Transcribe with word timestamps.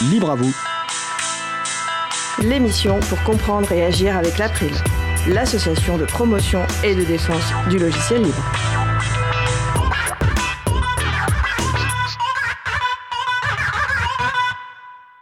Libre 0.00 0.30
à 0.30 0.36
vous. 0.36 0.54
L'émission 2.40 3.00
pour 3.00 3.20
comprendre 3.24 3.72
et 3.72 3.84
agir 3.84 4.16
avec 4.16 4.38
l'April, 4.38 4.70
l'association 5.26 5.98
de 5.98 6.04
promotion 6.04 6.64
et 6.84 6.94
de 6.94 7.02
défense 7.02 7.52
du 7.68 7.78
logiciel 7.78 8.22
libre. 8.22 8.44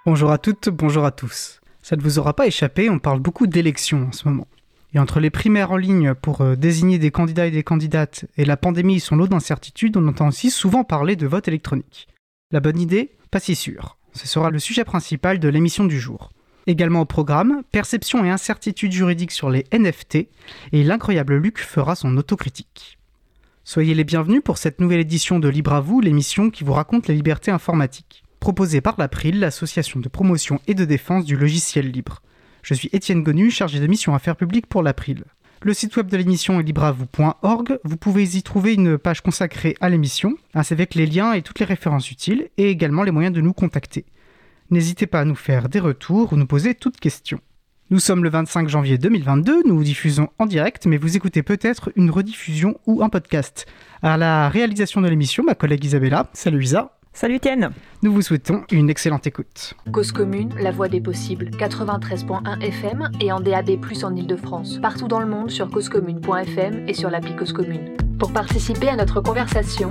Bonjour 0.04 0.30
à 0.30 0.36
toutes, 0.36 0.68
bonjour 0.68 1.06
à 1.06 1.10
tous. 1.10 1.62
Ça 1.80 1.96
ne 1.96 2.02
vous 2.02 2.18
aura 2.18 2.36
pas 2.36 2.46
échappé, 2.46 2.90
on 2.90 2.98
parle 2.98 3.20
beaucoup 3.20 3.46
d'élections 3.46 4.08
en 4.08 4.12
ce 4.12 4.28
moment. 4.28 4.46
Et 4.92 4.98
entre 4.98 5.20
les 5.20 5.30
primaires 5.30 5.70
en 5.70 5.78
ligne 5.78 6.12
pour 6.12 6.42
euh, 6.42 6.54
désigner 6.54 6.98
des 6.98 7.10
candidats 7.10 7.46
et 7.46 7.50
des 7.50 7.62
candidates 7.62 8.26
et 8.36 8.44
la 8.44 8.58
pandémie 8.58 8.96
et 8.96 9.00
son 9.00 9.16
lot 9.16 9.26
d'incertitudes, 9.26 9.96
on 9.96 10.06
entend 10.06 10.28
aussi 10.28 10.50
souvent 10.50 10.84
parler 10.84 11.16
de 11.16 11.26
vote 11.26 11.48
électronique. 11.48 12.08
La 12.50 12.60
bonne 12.60 12.78
idée? 12.78 13.16
Pas 13.30 13.40
si 13.40 13.54
sûr. 13.54 13.95
Ce 14.16 14.26
sera 14.26 14.50
le 14.50 14.58
sujet 14.58 14.84
principal 14.84 15.38
de 15.38 15.48
l'émission 15.48 15.84
du 15.84 16.00
jour. 16.00 16.32
Également 16.66 17.02
au 17.02 17.04
programme, 17.04 17.62
perception 17.70 18.24
et 18.24 18.30
incertitude 18.30 18.90
juridique 18.90 19.30
sur 19.30 19.50
les 19.50 19.66
NFT, 19.72 20.28
et 20.72 20.82
l'incroyable 20.82 21.36
Luc 21.36 21.58
fera 21.58 21.94
son 21.94 22.16
autocritique. 22.16 22.98
Soyez 23.62 23.94
les 23.94 24.04
bienvenus 24.04 24.40
pour 24.42 24.56
cette 24.56 24.80
nouvelle 24.80 25.00
édition 25.00 25.38
de 25.38 25.48
Libre 25.48 25.74
à 25.74 25.80
vous, 25.80 26.00
l'émission 26.00 26.50
qui 26.50 26.64
vous 26.64 26.72
raconte 26.72 27.08
les 27.08 27.14
libertés 27.14 27.50
informatiques, 27.50 28.24
proposée 28.40 28.80
par 28.80 28.94
l'April, 28.96 29.38
l'association 29.38 30.00
de 30.00 30.08
promotion 30.08 30.60
et 30.66 30.74
de 30.74 30.86
défense 30.86 31.26
du 31.26 31.36
logiciel 31.36 31.90
libre. 31.90 32.22
Je 32.62 32.72
suis 32.72 32.88
Étienne 32.92 33.22
Gonu, 33.22 33.50
chargé 33.50 33.80
de 33.80 33.86
mission 33.86 34.14
affaires 34.14 34.36
publiques 34.36 34.66
pour 34.66 34.82
l'April. 34.82 35.24
Le 35.62 35.72
site 35.72 35.96
web 35.96 36.08
de 36.08 36.16
l'émission 36.16 36.60
est 36.60 36.62
libreavou.org. 36.62 37.78
Vous 37.82 37.96
pouvez 37.96 38.36
y 38.36 38.42
trouver 38.42 38.74
une 38.74 38.98
page 38.98 39.22
consacrée 39.22 39.74
à 39.80 39.88
l'émission, 39.88 40.34
ainsi 40.54 40.74
avec 40.74 40.94
les 40.94 41.06
liens 41.06 41.32
et 41.32 41.42
toutes 41.42 41.60
les 41.60 41.66
références 41.66 42.10
utiles, 42.10 42.50
et 42.58 42.70
également 42.70 43.02
les 43.02 43.10
moyens 43.10 43.34
de 43.34 43.40
nous 43.40 43.54
contacter. 43.54 44.04
N'hésitez 44.70 45.06
pas 45.06 45.20
à 45.20 45.24
nous 45.24 45.34
faire 45.34 45.68
des 45.68 45.80
retours 45.80 46.32
ou 46.32 46.36
nous 46.36 46.46
poser 46.46 46.74
toutes 46.74 47.00
questions. 47.00 47.40
Nous 47.88 48.00
sommes 48.00 48.24
le 48.24 48.30
25 48.30 48.68
janvier 48.68 48.98
2022, 48.98 49.62
nous 49.64 49.82
diffusons 49.82 50.28
en 50.38 50.46
direct, 50.46 50.86
mais 50.86 50.96
vous 50.98 51.16
écoutez 51.16 51.42
peut-être 51.42 51.90
une 51.96 52.10
rediffusion 52.10 52.78
ou 52.86 53.02
un 53.02 53.08
podcast. 53.08 53.64
À 54.02 54.16
la 54.16 54.48
réalisation 54.48 55.00
de 55.00 55.08
l'émission, 55.08 55.44
ma 55.44 55.54
collègue 55.54 55.84
Isabella. 55.84 56.28
Salut 56.32 56.64
Isa. 56.64 56.98
Salut 57.16 57.40
Tienne 57.40 57.70
Nous 58.02 58.12
vous 58.12 58.20
souhaitons 58.20 58.64
une 58.70 58.90
excellente 58.90 59.26
écoute. 59.26 59.72
Cause 59.90 60.12
commune, 60.12 60.52
la 60.60 60.70
voix 60.70 60.86
des 60.86 61.00
possibles, 61.00 61.46
93.1 61.46 62.60
FM 62.60 63.08
et 63.22 63.32
en 63.32 63.40
DAB+, 63.40 63.70
en 64.02 64.14
Ile-de-France. 64.14 64.80
Partout 64.82 65.08
dans 65.08 65.20
le 65.20 65.26
monde 65.26 65.50
sur 65.50 65.70
causecommune.fm 65.70 66.86
et 66.86 66.92
sur 66.92 67.08
l'appli 67.08 67.34
Cause 67.34 67.54
Commune. 67.54 67.96
Pour 68.18 68.34
participer 68.34 68.90
à 68.90 68.96
notre 68.96 69.22
conversation, 69.22 69.88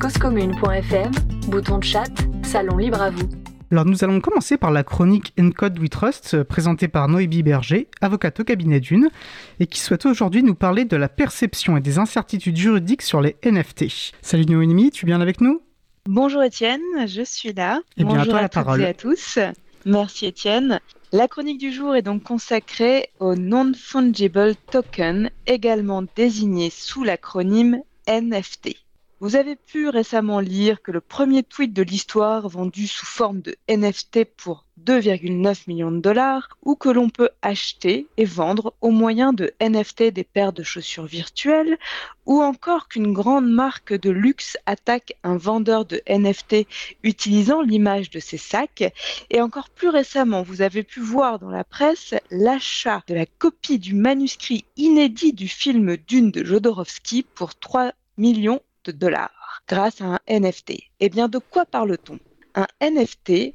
causecommune.fm, 0.00 1.10
bouton 1.48 1.78
de 1.78 1.84
chat, 1.84 2.12
salon 2.44 2.76
libre 2.76 3.02
à 3.02 3.10
vous. 3.10 3.28
Alors 3.72 3.84
nous 3.84 4.04
allons 4.04 4.20
commencer 4.20 4.56
par 4.56 4.70
la 4.70 4.84
chronique 4.84 5.34
Encode 5.36 5.80
We 5.80 5.90
Trust 5.90 6.34
euh, 6.34 6.44
présentée 6.44 6.86
par 6.86 7.08
Noébi 7.08 7.42
Berger, 7.42 7.88
avocate 8.00 8.38
au 8.38 8.44
cabinet 8.44 8.78
d'une, 8.78 9.10
et 9.58 9.66
qui 9.66 9.80
souhaite 9.80 10.06
aujourd'hui 10.06 10.44
nous 10.44 10.54
parler 10.54 10.84
de 10.84 10.96
la 10.96 11.08
perception 11.08 11.76
et 11.76 11.80
des 11.80 11.98
incertitudes 11.98 12.56
juridiques 12.56 13.02
sur 13.02 13.20
les 13.20 13.34
NFT. 13.44 13.86
Salut 14.22 14.46
Noémie, 14.46 14.92
tu 14.92 15.06
es 15.06 15.08
bien 15.08 15.20
avec 15.20 15.40
nous? 15.40 15.60
Bonjour 16.08 16.42
Étienne, 16.42 16.80
je 17.06 17.20
suis 17.22 17.52
là. 17.52 17.82
Eh 17.98 18.02
bien, 18.02 18.16
Bonjour 18.16 18.22
à, 18.22 18.24
toi 18.24 18.38
à, 18.38 18.40
la 18.40 18.48
toutes 18.48 18.64
parole. 18.64 18.80
et 18.80 18.86
à 18.86 18.94
tous. 18.94 19.38
Merci 19.84 20.24
Étienne. 20.24 20.80
La 21.12 21.28
chronique 21.28 21.58
du 21.58 21.70
jour 21.70 21.94
est 21.94 22.00
donc 22.00 22.22
consacrée 22.22 23.10
au 23.18 23.34
Non-Fungible 23.34 24.54
Token, 24.70 25.30
également 25.46 26.02
désigné 26.16 26.70
sous 26.70 27.04
l'acronyme 27.04 27.82
NFT. 28.08 28.74
Vous 29.20 29.34
avez 29.34 29.56
pu 29.56 29.88
récemment 29.88 30.38
lire 30.38 30.80
que 30.80 30.92
le 30.92 31.00
premier 31.00 31.42
tweet 31.42 31.72
de 31.72 31.82
l'histoire 31.82 32.48
vendu 32.48 32.86
sous 32.86 33.04
forme 33.04 33.40
de 33.40 33.56
NFT 33.68 34.24
pour 34.24 34.64
2,9 34.86 35.64
millions 35.66 35.90
de 35.90 35.98
dollars 35.98 36.56
ou 36.64 36.76
que 36.76 36.88
l'on 36.88 37.10
peut 37.10 37.30
acheter 37.42 38.06
et 38.16 38.24
vendre 38.24 38.74
au 38.80 38.92
moyen 38.92 39.32
de 39.32 39.52
NFT 39.60 40.12
des 40.12 40.22
paires 40.22 40.52
de 40.52 40.62
chaussures 40.62 41.06
virtuelles 41.06 41.78
ou 42.26 42.40
encore 42.42 42.86
qu'une 42.86 43.12
grande 43.12 43.50
marque 43.50 43.92
de 43.92 44.10
luxe 44.10 44.56
attaque 44.66 45.14
un 45.24 45.36
vendeur 45.36 45.84
de 45.84 46.00
NFT 46.08 46.68
utilisant 47.02 47.60
l'image 47.60 48.10
de 48.10 48.20
ses 48.20 48.38
sacs. 48.38 48.94
Et 49.30 49.40
encore 49.40 49.70
plus 49.70 49.88
récemment 49.88 50.44
vous 50.44 50.62
avez 50.62 50.84
pu 50.84 51.00
voir 51.00 51.40
dans 51.40 51.50
la 51.50 51.64
presse 51.64 52.14
l'achat 52.30 53.02
de 53.08 53.14
la 53.14 53.26
copie 53.26 53.80
du 53.80 53.94
manuscrit 53.94 54.64
inédit 54.76 55.32
du 55.32 55.48
film 55.48 55.96
Dune 55.96 56.30
de 56.30 56.44
Jodorowsky 56.44 57.24
pour 57.34 57.56
3 57.56 57.90
millions 58.16 58.60
de 58.84 58.92
dollars 58.92 59.62
grâce 59.68 60.00
à 60.00 60.04
un 60.04 60.18
NFT. 60.28 60.74
Eh 61.00 61.08
bien, 61.08 61.28
de 61.28 61.38
quoi 61.38 61.64
parle-t-on? 61.66 62.18
Un 62.54 62.66
NFT, 62.80 63.54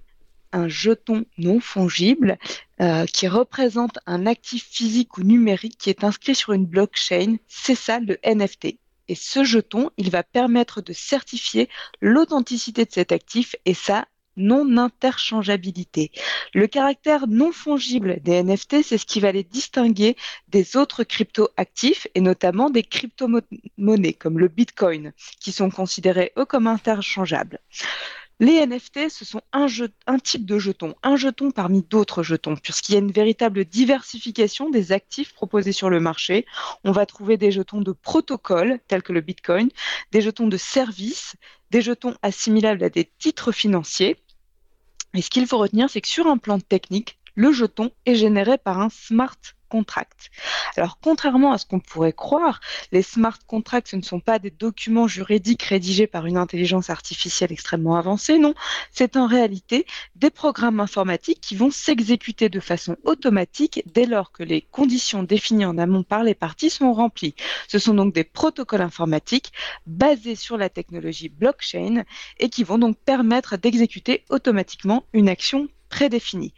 un 0.52 0.68
jeton 0.68 1.26
non 1.38 1.60
fongible 1.60 2.38
euh, 2.80 3.06
qui 3.06 3.28
représente 3.28 4.00
un 4.06 4.26
actif 4.26 4.66
physique 4.70 5.18
ou 5.18 5.24
numérique 5.24 5.78
qui 5.78 5.90
est 5.90 6.04
inscrit 6.04 6.36
sur 6.36 6.54
une 6.54 6.66
blockchain, 6.66 7.38
c'est 7.48 7.76
ça 7.76 8.00
le 8.00 8.18
NFT. 8.24 8.78
Et 9.10 9.16
ce 9.16 9.44
jeton, 9.44 9.90
il 9.98 10.10
va 10.12 10.24
permettre 10.24 10.82
de 10.82 10.94
certifier 10.94 11.70
l'authenticité 12.00 12.86
de 12.86 12.92
cet 12.92 13.12
actif 13.12 13.56
et 13.66 13.74
sa 13.74 14.08
non-interchangeabilité. 14.38 16.12
Le 16.54 16.68
caractère 16.68 17.28
non 17.28 17.52
fongible 17.52 18.20
des 18.22 18.44
NFT, 18.44 18.84
c'est 18.84 18.98
ce 18.98 19.06
qui 19.06 19.20
va 19.20 19.32
les 19.32 19.44
distinguer 19.44 20.16
des 20.48 20.76
autres 20.76 21.04
crypto-actifs 21.04 22.08
et 22.16 22.22
notamment 22.22 22.70
des 22.70 22.84
crypto-monnaies 22.84 24.14
comme 24.14 24.40
le 24.40 24.48
Bitcoin, 24.48 25.14
qui 25.40 25.52
sont 25.52 25.70
considérés 25.70 26.32
eux 26.38 26.46
comme 26.46 26.68
interchangeables. 26.68 27.60
Les 28.40 28.66
NFT, 28.66 29.10
ce 29.10 29.26
sont 29.26 29.42
un, 29.54 29.68
type 30.20 30.46
de 30.46 30.58
jeton, 30.58 30.96
un 31.04 31.16
jeton 31.16 31.52
parmi 31.52 31.84
d'autres 31.84 32.24
jetons, 32.24 32.56
puisqu'il 32.56 32.94
y 32.94 32.96
a 32.96 33.00
une 33.00 33.12
véritable 33.12 33.64
diversification 33.64 34.70
des 34.70 34.92
actifs 34.92 35.34
proposés 35.34 35.72
sur 35.72 35.90
le 35.90 36.00
marché. 36.00 36.46
On 36.84 36.92
va 36.92 37.06
trouver 37.06 37.38
des 37.38 37.52
jetons 37.52 37.82
de 37.82 37.92
protocole, 37.92 38.80
tels 38.88 39.04
que 39.04 39.14
le 39.14 39.22
Bitcoin, 39.22 39.70
des 40.12 40.22
jetons 40.22 40.48
de 40.48 40.58
services, 40.58 41.36
des 41.70 41.82
jetons 41.82 42.16
assimilables 42.22 42.84
à 42.84 42.90
des 42.90 43.10
titres 43.18 43.52
financiers. 43.52 44.18
Et 45.14 45.22
ce 45.22 45.30
qu'il 45.30 45.48
faut 45.48 45.58
retenir, 45.58 45.90
c'est 45.90 46.02
que 46.02 46.08
sur 46.08 46.28
un 46.28 46.38
plan 46.38 46.60
technique, 46.60 47.20
le 47.36 47.52
jeton 47.52 47.92
est 48.06 48.16
généré 48.16 48.58
par 48.58 48.80
un 48.80 48.90
smart 48.90 49.38
contract. 49.74 50.30
Alors, 50.78 51.00
contrairement 51.02 51.52
à 51.52 51.58
ce 51.58 51.66
qu'on 51.66 51.80
pourrait 51.80 52.14
croire, 52.14 52.62
les 52.92 53.02
smart 53.02 53.40
contracts, 53.48 53.88
ce 53.88 53.96
ne 53.96 54.04
sont 54.04 54.20
pas 54.20 54.38
des 54.38 54.52
documents 54.52 55.08
juridiques 55.08 55.64
rédigés 55.64 56.06
par 56.06 56.28
une 56.28 56.38
intelligence 56.38 56.92
artificielle 56.92 57.52
extrêmement 57.52 57.96
avancée, 57.96 58.38
non, 58.38 58.54
c'est 58.92 59.18
en 59.18 59.26
réalité 59.26 59.88
des 60.16 60.30
programmes 60.30 60.80
informatiques 60.80 61.42
qui 61.42 61.56
vont 61.56 61.72
s'exécuter 61.72 62.50
de 62.50 62.60
façon 62.60 62.98
automatique 63.04 63.82
dès 63.96 64.06
lors 64.06 64.32
que 64.32 64.44
les 64.44 64.62
conditions 64.62 65.24
définies 65.24 65.66
en 65.66 65.80
amont 65.80 66.04
par 66.04 66.24
les 66.24 66.36
parties 66.36 66.70
sont 66.70 66.94
remplies. 66.94 67.34
Ce 67.68 67.80
sont 67.80 67.96
donc 67.96 68.14
des 68.14 68.24
protocoles 68.24 68.82
informatiques 68.82 69.54
basés 69.88 70.36
sur 70.36 70.56
la 70.56 70.70
technologie 70.70 71.30
blockchain 71.30 72.04
et 72.40 72.50
qui 72.50 72.64
vont 72.64 72.78
donc 72.78 72.96
permettre 72.98 73.58
d'exécuter 73.58 74.24
automatiquement 74.30 75.04
une 75.14 75.30
action 75.30 75.68
prédéfinie. 75.90 76.54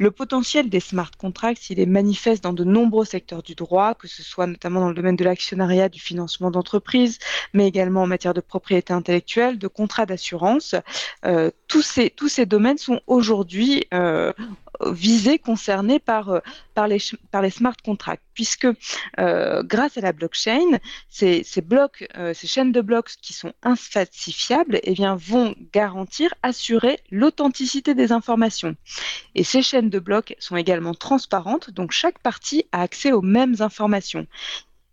Le 0.00 0.10
potentiel 0.10 0.70
des 0.70 0.80
smart 0.80 1.10
contracts, 1.18 1.68
il 1.68 1.78
est 1.78 1.84
manifeste 1.84 2.42
dans 2.42 2.54
de 2.54 2.64
nombreux 2.64 3.04
secteurs 3.04 3.42
du 3.42 3.54
droit, 3.54 3.94
que 3.94 4.08
ce 4.08 4.22
soit 4.22 4.46
notamment 4.46 4.80
dans 4.80 4.88
le 4.88 4.94
domaine 4.94 5.14
de 5.14 5.24
l'actionnariat, 5.24 5.90
du 5.90 6.00
financement 6.00 6.50
d'entreprises, 6.50 7.18
mais 7.52 7.68
également 7.68 8.00
en 8.00 8.06
matière 8.06 8.32
de 8.32 8.40
propriété 8.40 8.94
intellectuelle, 8.94 9.58
de 9.58 9.68
contrats 9.68 10.06
d'assurance. 10.06 10.74
Euh, 11.26 11.50
tous, 11.68 11.82
ces, 11.82 12.08
tous 12.08 12.28
ces 12.28 12.46
domaines 12.46 12.78
sont 12.78 13.02
aujourd'hui 13.06 13.84
euh, 13.92 14.32
visés, 14.86 15.38
concernés 15.38 15.98
par, 15.98 16.30
euh, 16.30 16.40
par, 16.74 16.88
les, 16.88 16.98
par 17.30 17.42
les 17.42 17.50
smart 17.50 17.76
contracts, 17.84 18.22
puisque 18.34 18.66
euh, 19.18 19.62
grâce 19.62 19.98
à 19.98 20.00
la 20.00 20.12
blockchain, 20.12 20.78
ces, 21.08 21.42
ces 21.44 21.60
blocs, 21.60 22.06
euh, 22.16 22.34
ces 22.34 22.46
chaînes 22.46 22.72
de 22.72 22.80
blocs 22.80 23.10
qui 23.20 23.32
sont 23.32 23.52
infalsifiables, 23.62 24.80
eh 24.82 24.92
bien, 24.92 25.16
vont 25.16 25.54
garantir, 25.72 26.32
assurer 26.42 27.00
l'authenticité 27.10 27.94
des 27.94 28.12
informations. 28.12 28.76
Et 29.34 29.44
ces 29.44 29.62
chaînes 29.62 29.90
de 29.90 29.98
blocs 29.98 30.34
sont 30.38 30.56
également 30.56 30.94
transparentes, 30.94 31.70
donc 31.70 31.92
chaque 31.92 32.18
partie 32.18 32.64
a 32.72 32.82
accès 32.82 33.12
aux 33.12 33.22
mêmes 33.22 33.56
informations. 33.60 34.26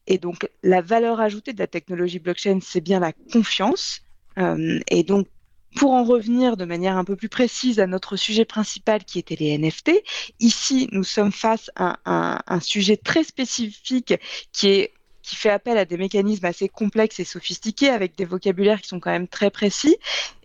Et 0.08 0.18
donc, 0.18 0.50
la 0.64 0.82
valeur 0.82 1.20
ajoutée 1.20 1.54
de 1.54 1.60
la 1.60 1.68
technologie 1.68 2.20
blockchain, 2.20 2.60
c'est 2.62 2.82
bien 2.82 3.00
la 3.00 3.12
confiance. 3.12 4.02
Et 4.38 5.04
donc, 5.04 5.28
pour 5.76 5.92
en 5.92 6.04
revenir 6.04 6.58
de 6.58 6.66
manière 6.66 6.98
un 6.98 7.04
peu 7.04 7.16
plus 7.16 7.30
précise 7.30 7.80
à 7.80 7.88
notre 7.88 8.16
sujet 8.16 8.46
principal 8.46 9.04
qui 9.04 9.20
était 9.20 9.36
les 9.36 9.58
NFT, 9.58 9.92
ici 10.40 10.88
nous 10.92 11.04
sommes 11.04 11.32
face 11.32 11.70
à 11.76 12.00
un, 12.06 12.60
sujet 12.60 12.98
très 12.98 13.24
spécifique 13.24 14.16
qui 14.52 14.68
est 14.70 14.94
qui 15.22 15.36
fait 15.36 15.50
appel 15.50 15.78
à 15.78 15.84
des 15.84 15.98
mécanismes 15.98 16.46
assez 16.46 16.70
complexes 16.70 17.20
et 17.20 17.26
sophistiqués 17.26 17.90
avec 17.90 18.16
des 18.16 18.24
vocabulaires 18.24 18.82
qui 18.82 18.88
sont 18.88 19.02
quand 19.02 19.12
même 19.12 19.28
très 19.28 19.52
précis. 19.52 19.98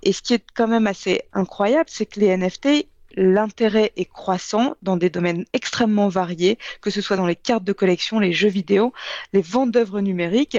Et 0.03 0.13
ce 0.13 0.23
qui 0.23 0.35
est 0.35 0.45
quand 0.55 0.67
même 0.67 0.89
assez 0.89 1.23
incroyable, 1.33 1.89
c'est 1.89 2.05
que 2.05 2.19
les 2.19 2.37
NFT, 2.37 2.89
l'intérêt 3.15 3.93
est 3.97 4.07
croissant 4.07 4.75
dans 4.83 4.97
des 4.97 5.09
domaines 5.09 5.45
extrêmement 5.53 6.09
variés, 6.09 6.59
que 6.81 6.91
ce 6.91 7.01
soit 7.01 7.17
dans 7.17 7.29
les 7.29 7.37
cartes 7.37 7.63
de 7.63 7.73
collection, 7.73 8.19
les 8.19 8.33
jeux 8.33 8.49
vidéo, 8.49 8.93
les 9.33 9.41
ventes 9.41 9.71
d'œuvres 9.71 10.01
numériques. 10.01 10.59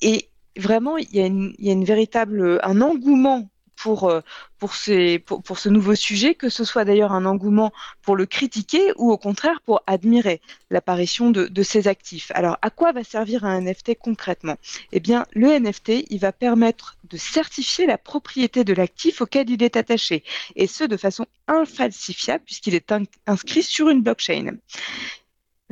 Et 0.00 0.30
vraiment, 0.56 0.96
il 0.96 1.54
y, 1.58 1.70
a 1.70 1.84
véritable, 1.84 2.60
un 2.62 2.80
engouement 2.80 3.48
pour, 3.82 4.08
euh, 4.08 4.20
pour, 4.58 4.74
pour, 5.42 5.58
ce 5.58 5.68
nouveau 5.68 5.94
sujet, 5.96 6.34
que 6.34 6.48
ce 6.48 6.62
soit 6.62 6.84
d'ailleurs 6.84 7.12
un 7.12 7.24
engouement 7.24 7.72
pour 8.02 8.14
le 8.14 8.26
critiquer 8.26 8.92
ou 8.96 9.10
au 9.10 9.18
contraire 9.18 9.60
pour 9.64 9.82
admirer 9.88 10.40
l'apparition 10.70 11.30
de, 11.30 11.62
ces 11.62 11.88
actifs. 11.88 12.30
Alors, 12.34 12.58
à 12.62 12.70
quoi 12.70 12.92
va 12.92 13.02
servir 13.02 13.44
un 13.44 13.60
NFT 13.60 13.98
concrètement? 13.98 14.56
Eh 14.92 15.00
bien, 15.00 15.26
le 15.32 15.48
NFT, 15.58 16.06
il 16.10 16.18
va 16.20 16.32
permettre 16.32 16.96
de 17.10 17.16
certifier 17.16 17.86
la 17.86 17.98
propriété 17.98 18.62
de 18.62 18.72
l'actif 18.72 19.20
auquel 19.20 19.50
il 19.50 19.62
est 19.62 19.76
attaché, 19.76 20.22
et 20.54 20.68
ce 20.68 20.84
de 20.84 20.96
façon 20.96 21.26
infalsifiable 21.48 22.44
puisqu'il 22.44 22.74
est 22.74 22.94
inscrit 23.26 23.62
sur 23.62 23.88
une 23.88 24.02
blockchain 24.02 24.58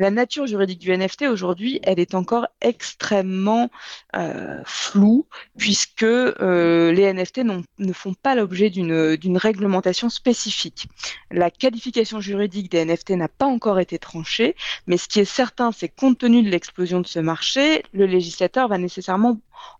la 0.00 0.10
nature 0.10 0.46
juridique 0.46 0.78
du 0.78 0.96
NFT 0.96 1.24
aujourd'hui, 1.24 1.78
elle 1.82 2.00
est 2.00 2.14
encore 2.14 2.46
extrêmement 2.62 3.68
euh, 4.16 4.62
floue 4.64 5.26
puisque 5.58 6.04
euh, 6.04 6.90
les 6.90 7.12
NFT 7.12 7.42
ne 7.78 7.92
font 7.92 8.14
pas 8.14 8.34
l'objet 8.34 8.70
d'une 8.70 9.36
réglementation 9.36 10.08
spécifique. 10.08 10.88
La 11.30 11.50
qualification 11.50 12.18
juridique 12.18 12.70
des 12.70 12.82
NFT 12.86 13.10
n'a 13.10 13.28
pas 13.28 13.44
encore 13.44 13.78
été 13.78 13.98
tranchée, 13.98 14.56
mais 14.86 14.96
ce 14.96 15.06
qui 15.06 15.20
est 15.20 15.26
certain, 15.26 15.70
c'est 15.70 15.90
compte 15.90 16.16
tenu 16.16 16.42
de 16.42 16.48
l'explosion 16.48 17.00
de 17.00 17.06
ce 17.06 17.18
marché, 17.18 17.82
le 17.92 18.06
législateur 18.06 18.68
va 18.68 18.78
nécessairement 18.78 19.38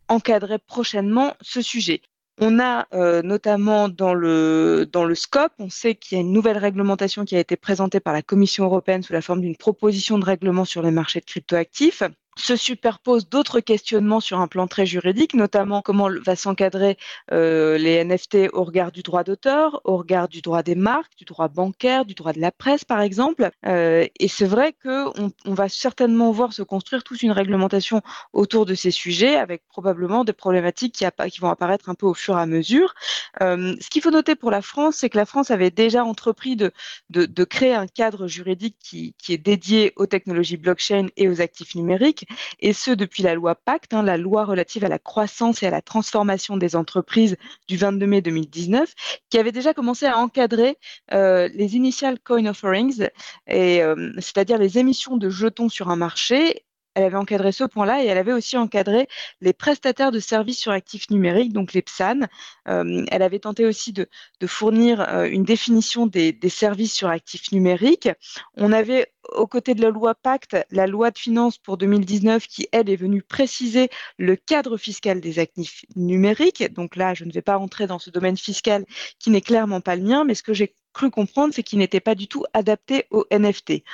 encadrer 0.08 0.58
prochainement 0.58 1.34
ce 1.40 1.62
sujet. 1.62 2.02
On 2.42 2.58
a 2.58 2.86
euh, 2.94 3.20
notamment 3.20 3.90
dans 3.90 4.14
le, 4.14 4.88
dans 4.90 5.04
le 5.04 5.14
scope, 5.14 5.52
on 5.58 5.68
sait 5.68 5.94
qu'il 5.94 6.16
y 6.16 6.18
a 6.18 6.22
une 6.22 6.32
nouvelle 6.32 6.56
réglementation 6.56 7.26
qui 7.26 7.36
a 7.36 7.38
été 7.38 7.54
présentée 7.54 8.00
par 8.00 8.14
la 8.14 8.22
Commission 8.22 8.64
européenne 8.64 9.02
sous 9.02 9.12
la 9.12 9.20
forme 9.20 9.42
d'une 9.42 9.56
proposition 9.56 10.18
de 10.18 10.24
règlement 10.24 10.64
sur 10.64 10.80
les 10.80 10.90
marchés 10.90 11.20
de 11.20 11.26
cryptoactifs 11.26 12.02
se 12.40 12.56
superposent 12.56 13.28
d'autres 13.28 13.60
questionnements 13.60 14.20
sur 14.20 14.40
un 14.40 14.48
plan 14.48 14.66
très 14.66 14.86
juridique, 14.86 15.34
notamment 15.34 15.82
comment 15.82 16.08
va 16.24 16.36
s'encadrer 16.36 16.96
euh, 17.32 17.78
les 17.78 18.04
NFT 18.04 18.48
au 18.52 18.64
regard 18.64 18.92
du 18.92 19.02
droit 19.02 19.24
d'auteur, 19.24 19.80
au 19.84 19.96
regard 19.96 20.28
du 20.28 20.40
droit 20.40 20.62
des 20.62 20.74
marques, 20.74 21.16
du 21.16 21.24
droit 21.24 21.48
bancaire, 21.48 22.04
du 22.04 22.14
droit 22.14 22.32
de 22.32 22.40
la 22.40 22.52
presse, 22.52 22.84
par 22.84 23.00
exemple. 23.00 23.50
Euh, 23.66 24.06
et 24.18 24.28
c'est 24.28 24.46
vrai 24.46 24.74
qu'on 24.82 25.32
on 25.44 25.54
va 25.54 25.68
certainement 25.68 26.30
voir 26.32 26.52
se 26.52 26.62
construire 26.62 27.02
toute 27.02 27.22
une 27.22 27.32
réglementation 27.32 28.02
autour 28.32 28.66
de 28.66 28.74
ces 28.74 28.90
sujets, 28.90 29.36
avec 29.36 29.62
probablement 29.68 30.24
des 30.24 30.32
problématiques 30.32 30.94
qui, 30.94 31.04
vont 31.40 31.50
apparaître 31.50 31.88
un 31.88 31.94
peu 31.94 32.06
au 32.06 32.14
fur 32.14 32.36
et 32.36 32.40
à 32.40 32.46
mesure. 32.46 32.94
Euh, 33.40 33.74
ce 33.80 33.88
qu'il 33.88 34.02
faut 34.02 34.10
noter 34.10 34.34
pour 34.34 34.50
la 34.50 34.62
France, 34.62 34.96
c'est 34.96 35.10
que 35.10 35.18
la 35.18 35.26
France 35.26 35.50
avait 35.50 35.70
déjà 35.70 36.04
entrepris 36.04 36.56
de, 36.56 36.72
créer 37.44 37.74
un 37.74 37.86
cadre 37.86 38.26
juridique 38.26 38.76
qui 38.80 39.14
est 39.28 39.38
dédié 39.38 39.92
aux 39.96 40.06
technologies 40.06 40.56
blockchain 40.56 41.08
et 41.16 41.28
aux 41.28 41.40
actifs 41.40 41.74
numériques 41.74 42.26
et 42.60 42.72
ce 42.72 42.90
depuis 42.90 43.22
la 43.22 43.34
loi 43.34 43.54
Pacte, 43.54 43.94
hein, 43.94 44.02
la 44.02 44.16
loi 44.16 44.44
relative 44.44 44.84
à 44.84 44.88
la 44.88 44.98
croissance 44.98 45.62
et 45.62 45.66
à 45.66 45.70
la 45.70 45.82
transformation 45.82 46.56
des 46.56 46.76
entreprises 46.76 47.36
du 47.68 47.76
22 47.76 48.06
mai 48.06 48.22
2019, 48.22 48.92
qui 49.30 49.38
avait 49.38 49.52
déjà 49.52 49.74
commencé 49.74 50.06
à 50.06 50.18
encadrer 50.18 50.78
euh, 51.12 51.48
les 51.54 51.76
initial 51.76 52.18
coin 52.20 52.46
offerings, 52.46 53.08
euh, 53.50 54.12
c'est-à-dire 54.16 54.58
les 54.58 54.78
émissions 54.78 55.16
de 55.16 55.28
jetons 55.28 55.68
sur 55.68 55.88
un 55.88 55.96
marché 55.96 56.64
elle 56.94 57.04
avait 57.04 57.16
encadré 57.16 57.52
ce 57.52 57.64
point-là 57.64 58.02
et 58.02 58.06
elle 58.06 58.18
avait 58.18 58.32
aussi 58.32 58.56
encadré 58.56 59.08
les 59.40 59.52
prestataires 59.52 60.10
de 60.10 60.18
services 60.18 60.58
sur 60.58 60.72
actifs 60.72 61.10
numériques, 61.10 61.52
donc 61.52 61.72
les 61.72 61.82
PSAN. 61.82 62.20
Euh, 62.68 63.04
elle 63.10 63.22
avait 63.22 63.38
tenté 63.38 63.64
aussi 63.64 63.92
de, 63.92 64.08
fournir 64.46 65.00
euh, 65.00 65.24
une 65.24 65.44
définition 65.44 66.06
des, 66.06 66.36
services 66.48 66.94
sur 66.94 67.08
actifs 67.08 67.52
numériques. 67.52 68.08
On 68.56 68.72
avait 68.72 69.12
aux 69.34 69.46
côtés 69.46 69.74
de 69.74 69.82
la 69.82 69.90
loi 69.90 70.14
Pacte, 70.14 70.56
la 70.70 70.86
loi 70.86 71.10
de 71.10 71.18
finances 71.18 71.58
pour 71.58 71.76
2019 71.76 72.46
qui, 72.46 72.68
elle, 72.72 72.90
est 72.90 72.96
venue 72.96 73.22
préciser 73.22 73.88
le 74.18 74.34
cadre 74.34 74.76
fiscal 74.76 75.20
des 75.20 75.38
actifs 75.38 75.84
numériques. 75.94 76.72
Donc 76.72 76.96
là, 76.96 77.14
je 77.14 77.24
ne 77.24 77.32
vais 77.32 77.42
pas 77.42 77.58
entrer 77.58 77.86
dans 77.86 77.98
ce 77.98 78.10
domaine 78.10 78.36
fiscal 78.36 78.84
qui 79.18 79.30
n'est 79.30 79.40
clairement 79.40 79.80
pas 79.80 79.96
le 79.96 80.02
mien, 80.02 80.24
mais 80.24 80.34
ce 80.34 80.42
que 80.42 80.54
j'ai 80.54 80.74
cru 80.92 81.10
comprendre, 81.10 81.54
c'est 81.54 81.62
qu'il 81.62 81.78
n'était 81.78 82.00
pas 82.00 82.14
du 82.14 82.26
tout 82.26 82.44
adapté 82.52 83.06
aux 83.10 83.24
NFT. 83.30 83.84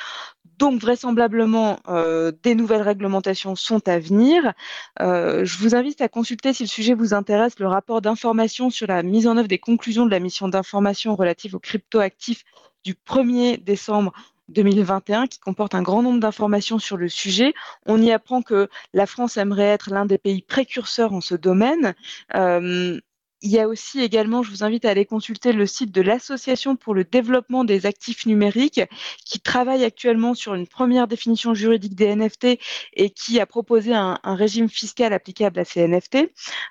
Donc 0.59 0.81
vraisemblablement, 0.81 1.79
euh, 1.89 2.33
des 2.43 2.55
nouvelles 2.55 2.83
réglementations 2.83 3.57
sont 3.57 3.87
à 3.89 3.99
venir. 3.99 4.55
Euh, 5.01 5.45
je 5.45 5.59
vous 5.59 5.75
invite 5.75 6.01
à 6.01 6.09
consulter, 6.09 6.53
si 6.53 6.63
le 6.63 6.69
sujet 6.69 6.95
vous 6.95 7.13
intéresse, 7.13 7.59
le 7.59 7.69
rapport 7.69 8.01
d'information 8.01 8.71
sur 8.71 8.87
la 8.87 9.03
mise 9.03 9.27
en 9.27 9.37
œuvre 9.37 9.49
des 9.49 9.59
conclusions 9.59 10.07
de 10.07 10.11
la 10.11 10.21
mission 10.21 10.49
d'information 10.49 11.15
relative 11.15 11.55
aux 11.55 11.61
cryptoactifs 11.61 12.45
du 12.85 12.95
1er 12.95 13.63
décembre 13.63 14.13
2021 14.49 15.27
qui 15.27 15.41
comporte 15.41 15.75
un 15.75 15.83
grand 15.83 16.03
nombre 16.03 16.21
d'informations 16.21 16.79
sur 16.79 16.97
le 16.97 17.09
sujet. 17.09 17.53
On 17.85 18.01
y 18.01 18.13
apprend 18.13 18.43
que 18.43 18.69
la 18.95 19.07
France 19.07 19.37
aimerait 19.37 19.65
être 19.65 19.91
l'un 19.91 20.07
des 20.07 20.19
pays 20.19 20.43
précurseurs 20.43 21.13
en 21.13 21.21
ce 21.21 21.35
domaine. 21.35 21.95
Euh, 22.35 23.01
il 23.43 23.51
y 23.51 23.59
a 23.59 23.69
aussi 23.69 24.01
également, 24.01 24.43
je 24.43 24.51
vous 24.51 24.65
invite 24.65 24.85
à 24.85 24.91
aller 24.91 25.05
consulter 25.05 25.53
le 25.53 25.67
site 25.67 25.93
de 25.93 26.01
l'Association 26.01 26.77
pour 26.77 26.95
le 26.95 27.05
développement 27.05 27.65
des 27.65 27.87
actifs 27.87 28.27
numériques 28.27 28.81
qui 29.25 29.41
travaille 29.41 29.85
actuellement 29.85 30.35
sur 30.35 30.55
une 30.55 30.67
première 30.67 31.07
définition 31.07 31.55
juridique 31.55 31.95
des 31.95 32.15
NFT 32.15 32.59
et 32.95 33.11
qui 33.11 33.39
a 33.41 33.47
proposé 33.47 33.95
un, 33.95 34.19
régime 34.25 34.69
fiscal 34.69 35.13
applicable 35.13 35.61
à 35.61 35.65
ces 35.65 35.87
NFT. 35.87 36.31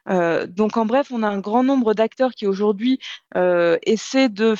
Euh, 0.10 0.48
donc 0.48 0.78
en 0.78 0.86
bref, 0.86 1.08
on 1.12 1.24
a 1.24 1.28
un 1.28 1.40
grand 1.40 1.64
nombre 1.64 1.94
d'acteurs 1.94 2.32
qui 2.32 2.48
aujourd'hui 2.48 3.00
euh, 3.36 3.78
essaient 3.84 4.30
de 4.30 4.56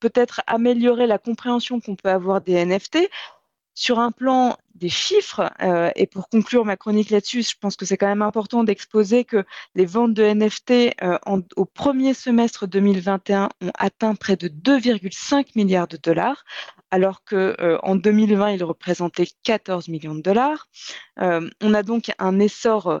peut-être 0.00 0.42
améliorer 0.46 1.06
la 1.06 1.18
compréhension 1.18 1.80
qu'on 1.80 1.96
peut 1.96 2.10
avoir 2.10 2.40
des 2.40 2.64
NFT 2.64 3.08
sur 3.78 4.00
un 4.00 4.10
plan 4.10 4.56
des 4.74 4.88
chiffres, 4.88 5.52
euh, 5.62 5.92
et 5.94 6.08
pour 6.08 6.28
conclure 6.28 6.64
ma 6.64 6.76
chronique 6.76 7.10
là-dessus, 7.10 7.42
je 7.42 7.54
pense 7.60 7.76
que 7.76 7.84
c'est 7.86 7.96
quand 7.96 8.08
même 8.08 8.22
important 8.22 8.64
d'exposer 8.64 9.24
que 9.24 9.44
les 9.76 9.86
ventes 9.86 10.14
de 10.14 10.24
NFT 10.24 10.96
euh, 11.00 11.16
au 11.54 11.64
premier 11.64 12.12
semestre 12.12 12.66
2021 12.66 13.50
ont 13.60 13.70
atteint 13.78 14.16
près 14.16 14.34
de 14.34 14.48
2,5 14.48 15.50
milliards 15.54 15.86
de 15.86 15.96
dollars, 15.96 16.44
alors 16.90 17.22
qu'en 17.22 17.54
en 17.84 17.94
2020, 17.94 18.50
ils 18.50 18.64
représentaient 18.64 19.28
14 19.44 19.86
millions 19.86 20.16
de 20.16 20.22
dollars. 20.22 20.66
Euh, 21.20 21.48
on 21.62 21.72
a 21.72 21.84
donc 21.84 22.10
un 22.18 22.40
essor 22.40 23.00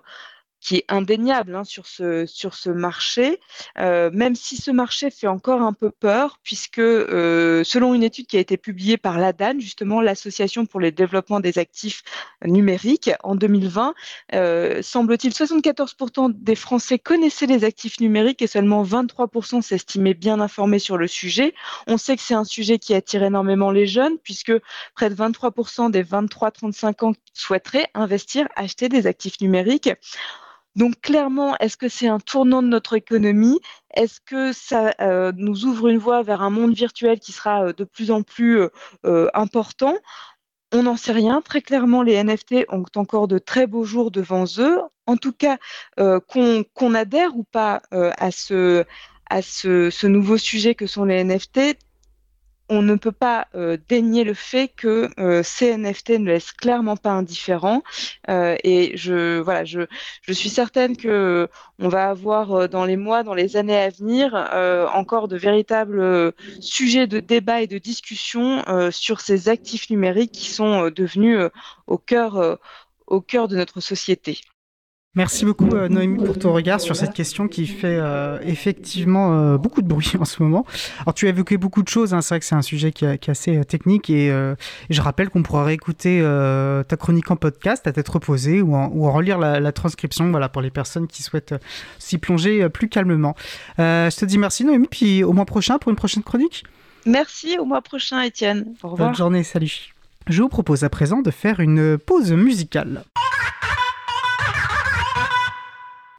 qui 0.60 0.76
est 0.76 0.84
indéniable 0.88 1.54
hein, 1.54 1.64
sur, 1.64 1.86
ce, 1.86 2.26
sur 2.26 2.54
ce 2.54 2.70
marché, 2.70 3.38
euh, 3.78 4.10
même 4.12 4.34
si 4.34 4.56
ce 4.56 4.70
marché 4.70 5.10
fait 5.10 5.26
encore 5.26 5.62
un 5.62 5.72
peu 5.72 5.90
peur, 5.90 6.38
puisque 6.42 6.78
euh, 6.78 7.62
selon 7.64 7.94
une 7.94 8.02
étude 8.02 8.26
qui 8.26 8.36
a 8.36 8.40
été 8.40 8.56
publiée 8.56 8.96
par 8.96 9.18
l'ADAN, 9.18 9.58
justement 9.58 10.00
l'Association 10.00 10.66
pour 10.66 10.80
le 10.80 10.90
développement 10.90 11.40
des 11.40 11.58
actifs 11.58 12.02
numériques, 12.44 13.10
en 13.22 13.36
2020, 13.36 13.94
euh, 14.34 14.82
semble-t-il 14.82 15.32
74% 15.32 16.32
des 16.34 16.54
Français 16.56 16.98
connaissaient 16.98 17.46
les 17.46 17.64
actifs 17.64 18.00
numériques 18.00 18.42
et 18.42 18.46
seulement 18.46 18.82
23% 18.82 19.62
s'estimaient 19.62 20.14
bien 20.14 20.40
informés 20.40 20.78
sur 20.78 20.98
le 20.98 21.06
sujet. 21.06 21.54
On 21.86 21.98
sait 21.98 22.16
que 22.16 22.22
c'est 22.22 22.34
un 22.34 22.44
sujet 22.44 22.78
qui 22.78 22.94
attire 22.94 23.22
énormément 23.22 23.70
les 23.70 23.86
jeunes, 23.86 24.18
puisque 24.18 24.52
près 24.94 25.08
de 25.08 25.14
23% 25.14 25.90
des 25.90 26.02
23-35 26.02 27.04
ans 27.04 27.12
souhaiteraient 27.32 27.88
investir, 27.94 28.48
acheter 28.56 28.88
des 28.88 29.06
actifs 29.06 29.40
numériques. 29.40 29.90
Donc 30.78 31.00
clairement, 31.00 31.56
est-ce 31.58 31.76
que 31.76 31.88
c'est 31.88 32.06
un 32.06 32.20
tournant 32.20 32.62
de 32.62 32.68
notre 32.68 32.94
économie? 32.94 33.58
Est-ce 33.94 34.20
que 34.20 34.52
ça 34.52 34.94
euh, 35.00 35.32
nous 35.36 35.64
ouvre 35.64 35.88
une 35.88 35.98
voie 35.98 36.22
vers 36.22 36.40
un 36.40 36.50
monde 36.50 36.72
virtuel 36.72 37.18
qui 37.18 37.32
sera 37.32 37.64
euh, 37.64 37.72
de 37.72 37.82
plus 37.82 38.12
en 38.12 38.22
plus 38.22 38.60
euh, 39.04 39.28
important? 39.34 39.96
On 40.72 40.84
n'en 40.84 40.96
sait 40.96 41.10
rien. 41.10 41.40
Très 41.40 41.62
clairement, 41.62 42.02
les 42.04 42.22
NFT 42.22 42.66
ont 42.68 42.84
encore 42.94 43.26
de 43.26 43.38
très 43.38 43.66
beaux 43.66 43.82
jours 43.82 44.12
devant 44.12 44.44
eux. 44.58 44.80
En 45.06 45.16
tout 45.16 45.32
cas, 45.32 45.56
qu'on 45.96 46.94
adhère 46.94 47.34
ou 47.36 47.42
pas 47.42 47.80
à, 47.90 48.30
ce, 48.30 48.84
à 49.30 49.40
ce, 49.40 50.06
nouveau 50.06 50.36
sujet 50.36 50.74
que 50.74 50.86
sont 50.86 51.06
les 51.06 51.24
NFT, 51.24 51.78
on 52.68 52.82
ne 52.82 52.94
peut 52.96 53.12
pas 53.12 53.46
euh, 53.54 53.76
dénier 53.88 54.24
le 54.24 54.34
fait 54.34 54.68
que 54.68 55.08
euh, 55.18 55.42
ne 55.60 56.24
laissent 56.26 56.52
clairement 56.52 56.96
pas 56.96 57.10
indifférents. 57.10 57.82
Euh, 58.28 58.56
et 58.64 58.96
je, 58.96 59.38
voilà, 59.40 59.64
je, 59.64 59.82
je 60.22 60.32
suis 60.32 60.50
certaine 60.50 60.96
que 60.96 61.48
on 61.78 61.88
va 61.88 62.10
avoir 62.10 62.68
dans 62.68 62.84
les 62.84 62.96
mois, 62.96 63.22
dans 63.22 63.34
les 63.34 63.56
années 63.56 63.78
à 63.78 63.88
venir, 63.88 64.34
encore 64.94 65.28
de 65.28 65.36
véritables 65.36 66.32
sujets 66.60 67.06
de 67.06 67.20
débat 67.20 67.62
et 67.62 67.66
de 67.66 67.78
discussion 67.78 68.64
sur 68.90 69.20
ces 69.20 69.48
actifs 69.48 69.88
numériques 69.90 70.32
qui 70.32 70.50
sont 70.50 70.90
devenus 70.90 71.38
au 71.86 71.98
cœur, 71.98 72.58
au 73.06 73.20
cœur 73.20 73.46
de 73.46 73.56
notre 73.56 73.80
société. 73.80 74.40
Merci 75.14 75.46
beaucoup 75.46 75.70
euh, 75.72 75.88
Noémie 75.88 76.22
pour 76.22 76.38
ton 76.38 76.52
regard 76.52 76.80
sur 76.80 76.94
cette 76.94 77.14
question 77.14 77.48
qui 77.48 77.66
fait 77.66 77.96
euh, 77.98 78.38
effectivement 78.42 79.32
euh, 79.32 79.56
beaucoup 79.56 79.80
de 79.80 79.88
bruit 79.88 80.12
en 80.20 80.24
ce 80.24 80.42
moment. 80.42 80.66
Alors 81.00 81.14
tu 81.14 81.26
as 81.26 81.30
évoqué 81.30 81.56
beaucoup 81.56 81.82
de 81.82 81.88
choses, 81.88 82.12
hein. 82.12 82.20
c'est 82.20 82.34
vrai 82.34 82.40
que 82.40 82.46
c'est 82.46 82.54
un 82.54 82.62
sujet 82.62 82.92
qui, 82.92 83.06
est 83.06 83.28
assez 83.28 83.64
technique 83.64 84.10
et, 84.10 84.28
je 84.90 85.00
rappelle 85.00 85.30
qu'on 85.30 85.42
pourra 85.42 85.64
réécouter 85.64 86.20
ta 86.86 86.96
chronique 86.96 87.30
en 87.30 87.36
podcast 87.36 87.86
à 87.86 87.92
tête 87.92 88.08
reposée 88.08 88.60
ou 88.60 88.74
en, 88.74 88.90
ou 88.92 89.10
relire 89.10 89.38
la, 89.38 89.72
transcription 89.72 90.30
voilà, 90.30 90.48
pour 90.48 90.62
les 90.62 90.70
personnes 90.70 91.06
qui 91.06 91.22
souhaitent 91.22 91.54
s'y 91.98 92.18
plonger 92.18 92.68
plus 92.68 92.88
calmement. 92.88 93.34
je 93.78 94.16
te 94.16 94.24
dis 94.24 94.38
merci 94.38 94.64
Noémie, 94.64 94.88
puis 94.88 95.24
au 95.24 95.32
mois 95.32 95.46
prochain 95.46 95.78
pour 95.78 95.90
une 95.90 95.96
prochaine 95.96 96.22
chronique. 96.22 96.64
Merci, 97.06 97.58
au 97.58 97.64
mois 97.64 97.80
prochain 97.80 98.20
Étienne. 98.20 98.74
Au 98.82 98.88
revoir. 98.88 99.08
Bonne 99.08 99.16
journée, 99.16 99.42
salut. 99.42 99.94
Je 100.26 100.42
vous 100.42 100.48
propose 100.48 100.84
à 100.84 100.90
présent 100.90 101.22
de 101.22 101.30
faire 101.30 101.60
une 101.60 101.96
pause 101.96 102.32
musicale. 102.32 103.02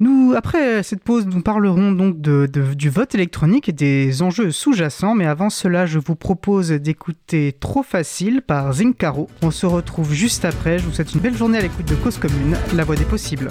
Nous, 0.02 0.34
après 0.34 0.82
cette 0.82 1.04
pause, 1.04 1.26
nous 1.26 1.42
parlerons 1.42 1.92
donc 1.92 2.22
de, 2.22 2.50
du 2.74 2.90
vote 2.90 3.14
électronique 3.16 3.68
et 3.68 3.74
des 3.74 4.22
enjeux 4.22 4.50
sous-jacents, 4.50 5.14
mais 5.14 5.26
avant 5.26 5.50
cela, 5.50 5.86
je 5.86 6.00
vous 6.00 6.16
propose 6.16 6.70
d'écouter 6.70 7.54
Trop 7.60 7.84
Facile 7.84 8.42
par 8.42 8.72
Zincaro. 8.72 9.28
On 9.42 9.52
se 9.52 9.66
retrouve 9.66 10.14
juste 10.14 10.46
après, 10.46 10.80
je 10.80 10.86
vous 10.86 10.94
souhaite 10.94 11.14
une 11.14 11.20
belle 11.20 11.36
journée 11.36 11.58
à 11.58 11.62
l'écoute 11.62 11.88
de 11.88 11.96
Cause 11.96 12.18
Commune, 12.18 12.56
la 12.76 12.86
voix 12.86 12.96
des 12.96 13.04
possibles. 13.04 13.50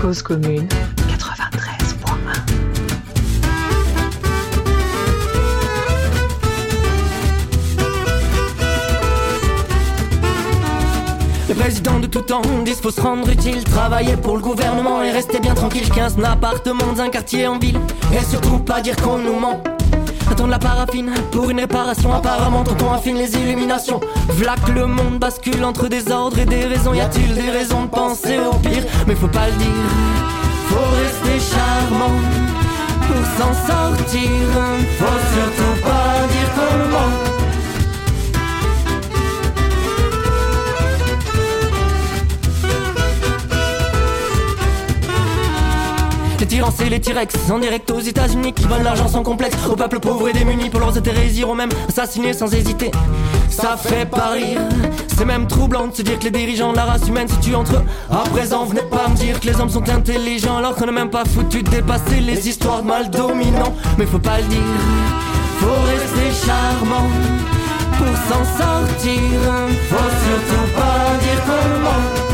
Cause 0.00 0.22
Commune 0.22 0.68
93.1 1.08 1.71
Le 11.52 11.58
président 11.58 12.00
de 12.00 12.06
tout 12.06 12.22
temps 12.22 12.40
dispose 12.64 12.94
se 12.94 13.00
rendre 13.02 13.28
utile, 13.28 13.62
travailler 13.64 14.16
pour 14.16 14.36
le 14.36 14.42
gouvernement 14.42 15.02
et 15.02 15.10
rester 15.10 15.38
bien 15.38 15.52
tranquille. 15.52 15.86
15 15.86 16.16
appartements 16.24 16.94
d'un 16.96 17.10
quartier 17.10 17.46
en 17.46 17.58
ville, 17.58 17.78
et 18.10 18.24
surtout 18.24 18.58
pas 18.58 18.80
dire 18.80 18.96
qu'on 18.96 19.18
nous 19.18 19.38
ment. 19.38 19.62
Attendre 20.30 20.48
la 20.48 20.58
paraffine 20.58 21.12
pour 21.30 21.50
une 21.50 21.60
réparation. 21.60 22.10
Apparemment, 22.10 22.64
tonton 22.64 22.90
affine 22.90 23.18
les 23.18 23.36
illuminations. 23.36 24.00
Vlac, 24.30 24.66
le 24.74 24.86
monde 24.86 25.18
bascule 25.18 25.62
entre 25.62 25.88
des 25.88 26.10
ordres 26.10 26.38
et 26.38 26.46
des 26.46 26.64
raisons. 26.64 26.94
Y 26.94 27.02
a-t-il 27.02 27.34
des 27.34 27.50
raisons 27.50 27.82
de 27.82 27.90
penser 27.90 28.38
au 28.38 28.56
pire? 28.56 28.84
Mais 29.06 29.14
faut 29.14 29.28
pas 29.28 29.48
le 29.48 29.56
dire. 29.56 29.68
Faut 30.68 30.96
rester 31.02 31.54
charmant 31.54 32.16
pour 33.08 33.26
s'en 33.36 33.52
sortir. 33.52 34.30
Faut 34.98 35.20
surtout 35.34 35.82
pas 35.82 36.26
dire 36.32 36.48
qu'on 36.54 36.88
ment. 36.88 37.21
Tyrans 46.52 46.74
et 46.84 46.90
les 46.90 47.00
T-Rex 47.00 47.34
en 47.50 47.58
direct 47.58 47.90
aux 47.90 48.00
États-Unis 48.00 48.52
qui 48.52 48.64
volent 48.64 48.82
l'argent 48.82 49.08
sans 49.08 49.22
complexe 49.22 49.56
au 49.70 49.74
peuple 49.74 50.00
pauvre 50.00 50.28
et 50.28 50.34
démuni 50.34 50.68
pour 50.68 50.80
leurs 50.80 50.98
intérêts. 50.98 51.28
Iront 51.28 51.54
même 51.54 51.70
assassiner 51.88 52.34
sans 52.34 52.52
hésiter. 52.52 52.90
Ça 53.48 53.78
fait 53.78 54.04
pas 54.04 54.32
rire, 54.32 54.60
c'est 55.16 55.24
même 55.24 55.46
troublant 55.46 55.86
de 55.86 55.94
se 55.94 56.02
dire 56.02 56.18
que 56.18 56.24
les 56.24 56.30
dirigeants 56.30 56.72
de 56.72 56.76
la 56.76 56.84
race 56.84 57.08
humaine 57.08 57.26
se 57.26 57.36
tuent 57.36 57.54
entre 57.54 57.76
eux. 57.76 57.84
À 58.10 58.28
présent, 58.28 58.66
venez 58.66 58.82
pas 58.82 59.08
me 59.08 59.16
dire 59.16 59.40
que 59.40 59.46
les 59.46 59.58
hommes 59.58 59.70
sont 59.70 59.88
intelligents 59.88 60.58
alors 60.58 60.74
qu'on 60.74 60.84
n'a 60.84 60.92
même 60.92 61.10
pas 61.10 61.24
foutu 61.24 61.62
de 61.62 61.70
dépasser 61.70 62.20
les 62.20 62.46
histoires 62.46 62.84
mal 62.84 63.08
dominants. 63.08 63.74
Mais 63.96 64.04
faut 64.04 64.18
pas 64.18 64.38
le 64.38 64.44
dire, 64.44 64.60
faut 65.58 65.80
rester 65.86 66.46
charmant 66.46 67.08
pour 67.96 68.14
s'en 68.28 68.44
sortir. 68.44 69.40
Faut 69.88 70.10
surtout 70.26 70.72
pas 70.74 71.16
dire 71.22 71.42
comment. 71.46 72.31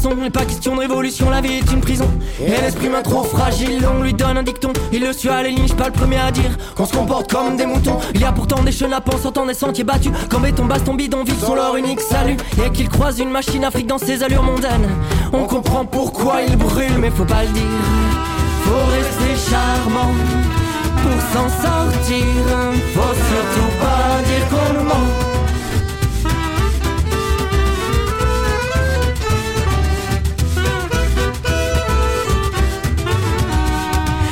Façon, 0.00 0.14
n'est 0.16 0.30
pas 0.30 0.44
question 0.44 0.74
de 0.74 0.80
révolution, 0.80 1.30
la 1.30 1.40
vie 1.40 1.54
est 1.54 1.72
une 1.72 1.80
prison. 1.80 2.08
Et 2.40 2.50
l'esprit 2.50 2.88
main 2.88 3.02
trop 3.02 3.22
fragile, 3.22 3.86
on 3.86 4.02
lui 4.02 4.14
donne 4.14 4.38
un 4.38 4.42
dicton. 4.42 4.72
Il 4.92 5.02
le 5.02 5.12
suit 5.12 5.28
à 5.28 5.42
les 5.42 5.50
lignes, 5.50 5.68
pas 5.68 5.86
le 5.86 5.92
premier 5.92 6.18
à 6.18 6.30
dire 6.30 6.56
qu'on 6.74 6.86
se 6.86 6.92
comporte 6.92 7.30
comme 7.30 7.56
des 7.56 7.66
moutons. 7.66 7.98
Il 8.14 8.20
y 8.20 8.24
a 8.24 8.32
pourtant 8.32 8.62
des 8.62 8.72
chenapes 8.72 9.12
en 9.12 9.18
sortant 9.18 9.46
des 9.46 9.54
sentiers 9.54 9.84
battus. 9.84 10.12
Quand 10.28 10.40
béton, 10.40 10.64
baston, 10.64 10.94
bidonville 10.94 11.38
sont 11.38 11.54
leur 11.54 11.76
unique 11.76 12.00
salut. 12.00 12.36
Et 12.64 12.70
qu'ils 12.70 12.88
croisent 12.88 13.20
une 13.20 13.30
machine 13.30 13.64
afrique 13.64 13.86
dans 13.86 13.98
ses 13.98 14.22
allures 14.22 14.42
mondaines. 14.42 14.88
On 15.32 15.44
comprend 15.44 15.84
pourquoi 15.84 16.42
il 16.46 16.56
brûle, 16.56 16.98
mais 16.98 17.10
faut 17.10 17.24
pas 17.24 17.42
le 17.42 17.50
dire. 17.50 17.62
Faut 18.64 18.90
rester 18.92 19.50
charmant 19.50 20.12
pour 21.02 21.20
s'en 21.32 21.48
sortir. 21.48 22.24
Faut 22.94 23.14
surtout 23.14 23.72
pas 23.80 24.22
dire 24.22 24.48
qu'on 24.48 24.74
nous 24.74 24.88
ment. 24.88 25.39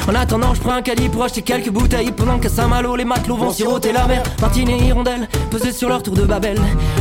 En 0.08 0.14
attendant, 0.14 0.54
je 0.54 0.60
prends 0.60 0.72
un 0.72 0.80
caddie 0.80 1.10
pour 1.10 1.22
acheter 1.22 1.42
quelques 1.42 1.68
bouteilles. 1.68 2.12
Pendant 2.12 2.38
qu'à 2.38 2.48
Saint-Malo, 2.48 2.96
les 2.96 3.04
matelots 3.04 3.36
vont 3.36 3.52
siroter 3.52 3.92
la 3.92 4.06
mer. 4.06 4.22
Martine 4.40 4.70
et 4.70 4.86
Hirondelle, 4.86 5.28
pesés 5.50 5.70
sur 5.70 5.90
leur 5.90 6.02
tour 6.02 6.14
de 6.14 6.22
Babel. 6.22 6.58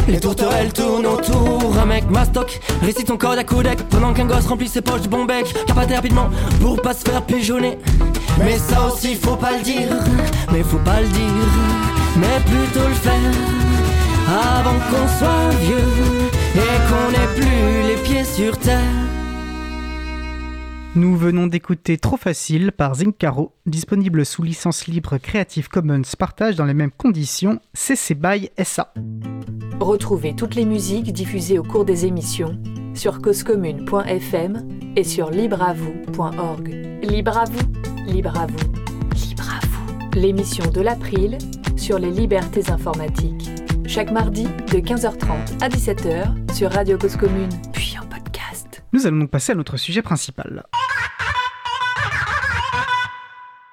Les 0.09 0.19
tourterelles 0.19 0.73
tournent 0.73 1.05
autour. 1.05 1.77
Un 1.81 1.85
mec 1.85 2.09
mastoc 2.09 2.59
récite 2.81 3.07
son 3.07 3.15
code 3.15 3.39
à. 3.39 3.45
Pendant 3.89 4.13
qu'un 4.13 4.25
gosse 4.25 4.45
remplit 4.45 4.67
ses 4.67 4.81
poches 4.81 5.03
de 5.03 5.07
bon 5.07 5.23
bec. 5.23 5.45
Capaté 5.65 5.95
rapidement 5.95 6.29
pour 6.59 6.81
pas 6.81 6.93
se 6.93 7.09
faire 7.09 7.21
pigeonner. 7.21 7.79
Mais 8.39 8.57
ça 8.57 8.87
aussi, 8.87 9.15
faut 9.15 9.37
pas 9.37 9.53
le 9.57 9.63
dire. 9.63 9.87
Mais 10.51 10.61
faut 10.61 10.77
pas 10.79 10.99
le 10.99 11.07
dire. 11.07 11.47
Mais 12.17 12.41
plutôt 12.45 12.87
le 12.89 12.93
faire. 12.93 13.31
Avant 14.27 14.79
qu'on 14.89 15.07
soit 15.17 15.57
vieux 15.61 15.77
et 16.55 16.59
qu'on 16.89 17.13
ait 17.13 17.35
plus 17.39 17.87
les 17.87 17.95
pieds 18.03 18.25
sur 18.25 18.57
terre. 18.57 18.81
Nous 20.97 21.15
venons 21.15 21.45
d'écouter 21.45 21.99
Trop 21.99 22.17
Facile 22.17 22.71
par 22.71 22.95
Zincaro, 22.95 23.53
disponible 23.67 24.25
sous 24.25 24.41
licence 24.41 24.87
libre 24.87 25.19
Creative 25.19 25.69
Commons 25.69 26.01
partage 26.17 26.55
dans 26.55 26.65
les 26.65 26.73
mêmes 26.73 26.89
conditions 26.89 27.59
CC 27.75 28.15
BY 28.15 28.49
SA. 28.63 28.95
Retrouvez 29.79 30.35
toutes 30.35 30.55
les 30.55 30.65
musiques 30.65 31.13
diffusées 31.13 31.59
au 31.59 31.63
cours 31.63 31.85
des 31.85 32.07
émissions 32.07 32.59
sur 32.95 33.21
causecommune.fm 33.21 34.67
et 34.95 35.03
sur 35.03 35.29
libreavoue.org. 35.29 36.67
Libre 37.03 37.37
à 37.37 37.45
vous, 37.45 38.11
libre 38.11 38.35
à 38.35 38.47
vous, 38.47 38.71
libre 39.13 39.51
à 39.51 39.67
vous. 39.67 40.19
L'émission 40.19 40.65
de 40.71 40.81
l'April 40.81 41.37
sur 41.75 41.99
les 41.99 42.09
libertés 42.09 42.71
informatiques. 42.71 43.51
Chaque 43.85 44.11
mardi 44.11 44.45
de 44.45 44.79
15h30 44.79 45.61
à 45.61 45.69
17h 45.69 46.55
sur 46.55 46.71
Radio 46.71 46.97
Cause 46.97 47.17
Commune, 47.17 47.51
puis 47.71 47.97
Nous 48.93 49.07
allons 49.07 49.17
donc 49.17 49.31
passer 49.31 49.51
à 49.51 49.55
notre 49.55 49.77
sujet 49.77 50.01
principal. 50.01 50.65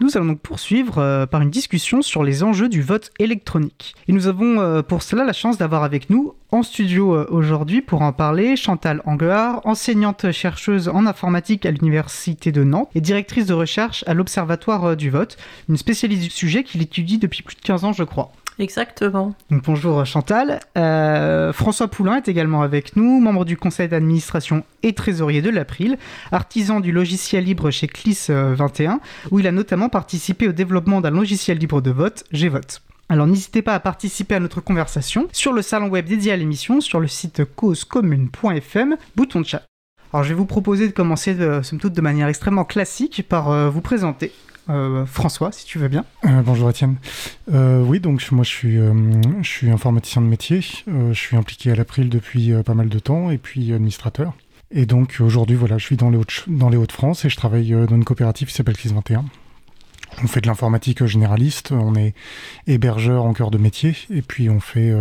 Nous 0.00 0.16
allons 0.16 0.26
donc 0.26 0.40
poursuivre 0.40 0.98
euh, 0.98 1.24
par 1.24 1.40
une 1.40 1.50
discussion 1.50 2.02
sur 2.02 2.24
les 2.24 2.42
enjeux 2.42 2.68
du 2.68 2.82
vote 2.82 3.10
électronique. 3.18 3.94
Et 4.06 4.12
nous 4.12 4.26
avons 4.26 4.60
euh, 4.60 4.82
pour 4.82 5.02
cela 5.02 5.24
la 5.24 5.32
chance 5.32 5.56
d'avoir 5.56 5.84
avec 5.84 6.10
nous 6.10 6.34
en 6.50 6.62
studio 6.62 7.14
euh, 7.14 7.26
aujourd'hui 7.30 7.80
pour 7.80 8.02
en 8.02 8.12
parler 8.12 8.56
Chantal 8.56 9.00
Anguard, 9.06 9.60
enseignante 9.64 10.30
chercheuse 10.32 10.88
en 10.88 11.06
informatique 11.06 11.64
à 11.64 11.70
l'Université 11.70 12.52
de 12.52 12.64
Nantes 12.64 12.90
et 12.94 13.00
directrice 13.00 13.46
de 13.46 13.54
recherche 13.54 14.04
à 14.06 14.14
l'Observatoire 14.14 14.96
du 14.96 15.10
vote, 15.10 15.36
une 15.68 15.76
spécialiste 15.76 16.22
du 16.22 16.30
sujet 16.30 16.64
qu'il 16.64 16.82
étudie 16.82 17.18
depuis 17.18 17.42
plus 17.42 17.56
de 17.56 17.62
15 17.62 17.84
ans 17.84 17.92
je 17.92 18.04
crois. 18.04 18.32
Exactement. 18.58 19.34
Bonjour 19.50 20.04
Chantal. 20.06 20.60
Euh, 20.78 21.52
François 21.52 21.88
Poulain 21.88 22.16
est 22.16 22.28
également 22.28 22.62
avec 22.62 22.94
nous, 22.94 23.20
membre 23.20 23.44
du 23.44 23.56
conseil 23.56 23.88
d'administration 23.88 24.64
et 24.82 24.92
trésorier 24.92 25.42
de 25.42 25.50
l'April, 25.50 25.98
artisan 26.30 26.80
du 26.80 26.92
logiciel 26.92 27.44
libre 27.44 27.70
chez 27.70 27.88
CLIS 27.88 28.26
21, 28.30 28.92
euh, 28.92 28.96
où 29.32 29.40
il 29.40 29.46
a 29.46 29.52
notamment 29.52 29.88
participé 29.88 30.46
au 30.46 30.52
développement 30.52 31.00
d'un 31.00 31.10
logiciel 31.10 31.58
libre 31.58 31.80
de 31.80 31.90
vote, 31.90 32.24
Gvote. 32.32 32.82
Alors 33.08 33.26
n'hésitez 33.26 33.60
pas 33.60 33.74
à 33.74 33.80
participer 33.80 34.36
à 34.36 34.40
notre 34.40 34.60
conversation 34.60 35.28
sur 35.32 35.52
le 35.52 35.60
salon 35.60 35.88
web 35.88 36.06
dédié 36.06 36.32
à 36.32 36.36
l'émission 36.36 36.80
sur 36.80 37.00
le 37.00 37.08
site 37.08 37.44
causecommune.fm, 37.56 38.96
bouton 39.16 39.40
de 39.40 39.46
chat. 39.46 39.62
Alors 40.12 40.22
je 40.22 40.28
vais 40.28 40.34
vous 40.36 40.46
proposer 40.46 40.86
de 40.86 40.92
commencer, 40.92 41.34
de, 41.34 42.00
manière 42.00 42.28
extrêmement 42.28 42.64
classique, 42.64 43.26
par 43.28 43.50
euh, 43.50 43.68
vous 43.68 43.80
présenter. 43.80 44.32
Euh, 44.70 45.04
François, 45.06 45.52
si 45.52 45.66
tu 45.66 45.78
veux 45.78 45.88
bien. 45.88 46.04
Euh, 46.24 46.42
bonjour 46.42 46.70
Étienne. 46.70 46.96
Euh, 47.52 47.82
oui, 47.82 48.00
donc 48.00 48.26
moi 48.32 48.44
je 48.44 48.50
suis, 48.50 48.76
je 48.76 49.48
suis 49.48 49.70
informaticien 49.70 50.22
de 50.22 50.26
métier. 50.26 50.60
je 50.86 51.12
suis 51.12 51.36
impliqué 51.36 51.70
à 51.70 51.74
l'April 51.74 52.08
depuis 52.08 52.52
pas 52.64 52.74
mal 52.74 52.88
de 52.88 52.98
temps 52.98 53.30
et 53.30 53.38
puis 53.38 53.72
administrateur. 53.72 54.32
Et 54.70 54.86
donc 54.86 55.18
aujourd'hui, 55.20 55.56
voilà, 55.56 55.78
je 55.78 55.84
suis 55.84 55.96
dans 55.96 56.10
les 56.10 56.76
Hauts-de-France 56.76 57.24
et 57.24 57.28
je 57.28 57.36
travaille 57.36 57.70
dans 57.70 57.94
une 57.94 58.04
coopérative 58.04 58.48
qui 58.48 58.54
s'appelle 58.54 58.76
CLIS 58.76 58.92
21. 58.92 59.24
On 60.22 60.28
fait 60.28 60.40
de 60.40 60.46
l'informatique 60.46 61.04
généraliste, 61.06 61.72
on 61.72 61.96
est 61.96 62.14
hébergeur 62.68 63.24
en 63.24 63.32
cœur 63.32 63.50
de 63.50 63.58
métier, 63.58 63.96
et 64.10 64.22
puis 64.22 64.48
on 64.48 64.60
fait 64.60 64.92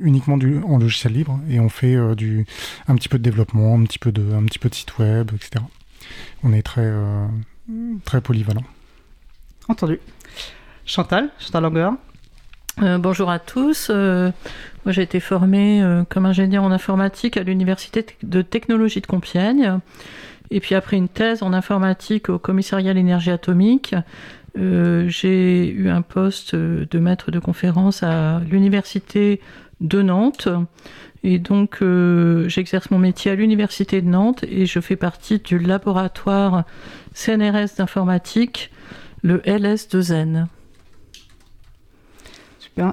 uniquement 0.00 0.38
du, 0.38 0.60
en 0.62 0.78
logiciel 0.78 1.12
libre, 1.12 1.38
et 1.50 1.60
on 1.60 1.68
fait 1.68 1.96
du, 2.16 2.46
un 2.88 2.94
petit 2.94 3.10
peu 3.10 3.18
de 3.18 3.22
développement, 3.22 3.74
un 3.74 3.82
petit 3.84 3.98
peu 3.98 4.12
de, 4.12 4.34
un 4.34 4.42
petit 4.44 4.58
peu 4.58 4.70
de 4.70 4.74
site 4.74 4.98
web, 4.98 5.30
etc. 5.34 5.62
On 6.42 6.54
est 6.54 6.62
très, 6.62 6.90
très 8.04 8.20
polyvalent. 8.20 8.64
Entendu. 9.68 9.98
Chantal, 10.86 11.30
Chantal 11.38 11.62
Langueur 11.62 11.94
euh, 12.82 12.98
bonjour 12.98 13.30
à 13.30 13.38
tous. 13.38 13.88
Euh, 13.88 14.32
moi, 14.84 14.92
j'ai 14.92 15.02
été 15.02 15.20
formée 15.20 15.80
euh, 15.80 16.02
comme 16.08 16.26
ingénieur 16.26 16.64
en 16.64 16.72
informatique 16.72 17.36
à 17.36 17.44
l'Université 17.44 18.04
de 18.24 18.42
technologie 18.42 19.00
de 19.00 19.06
Compiègne. 19.06 19.78
Et 20.50 20.58
puis 20.58 20.74
après 20.74 20.96
une 20.96 21.08
thèse 21.08 21.44
en 21.44 21.52
informatique 21.52 22.28
au 22.28 22.38
commissariat 22.38 22.90
à 22.90 22.94
l'énergie 22.94 23.30
atomique, 23.30 23.94
j'ai 24.56 25.68
eu 25.68 25.88
un 25.88 26.02
poste 26.02 26.54
de 26.54 26.98
maître 26.98 27.30
de 27.30 27.38
conférence 27.38 28.02
à 28.02 28.40
l'université 28.50 29.40
de 29.80 30.02
Nantes. 30.02 30.48
Et 31.24 31.38
donc, 31.38 31.82
j'exerce 32.46 32.90
mon 32.90 32.98
métier 32.98 33.30
à 33.30 33.34
l'université 33.34 34.02
de 34.02 34.06
Nantes 34.06 34.44
et 34.44 34.66
je 34.66 34.78
fais 34.78 34.96
partie 34.96 35.38
du 35.38 35.58
laboratoire 35.58 36.64
CNRS 37.14 37.76
d'informatique, 37.78 38.70
le 39.22 39.38
LS2N. 39.38 40.46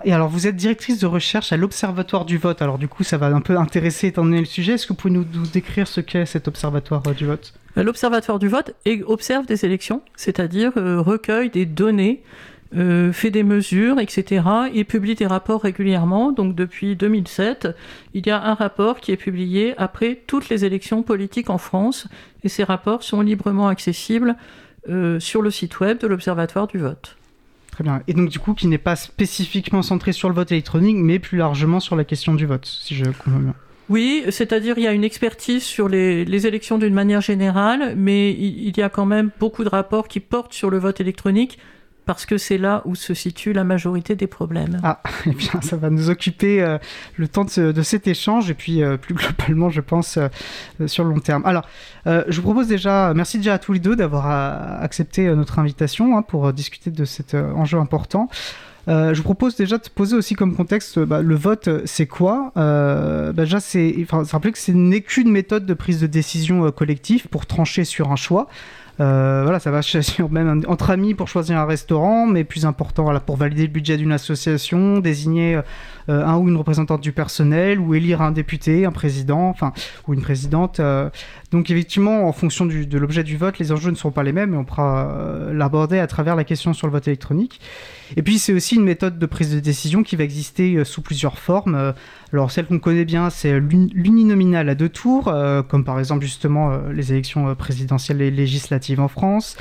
Et 0.04 0.14
alors, 0.14 0.30
vous 0.30 0.46
êtes 0.46 0.56
directrice 0.56 1.00
de 1.00 1.08
recherche 1.08 1.52
à 1.52 1.58
l'Observatoire 1.58 2.26
du 2.26 2.38
vote. 2.38 2.62
Alors, 2.62 2.78
du 2.78 2.88
coup, 2.88 3.04
ça 3.04 3.18
va 3.18 3.28
un 3.28 3.42
peu 3.42 3.58
intéresser 3.58 4.08
étant 4.08 4.24
donné 4.24 4.40
le 4.40 4.46
sujet. 4.46 4.74
Est-ce 4.74 4.86
que 4.86 4.94
vous 4.94 4.98
pouvez 4.98 5.14
nous, 5.14 5.26
décrire 5.52 5.88
ce 5.88 6.02
qu'est 6.02 6.28
cet 6.28 6.48
Observatoire 6.48 7.02
euh, 7.08 7.14
du 7.14 7.26
vote? 7.26 7.54
Euh, 7.78 7.84
L'Observatoire 7.84 8.38
du 8.38 8.48
vote 8.48 8.76
observe 9.08 9.48
des 9.48 9.66
élections, 9.66 10.04
c'est-à-dire 10.16 10.74
euh, 10.78 11.02
recueille 11.02 11.50
des 11.50 11.66
données, 11.66 12.22
fait 12.74 13.32
des 13.32 13.44
mesures, 13.44 14.00
etc. 14.00 14.44
et 14.74 14.84
publie 14.84 15.16
des 15.16 15.26
rapports 15.26 15.62
régulièrement. 15.62 16.32
Donc, 16.32 16.56
depuis 16.56 16.96
2007, 16.96 17.70
il 18.14 18.26
y 18.26 18.30
a 18.30 18.42
un 18.42 18.54
rapport 18.54 19.00
qui 19.00 19.12
est 19.12 19.18
publié 19.18 19.74
après 19.78 20.22
toutes 20.28 20.50
les 20.50 20.66
élections 20.66 21.04
politiques 21.04 21.50
en 21.50 21.58
France. 21.58 22.08
Et 22.44 22.50
ces 22.50 22.64
rapports 22.64 23.04
sont 23.04 23.22
librement 23.22 23.68
accessibles 23.68 24.36
sur 25.20 25.42
le 25.42 25.52
site 25.52 25.80
web 25.80 26.00
de 26.00 26.08
l'Observatoire 26.08 26.68
du 26.68 26.78
vote. 26.78 27.18
Très 27.72 27.84
bien. 27.84 28.02
Et 28.08 28.14
donc, 28.14 28.30
du 28.30 28.40
coup, 28.40 28.54
qui 28.54 28.68
n'est 28.68 28.78
pas 28.78 28.96
spécifiquement 28.96 29.82
centré 29.82 30.12
sur 30.12 30.30
le 30.30 30.36
vote 30.36 30.52
électronique, 30.52 30.98
mais 30.98 31.20
plus 31.20 31.38
largement 31.38 31.80
sur 31.80 31.96
la 31.96 32.04
question 32.04 32.34
du 32.34 32.46
vote, 32.46 32.66
si 32.66 32.96
je 32.96 33.06
comprends 33.06 33.40
bien. 33.40 33.56
Oui, 33.90 34.24
c'est-à-dire 34.30 34.78
il 34.78 34.84
y 34.84 34.88
a 34.88 34.94
une 34.94 35.04
expertise 35.04 35.64
sur 35.64 35.90
les, 35.90 36.24
les 36.24 36.48
élections 36.48 36.78
d'une 36.78 36.94
manière 36.94 37.22
générale, 37.22 37.96
mais 37.98 38.32
il, 38.32 38.78
y 38.78 38.82
a 38.82 38.90
quand 38.90 39.06
même 39.06 39.32
beaucoup 39.40 39.64
de 39.64 39.70
rapports 39.70 40.08
qui 40.08 40.20
portent 40.20 40.54
sur 40.54 40.70
le 40.70 40.78
vote 40.78 41.02
électronique 41.02 41.58
parce 42.06 42.26
que 42.26 42.38
c'est 42.38 42.58
là 42.58 42.82
où 42.86 42.96
se 42.96 43.14
situe 43.14 43.54
la 43.54 43.64
majorité 43.64 44.16
des 44.16 44.28
problèmes. 44.28 44.80
Ah, 44.84 45.02
eh 45.26 45.32
bien, 45.32 45.62
ça 45.62 45.78
va 45.78 45.90
nous 45.90 46.10
occuper 46.10 46.62
euh, 46.62 46.78
le 47.18 47.28
temps 47.28 47.46
de, 47.46 47.82
cet 47.82 48.08
échange 48.08 48.50
et 48.50 48.54
puis 48.54 48.82
euh, 48.82 48.98
plus 48.98 49.14
globalement, 49.14 49.70
je 49.70 49.82
pense, 49.82 50.18
euh, 50.18 50.88
sur 50.88 51.04
le 51.04 51.12
long 51.12 51.20
terme. 51.20 51.46
Alors, 51.46 51.68
je 52.06 52.36
vous 52.36 52.42
propose 52.42 52.68
déjà, 52.68 53.14
merci 53.14 53.38
déjà 53.38 53.54
à 53.54 53.60
tous 53.60 53.74
les 53.74 53.80
deux 53.80 53.96
d'avoir 53.96 54.28
accepté 54.82 55.34
notre 55.36 55.60
invitation 55.60 56.18
hein, 56.18 56.24
pour 56.24 56.52
discuter 56.52 56.90
de 56.90 57.06
cet 57.06 57.36
enjeu 57.36 57.78
important. 57.78 58.28
je 58.88 59.16
vous 59.16 59.24
propose 59.24 59.56
déjà 59.56 59.78
de 59.78 59.88
poser 59.88 60.16
aussi 60.16 60.34
comme 60.34 60.56
contexte 60.56 60.98
bah, 61.00 61.22
le 61.22 61.36
vote, 61.36 61.70
c'est 61.86 62.08
quoi? 62.08 62.52
Bah, 62.56 63.34
Déjà, 63.34 63.60
c'est 63.60 63.96
enfin, 64.02 64.24
rappeler 64.32 64.52
que 64.52 64.58
ce 64.58 64.72
n'est 64.72 65.02
qu'une 65.02 65.32
méthode 65.32 65.68
de 65.68 65.74
prise 65.76 66.02
de 66.02 66.08
décision 66.08 66.72
collective 66.72 67.28
pour 67.28 67.46
trancher 67.46 67.86
sur 67.86 68.12
un 68.12 68.16
choix. 68.16 68.48
Euh, 69.02 69.42
voilà, 69.44 69.60
ça 69.60 69.72
va 69.72 69.82
même 70.30 70.64
entre 70.68 70.92
amis 70.92 71.14
pour 71.14 71.28
choisir 71.28 71.58
un 71.58 71.66
restaurant, 71.66 72.28
mais 72.28 72.44
plus 72.44 72.66
important, 72.66 73.04
voilà, 73.04 73.20
pour 73.20 73.36
valider 73.36 73.64
le 73.64 73.70
budget 73.70 73.98
d'une 73.98 74.12
association, 74.12 75.00
désigner 75.00 75.60
euh, 76.12 76.26
un 76.26 76.38
ou 76.38 76.50
une 76.50 76.58
représentante 76.58 77.02
du 77.02 77.12
personnel, 77.12 77.80
ou 77.80 77.96
élire 77.96 78.22
un 78.22 78.32
député, 78.32 78.86
un 78.86 78.92
président, 78.92 79.50
enfin, 79.50 79.74
ou 80.08 80.14
une 80.14 80.22
présidente. 80.22 80.80
Euh. 80.80 81.10
donc 81.52 81.72
effectivement, 81.72 82.28
en 82.28 82.34
fonction 82.34 82.66
de 82.66 82.98
l'objet 82.98 83.24
du 83.24 83.38
vote, 83.38 83.58
les 83.60 83.72
enjeux 83.72 83.92
ne 83.92 83.96
seront 83.96 84.12
pas 84.12 84.24
les 84.24 84.34
mêmes, 84.34 84.52
mais 84.52 84.58
on 84.58 84.66
pourra 84.66 85.10
l'aborder 85.54 86.00
à 86.00 86.08
travers 86.08 86.36
la 86.36 86.44
question 86.44 86.74
sur 86.74 86.88
le 86.88 86.94
vote 86.94 87.08
électronique. 87.08 87.60
Et 88.18 88.22
puis 88.22 88.40
c'est 88.40 88.54
aussi 88.54 88.76
une 88.76 88.84
méthode 88.84 89.18
de 89.18 89.26
prise 89.26 89.54
de 89.54 89.60
décision 89.60 90.04
qui 90.04 90.16
va 90.16 90.24
exister 90.24 90.84
sous 90.84 91.02
plusieurs 91.02 91.38
formes. 91.40 91.94
Alors 92.34 92.50
celle 92.50 92.66
qu'on 92.66 92.80
connaît 92.80 93.06
bien, 93.06 93.30
c'est 93.30 93.60
l'uninominal 93.60 94.70
à 94.70 94.76
deux 94.76 94.88
tours, 94.88 95.28
euh, 95.28 95.64
comme 95.64 95.84
par 95.84 96.00
exemple 96.00 96.24
justement 96.24 96.72
euh, 96.72 96.94
les 96.94 97.12
élections 97.12 97.50
euh, 97.50 97.56
présidentielles 97.56 98.22
et 98.22 98.32
législatives 98.32 99.02
en 99.02 99.10
France. 99.10 99.58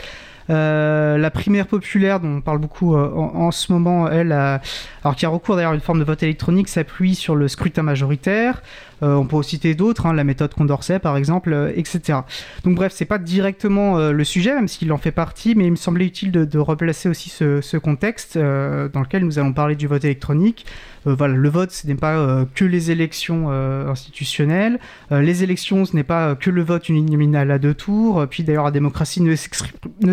La 0.50 1.30
primaire 1.30 1.66
populaire, 1.66 2.20
dont 2.20 2.36
on 2.36 2.40
parle 2.40 2.58
beaucoup 2.58 2.94
en, 2.96 3.50
ce 3.50 3.72
moment, 3.72 4.08
elle, 4.08 4.32
alors 4.32 5.16
qui 5.16 5.26
a 5.26 5.28
recours 5.28 5.56
d'ailleurs 5.56 5.72
à 5.72 5.74
une 5.74 5.80
forme 5.80 6.00
de 6.00 6.04
vote 6.04 6.22
électronique, 6.22 6.68
s'appuie 6.68 7.14
sur 7.14 7.36
le 7.36 7.48
scrutin 7.48 7.82
majoritaire. 7.82 8.62
Euh, 9.02 9.14
on 9.14 9.26
peut 9.26 9.42
citer 9.42 9.74
d'autres, 9.74 10.06
hein, 10.06 10.12
la 10.12 10.24
méthode 10.24 10.54
Condorcet 10.54 10.98
par 10.98 11.16
exemple, 11.16 11.52
euh, 11.52 11.72
etc. 11.74 12.20
Donc 12.64 12.76
bref, 12.76 12.92
c'est 12.94 13.04
pas 13.04 13.18
directement 13.18 13.98
euh, 13.98 14.12
le 14.12 14.24
sujet, 14.24 14.54
même 14.54 14.68
s'il 14.68 14.92
en 14.92 14.98
fait 14.98 15.12
partie, 15.12 15.54
mais 15.54 15.66
il 15.66 15.70
me 15.70 15.76
semblait 15.76 16.04
utile 16.04 16.30
de, 16.30 16.58
replacer 16.58 17.08
aussi 17.08 17.30
ce, 17.30 17.76
contexte 17.78 18.36
dans 18.36 19.00
lequel 19.00 19.24
nous 19.24 19.38
allons 19.38 19.52
parler 19.52 19.74
du 19.74 19.86
vote 19.86 20.04
électronique. 20.04 20.66
le 21.06 21.48
vote, 21.48 21.70
ce 21.70 21.86
n'est 21.86 21.94
pas 21.94 22.44
que 22.54 22.64
les 22.64 22.90
élections 22.90 23.50
institutionnelles. 23.88 24.78
les 25.10 25.42
élections, 25.42 25.86
ce 25.86 25.96
n'est 25.96 26.04
pas 26.04 26.34
que 26.34 26.50
le 26.50 26.62
vote 26.62 26.88
uninominal 26.90 27.50
à 27.50 27.58
deux 27.58 27.72
tours. 27.72 28.26
Puis 28.28 28.42
d'ailleurs, 28.42 28.64
la 28.64 28.70
démocratie 28.70 29.22
ne 29.22 29.34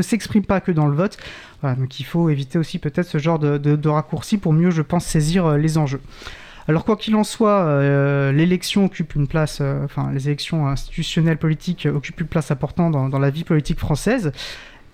s'exprime 0.01 0.45
pas 0.45 0.61
que 0.61 0.71
dans 0.71 0.87
le 0.87 0.95
vote. 0.95 1.17
donc 1.63 1.99
il 1.99 2.05
faut 2.05 2.29
éviter 2.29 2.57
aussi 2.57 2.79
peut-être 2.79 3.07
ce 3.07 3.17
genre 3.17 3.39
de, 3.39 3.89
raccourci 3.89 4.37
pour 4.37 4.53
mieux, 4.53 4.71
je 4.71 4.81
pense, 4.81 5.05
saisir 5.05 5.57
les 5.57 5.77
enjeux. 5.77 6.01
Alors 6.67 6.83
quoi 6.83 6.97
qu'il 6.97 7.15
en 7.15 7.23
soit, 7.23 7.61
euh, 7.61 8.33
l'élection 8.33 8.85
occupe 8.85 9.15
une 9.15 9.27
place, 9.27 9.59
euh, 9.61 9.85
enfin 9.85 10.11
les 10.11 10.27
élections 10.27 10.67
institutionnelles 10.67 11.37
politiques 11.37 11.87
occupent 11.91 12.19
une 12.19 12.27
place 12.27 12.51
importante 12.51 12.91
dans, 12.91 13.19
la 13.19 13.29
vie 13.29 13.45
politique 13.45 13.79
française 13.79 14.33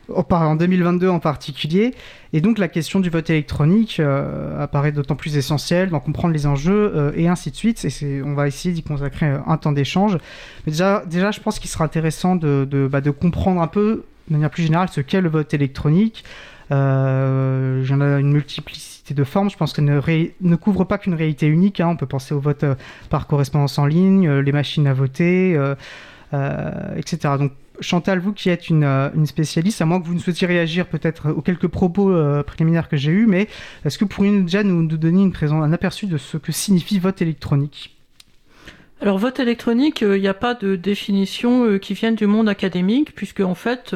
en 0.10 0.56
2022 0.56 1.10
en 1.10 1.20
particulier. 1.20 1.96
Et 2.32 2.42
donc 2.42 2.60
la 2.60 2.68
question 2.68 3.00
du 3.00 3.10
vote 3.10 3.30
électronique 3.32 4.00
euh, 4.00 4.62
apparaît 4.62 4.92
d'autant 4.92 5.16
plus 5.16 5.36
essentielle 5.36 5.90
d'en 5.90 6.00
comprendre 6.00 6.34
les 6.34 6.46
enjeux 6.46 7.12
et 7.16 7.28
ainsi 7.28 7.50
de 7.50 7.56
suite. 7.56 7.84
Et 8.04 8.22
on 8.22 8.36
va 8.36 8.48
essayer 8.48 8.74
d'y 8.74 8.84
consacrer 8.84 9.34
un 9.48 9.58
temps 9.58 9.72
d'échange. 9.72 10.20
Mais 10.68 10.72
déjà, 10.72 11.04
déjà, 11.08 11.32
je 11.32 11.40
pense 11.40 11.58
qu'il 11.58 11.72
sera 11.72 11.86
intéressant 11.86 12.36
de, 12.36 12.88
bah, 12.92 13.02
de, 13.02 13.10
comprendre 13.10 13.62
un 13.62 13.68
peu, 13.68 14.04
de 14.28 14.34
manière 14.34 14.52
plus 14.52 14.64
générale, 14.64 14.90
ce 14.92 15.02
qu'est 15.02 15.22
le 15.22 15.30
vote 15.30 15.54
électronique. 15.56 16.24
Euh, 16.72 17.84
J'en 17.84 18.00
ai 18.02 18.20
une 18.20 18.32
multiplicité 18.32 18.93
de 19.12 19.24
formes. 19.26 19.50
Je 19.50 19.58
pense 19.58 19.74
qu'elle 19.74 19.86
ne, 19.86 20.56
couvre 20.56 20.86
pas 20.86 20.98
qu'une 20.98 21.14
réalité 21.14 21.48
unique. 21.48 21.82
Hein. 21.82 21.90
On 21.90 21.98
peut 21.98 22.06
penser 22.06 22.34
au 22.34 22.40
vote 22.40 22.64
euh, 22.64 22.76
par 23.10 23.28
correspondance 23.28 23.78
en 23.78 23.86
ligne, 23.86 24.28
euh, 24.28 24.42
les 24.42 24.54
machines 24.54 24.88
à 24.88 24.94
voter, 24.94 25.58
euh, 25.58 26.96
etc. 26.96 27.36
Donc 27.38 27.52
Chantal, 27.82 28.20
vous 28.20 28.34
qui 28.34 28.50
êtes 28.50 28.70
une, 28.70 29.12
spécialiste, 29.26 29.82
à 29.82 29.86
moins 29.86 30.00
que 30.00 30.06
vous 30.06 30.14
ne 30.14 30.20
souhaitiez 30.20 30.48
réagir 30.48 30.86
peut-être 30.86 31.32
aux 31.32 31.42
quelques 31.42 31.68
propos 31.68 32.14
préliminaires 32.44 32.88
que 32.88 32.98
j'ai 32.98 33.12
eus, 33.12 33.26
mais 33.26 33.48
est-ce 33.84 33.98
que 33.98 34.06
vous 34.06 34.10
pourriez 34.10 34.42
déjà 34.42 34.64
nous, 34.64 34.86
donner 34.86 35.32
un 35.42 35.74
aperçu 35.74 36.06
de 36.06 36.18
ce 36.18 36.38
que 36.38 36.52
signifie 36.52 37.00
vote 37.00 37.24
électronique? 37.24 37.98
Alors 39.02 39.18
vote 39.18 39.40
électronique, 39.40 40.02
il 40.02 40.22
n'y 40.22 40.28
a 40.28 40.36
pas 40.36 40.54
de 40.54 40.76
définition 40.76 41.80
qui 41.80 41.96
vienne 41.96 42.14
du 42.14 42.28
monde 42.28 42.48
académique, 42.48 43.16
puisque 43.16 43.42
en 43.42 43.56
fait, 43.56 43.96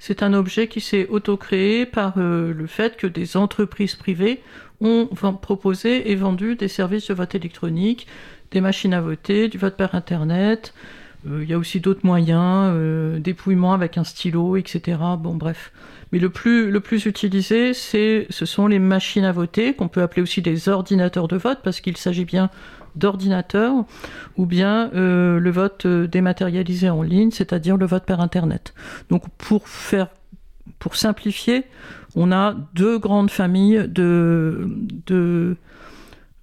c'est 0.00 0.22
un 0.22 0.32
objet 0.32 0.66
qui 0.66 0.80
s'est 0.80 1.06
auto-créé 1.08 1.84
par 1.84 2.14
euh, 2.16 2.54
le 2.54 2.66
fait 2.66 2.96
que 2.96 3.06
des 3.06 3.36
entreprises 3.36 3.94
privées 3.94 4.40
ont 4.80 5.06
proposé 5.42 6.10
et 6.10 6.16
vendu 6.16 6.56
des 6.56 6.68
services 6.68 7.08
de 7.08 7.14
vote 7.14 7.34
électronique, 7.34 8.06
des 8.50 8.62
machines 8.62 8.94
à 8.94 9.02
voter, 9.02 9.48
du 9.48 9.58
vote 9.58 9.76
par 9.76 9.94
Internet. 9.94 10.72
Euh, 11.28 11.40
il 11.42 11.50
y 11.50 11.52
a 11.52 11.58
aussi 11.58 11.80
d'autres 11.80 12.04
moyens, 12.04 12.72
euh, 12.74 13.18
dépouillement 13.18 13.74
avec 13.74 13.98
un 13.98 14.04
stylo, 14.04 14.56
etc. 14.56 14.96
Bon, 15.18 15.34
bref. 15.34 15.70
Mais 16.12 16.18
le 16.18 16.30
plus, 16.30 17.04
utilisé, 17.04 17.74
ce 17.74 18.24
sont 18.30 18.66
les 18.68 18.78
machines 18.78 19.24
à 19.24 19.32
voter, 19.32 19.74
qu'on 19.74 19.88
peut 19.88 20.00
appeler 20.00 20.22
aussi 20.22 20.40
des 20.40 20.70
ordinateurs 20.70 21.28
de 21.28 21.36
vote, 21.36 21.58
parce 21.62 21.80
qu'il 21.80 21.98
s'agit 21.98 22.24
bien 22.24 22.48
d'ordinateur 22.96 23.84
ou 24.36 24.46
bien 24.46 24.90
euh, 24.94 25.38
le 25.38 25.50
vote 25.50 25.86
euh, 25.86 26.06
dématérialisé 26.06 26.88
en 26.90 27.02
ligne, 27.02 27.30
c'est-à-dire 27.30 27.76
le 27.76 27.86
vote 27.86 28.04
par 28.04 28.20
Internet. 28.20 28.74
Donc 29.10 29.24
pour 29.38 29.68
faire 29.68 30.08
pour 30.78 30.96
simplifier, 30.96 31.64
on 32.16 32.32
a 32.32 32.54
deux 32.74 32.98
grandes 32.98 33.30
familles 33.30 33.84
de, 33.86 34.68
de, 35.06 35.56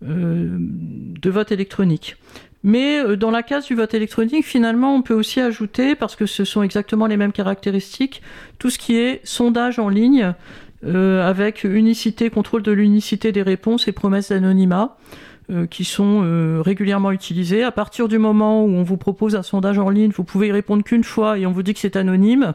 euh, 0.04 0.58
de 0.60 1.30
vote 1.30 1.52
électronique. 1.52 2.18
Mais 2.64 3.16
dans 3.16 3.32
la 3.32 3.42
case 3.44 3.68
du 3.68 3.76
vote 3.76 3.94
électronique, 3.94 4.46
finalement, 4.46 4.94
on 4.94 5.02
peut 5.02 5.14
aussi 5.14 5.40
ajouter, 5.40 5.96
parce 5.96 6.16
que 6.16 6.26
ce 6.26 6.44
sont 6.44 6.62
exactement 6.62 7.08
les 7.08 7.16
mêmes 7.16 7.32
caractéristiques, 7.32 8.22
tout 8.60 8.70
ce 8.70 8.78
qui 8.78 8.98
est 8.98 9.22
sondage 9.24 9.80
en 9.80 9.88
ligne, 9.88 10.34
avec 10.84 11.64
unicité, 11.64 12.30
contrôle 12.30 12.64
de 12.64 12.72
l'unicité 12.72 13.32
des 13.32 13.44
réponses 13.44 13.88
et 13.88 13.92
promesses 13.92 14.30
d'anonymat. 14.30 14.98
Euh, 15.50 15.66
qui 15.66 15.86
sont 15.86 16.24
euh, 16.26 16.62
régulièrement 16.62 17.10
utilisés. 17.10 17.64
À 17.64 17.72
partir 17.72 18.10
du 18.10 18.18
moment 18.18 18.66
où 18.66 18.68
on 18.68 18.84
vous 18.84 18.98
propose 18.98 19.34
un 19.34 19.44
sondage 19.44 19.80
en 19.80 19.90
ligne, 19.90 20.12
vous 20.14 20.26
pouvez 20.26 20.48
y 20.48 20.52
répondre 20.52 20.84
qu'une 20.84 21.06
fois 21.06 21.38
et 21.38 21.46
on 21.46 21.54
vous 21.54 21.64
dit 21.64 21.74
que 21.74 21.80
c'est 21.80 21.96
anonyme, 21.96 22.54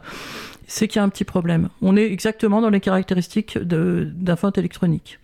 c'est 0.66 0.88
qu'il 0.88 0.96
y 0.96 1.00
a 1.00 1.02
un 1.02 1.08
petit 1.08 1.24
problème. 1.24 1.70
On 1.80 1.96
est 1.96 2.04
exactement 2.04 2.60
dans 2.60 2.68
les 2.68 2.80
caractéristiques 2.80 3.56
d'un 3.56 4.34
vote 4.34 4.58
électronique. 4.58 5.18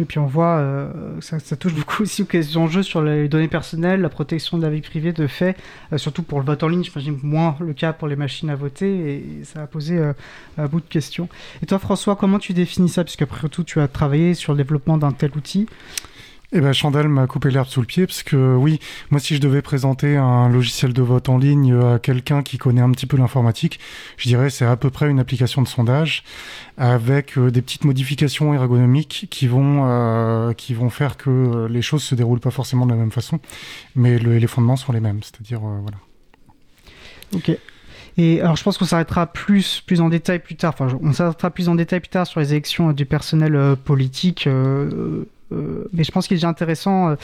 Et 0.00 0.04
puis 0.04 0.20
on 0.20 0.26
voit, 0.26 0.58
euh, 0.58 0.88
ça, 1.20 1.56
touche 1.56 1.74
beaucoup 1.74 2.04
aussi 2.04 2.22
aux 2.22 2.56
enjeux 2.58 2.84
sur 2.84 3.02
les 3.02 3.26
données 3.26 3.48
personnelles, 3.48 4.00
la 4.00 4.08
protection 4.08 4.56
de 4.56 4.62
la 4.62 4.70
vie 4.70 4.80
privée 4.80 5.12
de 5.12 5.26
fait, 5.26 5.56
surtout 5.96 6.22
pour 6.22 6.38
le 6.38 6.44
vote 6.46 6.62
en 6.62 6.68
ligne, 6.68 6.84
j'imagine 6.84 7.18
moins 7.24 7.56
le 7.58 7.72
cas 7.72 7.92
pour 7.92 8.06
les 8.06 8.14
machines 8.14 8.50
à 8.50 8.54
voter, 8.54 9.14
et, 9.14 9.24
ça 9.42 9.62
a 9.62 9.66
posé 9.66 10.00
un 10.56 10.66
bout 10.66 10.78
de 10.78 10.86
questions. 10.88 11.28
Et 11.60 11.66
toi 11.66 11.80
François, 11.80 12.14
comment 12.14 12.38
tu 12.38 12.52
définis 12.52 12.88
ça? 12.88 13.02
Puisqu'après 13.02 13.48
tout, 13.48 13.64
tu 13.64 13.80
as 13.80 13.88
travaillé 13.88 14.34
sur 14.34 14.52
le 14.52 14.58
développement 14.58 14.96
d'un 14.96 15.10
tel 15.10 15.32
outil. 15.36 15.66
Eh 16.50 16.62
ben, 16.62 16.72
Chandel 16.72 17.08
m'a 17.08 17.26
coupé 17.26 17.50
l'herbe 17.50 17.68
sous 17.68 17.82
le 17.82 17.86
pied 17.86 18.06
parce 18.06 18.22
que 18.22 18.54
oui, 18.54 18.80
moi 19.10 19.20
si 19.20 19.36
je 19.36 19.40
devais 19.40 19.60
présenter 19.60 20.16
un 20.16 20.48
logiciel 20.48 20.94
de 20.94 21.02
vote 21.02 21.28
en 21.28 21.36
ligne 21.36 21.74
à 21.74 21.98
quelqu'un 21.98 22.42
qui 22.42 22.56
connaît 22.56 22.80
un 22.80 22.90
petit 22.90 23.04
peu 23.04 23.18
l'informatique, 23.18 23.78
je 24.16 24.28
dirais 24.28 24.48
c'est 24.48 24.64
à 24.64 24.74
peu 24.76 24.88
près 24.88 25.10
une 25.10 25.20
application 25.20 25.60
de 25.60 25.68
sondage 25.68 26.24
avec 26.78 27.36
euh, 27.36 27.50
des 27.50 27.60
petites 27.60 27.84
modifications 27.84 28.54
ergonomiques 28.54 29.26
qui 29.28 29.46
vont 29.46 29.82
euh, 29.84 30.54
qui 30.54 30.72
vont 30.72 30.88
faire 30.88 31.18
que 31.18 31.66
les 31.66 31.82
choses 31.82 32.02
se 32.02 32.14
déroulent 32.14 32.40
pas 32.40 32.50
forcément 32.50 32.86
de 32.86 32.92
la 32.92 32.96
même 32.96 33.12
façon, 33.12 33.40
mais 33.94 34.18
les 34.18 34.46
fondements 34.46 34.76
sont 34.76 34.92
les 34.92 35.00
mêmes, 35.00 35.20
c'est-à-dire 35.22 35.60
euh, 35.62 35.80
voilà. 35.82 35.98
Ok. 37.34 37.58
Et 38.16 38.40
alors, 38.40 38.56
je 38.56 38.64
pense 38.64 38.78
qu'on 38.78 38.86
s'arrêtera 38.86 39.26
plus, 39.26 39.82
plus 39.86 40.00
en 40.00 40.08
détail 40.08 40.40
plus 40.40 40.56
tard. 40.56 40.74
Enfin, 40.74 40.98
on 41.02 41.12
s'arrêtera 41.12 41.50
plus 41.50 41.68
en 41.68 41.76
détail 41.76 42.00
plus 42.00 42.08
tard 42.08 42.26
sur 42.26 42.40
les 42.40 42.52
élections 42.52 42.92
du 42.92 43.06
personnel 43.06 43.76
politique. 43.84 44.48
Mais 45.50 46.04
je 46.04 46.12
pense 46.12 46.26
qu'il 46.26 46.34
est 46.34 46.38
déjà 46.38 46.48
intéressant 46.48 47.08
euh, 47.08 47.16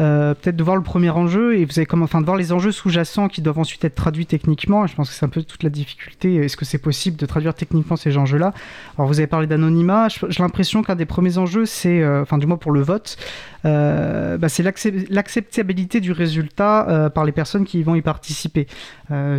euh, 0.00 0.34
peut-être 0.34 0.56
de 0.56 0.64
voir 0.64 0.76
le 0.76 0.82
premier 0.82 1.10
enjeu 1.10 1.56
et 1.56 1.64
vous 1.64 1.78
avez 1.78 1.86
comme 1.86 2.02
enfin 2.02 2.20
de 2.20 2.26
voir 2.26 2.36
les 2.36 2.52
enjeux 2.52 2.72
sous-jacents 2.72 3.28
qui 3.28 3.42
doivent 3.42 3.58
ensuite 3.58 3.84
être 3.84 3.94
traduits 3.94 4.26
techniquement. 4.26 4.86
Je 4.86 4.94
pense 4.94 5.08
que 5.08 5.14
c'est 5.14 5.24
un 5.24 5.28
peu 5.28 5.42
toute 5.42 5.62
la 5.62 5.70
difficulté. 5.70 6.36
Est-ce 6.36 6.56
que 6.56 6.64
c'est 6.64 6.78
possible 6.78 7.16
de 7.16 7.26
traduire 7.26 7.54
techniquement 7.54 7.96
ces 7.96 8.16
enjeux-là? 8.16 8.52
Alors 8.96 9.08
vous 9.08 9.18
avez 9.18 9.26
parlé 9.26 9.46
d'anonymat. 9.46 10.08
J'ai 10.08 10.42
l'impression 10.42 10.82
qu'un 10.82 10.96
des 10.96 11.06
premiers 11.06 11.38
enjeux, 11.38 11.66
c'est, 11.66 12.06
enfin 12.06 12.38
du 12.38 12.46
moins 12.46 12.56
pour 12.56 12.72
le 12.72 12.82
vote, 12.82 13.16
bah, 13.64 14.48
c'est 14.48 14.62
l'acceptabilité 14.62 16.00
du 16.00 16.12
résultat 16.12 17.10
par 17.14 17.24
les 17.24 17.32
personnes 17.32 17.64
qui 17.64 17.82
vont 17.82 17.94
y 17.94 18.02
participer. 18.02 18.66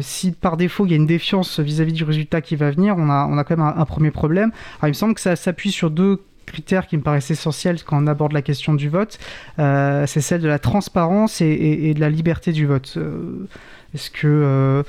si 0.02 0.32
par 0.32 0.58
défaut 0.58 0.86
il 0.86 0.92
y 0.92 0.94
a 0.94 0.98
une 0.98 1.08
défiance 1.08 1.60
vis-à-vis 1.60 1.94
du 1.94 2.04
résultat 2.04 2.42
qui 2.42 2.56
va 2.56 2.72
venir, 2.72 2.96
on 2.98 3.10
a, 3.10 3.28
on 3.30 3.38
a 3.38 3.44
quand 3.44 3.58
même 3.58 3.66
un, 3.66 3.78
un 3.78 3.86
premier 3.86 4.12
problème. 4.12 4.52
Alors 4.80 4.88
il 4.88 4.90
me 4.90 4.94
semble 4.94 5.14
que 5.14 5.22
ça 5.22 5.36
s'appuie 5.36 5.72
sur 5.72 5.90
deux 5.90 6.22
critère 6.50 6.88
qui 6.88 6.98
me 6.98 7.02
paraissent 7.02 7.32
essentiels 7.32 7.84
quand 7.84 8.04
on 8.04 8.08
aborde 8.08 8.34
la 8.34 8.42
question 8.42 8.74
du 8.74 8.90
vote, 8.90 9.20
euh, 9.60 10.06
c'est 10.08 10.22
celle 10.22 10.42
de 10.42 10.48
la 10.48 10.60
transparence 10.60 11.42
et, 11.42 11.94
de 11.94 12.00
la 12.00 12.10
liberté 12.10 12.52
du 12.52 12.66
vote. 12.66 12.96
Euh, 12.98 13.48
est-ce 13.94 14.10
que, 14.10 14.28
euh, 14.28 14.84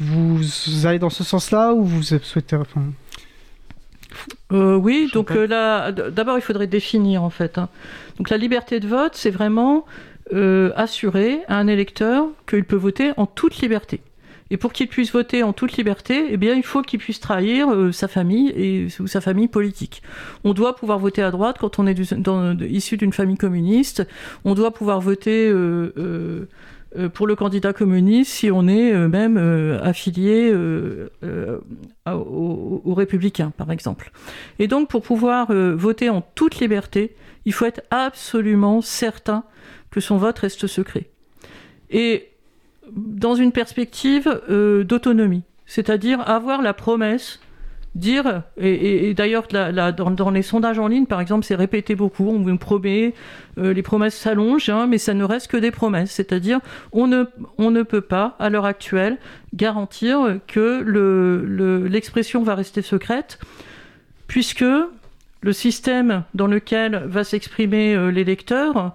vous 0.00 0.86
allez 0.86 0.98
dans 0.98 1.10
ce 1.10 1.24
sens-là 1.24 1.74
ou 1.74 1.84
vous 1.84 2.02
souhaitez... 2.02 2.56
oui, 4.50 5.10
donc 5.12 5.30
là, 5.30 5.92
d'abord 5.92 6.38
il 6.38 6.42
faudrait 6.42 6.66
définir 6.66 7.22
en 7.22 7.30
fait. 7.30 7.58
Hein. 7.58 7.68
Donc 8.18 8.30
la 8.30 8.36
liberté 8.36 8.80
de 8.80 8.88
vote, 8.88 9.14
c'est 9.14 9.30
vraiment 9.30 9.84
assurer 10.76 11.40
à 11.48 11.56
un 11.56 11.66
électeur 11.66 12.26
qu'il 12.48 12.64
peut 12.64 12.76
voter 12.76 13.12
en 13.16 13.26
toute 13.26 13.58
liberté. 13.58 14.00
Et 14.52 14.58
pour 14.58 14.74
qu'il 14.74 14.86
puisse 14.86 15.10
voter 15.12 15.42
en 15.42 15.54
toute 15.54 15.78
liberté, 15.78 16.26
eh 16.28 16.36
bien, 16.36 16.54
il 16.54 16.62
faut 16.62 16.82
qu'il 16.82 16.98
puisse 16.98 17.20
trahir 17.20 17.70
euh, 17.70 17.90
sa 17.90 18.06
famille 18.06 18.50
et, 18.50 18.88
ou 19.00 19.06
sa 19.06 19.22
famille 19.22 19.48
politique. 19.48 20.02
On 20.44 20.52
doit 20.52 20.76
pouvoir 20.76 20.98
voter 20.98 21.22
à 21.22 21.30
droite 21.30 21.56
quand 21.58 21.78
on 21.78 21.86
est 21.86 21.98
issu 22.60 22.98
d'une 22.98 23.14
famille 23.14 23.38
communiste. 23.38 24.06
On 24.44 24.52
doit 24.52 24.70
pouvoir 24.74 25.00
voter 25.00 25.48
euh, 25.48 26.46
euh, 26.98 27.08
pour 27.08 27.26
le 27.26 27.34
candidat 27.34 27.72
communiste 27.72 28.30
si 28.30 28.50
on 28.50 28.68
est 28.68 28.92
même 29.08 29.38
affilié 29.82 30.54
aux, 32.04 32.94
républicains, 32.94 33.54
par 33.56 33.70
exemple. 33.70 34.12
Et 34.58 34.68
donc, 34.68 34.90
pour 34.90 35.00
pouvoir 35.00 35.50
voter 35.50 36.10
en 36.10 36.20
toute 36.20 36.60
liberté, 36.60 37.16
il 37.46 37.54
faut 37.54 37.64
être 37.64 37.80
absolument 37.90 38.82
certain 38.82 39.44
que 39.90 40.00
son 40.00 40.18
vote 40.18 40.38
reste 40.40 40.66
secret. 40.66 41.06
Et 41.88 42.31
dans 42.96 43.34
une 43.34 43.52
perspective 43.52 44.40
euh, 44.50 44.84
d'autonomie, 44.84 45.42
c'est-à-dire 45.66 46.28
avoir 46.28 46.62
la 46.62 46.74
promesse, 46.74 47.40
dire, 47.94 48.42
et, 48.56 49.12
d'ailleurs 49.14 49.46
dans, 49.48 50.30
les 50.30 50.42
sondages 50.42 50.78
en 50.78 50.88
ligne, 50.88 51.06
par 51.06 51.20
exemple, 51.20 51.44
c'est 51.44 51.54
répété 51.54 51.94
beaucoup, 51.94 52.28
on 52.28 52.40
vous 52.40 52.56
promet, 52.56 53.14
euh, 53.58 53.72
les 53.72 53.82
promesses 53.82 54.16
s'allongent, 54.16 54.70
hein, 54.70 54.86
mais 54.86 54.98
ça 54.98 55.14
ne 55.14 55.24
reste 55.24 55.50
que 55.50 55.56
des 55.56 55.70
promesses, 55.70 56.10
c'est-à-dire 56.10 56.60
on 56.92 57.06
ne, 57.06 57.24
on 57.58 57.70
ne 57.70 57.82
peut 57.82 58.00
pas, 58.00 58.36
à 58.38 58.48
l'heure 58.48 58.64
actuelle, 58.64 59.18
garantir 59.54 60.38
que 60.46 60.82
l'expression 61.86 62.40
le, 62.40 62.46
va 62.46 62.54
rester 62.54 62.80
secrète, 62.82 63.38
puisque 64.26 64.64
le 65.42 65.52
système 65.52 66.22
dans 66.34 66.46
lequel 66.46 67.02
va 67.06 67.24
s'exprimer 67.24 67.94
euh, 67.94 68.10
l'électeur, 68.10 68.94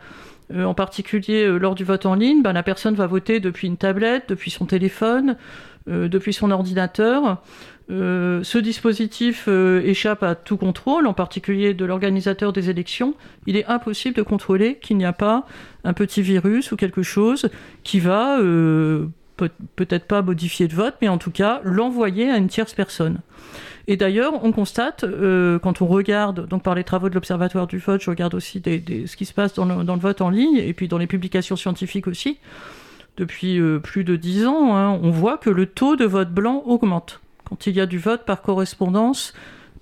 euh, 0.54 0.64
en 0.64 0.74
particulier 0.74 1.44
euh, 1.44 1.58
lors 1.58 1.76
du 1.76 1.84
vote 1.84 2.06
en 2.06 2.16
ligne, 2.16 2.42
ben, 2.42 2.54
la 2.54 2.64
personne 2.64 2.96
va 2.96 3.08
voter 3.08 3.40
depuis 3.40 3.68
une 3.68 3.78
tablette, 3.78 4.30
depuis 4.30 4.50
son 4.50 4.66
téléphone, 4.66 5.36
euh, 5.90 6.08
depuis 6.08 6.34
son 6.34 6.52
ordinateur. 6.52 7.42
ce 7.90 8.58
dispositif 8.58 9.48
échappe 9.48 10.24
à 10.24 10.36
tout 10.36 10.58
contrôle, 10.58 11.08
en 11.08 11.14
particulier 11.14 11.74
de 11.74 11.86
l'organisateur 11.86 12.54
des 12.54 12.70
élections. 12.70 13.14
Il 13.46 13.56
est 13.56 13.66
impossible 13.66 14.16
de 14.16 14.24
contrôler 14.24 14.76
qu'il 14.82 14.98
n'y 14.98 15.06
a 15.06 15.14
pas 15.14 15.46
un 15.84 15.94
petit 15.94 16.22
virus 16.22 16.72
ou 16.72 16.76
quelque 16.76 17.04
chose 17.04 17.50
qui 17.84 18.00
va 18.02 18.40
peut-être 19.76 20.06
pas 20.06 20.22
modifier 20.22 20.68
le 20.68 20.76
vote, 20.76 20.96
mais 21.02 21.08
en 21.08 21.18
tout 21.18 21.32
cas 21.32 21.62
l'envoyer 21.64 22.30
à 22.30 22.38
une 22.38 22.50
tierce 22.50 22.74
personne. 22.74 23.20
Et 23.90 23.96
d'ailleurs, 23.96 24.44
on 24.44 24.52
constate, 24.52 25.06
euh, 25.06 25.60
quand 25.60 25.82
on 25.82 25.88
regarde, 25.88 26.46
donc 26.48 26.62
par 26.62 26.76
les 26.76 26.84
travaux 26.84 27.08
de 27.08 27.16
l'Observatoire 27.16 27.68
du 27.68 27.78
vote, 27.78 28.02
je 28.02 28.10
regarde 28.10 28.36
aussi 28.36 28.62
ce 28.66 29.16
qui 29.16 29.26
se 29.26 29.34
passe 29.34 29.54
dans 29.54 29.66
le, 29.66 30.00
vote 30.02 30.20
en 30.20 30.30
ligne, 30.30 30.58
et 30.58 30.74
puis 30.74 30.90
dans 30.90 30.98
les 30.98 31.08
publications 31.08 31.56
scientifiques 31.56 32.08
aussi, 32.08 32.38
depuis 33.16 33.60
euh, 33.60 33.80
plus 33.80 34.04
de 34.04 34.18
dix 34.18 34.46
ans, 34.46 34.76
hein, 34.76 35.00
on 35.02 35.10
voit 35.10 35.38
que 35.38 35.50
le 35.50 35.66
taux 35.66 35.96
de 35.96 36.06
vote 36.06 36.30
blanc 36.30 36.64
augmente 36.66 37.22
quand 37.46 37.66
il 37.66 37.78
y 37.78 37.80
a 37.80 37.86
du 37.86 37.98
vote 37.98 38.26
par 38.26 38.42
correspondance 38.42 39.34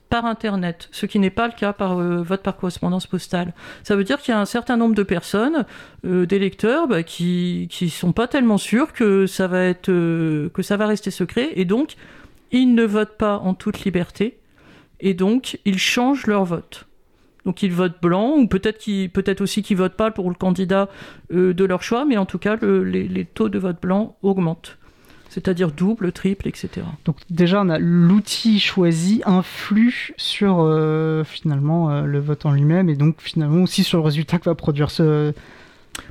par 0.08 0.26
Internet, 0.26 0.88
ce 0.92 1.08
qui 1.08 1.18
n'est 1.18 1.32
pas 1.32 1.48
le 1.48 1.54
cas 1.54 1.74
par 1.74 1.98
euh, 1.98 2.22
vote 2.22 2.44
par 2.44 2.58
correspondance 2.58 3.08
postale. 3.08 3.54
Ça 3.82 3.96
veut 3.96 4.04
dire 4.04 4.22
qu'il 4.22 4.36
y 4.36 4.38
a 4.38 4.40
un 4.40 4.46
certain 4.46 4.78
nombre 4.78 4.94
de 4.94 5.02
personnes, 5.02 5.66
d'électeurs, 6.04 6.88
bah, 6.88 7.02
qui 7.02 7.68
ne 7.82 7.88
sont 7.88 8.12
pas 8.12 8.28
tellement 8.28 8.60
sûrs 8.60 8.94
que 8.94 9.26
ça 9.26 9.48
va 9.48 9.64
être 9.64 9.88
que 9.88 10.62
ça 10.62 10.78
va 10.78 10.86
rester 10.86 11.10
secret, 11.10 11.50
et 11.56 11.66
donc 11.66 11.96
ils 12.56 12.74
ne 12.74 12.86
votent 12.86 13.18
pas 13.18 13.38
en 13.38 13.54
toute 13.54 13.84
liberté 13.84 14.40
et 15.02 15.14
donc 15.14 15.60
ils 15.66 15.78
changent 15.78 16.26
leur 16.26 16.46
vote. 16.46 16.88
Donc 17.46 17.62
ils 17.62 17.72
votent 17.72 18.02
blanc 18.02 18.38
ou 18.38 18.48
peut-être 18.48 18.80
peut 19.12 19.36
aussi 19.40 19.62
qu'ils 19.62 19.78
votent 19.78 19.98
pas 19.98 20.10
pour 20.10 20.30
le 20.30 20.36
candidat 20.36 20.90
euh, 21.34 21.54
de 21.54 21.66
leur 21.66 21.84
choix, 21.84 22.06
mais 22.06 22.18
en 22.18 22.26
tout 22.26 22.40
cas 22.40 22.56
les, 22.56 23.26
taux 23.26 23.50
de 23.50 23.60
vote 23.60 23.82
blanc 23.82 24.16
augmentent. 24.24 24.78
C'est-à-dire 25.30 25.72
double, 25.72 26.14
triple, 26.14 26.48
etc. 26.48 26.70
Donc 27.04 27.18
déjà, 27.30 27.60
on 27.60 27.68
a 27.68 27.78
l'outil 27.78 28.60
choisi 28.60 29.22
influe 29.26 30.14
sur 30.16 30.60
euh, 30.62 31.26
finalement 31.26 31.92
euh, 31.92 32.04
le 32.04 32.20
vote 32.20 32.46
en 32.46 32.54
lui-même 32.54 32.88
et 32.90 32.96
donc 32.96 33.18
finalement 33.20 33.64
aussi 33.64 33.84
sur 33.84 33.98
le 33.98 34.06
résultat 34.06 34.40
que 34.40 34.46
va 34.46 34.56
produire 34.56 34.90
ce, 34.92 35.34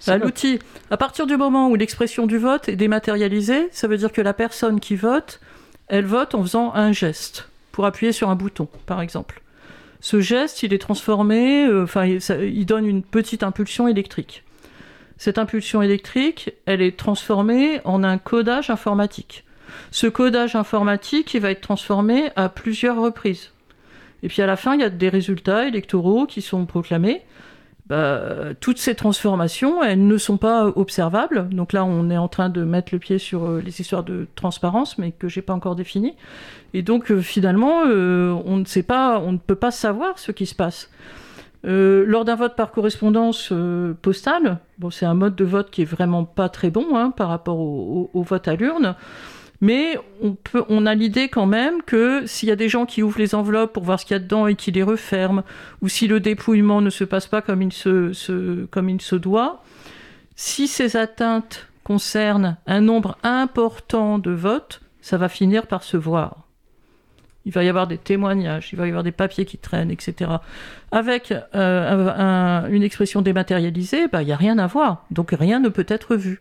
bah, 0.07 0.19
L'outil, 0.19 0.59
à 0.91 0.99
partir 0.99 1.27
du 1.27 1.37
moment 1.37 1.71
où 1.71 1.75
l'expression 1.75 2.27
du 2.27 2.37
vote 2.37 2.69
est 2.69 2.77
dématérialisée, 2.77 3.69
ça 3.71 3.89
veut 3.89 3.97
dire 3.97 4.13
que 4.13 4.21
la 4.21 4.35
personne 4.35 4.79
qui 4.79 4.95
vote 4.95 5.41
elle 5.89 6.07
vote 6.07 6.35
en 6.35 6.43
faisant 6.43 6.73
un 6.75 6.93
geste 6.93 7.49
pour 7.73 7.87
appuyer 7.87 8.13
sur 8.13 8.31
un 8.31 8.37
bouton, 8.37 8.69
par 8.87 9.01
exemple. 9.01 9.43
Ce 10.01 10.21
geste, 10.21 10.63
il 10.63 10.75
est 10.75 10.79
transformé, 10.79 11.67
euh, 11.67 11.85
enfin, 11.85 12.05
il, 12.05 12.67
donne 12.67 12.87
une 12.87 13.03
petite 13.03 13.43
impulsion 13.43 13.89
électrique. 13.89 14.45
Cette 15.17 15.39
impulsion 15.39 15.81
électrique, 15.81 16.53
elle 16.67 16.83
est 16.83 16.97
transformée 16.97 17.81
en 17.85 18.05
un 18.05 18.19
codage 18.19 18.71
informatique. 18.71 19.45
Ce 19.91 20.07
codage 20.07 20.57
informatique, 20.57 21.33
il 21.35 21.41
va 21.41 21.51
être 21.51 21.63
transformé 21.63 22.31
à 22.37 22.49
plusieurs 22.49 23.01
reprises. 23.01 23.53
Et 24.23 24.29
puis 24.29 24.43
à 24.43 24.47
la 24.47 24.57
fin, 24.57 24.75
il 24.75 24.81
y 24.81 24.85
a 24.85 24.91
des 24.91 25.09
résultats 25.09 25.67
électoraux 25.67 26.27
qui 26.27 26.43
sont 26.43 26.67
proclamés. 26.67 27.23
Bah, 27.87 28.55
toutes 28.61 28.79
ces 28.79 28.95
transformations, 28.95 29.83
elles 29.83 30.07
ne 30.07 30.17
sont 30.17 30.39
pas 30.39 30.69
observables. 30.69 31.51
Donc 31.51 31.75
là, 31.75 31.85
on 31.85 32.09
est 32.09 32.17
en 32.17 32.29
train 32.29 32.49
de 32.49 32.65
mettre 32.65 32.95
le 32.95 32.99
pied 32.99 33.19
sur 33.19 33.45
euh, 33.45 33.61
les 33.61 33.81
histoires 33.81 34.03
de 34.03 34.27
transparence, 34.37 34.97
mais 34.97 35.13
que 35.13 35.29
j'ai 35.29 35.43
pas 35.43 35.53
encore 35.53 35.77
définies. 35.77 36.17
Et 36.73 36.81
donc 36.81 37.11
euh, 37.11 37.21
finalement, 37.21 37.83
euh, 37.87 38.35
on 38.47 38.57
ne 38.57 38.65
sait 38.65 38.83
pas, 38.83 39.21
on 39.21 39.33
ne 39.33 39.39
peut 39.39 39.55
pas 39.55 39.71
savoir 39.71 40.19
ce 40.19 40.33
qui 40.33 40.47
se 40.47 40.55
passe. 40.55 40.91
lors 41.63 42.25
d'un 42.25 42.37
vote 42.37 42.57
par 42.57 42.73
correspondance 42.73 43.53
postale, 44.01 44.59
bon, 44.79 44.91
c'est 44.91 45.07
un 45.07 45.15
mode 45.15 45.37
de 45.37 45.45
vote 45.45 45.71
qui 45.71 45.83
est 45.83 45.87
vraiment 45.87 46.25
pas 46.25 46.49
très 46.49 46.71
bon 46.71 46.97
hein, 46.97 47.11
par 47.11 47.29
rapport 47.29 47.59
au 47.59 48.23
vote 48.23 48.49
à 48.49 48.57
l'urne. 48.57 48.97
Mais 49.61 49.99
on, 50.69 50.87
a 50.87 50.95
l'idée 50.95 51.29
quand 51.29 51.47
même 51.47 51.83
que 51.83 52.27
s'il 52.27 52.49
y 52.49 52.53
a 52.53 52.57
des 52.57 52.69
gens 52.69 52.87
qui 52.87 53.03
ouvrent 53.03 53.19
les 53.19 53.35
enveloppes 53.35 53.73
pour 53.73 53.85
voir 53.85 53.99
ce 54.01 54.05
qu'il 54.05 54.15
y 54.15 54.17
a 54.17 54.21
dedans 54.21 54.47
et 54.47 54.57
qui 54.57 54.73
les 54.73 54.83
referment, 54.83 55.43
ou 55.81 55.89
si 55.89 56.07
le 56.07 56.21
dépouillement 56.21 56.81
ne 56.81 56.91
se 56.91 57.05
passe 57.05 57.27
pas 57.27 57.41
comme 57.41 57.63
il 57.63 57.73
se, 57.73 58.67
comme 58.67 58.91
il 58.91 59.01
se 59.01 59.17
doit, 59.17 59.63
si 60.37 60.69
ces 60.69 60.97
atteintes 60.97 61.69
concernent 61.85 62.57
un 62.67 62.81
nombre 62.81 63.17
important 63.23 64.19
de 64.19 64.33
votes, 64.33 64.81
ça 65.01 65.17
va 65.17 65.29
finir 65.29 65.67
par 65.67 65.83
se 65.83 65.97
voir. 65.97 66.45
Il 67.47 67.53
va 67.53 67.63
y 67.63 67.69
avoir 67.69 67.87
des 67.87 67.99
témoignages, 67.99 68.71
il 68.73 68.79
va 68.79 68.87
y 68.87 68.89
avoir 68.89 69.05
des 69.05 69.13
papiers 69.13 69.45
qui 69.45 69.59
traînent, 69.59 69.91
etc. 69.91 70.31
Avec 70.91 71.33
euh, 71.55 72.69
une 72.69 72.83
expression 72.83 73.21
dématérialisée, 73.21 74.09
bah, 74.09 74.23
il 74.23 74.27
n'y 74.27 74.33
a 74.33 74.37
rien 74.37 74.59
à 74.59 74.67
voir. 74.67 75.05
Donc 75.11 75.35
rien 75.39 75.61
ne 75.61 75.69
peut 75.69 75.87
être 75.89 76.17
vu. 76.17 76.41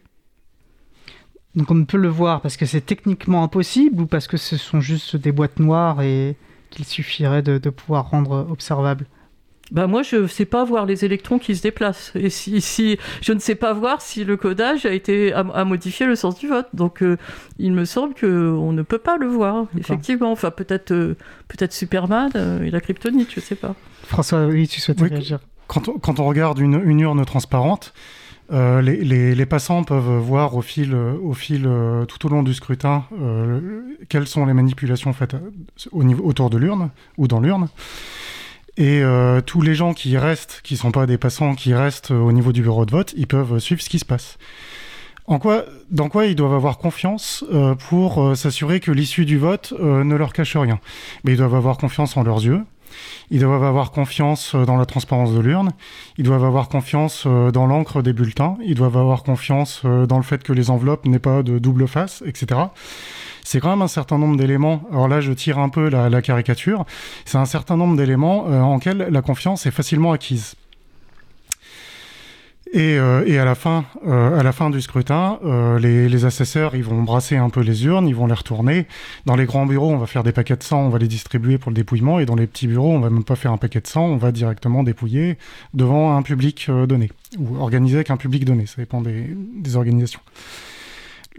Donc 1.55 1.69
on 1.69 1.75
ne 1.75 1.85
peut 1.85 1.97
le 1.97 2.07
voir 2.07 2.41
parce 2.41 2.57
que 2.57 2.65
c'est 2.65 2.81
techniquement 2.81 3.43
impossible 3.43 4.01
ou 4.01 4.07
parce 4.07 4.27
que 4.27 4.37
ce 4.37 4.57
sont 4.57 4.81
juste 4.81 5.15
des 5.15 5.31
boîtes 5.31 5.59
noires 5.59 6.01
et 6.01 6.35
qu'il 6.71 6.85
suffirait 6.85 7.43
de, 7.43 7.69
pouvoir 7.69 8.09
rendre 8.09 8.47
observable 8.49 9.05
bah 9.71 9.87
moi 9.87 10.03
je 10.03 10.17
ne 10.17 10.27
sais 10.27 10.45
pas 10.45 10.65
voir 10.65 10.85
les 10.85 11.05
électrons 11.05 11.39
qui 11.39 11.55
se 11.55 11.63
déplacent. 11.63 12.11
Et 12.15 12.29
si, 12.29 12.61
si 12.61 12.99
je 13.21 13.31
ne 13.31 13.39
sais 13.39 13.55
pas 13.55 13.73
voir 13.73 14.01
si 14.01 14.23
le 14.23 14.37
codage 14.37 14.85
a 14.85 14.91
été 14.91 15.33
à, 15.33 15.65
modifier 15.65 16.05
le 16.05 16.15
sens 16.15 16.37
du 16.37 16.47
vote. 16.47 16.67
Donc 16.73 17.01
euh, 17.01 17.17
il 17.57 17.71
me 17.71 17.85
semble 17.85 18.13
que 18.13 18.51
on 18.51 18.71
ne 18.71 18.83
peut 18.83 18.99
pas 18.99 19.17
le 19.17 19.25
voir 19.25 19.65
effectivement. 19.79 20.31
Enfin 20.31 20.51
peut-être 20.51 20.91
euh, 20.91 21.15
peut-être 21.47 21.73
Superman 21.73 22.29
et 22.63 22.69
la 22.69 22.81
kryptonite 22.81 23.31
je 23.33 23.39
sais 23.39 23.55
pas. 23.55 23.73
François 24.03 24.45
oui 24.45 24.67
tu 24.67 24.79
souhaites 24.79 24.99
réagir. 24.99 25.39
quand 25.67 25.87
on, 25.87 25.97
quand 25.97 26.19
on 26.19 26.25
regarde 26.25 26.59
une, 26.59 26.79
une 26.85 26.99
urne 26.99 27.23
transparente 27.25 27.93
euh, 28.51 28.81
les, 28.81 29.45
passants 29.45 29.83
peuvent 29.83 30.17
voir 30.17 30.55
au 30.55 30.61
fil, 30.61 30.93
au 30.95 31.33
fil 31.33 31.69
tout 32.07 32.25
au 32.25 32.29
long 32.29 32.43
du 32.43 32.53
scrutin 32.53 33.05
quelles 34.09 34.27
sont 34.27 34.45
les 34.45 34.53
manipulations 34.53 35.13
faites 35.13 35.35
autour 35.91 36.49
de 36.49 36.57
l'urne 36.57 36.89
ou 37.17 37.27
dans 37.27 37.39
l'urne. 37.39 37.69
Et 38.77 39.03
euh, 39.03 39.41
tous 39.41 39.61
les 39.61 39.75
gens 39.75 39.93
qui 39.93 40.17
restent, 40.17 40.61
qui 40.63 40.77
sont 40.77 40.91
pas 40.91 41.05
des 41.05 41.17
passants, 41.17 41.53
qui 41.53 41.73
restent 41.73 42.11
au 42.11 42.31
niveau 42.31 42.51
du 42.51 42.61
bureau 42.63 42.85
de 42.85 42.91
vote, 42.91 43.13
ils 43.15 43.27
peuvent 43.27 43.59
suivre 43.59 43.81
ce 43.81 43.89
qui 43.89 43.99
se 43.99 44.05
passe. 44.05 44.37
Dans 45.27 46.09
quoi 46.09 46.25
ils 46.25 46.35
doivent 46.35 46.53
avoir 46.53 46.79
confiance 46.79 47.45
euh, 47.53 47.75
pour 47.75 48.21
euh, 48.21 48.35
s'assurer 48.35 48.79
que 48.79 48.91
l'issue 48.91 49.25
du 49.25 49.37
vote 49.37 49.73
ne 49.79 50.15
leur 50.15 50.33
cache 50.33 50.57
rien? 50.57 50.79
Mais 51.23 51.33
ils 51.33 51.37
doivent 51.37 51.55
avoir 51.55 51.77
confiance 51.77 52.17
en 52.17 52.23
leurs 52.23 52.43
yeux, 52.43 52.61
ils 53.31 53.39
doivent 53.39 53.63
avoir 53.63 53.91
confiance 53.91 54.55
dans 54.55 54.77
la 54.77 54.85
transparence 54.85 55.33
de 55.33 55.39
l'urne, 55.39 55.71
ils 56.17 56.23
doivent 56.23 56.45
avoir 56.45 56.69
confiance 56.69 57.25
dans 57.25 57.65
l'encre 57.65 58.01
des 58.01 58.13
bulletins, 58.13 58.57
ils 58.63 58.75
doivent 58.75 58.97
avoir 58.97 59.23
confiance 59.23 59.83
dans 59.85 60.17
le 60.17 60.23
fait 60.23 60.43
que 60.43 60.53
les 60.53 60.69
enveloppes 60.69 61.05
n'aient 61.05 61.19
pas 61.19 61.43
de 61.43 61.59
double 61.59 61.87
face, 61.87 62.23
etc 62.25 62.65
c'est 63.43 63.59
quand 63.59 63.69
même 63.69 63.81
un 63.81 63.87
certain 63.87 64.17
nombre 64.17 64.37
d'éléments. 64.37 64.83
Alors 64.91 65.07
là, 65.07 65.21
je 65.21 65.31
tire 65.31 65.59
un 65.59 65.69
peu 65.69 65.89
la, 65.89 66.21
caricature. 66.21 66.85
C'est 67.25 67.37
un 67.37 67.45
certain 67.45 67.77
nombre 67.77 67.97
d'éléments 67.97 68.45
euh, 68.47 68.61
en 68.61 68.75
lesquels 68.75 69.07
la 69.09 69.21
confiance 69.21 69.65
est 69.65 69.71
facilement 69.71 70.11
acquise. 70.11 70.55
Et, 72.73 72.97
euh, 72.97 73.41
à, 73.41 73.45
la 73.45 73.55
fin, 73.55 73.85
euh, 74.07 74.39
à 74.39 74.43
la 74.43 74.51
fin 74.51 74.69
du 74.69 74.81
scrutin, 74.81 75.39
les, 75.79 76.25
assesseurs 76.25 76.75
ils 76.75 76.83
vont 76.83 77.03
brasser 77.03 77.37
un 77.37 77.49
peu 77.49 77.61
les 77.61 77.85
urnes, 77.85 78.07
ils 78.07 78.15
vont 78.15 78.27
les 78.27 78.33
retourner. 78.33 78.87
Dans 79.25 79.35
les 79.35 79.45
grands 79.45 79.65
bureaux, 79.65 79.91
on 79.91 79.97
va 79.97 80.07
faire 80.07 80.23
des 80.23 80.31
paquets 80.31 80.55
de 80.55 80.63
sang, 80.63 80.79
on 80.79 80.89
va 80.89 80.99
les 80.99 81.07
distribuer 81.07 81.57
pour 81.57 81.71
le 81.71 81.75
dépouillement. 81.75 82.19
Et 82.19 82.25
dans 82.25 82.35
les 82.35 82.47
petits 82.47 82.67
bureaux, 82.67 82.91
on 82.91 82.99
va 82.99 83.09
même 83.09 83.23
pas 83.23 83.35
faire 83.35 83.51
un 83.51 83.57
paquet 83.57 83.79
de 83.79 83.87
sang, 83.87 84.05
on 84.05 84.17
va 84.17 84.31
directement 84.31 84.83
dépouiller 84.83 85.37
devant 85.73 86.17
un 86.17 86.21
public 86.21 86.69
donné, 86.87 87.11
ou 87.37 87.57
organiser 87.57 87.97
avec 87.97 88.09
un 88.09 88.17
public 88.17 88.43
donné, 88.45 88.65
ça 88.65 88.75
dépend 88.77 89.01
des 89.01 89.75
organisations. 89.75 90.21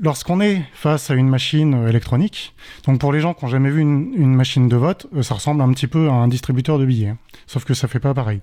Lorsqu'on 0.00 0.40
est 0.40 0.62
face 0.72 1.10
à 1.10 1.14
une 1.14 1.28
machine 1.28 1.74
euh, 1.74 1.88
électronique, 1.88 2.52
donc 2.84 2.98
pour 2.98 3.12
les 3.12 3.20
gens 3.20 3.32
qui 3.32 3.44
n'ont 3.44 3.50
jamais 3.50 3.70
vu 3.70 3.80
une, 3.80 4.34
machine 4.34 4.68
de 4.68 4.76
vote, 4.76 5.06
euh, 5.14 5.22
ça 5.22 5.34
ressemble 5.34 5.62
un 5.62 5.72
petit 5.72 5.86
peu 5.86 6.08
à 6.08 6.12
un 6.12 6.26
distributeur 6.26 6.80
de 6.80 6.84
billets, 6.84 7.10
hein. 7.10 7.18
sauf 7.46 7.64
que 7.64 7.74
ça 7.74 7.86
fait 7.86 8.00
pas 8.00 8.12
pareil. 8.12 8.40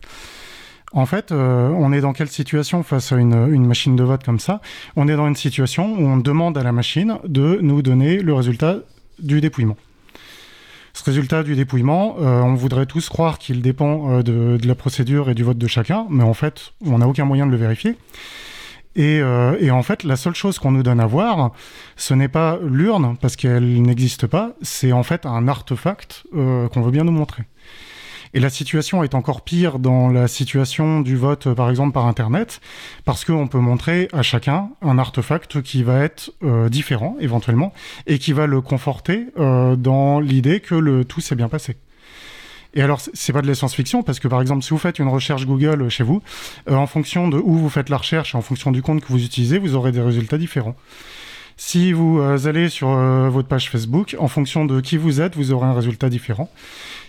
En 0.93 1.05
fait, 1.05 1.31
euh, 1.31 1.69
on 1.69 1.93
est 1.93 2.01
dans 2.01 2.13
quelle 2.13 2.27
situation 2.27 2.83
face 2.83 3.11
à 3.11 3.17
une, 3.17 3.65
machine 3.65 3.95
de 3.95 4.03
vote 4.03 4.23
comme 4.23 4.39
ça? 4.39 4.61
On 4.95 5.07
est 5.07 5.15
dans 5.15 5.27
une 5.27 5.35
situation 5.35 5.93
où 5.93 6.05
on 6.05 6.17
demande 6.17 6.57
à 6.57 6.63
la 6.63 6.71
machine 6.71 7.17
de 7.23 7.59
nous 7.61 7.81
donner 7.81 8.17
le 8.19 8.33
résultat 8.33 8.77
du 9.19 9.39
dépouillement. 9.39 9.77
Ce 10.93 11.05
résultat 11.05 11.43
du 11.43 11.55
dépouillement, 11.55 12.17
on 12.17 12.53
voudrait 12.53 12.85
tous 12.85 13.07
croire 13.07 13.39
qu'il 13.39 13.61
dépend 13.61 14.17
de, 14.17 14.57
de, 14.61 14.67
la 14.67 14.75
procédure 14.75 15.29
et 15.29 15.33
du 15.33 15.43
vote 15.43 15.57
de 15.57 15.67
chacun, 15.67 16.05
mais 16.09 16.25
en 16.25 16.33
fait, 16.33 16.73
on 16.85 16.97
n'a 16.97 17.07
aucun 17.07 17.23
moyen 17.23 17.45
de 17.45 17.51
le 17.51 17.57
vérifier. 17.57 17.95
Euh, 18.97 19.57
et, 19.59 19.71
en 19.71 19.83
fait, 19.83 20.03
la 20.03 20.15
seule 20.15 20.35
chose 20.35 20.59
qu'on 20.59 20.71
nous 20.71 20.83
donne 20.83 20.99
à 20.99 21.05
voir, 21.05 21.51
ce 21.95 22.13
n'est 22.13 22.27
pas 22.27 22.59
l'urne, 22.61 23.15
parce 23.21 23.35
qu'elle 23.35 23.81
n'existe 23.81 24.27
pas, 24.27 24.53
c'est 24.61 24.91
en 24.91 25.03
fait 25.03 25.25
un 25.25 25.47
artefact 25.47 26.23
euh, 26.35 26.67
qu'on 26.69 26.81
veut 26.81 26.91
bien 26.91 27.03
nous 27.03 27.11
montrer. 27.11 27.43
Et 28.33 28.39
la 28.39 28.49
situation 28.49 29.03
est 29.03 29.13
encore 29.13 29.41
pire 29.41 29.79
dans 29.79 30.09
la 30.09 30.27
situation 30.27 31.01
du 31.01 31.15
vote, 31.17 31.53
par 31.53 31.69
exemple, 31.69 31.93
par 31.93 32.05
Internet, 32.05 32.61
parce 33.05 33.25
qu'on 33.25 33.47
peut 33.47 33.59
montrer 33.59 34.07
à 34.13 34.21
chacun 34.21 34.69
un 34.81 34.97
artefact 34.97 35.61
qui 35.61 35.83
va 35.83 35.99
être 35.99 36.31
euh, 36.43 36.69
différent, 36.69 37.17
éventuellement, 37.19 37.73
et 38.07 38.19
qui 38.19 38.33
va 38.33 38.47
le 38.47 38.61
conforter 38.61 39.27
dans 39.35 40.19
l'idée 40.19 40.59
que 40.59 40.75
le 40.75 41.03
tout 41.03 41.21
s'est 41.21 41.35
bien 41.35 41.49
passé. 41.49 41.75
Et 42.73 42.81
alors, 42.81 43.01
c'est 43.13 43.33
pas 43.33 43.41
de 43.41 43.47
la 43.47 43.55
science-fiction, 43.55 44.01
parce 44.01 44.19
que 44.19 44.27
par 44.27 44.41
exemple, 44.41 44.63
si 44.63 44.69
vous 44.69 44.77
faites 44.77 44.99
une 44.99 45.09
recherche 45.09 45.45
Google 45.45 45.89
chez 45.89 46.03
vous, 46.03 46.21
euh, 46.69 46.75
en 46.75 46.87
fonction 46.87 47.27
de 47.27 47.37
où 47.37 47.55
vous 47.55 47.69
faites 47.69 47.89
la 47.89 47.97
recherche, 47.97 48.33
en 48.33 48.41
fonction 48.41 48.71
du 48.71 48.81
compte 48.81 49.01
que 49.01 49.07
vous 49.07 49.23
utilisez, 49.23 49.57
vous 49.57 49.75
aurez 49.75 49.91
des 49.91 50.01
résultats 50.01 50.37
différents. 50.37 50.75
Si 51.63 51.93
vous 51.93 52.19
euh, 52.19 52.47
allez 52.47 52.69
sur 52.69 52.89
euh, 52.89 53.29
votre 53.29 53.47
page 53.47 53.69
Facebook, 53.69 54.15
en 54.17 54.27
fonction 54.27 54.65
de 54.65 54.81
qui 54.81 54.97
vous 54.97 55.21
êtes, 55.21 55.35
vous 55.35 55.51
aurez 55.51 55.67
un 55.67 55.73
résultat 55.73 56.09
différent. 56.09 56.49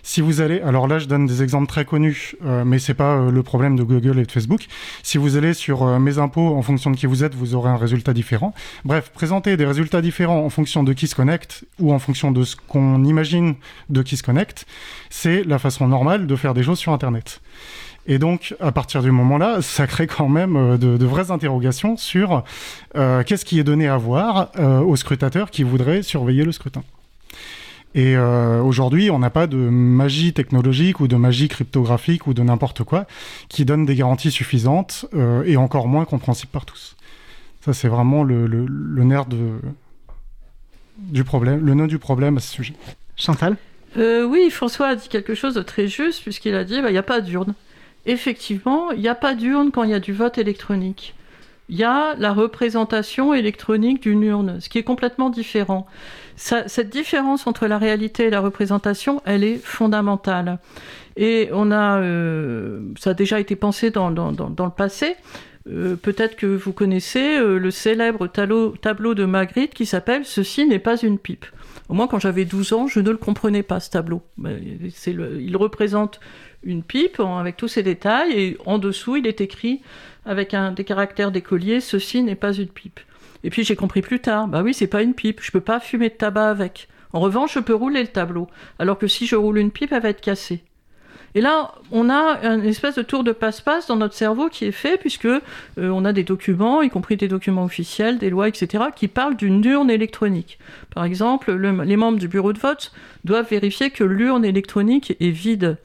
Si 0.03 0.21
vous 0.21 0.43
allez, 0.43 0.61
alors 0.61 0.87
là 0.87 0.99
je 0.99 1.07
donne 1.07 1.25
des 1.25 1.43
exemples 1.43 1.67
très 1.67 1.87
connus, 1.87 2.37
euh, 2.45 2.63
mais 2.63 2.79
c'est 2.79 2.93
pas 2.93 3.31
le 3.31 3.43
problème 3.43 3.77
de 3.77 3.83
Google 3.83 4.19
et 4.19 4.27
de 4.27 4.31
Facebook. 4.31 4.67
Si 5.03 5.17
vous 5.17 5.39
allez 5.39 5.55
sur 5.55 5.99
mes 5.99 6.19
impôts, 6.19 6.55
en 6.55 6.61
fonction 6.61 6.91
de 6.91 6.97
qui 6.97 7.07
vous 7.07 7.25
êtes, 7.25 7.35
vous 7.35 7.55
aurez 7.55 7.71
un 7.71 7.79
résultat 7.79 8.13
différent. 8.13 8.53
Bref, 8.85 9.11
présenter 9.15 9.57
des 9.57 9.65
résultats 9.65 10.03
différents 10.03 10.45
en 10.45 10.51
fonction 10.51 10.83
de 10.83 10.93
qui 10.93 11.07
se 11.07 11.15
connecte 11.15 11.65
ou 11.81 11.91
en 11.95 11.99
fonction 11.99 12.31
de 12.31 12.45
ce 12.45 12.55
qu'on 12.55 13.05
imagine 13.05 13.55
de 13.89 14.03
qui 14.03 14.19
se 14.19 14.23
connecte, 14.23 14.67
c'est 15.09 15.45
la 15.45 15.59
façon 15.59 15.89
normale 15.89 16.27
de 16.27 16.37
faire 16.37 16.53
des 16.53 16.63
choses 16.63 16.79
sur 16.79 16.93
Internet. 16.93 17.41
Et 18.07 18.19
donc, 18.19 18.55
à 18.61 18.73
partir 18.73 19.03
du 19.03 19.11
moment-là, 19.13 19.63
ça 19.63 19.87
crée 19.87 20.07
quand 20.07 20.29
même 20.29 20.57
euh, 20.57 20.77
de, 20.77 21.07
vraies 21.07 21.31
interrogations 21.31 21.97
sur 21.97 22.43
euh, 22.97 23.23
qu'est-ce 23.23 23.45
qui 23.45 23.61
est 23.61 23.65
donné 23.65 23.87
à 23.87 23.97
voir 23.97 24.51
euh, 24.59 24.81
aux 24.81 24.97
scrutateurs 24.97 25.51
qui 25.51 25.63
voudraient 25.63 26.03
surveiller 26.03 26.45
le 26.45 26.53
scrutin. 26.53 26.83
Et 27.95 28.17
aujourd'hui, 28.17 29.11
on 29.11 29.19
n'a 29.19 29.29
pas 29.29 29.47
de 29.47 29.59
magie 29.59 30.33
technologique 30.33 31.01
ou 31.01 31.09
de 31.09 31.17
magie 31.17 31.49
cryptographique 31.49 32.27
ou 32.27 32.33
de 32.33 32.43
n'importe 32.43 32.85
quoi 32.85 33.05
qui 33.51 33.67
donne 33.67 33.85
des 33.85 33.95
garanties 33.95 34.31
suffisantes 34.31 35.05
et 35.45 35.59
encore 35.59 35.89
moins 35.89 36.07
compréhensibles 36.07 36.53
par 36.53 36.65
tous. 36.65 36.97
Ça, 37.63 37.75
c'est 37.75 37.89
vraiment 37.89 38.25
le, 38.25 38.47
nerf 39.05 39.27
de, 39.27 39.59
du 40.97 41.23
problème, 41.23 41.67
le 41.67 41.75
nœud 41.75 41.87
du 41.87 41.99
problème 41.99 42.39
à 42.39 42.41
ce 42.41 42.51
sujet. 42.51 42.73
Chantal? 43.15 43.59
Oui, 43.99 44.49
François 44.49 44.87
a 44.87 44.97
dit 44.97 45.11
quelque 45.11 45.35
chose 45.35 45.53
de 45.53 45.61
très 45.61 45.87
juste 45.87 46.23
puisqu'il 46.23 46.55
a 46.55 46.65
dit 46.65 46.81
bah, 46.81 46.89
il 46.89 46.93
n'y 46.93 46.99
a 46.99 47.03
pas 47.03 47.21
d'urne 47.21 47.53
effectivement, 48.07 48.91
il 48.91 49.01
n'y 49.01 49.09
a 49.09 49.15
pas 49.15 49.35
d'urne 49.35 49.71
quand 49.71 49.85
il 49.85 49.91
y 49.91 49.95
a 49.95 50.01
du 50.01 50.13
vote 50.13 50.39
électronique. 50.39 51.15
Il 51.69 51.77
y 51.77 51.85
a 51.85 52.15
la 52.19 52.33
représentation 52.33 53.33
électronique 53.33 54.03
d'une 54.03 54.23
urne, 54.23 54.61
ce 54.61 54.69
qui 54.69 54.79
est 54.79 54.83
complètement 54.83 55.31
différent. 55.31 55.87
cette 56.37 56.91
différence 56.91 57.47
entre 57.47 57.67
la 57.67 57.79
réalité 57.79 58.25
et 58.25 58.31
la 58.31 58.41
représentation, 58.41 59.23
elle 59.25 59.45
est 59.45 59.57
fondamentale. 59.57 60.59
Et 61.17 61.51
on 61.53 61.71
a, 61.71 62.01
euh, 62.01 62.81
ça 62.99 63.11
a 63.11 63.15
déjà 63.15 63.39
été 63.39 63.57
pensé 63.57 63.91
dans, 63.91 64.11
le 64.11 64.71
passé. 64.71 65.15
Euh, 65.69 65.95
peut-être 65.95 66.37
que 66.37 66.47
vous 66.47 66.73
connaissez 66.73 67.39
euh, 67.39 67.59
le 67.59 67.71
célèbre 67.71 68.27
tableau 68.27 69.15
de 69.15 69.25
Magritte 69.25 69.75
qui 69.75 69.87
s'appelle 69.87 70.25
Ceci 70.25 70.67
n'est 70.67 70.81
pas 70.81 70.97
une 70.97 71.19
pipe. 71.19 71.47
Au 71.89 71.95
moins, 71.95 72.07
quand 72.07 72.19
j'avais 72.19 72.45
12 72.45 72.73
ans, 72.73 72.87
je 72.87 73.01
ne 73.01 73.11
le 73.11 73.17
comprenais 73.17 73.63
pas, 73.63 73.79
ce 73.79 73.91
tableau. 73.91 74.23
il 75.07 75.57
représente 75.57 76.21
une 76.65 76.83
pipe 76.83 77.21
avec 77.21 77.57
tous 77.57 77.69
ces 77.69 77.83
détails 77.83 78.33
et 78.33 78.59
en 78.67 78.79
dessous 78.79 79.17
il 79.17 79.27
est 79.27 79.41
écrit 79.41 79.83
avec 80.25 80.55
un, 80.55 80.73
des 80.73 80.85
caractères 80.85 81.33
d'écolier 81.33 81.81
ceci 81.81 82.23
n'est 82.23 82.35
pas 82.35 82.53
une 82.53 82.69
pipe. 82.69 83.01
Et 83.45 83.51
puis 83.51 83.65
j'ai 83.65 83.77
compris 83.77 84.03
plus 84.03 84.21
tard, 84.21 84.49
bah 84.49 84.63
oui 84.63 84.75
c'est 84.75 84.87
pas 84.87 85.03
une 85.03 85.15
pipe, 85.15 85.41
je 85.43 85.51
peux 85.51 85.61
pas 85.61 85.81
fumer 85.81 86.09
de 86.09 86.15
tabac 86.15 86.49
avec. 86.49 86.89
En 87.13 87.21
revanche 87.21 87.55
je 87.55 87.61
peux 87.61 87.75
rouler 87.75 88.03
le 88.03 88.09
tableau, 88.09 88.49
alors 88.79 88.99
que 88.99 89.07
si 89.07 89.27
je 89.27 89.37
roule 89.37 89.59
une 89.59 89.71
pipe 89.71 89.93
elle 89.93 90.03
va 90.03 90.11
être 90.11 90.21
cassée. 90.21 90.63
Et 91.35 91.41
là, 91.41 91.73
on 91.91 92.11
a 92.11 92.41
une 92.45 92.67
espèce 92.67 92.97
de 92.97 93.03
tour 93.03 93.25
de 93.25 93.33
passe-passe 93.33 93.87
dans 93.87 93.97
notre 93.97 94.15
cerveau 94.15 94.49
qui 94.49 94.67
est 94.67 94.73
fait, 94.73 94.99
puisque 94.99 95.25
euh, 95.25 95.41
on 95.79 96.05
a 96.05 96.13
des 96.13 96.25
documents, 96.25 96.83
y 96.83 96.91
compris 96.91 97.17
des 97.17 97.29
documents 97.29 97.65
officiels, 97.65 98.19
des 98.19 98.29
lois, 98.29 98.49
etc., 98.49 98.85
qui 98.95 99.09
parlent 99.09 99.37
d'une 99.37 99.65
urne 99.65 99.91
électronique. 99.91 100.59
Par 100.95 101.05
exemple, 101.05 101.53
les 101.53 101.97
membres 101.97 102.19
du 102.19 102.29
bureau 102.29 102.53
de 102.53 102.59
vote 102.59 102.93
doivent 103.25 103.49
vérifier 103.49 103.91
que 103.91 104.05
l'urne 104.05 104.45
électronique 104.45 105.17
est 105.21 105.31
vide. 105.31 105.79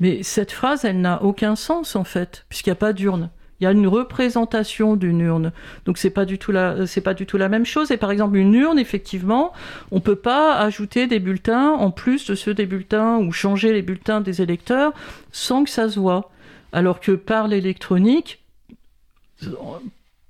Mais 0.00 0.22
cette 0.22 0.50
phrase, 0.50 0.84
elle 0.84 1.00
n'a 1.00 1.22
aucun 1.22 1.54
sens 1.56 1.94
en 1.94 2.04
fait, 2.04 2.44
puisqu'il 2.48 2.70
n'y 2.70 2.72
a 2.72 2.76
pas 2.76 2.92
d'urne. 2.92 3.30
Il 3.60 3.64
y 3.64 3.66
a 3.66 3.72
une 3.72 3.86
représentation 3.86 4.96
d'une 4.96 5.20
urne. 5.20 5.52
Donc 5.84 5.98
c'est 5.98 6.08
pas 6.08 6.22
pas 6.22 7.14
du 7.14 7.26
tout 7.26 7.36
la 7.36 7.48
même 7.50 7.66
chose. 7.66 7.90
Et 7.90 7.98
par 7.98 8.10
exemple, 8.10 8.38
une 8.38 8.54
urne, 8.54 8.78
effectivement, 8.78 9.52
on 9.90 10.00
peut 10.00 10.16
pas 10.16 10.56
ajouter 10.56 11.06
des 11.06 11.18
bulletins 11.18 11.72
en 11.72 11.90
plus 11.90 12.26
de 12.26 12.34
ceux 12.34 12.54
des 12.54 12.64
bulletins 12.64 13.18
ou 13.18 13.32
changer 13.32 13.74
les 13.74 13.82
bulletins 13.82 14.22
des 14.22 14.40
électeurs 14.40 14.94
sans 15.30 15.64
que 15.64 15.70
ça 15.70 15.90
se 15.90 16.00
voit. 16.00 16.30
Alors 16.72 17.00
que 17.00 17.12
par 17.12 17.48
l'électronique, 17.48 18.42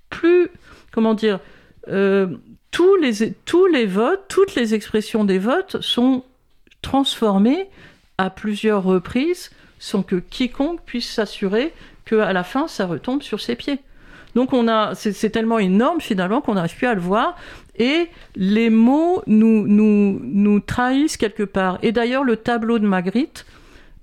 plus, 0.08 0.48
comment 0.90 1.14
dire, 1.14 1.38
euh, 1.86 2.26
tous 2.72 2.96
les, 2.96 3.32
tous 3.44 3.66
les 3.66 3.86
votes, 3.86 4.24
toutes 4.28 4.56
les 4.56 4.74
expressions 4.74 5.24
des 5.24 5.38
votes 5.38 5.80
sont 5.80 6.24
transformées 6.82 7.68
à 8.18 8.28
plusieurs 8.28 8.82
reprises 8.82 9.50
sans 9.80 10.04
que 10.04 10.16
quiconque 10.16 10.80
puisse 10.82 11.10
s'assurer 11.10 11.72
qu'à 12.04 12.32
la 12.32 12.44
fin, 12.44 12.68
ça 12.68 12.86
retombe 12.86 13.22
sur 13.22 13.40
ses 13.40 13.56
pieds. 13.56 13.80
Donc 14.36 14.52
on 14.52 14.68
a, 14.68 14.94
c'est 14.94 15.30
tellement 15.30 15.58
énorme 15.58 16.00
finalement 16.00 16.40
qu'on 16.40 16.54
n'arrive 16.54 16.76
plus 16.76 16.86
à 16.86 16.94
le 16.94 17.00
voir. 17.00 17.36
Et 17.76 18.08
les 18.36 18.70
mots 18.70 19.22
nous, 19.26 19.66
nous, 19.66 20.20
nous 20.22 20.60
trahissent 20.60 21.16
quelque 21.16 21.42
part. 21.42 21.80
Et 21.82 21.90
d'ailleurs, 21.90 22.22
le 22.22 22.36
tableau 22.36 22.78
de 22.78 22.86
Magritte 22.86 23.44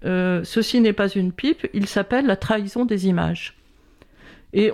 ceci 0.03 0.79
n'est 0.81 0.93
pas 0.93 1.09
une 1.09 1.31
pipe, 1.31 1.67
il 1.73 1.87
s'appelle 1.87 2.25
la 2.25 2.35
trahison 2.35 2.85
des 2.85 3.07
images. 3.07 3.56
Et 4.59 4.71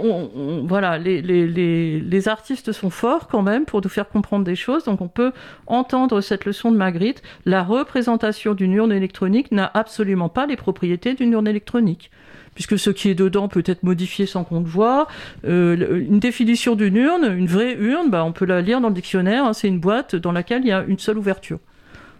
voilà, 0.63 0.97
les, 0.97 2.27
artistes 2.29 2.71
sont 2.71 2.89
forts 2.89 3.27
quand 3.27 3.41
même 3.41 3.65
pour 3.65 3.81
nous 3.81 3.89
faire 3.89 4.07
comprendre 4.07 4.45
des 4.45 4.55
choses. 4.55 4.85
Donc 4.85 5.01
on 5.01 5.09
peut 5.09 5.33
entendre 5.67 6.21
cette 6.21 6.45
leçon 6.45 6.71
de 6.71 6.77
Magritte. 6.77 7.21
La 7.45 7.63
représentation 7.63 8.53
d'une 8.53 8.71
urne 8.71 8.93
électronique 8.93 9.51
n'a 9.51 9.69
absolument 9.73 10.29
pas 10.29 10.45
les 10.45 10.55
propriétés 10.55 11.15
d'une 11.15 11.33
urne 11.33 11.49
électronique. 11.49 12.11
Puisque 12.55 12.79
ce 12.79 12.91
qui 12.91 13.09
est 13.09 13.15
dedans 13.15 13.49
peut 13.49 13.63
être 13.65 13.83
modifié 13.83 14.25
sans 14.25 14.45
qu'on 14.45 14.61
le. 14.61 15.07
Euh, 15.43 15.99
une 15.99 16.19
définition 16.19 16.75
d'une 16.75 16.95
urne, 16.95 17.25
une 17.37 17.47
vraie 17.47 17.73
urne, 17.73 18.09
bah, 18.09 18.23
on 18.23 18.31
peut 18.31 18.45
la 18.45 18.61
lire 18.61 18.79
dans 18.79 18.87
le 18.87 18.93
dictionnaire. 18.93 19.43
Hein, 19.43 19.51
c'est 19.51 19.67
une 19.67 19.81
boîte 19.81 20.15
dans 20.15 20.31
laquelle 20.31 20.61
il 20.61 20.69
y 20.69 20.71
a 20.71 20.85
une 20.87 20.99
seule 20.99 21.17
ouverture. 21.17 21.59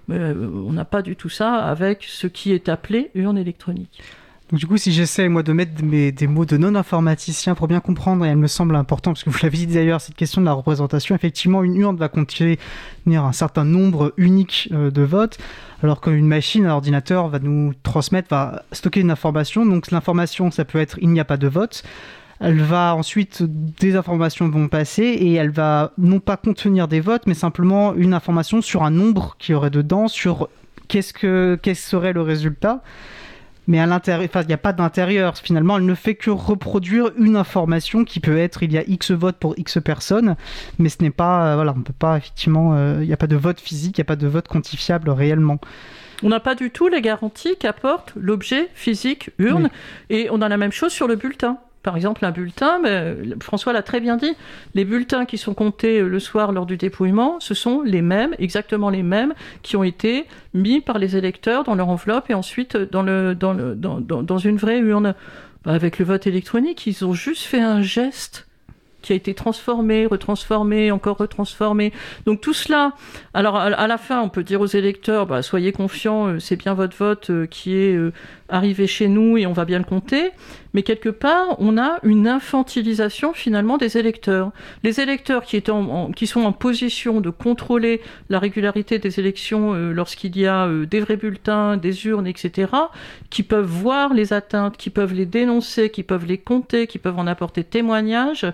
Mais 0.10 0.20
euh, 0.20 0.34
on 0.68 0.74
n'a 0.74 0.84
pas 0.84 1.02
du 1.02 1.16
tout 1.16 1.30
ça 1.30 1.56
avec 1.56 2.04
ce 2.04 2.28
qui 2.28 2.52
est 2.52 2.68
appelé 2.68 3.10
urne 3.16 3.38
électronique. 3.38 4.04
Du 4.54 4.68
coup, 4.68 4.78
si 4.78 4.92
j'essaie 4.92 5.30
moi 5.30 5.42
de 5.42 5.52
mettre 5.52 5.72
des 5.82 6.28
mots 6.28 6.46
de 6.46 6.58
non-informaticien 6.58 7.56
pour 7.56 7.68
bien 7.68 7.80
comprendre, 7.80 8.24
et 8.24 8.30
elle 8.30 8.38
me 8.38 8.46
semble 8.46 8.76
important, 8.76 9.12
parce 9.12 9.24
que 9.24 9.32
vous 9.32 9.40
l'avez 9.42 9.58
dit 9.58 9.66
d'ailleurs, 9.66 10.00
cette 10.00 10.14
question 10.14 10.42
de 10.42 10.46
la 10.46 10.54
représentation, 10.54 11.16
effectivement, 11.16 11.64
une 11.64 11.76
urne 11.76 11.98
va 11.98 12.08
contenir 12.08 12.60
un 13.08 13.32
certain 13.32 13.66
nombre 13.66 14.14
unique 14.16 14.70
euh, 14.72 14.92
de 14.92 15.02
votes, 15.02 15.40
alors 15.82 16.02
qu'une 16.02 16.28
machine, 16.28 16.68
un 16.68 16.74
ordinateur 16.74 17.30
va 17.30 17.40
nous 17.40 17.74
transmettre, 17.82 18.28
va 18.30 18.62
stocker 18.72 19.00
une 19.00 19.10
information. 19.10 19.66
Donc 19.66 19.90
l'information, 19.90 20.52
ça 20.52 20.66
peut 20.66 20.78
être 20.78 21.00
il 21.02 21.10
n'y 21.10 21.20
a 21.20 21.26
pas 21.26 21.38
de 21.38 21.48
vote. 21.48 21.82
Elle 22.40 22.62
va 22.62 22.96
ensuite, 22.96 23.42
des 23.42 23.96
informations 23.96 24.48
vont 24.50 24.68
passer 24.68 25.04
et 25.04 25.34
elle 25.34 25.50
va 25.50 25.94
non 25.98 26.20
pas 26.20 26.38
contenir 26.38 26.88
des 26.88 27.00
votes, 27.00 27.24
mais 27.26 27.34
simplement 27.34 27.96
une 27.96 28.14
information 28.14 28.62
sur 28.62 28.84
un 28.84 28.92
nombre 28.92 29.36
qui 29.40 29.56
aurait 29.56 29.72
dedans, 29.72 30.08
sur 30.08 30.48
qu'est-ce 30.90 31.12
que 31.12 31.58
qu'est-ce 31.60 31.90
serait 31.90 32.14
le 32.14 32.22
résultat 32.22 32.84
mais 33.68 33.80
à 33.80 33.86
l'intérieur, 33.86 34.30
il 34.42 34.48
n'y 34.48 34.54
a 34.54 34.58
pas 34.58 34.74
d'intérieur. 34.74 35.38
Finalement, 35.38 35.78
elle 35.78 35.86
ne 35.86 35.96
fait 35.96 36.16
que 36.16 36.30
reproduire 36.30 37.12
une 37.18 37.36
information 37.36 38.04
qui 38.04 38.20
peut 38.20 38.38
être 38.38 38.64
il 38.64 38.72
y 38.74 38.78
a 38.78 38.84
X 38.88 39.12
votes 39.12 39.38
pour 39.38 39.58
X 39.58 39.80
personnes, 39.84 40.36
mais 40.80 40.90
ce 40.90 41.02
n'est 41.02 41.10
pas, 41.10 41.52
euh, 41.52 41.56
voilà, 41.56 41.74
on 41.76 41.82
peut 41.82 41.94
pas 41.98 42.18
effectivement, 42.18 42.74
euh, 42.74 42.98
il 43.02 43.08
n'y 43.08 43.14
a 43.14 43.18
pas 43.18 43.28
de 43.28 43.36
vote 43.36 43.60
physique, 43.60 43.98
il 43.98 44.02
n'y 44.02 44.06
a 44.06 44.06
pas 44.06 44.16
de 44.16 44.28
vote 44.28 44.48
quantifiable 44.48 45.10
réellement. 45.10 45.60
On 46.24 46.30
n'a 46.30 46.40
pas 46.40 46.56
du 46.56 46.72
tout 46.72 46.88
les 46.88 47.02
garanties 47.02 47.58
qu'apporte 47.60 48.14
l'objet 48.16 48.70
physique 48.76 49.32
urne, 49.40 49.70
et 50.10 50.30
on 50.32 50.42
a 50.42 50.50
la 50.50 50.58
même 50.58 50.72
chose 50.72 50.92
sur 50.92 51.08
le 51.08 51.16
bulletin 51.16 51.58
par 51.84 51.98
exemple, 51.98 52.24
un 52.26 52.32
bulletin, 52.32 52.80
mais 52.82 53.16
François 53.42 53.74
l'a 53.74 53.84
très 53.84 54.00
bien 54.00 54.16
dit, 54.16 54.36
les 54.74 54.86
bulletins 54.86 55.26
qui 55.26 55.38
sont 55.38 55.54
comptés 55.54 56.02
le 56.02 56.20
soir 56.20 56.54
lors 56.54 56.66
du 56.66 56.78
dépouillement, 56.78 57.40
ce 57.40 57.54
sont 57.54 57.82
les 57.82 58.02
mêmes, 58.02 58.34
exactement 58.40 58.90
les 58.90 59.04
mêmes, 59.04 59.34
qui 59.62 59.76
ont 59.76 59.84
été 59.84 60.26
mis 60.54 60.80
par 60.80 60.98
les 60.98 61.18
électeurs 61.18 61.66
dans 61.66 61.76
leur 61.76 61.90
enveloppe 61.90 62.30
et 62.30 62.34
ensuite 62.34 62.78
dans, 62.78 63.04
le, 63.04 63.36
dans, 63.36 64.38
une 64.38 64.58
vraie 64.58 64.80
urne. 64.80 65.14
Bah, 65.66 65.74
avec 65.74 66.00
le 66.00 66.06
vote 66.06 66.28
électronique, 66.28 66.88
ils 66.88 67.06
ont 67.06 67.14
juste 67.14 67.44
fait 67.44 67.62
un 67.62 67.82
geste 67.82 68.48
qui 69.02 69.14
a 69.14 69.16
été 69.16 69.34
transformé, 69.34 70.06
retransformé, 70.06 70.92
encore 70.92 71.18
retransformé. 71.18 71.92
Donc 72.26 72.42
tout 72.42 72.54
cela, 72.54 72.94
alors 73.34 73.58
à, 73.58 73.88
la 73.88 73.98
fin, 73.98 74.22
on 74.22 74.30
peut 74.30 74.44
dire 74.44 74.62
aux 74.62 74.66
électeurs, 74.66 75.28
bah, 75.28 75.42
soyez 75.42 75.72
confiants, 75.72 76.28
euh, 76.28 76.40
c'est 76.40 76.56
bien 76.56 76.74
votre 76.74 76.96
vote 76.96 77.30
euh, 77.30 77.46
qui 77.46 77.76
est 77.76 77.98
euh, 78.52 78.56
arrivé 78.56 78.88
chez 78.88 79.08
nous 79.08 79.38
et 79.38 79.46
on 79.46 79.54
va 79.54 79.66
bien 79.66 79.78
le 79.78 79.84
compter. 79.84 80.32
Mais 80.74 80.84
quelque 80.84 81.10
part, 81.10 81.56
on 81.60 81.78
a 81.78 82.00
une 82.04 82.28
infantilisation 82.28 83.34
finalement 83.34 83.78
des 83.78 83.98
électeurs. 83.98 84.52
Les 84.84 85.00
électeurs 85.00 85.44
qui, 85.44 85.62
qui 86.16 86.28
sont 86.28 86.42
en 86.42 86.52
position 86.52 87.22
de 87.22 87.30
contrôler 87.30 88.02
la 88.30 88.40
régularité 88.40 89.00
des 89.00 89.20
élections 89.20 89.74
lorsqu'il 89.74 90.36
y 90.38 90.48
a 90.48 90.68
des 90.86 91.00
vrais 91.00 91.18
bulletins, 91.18 91.78
des 91.78 92.08
urnes, 92.08 92.26
etc., 92.26 92.72
qui 93.30 93.44
peuvent 93.44 93.66
voir 93.66 94.14
les 94.14 94.34
atteintes, 94.34 94.78
qui 94.78 94.90
peuvent 94.90 95.14
les 95.14 95.28
dénoncer, 95.28 95.90
qui 95.90 96.02
peuvent 96.02 96.26
les 96.26 96.40
compter, 96.40 96.88
qui 96.88 96.98
peuvent 96.98 97.20
en 97.20 97.28
apporter 97.28 97.64
témoignage, 97.64 98.48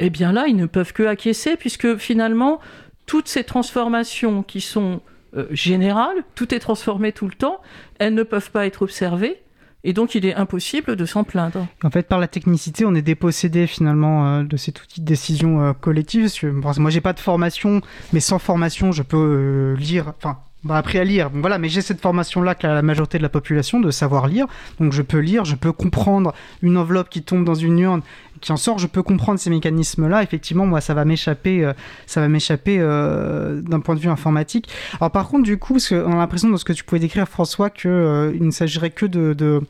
eh 0.00 0.10
bien 0.10 0.32
là, 0.32 0.46
ils 0.48 0.56
ne 0.56 0.66
peuvent 0.66 0.92
que 0.92 1.02
acquiescer, 1.02 1.56
puisque 1.56 1.96
finalement, 1.96 2.60
toutes 3.06 3.28
ces 3.28 3.44
transformations 3.44 4.42
qui 4.42 4.60
sont 4.60 5.00
euh, 5.36 5.46
générales, 5.50 6.24
tout 6.34 6.54
est 6.54 6.58
transformé 6.58 7.12
tout 7.12 7.26
le 7.26 7.34
temps, 7.34 7.60
elles 7.98 8.14
ne 8.14 8.22
peuvent 8.22 8.50
pas 8.50 8.66
être 8.66 8.82
observées. 8.82 9.42
Et 9.82 9.94
donc, 9.94 10.14
il 10.14 10.26
est 10.26 10.34
impossible 10.34 10.94
de 10.94 11.06
s'en 11.06 11.24
plaindre. 11.24 11.66
En 11.82 11.90
fait, 11.90 12.06
par 12.06 12.18
la 12.18 12.28
technicité, 12.28 12.84
on 12.84 12.94
est 12.94 13.02
dépossédé 13.02 13.66
finalement 13.66 14.26
euh, 14.26 14.42
de 14.42 14.56
cet 14.56 14.82
outil 14.82 15.00
de 15.00 15.06
décision 15.06 15.62
euh, 15.62 15.72
collective. 15.72 16.24
Parce 16.62 16.76
que, 16.76 16.80
moi, 16.80 16.90
j'ai 16.90 17.00
pas 17.00 17.14
de 17.14 17.20
formation, 17.20 17.80
mais 18.12 18.20
sans 18.20 18.38
formation, 18.38 18.92
je 18.92 19.02
peux 19.02 19.74
lire. 19.78 20.12
Enfin, 20.18 20.38
bah, 20.62 20.76
appris 20.76 20.98
à 20.98 21.04
lire. 21.04 21.30
voilà, 21.32 21.58
mais 21.58 21.70
j'ai 21.70 21.80
cette 21.80 22.02
formation-là 22.02 22.54
qu'a 22.54 22.74
la 22.74 22.82
majorité 22.82 23.16
de 23.16 23.22
la 23.22 23.30
population 23.30 23.80
de 23.80 23.90
savoir 23.90 24.28
lire. 24.28 24.46
Donc 24.78 24.92
je 24.92 25.00
peux 25.00 25.18
lire, 25.18 25.46
je 25.46 25.56
peux 25.56 25.72
comprendre 25.72 26.34
une 26.60 26.76
enveloppe 26.76 27.08
qui 27.08 27.22
tombe 27.22 27.46
dans 27.46 27.54
une 27.54 27.78
urne, 27.78 28.02
qui 28.40 28.52
en 28.52 28.56
sort, 28.56 28.78
je 28.78 28.86
peux 28.86 29.02
comprendre 29.02 29.38
ces 29.38 29.50
mécanismes-là. 29.50 30.22
Effectivement, 30.22 30.66
moi, 30.66 30.80
ça 30.80 30.94
va 30.94 31.04
m'échapper, 31.04 31.64
euh, 31.64 31.72
ça 32.06 32.20
va 32.20 32.28
m'échapper 32.28 32.78
euh, 32.80 33.60
d'un 33.60 33.80
point 33.80 33.94
de 33.94 34.00
vue 34.00 34.08
informatique. 34.08 34.68
Alors 35.00 35.10
par 35.10 35.28
contre, 35.28 35.44
du 35.44 35.58
coup, 35.58 35.74
parce 35.74 35.88
qu'on 35.88 36.12
a 36.12 36.16
l'impression 36.16 36.48
dans 36.48 36.56
ce 36.56 36.64
que 36.64 36.72
tu 36.72 36.84
pouvais 36.84 37.00
décrire, 37.00 37.28
François, 37.28 37.70
qu'il 37.70 37.90
euh, 37.90 38.32
ne 38.38 38.50
s'agirait 38.50 38.90
que 38.90 39.06
de 39.06 39.36
euh, 39.40 39.60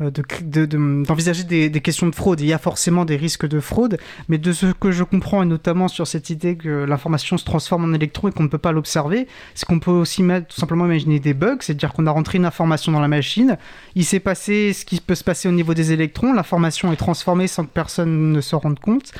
d'envisager 0.00 1.44
de, 1.44 1.68
des, 1.68 1.80
questions 1.80 2.06
de 2.06 2.14
fraude. 2.14 2.40
Il 2.40 2.46
y 2.46 2.52
a 2.52 2.58
forcément 2.58 3.04
des 3.04 3.16
risques 3.16 3.46
de 3.46 3.60
fraude, 3.60 3.98
mais 4.28 4.38
de 4.38 4.52
ce 4.52 4.66
que 4.66 4.92
je 4.92 5.02
comprends, 5.02 5.42
et 5.42 5.46
notamment 5.46 5.88
sur 5.88 6.06
cette 6.06 6.30
idée 6.30 6.56
que 6.56 6.84
l'information 6.84 7.36
se 7.36 7.44
transforme 7.44 7.84
en 7.84 7.92
électron 7.92 8.28
et 8.28 8.32
qu'on 8.32 8.44
ne 8.44 8.48
peut 8.48 8.58
pas 8.58 8.72
l'observer, 8.72 9.26
c'est 9.54 9.66
qu'on 9.66 9.80
peut 9.80 9.90
aussi 9.90 10.22
tout 10.48 10.60
simplement 10.60 10.86
imaginer 10.86 11.18
des 11.18 11.34
bugs, 11.34 11.58
c'est-à-dire 11.60 11.92
qu'on 11.92 12.06
a 12.06 12.10
rentré 12.10 12.38
une 12.38 12.44
information 12.44 12.92
dans 12.92 13.00
la 13.00 13.08
machine, 13.08 13.56
il 13.94 14.04
s'est 14.04 14.20
passé 14.20 14.72
ce 14.72 14.84
qui 14.84 15.00
peut 15.00 15.14
se 15.14 15.24
passer 15.24 15.48
au 15.48 15.52
niveau 15.52 15.74
des 15.74 15.92
électrons, 15.92 16.32
l'information 16.32 16.92
est 16.92 16.96
transformée 16.96 17.48
sans 17.48 17.64
que 17.64 17.70
personne 17.70 18.32
ne 18.32 18.40
se 18.40 18.54
rende 18.54 18.78
compte. 18.78 19.12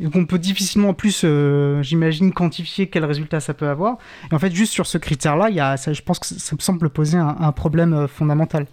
Donc 0.00 0.16
on 0.16 0.26
peut 0.26 0.38
difficilement 0.38 0.90
en 0.90 0.94
plus, 0.94 1.22
euh, 1.24 1.80
j'imagine, 1.82 2.32
quantifier 2.32 2.88
quel 2.88 3.04
résultat 3.04 3.38
ça 3.40 3.54
peut 3.54 3.68
avoir. 3.68 3.98
Et 4.30 4.34
en 4.34 4.38
fait, 4.38 4.52
juste 4.52 4.72
sur 4.72 4.86
ce 4.86 4.98
critère-là, 4.98 5.76
je 5.76 6.02
pense 6.02 6.18
que 6.18 6.26
ça 6.26 6.56
me 6.56 6.60
semble 6.60 6.90
poser 6.90 7.18
un, 7.18 7.36
un 7.38 7.52
problème 7.52 7.92
euh, 7.92 8.08
fondamental. 8.08 8.66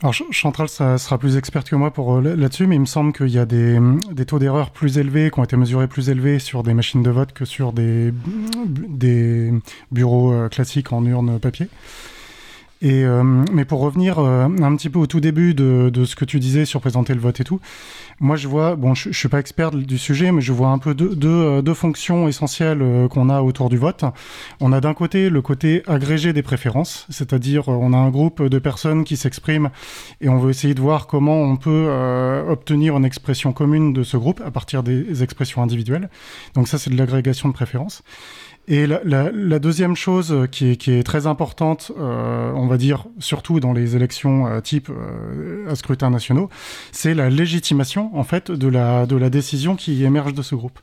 Alors 0.00 0.14
Chantal 0.14 0.68
ça 0.68 0.96
sera 0.96 1.18
plus 1.18 1.36
experte 1.36 1.68
que 1.68 1.74
moi 1.74 1.90
pour 1.90 2.18
euh, 2.18 2.36
là-dessus, 2.36 2.68
mais 2.68 2.76
il 2.76 2.80
me 2.80 2.86
semble 2.86 3.12
qu'il 3.12 3.30
y 3.30 3.38
a 3.38 3.44
des, 3.44 3.80
des 4.12 4.26
taux 4.26 4.38
d'erreur 4.38 4.70
plus 4.70 4.96
élevés, 4.96 5.30
qui 5.32 5.40
ont 5.40 5.44
été 5.44 5.56
mesurés 5.56 5.88
plus 5.88 6.08
élevés 6.08 6.38
sur 6.38 6.62
des 6.62 6.72
machines 6.72 7.02
de 7.02 7.10
vote 7.10 7.32
que 7.32 7.44
sur 7.44 7.72
des, 7.72 8.12
des 8.66 9.52
bureaux 9.90 10.32
euh, 10.32 10.48
classiques 10.48 10.92
en 10.92 11.04
urne 11.04 11.40
papier. 11.40 11.68
Et, 12.80 13.04
euh, 13.04 13.22
mais 13.52 13.64
pour 13.64 13.80
revenir 13.80 14.18
un 14.18 14.76
petit 14.76 14.88
peu 14.88 14.98
au 14.98 15.06
tout 15.06 15.20
début 15.20 15.54
de, 15.54 15.90
de, 15.92 16.04
ce 16.04 16.14
que 16.14 16.24
tu 16.24 16.38
disais 16.38 16.64
sur 16.64 16.80
présenter 16.80 17.14
le 17.14 17.20
vote 17.20 17.40
et 17.40 17.44
tout, 17.44 17.60
moi, 18.20 18.34
je 18.34 18.48
vois, 18.48 18.74
bon, 18.74 18.94
je, 18.94 19.12
je 19.12 19.18
suis 19.18 19.28
pas 19.28 19.38
expert 19.38 19.70
du 19.70 19.96
sujet, 19.96 20.32
mais 20.32 20.40
je 20.40 20.52
vois 20.52 20.70
un 20.70 20.78
peu 20.78 20.92
deux, 20.92 21.14
deux, 21.14 21.28
euh, 21.28 21.62
deux 21.62 21.74
fonctions 21.74 22.26
essentielles 22.26 22.82
euh, 22.82 23.06
qu'on 23.06 23.28
a 23.28 23.42
autour 23.42 23.68
du 23.68 23.78
vote. 23.78 24.04
On 24.58 24.72
a 24.72 24.80
d'un 24.80 24.92
côté 24.92 25.30
le 25.30 25.40
côté 25.40 25.84
agrégé 25.86 26.32
des 26.32 26.42
préférences, 26.42 27.06
c'est-à-dire 27.10 27.68
euh, 27.68 27.78
on 27.80 27.92
a 27.92 27.96
un 27.96 28.10
groupe 28.10 28.42
de 28.42 28.58
personnes 28.58 29.04
qui 29.04 29.16
s'expriment 29.16 29.70
et 30.20 30.28
on 30.28 30.38
veut 30.38 30.50
essayer 30.50 30.74
de 30.74 30.80
voir 30.80 31.06
comment 31.06 31.42
on 31.42 31.56
peut 31.56 31.88
obtenir 32.48 32.96
une 32.96 33.04
expression 33.04 33.52
commune 33.52 33.92
de 33.92 34.02
ce 34.02 34.16
groupe 34.16 34.42
à 34.44 34.50
partir 34.50 34.82
des 34.82 35.22
expressions 35.22 35.62
individuelles. 35.62 36.10
Donc 36.54 36.66
ça, 36.66 36.78
c'est 36.78 36.90
de 36.90 36.96
l'agrégation 36.96 37.48
de 37.48 37.54
préférences. 37.54 38.02
Et 38.70 38.86
la, 38.86 39.00
la, 39.02 39.30
la, 39.32 39.58
deuxième 39.58 39.96
chose 39.96 40.46
qui 40.52 40.72
est, 40.72 40.76
qui 40.76 40.92
est 40.92 41.02
très 41.02 41.26
importante, 41.26 41.90
euh, 41.98 42.52
on 42.54 42.66
va 42.66 42.76
dire 42.76 43.06
surtout 43.18 43.60
dans 43.60 43.72
les 43.72 43.96
élections 43.96 44.46
euh, 44.46 44.60
type 44.60 44.90
euh, 44.90 45.70
à 45.70 45.74
scrutin 45.74 46.10
nationaux, 46.10 46.50
c'est 46.92 47.14
la 47.14 47.30
légitimation 47.30 48.10
en 48.14 48.24
fait 48.24 48.50
de 48.50 48.68
la, 48.68 49.06
de 49.06 49.16
la 49.16 49.30
décision 49.30 49.74
qui 49.74 50.04
émerge 50.04 50.34
de 50.34 50.42
ce 50.42 50.54
groupe. 50.54 50.80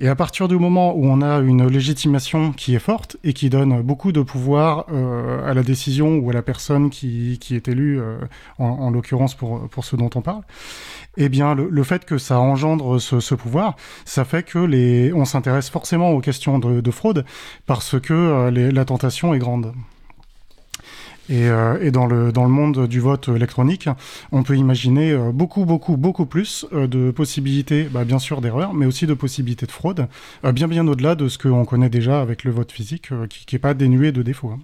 Et 0.00 0.06
à 0.06 0.14
partir 0.14 0.46
du 0.46 0.56
moment 0.56 0.94
où 0.94 1.06
on 1.06 1.22
a 1.22 1.38
une 1.38 1.66
légitimation 1.66 2.52
qui 2.52 2.76
est 2.76 2.78
forte 2.78 3.16
et 3.24 3.32
qui 3.32 3.50
donne 3.50 3.82
beaucoup 3.82 4.12
de 4.12 4.22
pouvoir 4.22 4.86
euh, 4.92 5.44
à 5.44 5.54
la 5.54 5.64
décision 5.64 6.18
ou 6.18 6.30
à 6.30 6.32
la 6.32 6.42
personne 6.42 6.88
qui, 6.88 7.38
qui 7.40 7.56
est 7.56 7.66
élue, 7.66 8.00
euh, 8.00 8.16
en, 8.58 8.66
en 8.66 8.90
l'occurrence 8.90 9.34
pour, 9.34 9.68
pour 9.68 9.84
ce 9.84 9.96
dont 9.96 10.10
on 10.14 10.20
parle, 10.22 10.42
eh 11.18 11.28
bien, 11.28 11.54
le, 11.54 11.82
fait 11.82 12.04
que 12.04 12.16
ça 12.16 12.38
engendre 12.38 13.00
ce, 13.00 13.34
pouvoir, 13.34 13.76
ça 14.04 14.24
fait 14.24 14.44
que 14.44 15.12
on 15.12 15.24
s'intéresse 15.24 15.68
forcément 15.68 16.12
aux 16.12 16.20
questions 16.20 16.58
de, 16.58 16.80
de 16.80 16.90
fraude 16.90 17.24
parce 17.66 17.98
que 18.00 18.14
euh, 18.14 18.70
la 18.72 18.84
tentation 18.84 19.34
est 19.34 19.38
grande. 19.38 19.72
Et, 21.28 21.48
euh, 21.48 21.90
dans, 21.90 22.06
le, 22.06 22.32
monde 22.48 22.86
du 22.86 23.00
vote 23.00 23.28
électronique, 23.28 23.88
on 24.32 24.44
peut 24.44 24.56
imaginer 24.56 25.10
euh, 25.10 25.32
beaucoup, 25.32 25.64
beaucoup, 25.64 25.96
beaucoup 25.96 26.24
plus 26.24 26.66
de 26.72 27.10
possibilités, 27.10 27.84
bah, 27.84 28.04
bien 28.04 28.18
sûr 28.18 28.40
d'erreurs, 28.40 28.72
mais 28.72 28.86
aussi 28.86 29.06
de 29.06 29.14
possibilités 29.14 29.66
de 29.66 29.72
fraude, 29.72 30.06
bien, 30.52 30.68
bien 30.68 30.86
au-delà 30.86 31.16
de 31.16 31.28
ce 31.28 31.36
qu'on 31.36 31.64
connaît 31.64 31.90
déjà 31.90 32.20
avec 32.20 32.44
le 32.44 32.52
vote 32.52 32.70
physique, 32.70 33.10
qui 33.28 33.54
n'est 33.54 33.60
pas 33.60 33.74
dénué 33.74 34.12
de 34.12 34.22
défauts. 34.22 34.50
Hein. 34.50 34.60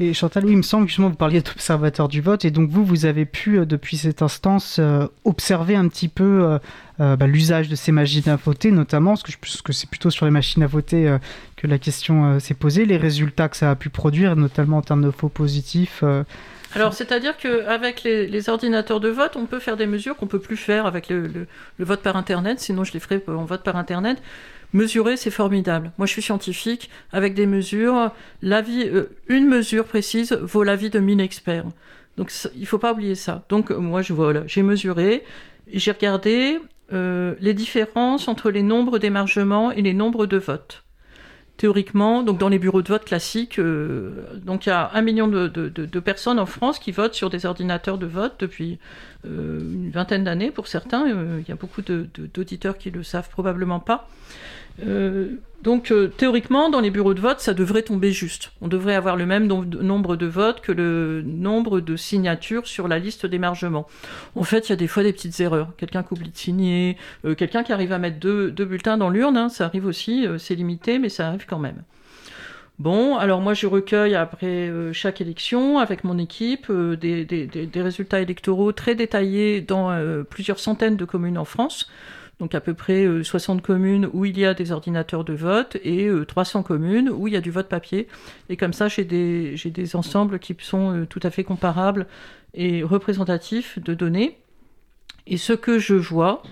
Et 0.00 0.14
Chantal, 0.14 0.44
oui, 0.44 0.52
il 0.52 0.58
me 0.58 0.62
semble 0.62 0.84
que 0.84 0.90
justement 0.90 1.08
vous 1.08 1.16
parliez 1.16 1.40
d'observateur 1.40 2.06
du 2.06 2.20
vote, 2.20 2.44
et 2.44 2.52
donc 2.52 2.70
vous, 2.70 2.84
vous 2.84 3.04
avez 3.04 3.24
pu, 3.24 3.58
euh, 3.58 3.64
depuis 3.64 3.96
cette 3.96 4.22
instance, 4.22 4.76
euh, 4.78 5.08
observer 5.24 5.74
un 5.74 5.88
petit 5.88 6.06
peu 6.06 6.58
euh, 7.00 7.16
bah, 7.16 7.26
l'usage 7.26 7.68
de 7.68 7.74
ces 7.74 7.90
machines 7.90 8.28
à 8.28 8.36
voter, 8.36 8.70
notamment, 8.70 9.14
parce 9.16 9.24
que, 9.24 9.72
c'est 9.72 9.90
plutôt 9.90 10.10
sur 10.10 10.24
les 10.24 10.30
machines 10.30 10.62
à 10.62 10.68
voter 10.68 11.16
que 11.56 11.66
la 11.66 11.78
question 11.78 12.38
s'est 12.40 12.54
posée, 12.54 12.84
les 12.84 12.96
résultats 12.96 13.48
que 13.48 13.56
ça 13.56 13.70
a 13.70 13.74
pu 13.74 13.88
produire, 13.88 14.36
notamment 14.36 14.78
en 14.78 14.82
termes 14.82 15.04
de 15.04 15.10
faux 15.10 15.28
positifs. 15.28 16.02
Alors, 16.74 16.92
c'est-à-dire 16.92 17.36
qu'avec 17.36 18.02
les, 18.02 18.26
les 18.26 18.48
ordinateurs 18.48 19.00
de 19.00 19.08
vote, 19.08 19.36
on 19.36 19.46
peut 19.46 19.60
faire 19.60 19.76
des 19.76 19.86
mesures 19.86 20.16
qu'on 20.16 20.26
peut 20.26 20.40
plus 20.40 20.56
faire 20.56 20.86
avec 20.86 21.08
le, 21.08 21.28
le 21.78 21.84
vote 21.84 22.02
par 22.02 22.16
Internet, 22.16 22.60
sinon 22.60 22.84
je 22.84 22.92
les 22.92 23.00
ferai 23.00 23.22
en 23.28 23.44
vote 23.44 23.62
par 23.62 23.76
Internet. 23.76 24.20
Mesurer, 24.74 25.16
c'est 25.16 25.30
formidable. 25.30 25.92
Moi, 25.96 26.06
je 26.06 26.12
suis 26.12 26.22
scientifique. 26.22 26.90
Avec 27.12 27.34
des 27.34 27.46
mesures, 27.46 28.10
euh, 28.44 29.04
une 29.28 29.46
mesure 29.46 29.84
précise 29.84 30.32
vaut 30.32 30.62
l'avis 30.62 30.90
de 30.90 30.98
1000 30.98 31.20
experts. 31.20 31.64
Donc, 32.16 32.32
il 32.54 32.60
ne 32.60 32.66
faut 32.66 32.78
pas 32.78 32.92
oublier 32.92 33.14
ça. 33.14 33.44
Donc, 33.48 33.70
moi, 33.70 34.02
je 34.02 34.12
voilà, 34.12 34.42
j'ai 34.46 34.62
mesuré, 34.62 35.24
j'ai 35.72 35.92
regardé 35.92 36.58
euh, 36.92 37.34
les 37.40 37.54
différences 37.54 38.28
entre 38.28 38.50
les 38.50 38.62
nombres 38.62 38.98
d'émargements 38.98 39.70
et 39.70 39.80
les 39.80 39.94
nombres 39.94 40.26
de 40.26 40.36
votes. 40.36 40.84
Théoriquement, 41.56 42.22
donc 42.22 42.38
dans 42.38 42.48
les 42.48 42.60
bureaux 42.60 42.82
de 42.82 42.88
vote 42.88 43.04
classiques, 43.04 43.58
euh, 43.58 44.26
donc 44.36 44.66
il 44.66 44.68
y 44.68 44.72
a 44.72 44.92
un 44.94 45.02
million 45.02 45.26
de, 45.26 45.98
personnes 45.98 46.38
en 46.38 46.46
France 46.46 46.78
qui 46.78 46.92
votent 46.92 47.14
sur 47.14 47.30
des 47.30 47.46
ordinateurs 47.46 47.98
de 47.98 48.06
vote 48.06 48.34
depuis 48.38 48.78
une 49.24 49.90
vingtaine 49.90 50.22
d'années 50.22 50.52
pour 50.52 50.68
certains. 50.68 51.08
Il 51.08 51.48
y 51.48 51.52
a 51.52 51.56
beaucoup 51.56 51.82
d'auditeurs 51.82 52.78
qui 52.78 52.90
le 52.92 53.02
savent 53.02 53.28
probablement 53.28 53.80
pas. 53.80 54.08
Euh, 54.86 55.36
donc 55.62 55.90
euh, 55.90 56.08
théoriquement, 56.08 56.70
dans 56.70 56.80
les 56.80 56.90
bureaux 56.90 57.14
de 57.14 57.20
vote, 57.20 57.40
ça 57.40 57.52
devrait 57.52 57.82
tomber 57.82 58.12
juste. 58.12 58.52
On 58.60 58.68
devrait 58.68 58.94
avoir 58.94 59.16
le 59.16 59.26
même 59.26 59.46
nombre 59.46 60.16
de 60.16 60.26
votes 60.26 60.60
que 60.60 60.72
le 60.72 61.22
nombre 61.26 61.80
de 61.80 61.96
signatures 61.96 62.66
sur 62.66 62.86
la 62.86 62.98
liste 62.98 63.26
d'émargement. 63.26 63.88
En 64.36 64.44
fait, 64.44 64.68
il 64.68 64.70
y 64.70 64.72
a 64.72 64.76
des 64.76 64.86
fois 64.86 65.02
des 65.02 65.12
petites 65.12 65.38
erreurs. 65.40 65.72
Quelqu'un 65.76 66.02
qui 66.02 66.12
oublie 66.12 66.30
de 66.30 66.36
signer, 66.36 66.96
euh, 67.24 67.34
quelqu'un 67.34 67.64
qui 67.64 67.72
arrive 67.72 67.92
à 67.92 67.98
mettre 67.98 68.18
deux, 68.20 68.50
bulletins 68.50 68.98
dans 68.98 69.10
l'urne, 69.10 69.36
hein, 69.36 69.48
ça 69.48 69.64
arrive 69.64 69.86
aussi, 69.86 70.26
c'est 70.38 70.54
limité, 70.54 70.98
mais 70.98 71.08
ça 71.08 71.28
arrive 71.28 71.46
quand 71.46 71.58
même. 71.58 71.82
Bon, 72.78 73.16
alors 73.16 73.40
moi 73.40 73.54
je 73.54 73.66
recueille 73.66 74.14
après 74.14 74.70
chaque 74.92 75.20
élection 75.20 75.80
avec 75.80 76.04
mon 76.04 76.16
équipe 76.16 76.70
des, 76.70 77.24
des, 77.24 77.82
résultats 77.82 78.20
électoraux 78.20 78.70
très 78.70 78.94
détaillés 78.94 79.60
dans 79.60 79.90
plusieurs 80.30 80.60
centaines 80.60 80.96
de 80.96 81.04
communes 81.04 81.38
en 81.38 81.44
France 81.44 81.88
donc 82.40 82.54
à 82.54 82.60
peu 82.60 82.74
près 82.74 83.06
60 83.22 83.58
euh, 83.58 83.62
communes 83.62 84.08
où 84.12 84.24
il 84.24 84.38
y 84.38 84.44
a 84.44 84.54
des 84.54 84.70
ordinateurs 84.70 85.24
de 85.24 85.32
vote 85.32 85.76
et 85.82 86.08
300 86.26 86.60
euh, 86.60 86.62
communes 86.62 87.10
où 87.10 87.26
il 87.26 87.34
y 87.34 87.36
a 87.36 87.40
du 87.40 87.50
vote 87.50 87.68
papier. 87.68 88.06
Et 88.48 88.56
comme 88.56 88.72
ça, 88.72 88.88
j'ai 88.88 89.04
des, 89.04 89.56
des 89.64 89.96
ensembles 89.96 90.38
qui 90.38 90.56
sont 90.60 90.94
euh, 90.94 91.06
tout 91.06 91.20
à 91.22 91.30
fait 91.30 91.44
comparables 91.44 92.06
et 92.54 92.82
représentatifs 92.82 93.78
de 93.80 93.94
données. 93.94 94.38
Et 95.26 95.36
ce 95.36 95.52
que 95.52 95.78
je 95.78 95.94
vois, 95.94 96.42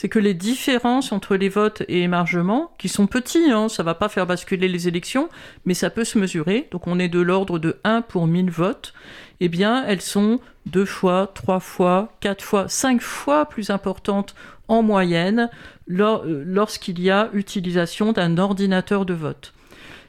c'est 0.00 0.08
que 0.08 0.18
les 0.18 0.32
différences 0.32 1.12
entre 1.12 1.36
les 1.36 1.50
votes 1.50 1.82
et 1.86 2.00
émargements, 2.00 2.72
qui 2.78 2.88
sont 2.88 3.06
petits, 3.06 3.50
hein, 3.50 3.68
ça 3.68 3.82
va 3.82 3.94
pas 3.94 4.08
faire 4.08 4.26
basculer 4.26 4.66
les 4.66 4.88
élections, 4.88 5.28
mais 5.66 5.74
ça 5.74 5.90
peut 5.90 6.04
se 6.04 6.18
mesurer, 6.18 6.68
donc 6.70 6.86
on 6.86 6.98
est 6.98 7.10
de 7.10 7.20
l'ordre 7.20 7.58
de 7.58 7.76
1 7.84 8.00
pour 8.00 8.26
1000 8.26 8.50
votes, 8.50 8.94
eh 9.40 9.50
bien 9.50 9.84
elles 9.86 10.00
sont 10.00 10.40
deux 10.64 10.86
fois, 10.86 11.30
trois 11.34 11.60
fois, 11.60 12.14
quatre 12.20 12.42
fois, 12.42 12.66
cinq 12.66 13.02
fois 13.02 13.44
plus 13.44 13.68
importantes 13.68 14.34
en 14.68 14.82
moyenne 14.82 15.50
euh, 15.90 16.44
lorsqu'il 16.46 16.98
y 16.98 17.10
a 17.10 17.28
utilisation 17.34 18.12
d'un 18.12 18.38
ordinateur 18.38 19.04
de 19.04 19.12
vote. 19.12 19.52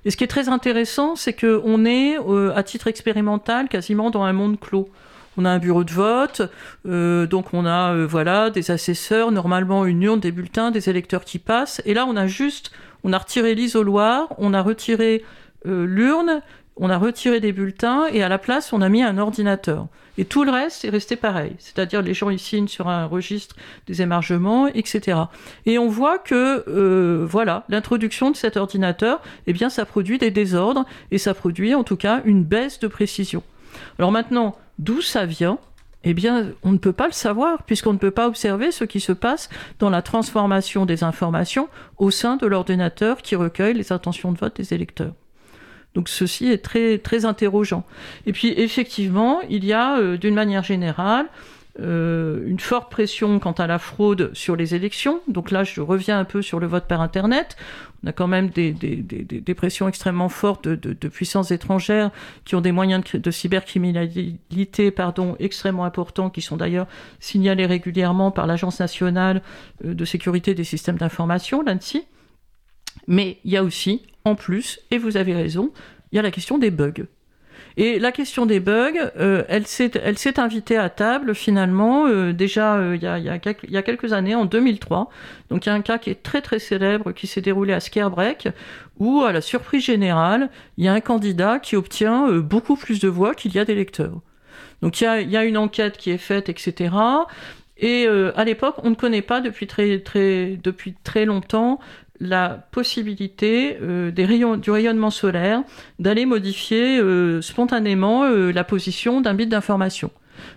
Et 0.05 0.11
ce 0.11 0.15
qui 0.15 0.23
est 0.23 0.27
très 0.27 0.47
intéressant, 0.47 1.17
c'est 1.17 1.33
qu'on 1.33 1.83
est, 1.83 2.17
euh, 2.17 2.55
à 2.55 2.63
titre 2.63 2.87
expérimental, 2.87 3.67
quasiment 3.67 4.09
dans 4.09 4.23
un 4.23 4.31
monde 4.31 4.57
clos. 4.57 4.89
On 5.37 5.45
a 5.45 5.49
un 5.49 5.59
bureau 5.59 5.83
de 5.83 5.91
vote, 5.91 6.41
euh, 6.85 7.25
donc 7.25 7.53
on 7.53 7.65
a 7.65 8.05
voilà 8.05 8.49
des 8.49 8.69
assesseurs, 8.69 9.31
normalement 9.31 9.85
une 9.85 10.03
urne, 10.03 10.19
des 10.19 10.31
bulletins, 10.31 10.71
des 10.71 10.89
électeurs 10.89 11.23
qui 11.23 11.39
passent. 11.39 11.81
Et 11.85 11.93
là, 11.93 12.05
on 12.05 12.15
a 12.17 12.27
juste, 12.27 12.71
on 13.03 13.13
a 13.13 13.17
retiré 13.17 13.55
l'isoloir, 13.55 14.27
on 14.37 14.53
a 14.53 14.61
retiré 14.61 15.23
l'urne, 15.63 16.41
on 16.77 16.89
a 16.89 16.97
retiré 16.97 17.39
des 17.39 17.51
bulletins 17.51 18.07
et 18.11 18.23
à 18.23 18.29
la 18.29 18.37
place, 18.37 18.73
on 18.73 18.81
a 18.81 18.89
mis 18.89 19.03
un 19.03 19.17
ordinateur. 19.17 19.87
Et 20.17 20.25
tout 20.25 20.43
le 20.43 20.51
reste 20.51 20.83
est 20.85 20.89
resté 20.89 21.15
pareil. 21.15 21.55
C'est-à-dire 21.59 22.01
les 22.01 22.13
gens 22.13 22.29
ils 22.29 22.39
signent 22.39 22.67
sur 22.67 22.89
un 22.89 23.05
registre 23.05 23.55
des 23.87 24.01
émargements, 24.01 24.67
etc. 24.67 25.19
Et 25.65 25.77
on 25.77 25.87
voit 25.87 26.17
que 26.17 26.63
euh, 26.67 27.25
voilà, 27.27 27.65
l'introduction 27.69 28.31
de 28.31 28.35
cet 28.35 28.57
ordinateur, 28.57 29.21
eh 29.47 29.53
bien, 29.53 29.69
ça 29.69 29.85
produit 29.85 30.17
des 30.17 30.31
désordres 30.31 30.85
et 31.11 31.17
ça 31.17 31.33
produit 31.33 31.73
en 31.75 31.83
tout 31.83 31.97
cas 31.97 32.21
une 32.25 32.43
baisse 32.43 32.79
de 32.79 32.87
précision. 32.87 33.43
Alors 33.99 34.11
maintenant, 34.11 34.57
d'où 34.81 35.01
ça 35.01 35.25
vient 35.25 35.57
eh 36.03 36.13
bien, 36.13 36.47
on 36.63 36.71
ne 36.71 36.77
peut 36.77 36.93
pas 36.93 37.05
le 37.05 37.13
savoir, 37.13 37.61
puisqu'on 37.63 37.93
ne 37.93 37.99
peut 37.99 38.11
pas 38.11 38.27
observer 38.27 38.71
ce 38.71 38.83
qui 38.85 38.99
se 38.99 39.11
passe 39.11 39.49
dans 39.77 39.91
la 39.91 40.01
transformation 40.01 40.87
des 40.87 41.03
informations 41.03 41.69
au 41.97 42.09
sein 42.09 42.37
de 42.37 42.47
l'ordinateur 42.47 43.21
qui 43.21 43.35
recueille 43.35 43.75
les 43.75 43.91
intentions 43.91 44.31
de 44.31 44.37
vote 44.39 44.55
des 44.55 44.73
électeurs. 44.73 45.13
Donc 45.93 46.09
ceci 46.09 46.47
est 46.47 46.63
très, 46.63 46.97
très 46.97 47.25
interrogeant. 47.25 47.85
Et 48.25 48.31
puis 48.31 48.53
effectivement, 48.57 49.41
il 49.49 49.63
y 49.63 49.73
a 49.73 49.99
euh, 49.99 50.17
d'une 50.17 50.33
manière 50.33 50.63
générale 50.63 51.27
euh, 51.79 52.43
une 52.47 52.59
forte 52.59 52.91
pression 52.91 53.39
quant 53.39 53.51
à 53.53 53.67
la 53.67 53.77
fraude 53.77 54.31
sur 54.33 54.55
les 54.55 54.73
élections. 54.73 55.21
Donc 55.27 55.51
là, 55.51 55.63
je 55.63 55.81
reviens 55.81 56.19
un 56.19 56.25
peu 56.25 56.41
sur 56.41 56.59
le 56.59 56.67
vote 56.67 56.85
par 56.85 57.01
Internet. 57.01 57.57
On 58.03 58.07
a 58.07 58.11
quand 58.13 58.27
même 58.27 58.49
des, 58.49 58.71
des, 58.71 59.53
pressions 59.53 59.87
extrêmement 59.87 60.29
fortes 60.29 60.67
de, 60.67 61.07
puissances 61.07 61.51
étrangères 61.51 62.09
qui 62.45 62.55
ont 62.55 62.61
des 62.61 62.71
moyens 62.71 63.03
de, 63.13 63.31
cybercriminalité 63.31 64.89
pardon, 64.89 65.35
extrêmement 65.39 65.85
importants, 65.85 66.31
qui 66.31 66.41
sont 66.41 66.57
d'ailleurs 66.57 66.87
signalés 67.19 67.67
régulièrement 67.67 68.31
par 68.31 68.47
l'Agence 68.47 68.79
nationale 68.79 69.43
euh, 69.85 69.93
de 69.93 70.05
sécurité 70.05 70.55
des 70.55 70.63
systèmes 70.63 70.97
d'information, 70.97 71.61
l'ANSI. 71.61 72.05
Mais 73.07 73.37
il 73.45 73.51
y 73.51 73.57
a 73.57 73.63
aussi, 73.63 74.01
en 74.25 74.35
plus, 74.35 74.79
et 74.89 74.97
vous 74.97 75.17
avez 75.17 75.35
raison, 75.35 75.71
il 76.11 76.15
y 76.15 76.19
a 76.19 76.23
la 76.23 76.31
question 76.31 76.57
des 76.57 76.71
bugs. 76.71 77.05
Et 77.77 77.99
la 77.99 78.11
question 78.11 78.45
des 78.45 78.59
bugs, 78.59 79.11
euh, 79.17 79.43
elle 79.47 79.67
s'est 79.67 80.39
invitée 80.39 80.77
à 80.77 80.89
table 80.89 81.33
finalement 81.33 82.05
euh, 82.07 82.33
déjà 82.33 82.75
euh, 82.75 82.95
il, 82.95 83.03
y 83.03 83.07
a, 83.07 83.81
quelques, 83.81 84.13
années, 84.13 84.35
en 84.35 84.45
2003. 84.45 85.09
Donc 85.49 85.65
il 85.65 85.69
y 85.69 85.71
a 85.71 85.75
un 85.75 85.81
cas 85.81 85.97
qui 85.97 86.09
est 86.09 86.21
très 86.21 86.41
très 86.41 86.59
célèbre 86.59 87.11
qui 87.11 87.27
s'est 87.27 87.41
déroulé 87.41 87.73
à 87.73 87.79
Scarebreak, 87.79 88.49
où 88.99 89.21
à 89.21 89.31
la 89.31 89.41
surprise 89.41 89.85
générale, 89.85 90.49
il 90.77 90.85
y 90.85 90.87
a 90.87 90.93
un 90.93 91.01
candidat 91.01 91.59
qui 91.59 91.75
obtient 91.75 92.29
beaucoup 92.31 92.75
plus 92.75 92.99
de 92.99 93.07
voix 93.07 93.33
qu'il 93.35 93.53
y 93.53 93.59
a 93.59 93.65
d'électeurs. 93.65 94.19
Donc 94.81 94.99
il 94.99 95.03
y, 95.05 95.07
a, 95.07 95.21
il 95.21 95.29
y 95.29 95.37
a, 95.37 95.45
une 95.45 95.57
enquête 95.57 95.97
qui 95.97 96.11
est 96.11 96.17
faite, 96.17 96.49
etc. 96.49 96.93
Et 97.77 98.07
à 98.07 98.43
l'époque, 98.43 98.75
on 98.83 98.91
ne 98.91 98.95
connaît 98.95 99.21
pas 99.21 99.41
depuis 99.41 99.65
très, 99.65 99.99
très, 99.99 100.59
depuis 100.61 100.95
très 101.03 101.25
longtemps 101.25 101.79
la 102.21 102.67
possibilité 102.71 103.77
euh, 103.81 104.11
du 104.11 104.71
rayonnement 104.71 105.09
solaire 105.09 105.63
d'aller 105.99 106.25
modifier 106.25 106.99
euh, 106.99 107.41
spontanément 107.41 108.23
euh, 108.23 108.51
la 108.51 108.63
position 108.63 109.21
d'un 109.21 109.33
bit 109.33 109.49
d'information. 109.49 110.11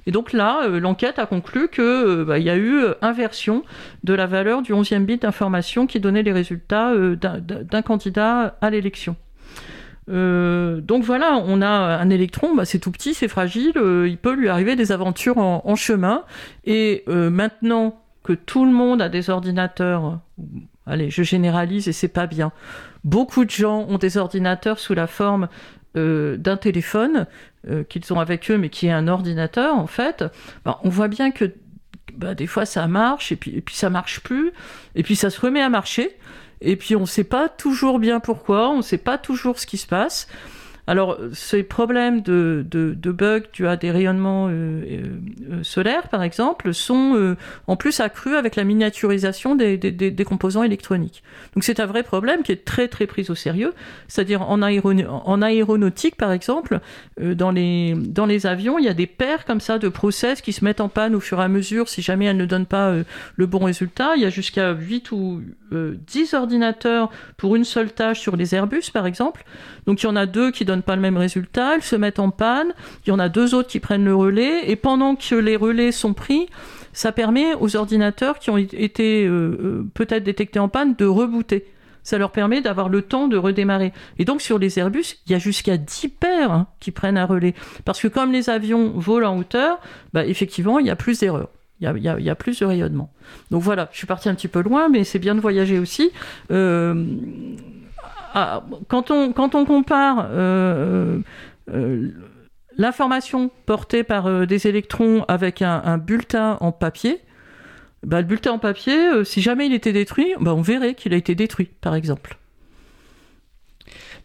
Et 0.06 0.12
donc 0.12 0.32
là, 0.32 0.68
l'enquête 0.68 1.18
a 1.18 1.26
conclu 1.26 1.68
qu'il 1.68 2.24
bah, 2.26 2.38
y 2.38 2.48
a 2.48 2.56
eu 2.56 2.84
inversion 3.02 3.64
de 4.02 4.14
la 4.14 4.26
valeur 4.26 4.62
du 4.62 4.72
11e 4.72 5.04
bit 5.04 5.22
d'information 5.22 5.86
qui 5.86 6.00
donnait 6.00 6.22
les 6.22 6.32
résultats 6.32 6.94
d'un 7.16 7.82
candidat 7.82 8.56
à 8.62 8.70
l'élection. 8.70 9.16
donc 10.08 11.02
voilà, 11.02 11.42
on 11.44 11.60
a 11.60 11.68
un 11.68 12.08
électron, 12.08 12.54
bah, 12.54 12.64
c'est 12.64 12.78
tout 12.78 12.92
petit, 12.92 13.12
c'est 13.12 13.28
fragile, 13.28 13.74
il 13.76 14.16
peut 14.16 14.34
lui 14.34 14.48
arriver 14.48 14.74
des 14.74 14.90
aventures 14.90 15.36
en, 15.36 15.60
en 15.66 15.76
chemin. 15.76 16.24
Et 16.64 17.04
maintenant 17.06 18.00
que 18.22 18.32
tout 18.32 18.64
le 18.64 18.72
monde 18.72 19.02
a 19.02 19.10
des 19.10 19.28
ordinateurs, 19.28 20.20
allez, 20.86 21.10
je 21.10 21.22
généralise 21.22 21.88
et 21.88 21.92
c'est 21.92 22.08
pas 22.08 22.26
bien. 22.26 22.52
Beaucoup 23.04 23.44
de 23.44 23.50
gens 23.50 23.86
ont 23.88 23.98
des 23.98 24.16
ordinateurs 24.16 24.78
sous 24.78 24.94
la 24.94 25.06
forme 25.06 25.48
euh, 25.96 26.36
d'un 26.36 26.56
téléphone 26.56 27.26
euh, 27.68 27.84
qu'ils 27.84 28.12
ont 28.12 28.20
avec 28.20 28.50
eux, 28.50 28.58
mais 28.58 28.68
qui 28.68 28.86
est 28.86 28.92
un 28.92 29.08
ordinateur 29.08 29.76
en 29.76 29.86
fait. 29.86 30.24
Ben, 30.64 30.76
on 30.82 30.88
voit 30.88 31.08
bien 31.08 31.30
que 31.30 31.52
bah, 32.14 32.34
des 32.34 32.46
fois 32.46 32.66
ça 32.66 32.86
marche 32.86 33.32
et 33.32 33.36
puis, 33.36 33.56
et 33.56 33.60
puis 33.60 33.74
ça 33.74 33.90
marche 33.90 34.20
plus, 34.20 34.52
et 34.94 35.02
puis 35.02 35.16
ça 35.16 35.30
se 35.30 35.40
remet 35.40 35.62
à 35.62 35.68
marcher, 35.68 36.16
et 36.60 36.76
puis 36.76 36.96
on 36.96 37.02
ne 37.02 37.06
sait 37.06 37.24
pas 37.24 37.48
toujours 37.48 37.98
bien 37.98 38.20
pourquoi, 38.20 38.70
on 38.70 38.78
ne 38.78 38.82
sait 38.82 38.98
pas 38.98 39.18
toujours 39.18 39.58
ce 39.58 39.66
qui 39.66 39.78
se 39.78 39.86
passe. 39.86 40.28
Alors, 40.86 41.18
ces 41.32 41.62
problèmes 41.62 42.20
de, 42.20 42.64
bugs 43.04 43.44
dus 43.52 43.66
à 43.66 43.76
des 43.76 43.90
rayonnements 43.90 44.48
euh, 44.48 44.82
euh, 45.50 45.62
solaires, 45.62 46.08
par 46.08 46.22
exemple, 46.22 46.74
sont 46.74 47.14
euh, 47.14 47.36
en 47.66 47.76
plus 47.76 48.00
accrus 48.00 48.34
avec 48.34 48.54
la 48.56 48.64
miniaturisation 48.64 49.54
des, 49.54 50.24
composants 50.26 50.62
électroniques. 50.62 51.22
Donc, 51.54 51.64
c'est 51.64 51.80
un 51.80 51.86
vrai 51.86 52.02
problème 52.02 52.42
qui 52.42 52.52
est 52.52 52.64
très, 52.64 52.88
très 52.88 53.06
pris 53.06 53.26
au 53.30 53.34
sérieux. 53.34 53.72
C'est-à-dire, 54.08 54.42
en, 54.42 54.60
aéronautique, 54.62 56.16
par 56.16 56.32
exemple, 56.32 56.80
dans, 57.20 57.50
les, 57.50 57.94
dans 57.94 58.26
les 58.26 58.46
avions, 58.46 58.78
il 58.78 58.84
y 58.84 58.88
a 58.88 58.94
des 58.94 59.06
paires 59.06 59.46
comme 59.46 59.60
ça 59.60 59.78
de 59.78 59.88
process 59.88 60.42
qui 60.42 60.52
se 60.52 60.64
mettent 60.64 60.80
en 60.80 60.88
panne 60.88 61.14
au 61.14 61.20
fur 61.20 61.40
et 61.40 61.44
à 61.44 61.48
mesure 61.48 61.88
si 61.88 62.02
jamais 62.02 62.26
elles 62.26 62.36
ne 62.36 62.46
donnent 62.46 62.66
pas 62.66 62.94
le 63.36 63.46
bon 63.46 63.64
résultat. 63.64 64.16
Il 64.16 64.22
y 64.22 64.26
a 64.26 64.30
jusqu'à 64.30 64.72
8 64.72 65.12
ou 65.12 65.42
10 65.72 66.34
ordinateurs 66.34 67.10
pour 67.36 67.56
une 67.56 67.64
seule 67.64 67.92
tâche 67.92 68.20
sur 68.20 68.36
les 68.36 68.54
Airbus, 68.54 68.90
par 68.92 69.06
exemple. 69.06 69.44
Donc, 69.86 70.02
il 70.02 70.06
y 70.06 70.08
en 70.08 70.16
a 70.16 70.26
deux 70.26 70.50
qui 70.50 70.64
donnent 70.64 70.73
pas 70.82 70.96
le 70.96 71.02
même 71.02 71.16
résultat, 71.16 71.76
elles 71.76 71.82
se 71.82 71.96
mettent 71.96 72.18
en 72.18 72.30
panne, 72.30 72.74
il 73.06 73.10
y 73.10 73.12
en 73.12 73.18
a 73.18 73.28
deux 73.28 73.54
autres 73.54 73.68
qui 73.68 73.80
prennent 73.80 74.04
le 74.04 74.14
relais, 74.14 74.70
et 74.70 74.76
pendant 74.76 75.16
que 75.16 75.34
les 75.34 75.56
relais 75.56 75.92
sont 75.92 76.14
pris, 76.14 76.48
ça 76.92 77.12
permet 77.12 77.54
aux 77.54 77.76
ordinateurs 77.76 78.38
qui 78.38 78.50
ont 78.50 78.56
été 78.56 79.26
euh, 79.26 79.30
euh, 79.30 79.86
peut-être 79.94 80.24
détectés 80.24 80.60
en 80.60 80.68
panne 80.68 80.94
de 80.94 81.04
rebooter. 81.04 81.66
ça 82.02 82.18
leur 82.18 82.30
permet 82.30 82.60
d'avoir 82.60 82.88
le 82.88 83.02
temps 83.02 83.28
de 83.28 83.36
redémarrer. 83.36 83.92
Et 84.18 84.24
donc 84.24 84.40
sur 84.40 84.58
les 84.58 84.78
Airbus, 84.78 85.16
il 85.26 85.32
y 85.32 85.34
a 85.34 85.38
jusqu'à 85.38 85.76
10 85.76 86.08
paires 86.08 86.52
hein, 86.52 86.66
qui 86.80 86.92
prennent 86.92 87.18
un 87.18 87.26
relais. 87.26 87.54
Parce 87.84 88.00
que 88.00 88.08
comme 88.08 88.30
les 88.30 88.48
avions 88.48 88.90
volent 88.90 89.32
en 89.32 89.38
hauteur, 89.38 89.80
bah, 90.12 90.24
effectivement, 90.24 90.78
il 90.78 90.86
y 90.86 90.90
a 90.90 90.96
plus 90.96 91.20
d'erreurs. 91.20 91.48
Il 91.80 92.02
y, 92.02 92.30
a, 92.30 92.34
plus 92.34 92.60
de 92.60 92.64
rayonnement. 92.64 93.12
Donc 93.50 93.62
voilà, 93.62 93.88
je 93.92 93.98
suis 93.98 94.06
parti 94.06 94.28
un 94.28 94.34
petit 94.34 94.48
peu 94.48 94.62
loin, 94.62 94.88
mais 94.88 95.04
c'est 95.04 95.18
bien 95.18 95.34
de 95.34 95.40
voyager 95.40 95.78
aussi. 95.78 96.12
Euh, 96.50 97.04
quand, 98.88 99.10
on, 99.10 99.32
quand 99.32 99.54
on 99.54 99.64
compare 99.64 100.28
euh, 100.30 101.18
euh, 101.70 102.10
l'information 102.76 103.50
portée 103.66 104.02
par 104.02 104.46
des 104.46 104.66
électrons 104.66 105.24
avec 105.28 105.62
un, 105.62 105.98
bulletin 105.98 106.58
en 106.60 106.72
papier, 106.72 107.20
bah, 108.02 108.20
le 108.20 108.26
bulletin 108.26 108.52
en 108.52 108.58
papier, 108.58 109.24
si 109.24 109.40
jamais 109.40 109.66
il 109.66 109.72
était 109.72 109.92
détruit, 109.92 110.34
bah, 110.40 110.54
on 110.54 110.62
verrait 110.62 110.94
qu'il 110.94 111.14
a 111.14 111.16
été 111.16 111.34
détruit, 111.34 111.70
par 111.80 111.94
exemple. 111.94 112.36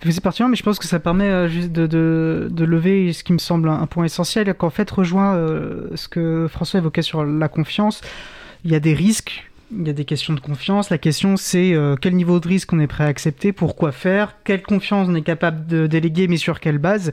C'est 0.02 0.24
pertinent, 0.24 0.48
mais 0.48 0.56
je 0.56 0.64
pense 0.64 0.80
que 0.80 0.88
ça 0.88 1.00
permet 1.00 1.50
juste 1.50 1.74
de, 1.74 2.48
de, 2.50 2.66
lever 2.66 3.12
ce 3.12 3.24
qui 3.24 3.34
me 3.34 3.38
semble 3.38 3.70
un, 3.70 3.86
point 3.86 4.06
essentiel, 4.06 4.54
qu'en 4.54 4.70
fait 4.70 4.90
rejoint 4.90 5.36
ce 5.94 6.08
que 6.08 6.48
François 6.50 6.80
évoquait 6.80 7.02
sur 7.02 7.26
la 7.26 7.50
confiance. 7.50 8.02
Il 8.64 8.72
y 8.72 8.76
a 8.76 8.80
des 8.80 8.94
risques 8.94 9.49
il 9.72 9.88
y 9.88 9.90
a 9.90 9.94
des 9.94 10.06
questions 10.06 10.34
de 10.34 10.40
confiance. 10.40 10.90
La 10.90 10.98
question, 10.98 11.38
c'est 11.38 11.74
euh, 11.74 11.96
quel 11.96 12.16
niveau 12.16 12.40
de 12.40 12.48
risque 12.48 12.74
on 12.74 12.80
est 12.80 12.88
prêt 12.88 13.04
à 13.04 13.08
accepter, 13.08 13.52
pourquoi 13.54 13.92
faire, 13.92 14.36
quelle 14.44 14.64
confiance 14.64 15.08
on 15.10 15.16
est 15.16 15.22
capable 15.22 15.68
de 15.68 15.88
déléguer, 15.88 16.28
mais 16.28 16.38
sur 16.38 16.60
quelle 16.60 16.78
base. 16.78 17.12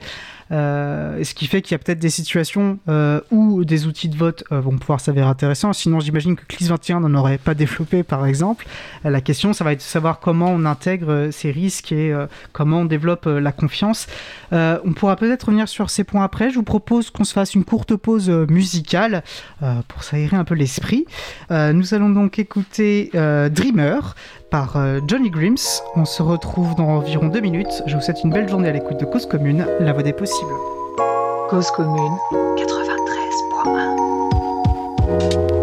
Euh, 0.53 1.25
ce 1.25 1.35
qui 1.35 1.47
fait 1.47 1.61
qu'il 1.61 1.73
y 1.73 1.75
a 1.75 1.79
peut-être 1.79 1.99
des 1.99 2.11
situations 2.11 2.79
euh, 2.89 3.21
où 3.31 3.65
des 3.65 3.87
outils 3.87 4.09
de 4.09 4.17
vote 4.17 4.45
euh, 4.53 4.61
vont 4.61 4.77
pouvoir 4.79 5.01
s'avérer 5.01 5.27
intéressants. 5.27 5.73
Sinon, 5.73 6.01
j'imagine 6.01 6.37
que 6.37 6.45
CLIS 6.47 6.69
21 6.69 7.01
n'en 7.01 7.19
aurait 7.19 7.39
pas 7.39 7.55
développé, 7.55 8.03
par 8.03 8.27
exemple. 8.27 8.67
la 9.05 9.21
question, 9.21 9.53
ça 9.53 9.65
va 9.65 9.73
être 9.73 9.79
de 9.79 9.83
savoir 9.83 10.21
comment 10.21 10.51
on 10.51 10.65
intègre 10.65 11.31
ces 11.33 11.51
risques 11.51 11.93
et 11.93 12.15
comment 12.53 12.81
on 12.81 12.85
développe 12.85 13.27
la 13.27 13.53
confiance. 13.53 14.07
on 14.53 14.93
pourra 14.95 15.17
peut-être 15.17 15.45
revenir 15.45 15.69
sur 15.69 15.91
ces 15.91 16.05
points 16.05 16.25
après. 16.25 16.51
Je 16.51 16.57
vous 16.57 16.63
propose 16.63 17.11
qu'on 17.11 17.25
se 17.25 17.33
fasse 17.33 17.55
une 17.55 17.65
courte 17.65 17.97
pause 17.97 18.29
musicale 18.31 19.23
pour 19.89 20.03
s'aérer 20.03 20.37
un 20.37 20.45
peu 20.45 20.55
l'esprit. 20.55 21.07
nous 21.51 21.95
allons 21.95 22.11
donc 22.11 22.39
écouter 22.39 23.11
Dreamer 23.13 24.15
par 24.51 24.77
euh, 24.77 25.01
Johnny 25.07 25.31
Grims. 25.31 25.81
On 25.95 26.05
se 26.05 26.23
retrouve 26.23 26.75
dans 26.75 26.89
environ 26.89 27.29
deux 27.29 27.41
minutes. 27.41 27.83
Je 27.87 27.97
vous 27.97 28.03
souhaite 28.03 28.23
une 28.25 28.31
belle 28.31 28.49
journée 28.49 28.69
à 28.69 28.73
l'écoute 28.73 28.99
de 28.99 29.05
Cause 29.05 29.27
Commune, 29.27 29.67
la 29.81 29.93
voix 29.93 30.03
des 30.03 30.13
possibles. 30.13 30.53
Cause 31.51 31.71
Commune 31.71 32.17
93.1 32.57 35.56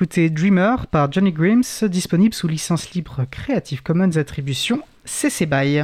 d'écouter 0.00 0.30
Dreamer 0.30 0.86
par 0.86 1.12
Johnny 1.12 1.30
Grims, 1.30 1.84
disponible 1.90 2.32
sous 2.32 2.48
licence 2.48 2.92
libre 2.92 3.26
Creative 3.30 3.82
Commons 3.82 4.16
Attribution 4.16 4.80
CC 5.04 5.44
BY. 5.44 5.82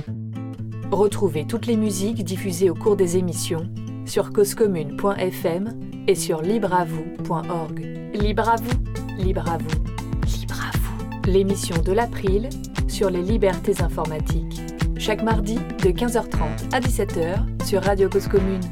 Retrouvez 0.90 1.46
toutes 1.46 1.66
les 1.66 1.76
musiques 1.76 2.24
diffusées 2.24 2.70
au 2.70 2.74
cours 2.74 2.96
des 2.96 3.18
émissions 3.18 3.68
sur 4.06 4.32
causecommune.fm 4.32 5.78
et 6.08 6.14
sur 6.14 6.40
libreavoue.org. 6.40 7.78
Libre 8.14 8.48
à 8.48 8.56
vous, 8.56 9.22
libre 9.22 9.46
à 9.50 9.58
vous, 9.58 9.84
libre 10.40 10.62
à 10.62 10.78
vous. 10.78 11.30
L'émission 11.30 11.76
de 11.82 11.92
l'April 11.92 12.48
sur 12.88 13.10
les 13.10 13.20
libertés 13.20 13.82
informatiques. 13.82 14.62
Chaque 14.96 15.22
mardi 15.22 15.56
de 15.56 15.90
15h30 15.90 16.72
à 16.72 16.80
17h 16.80 17.66
sur 17.66 17.82
Radio 17.82 18.08
Cause 18.08 18.28
Commune. 18.28 18.62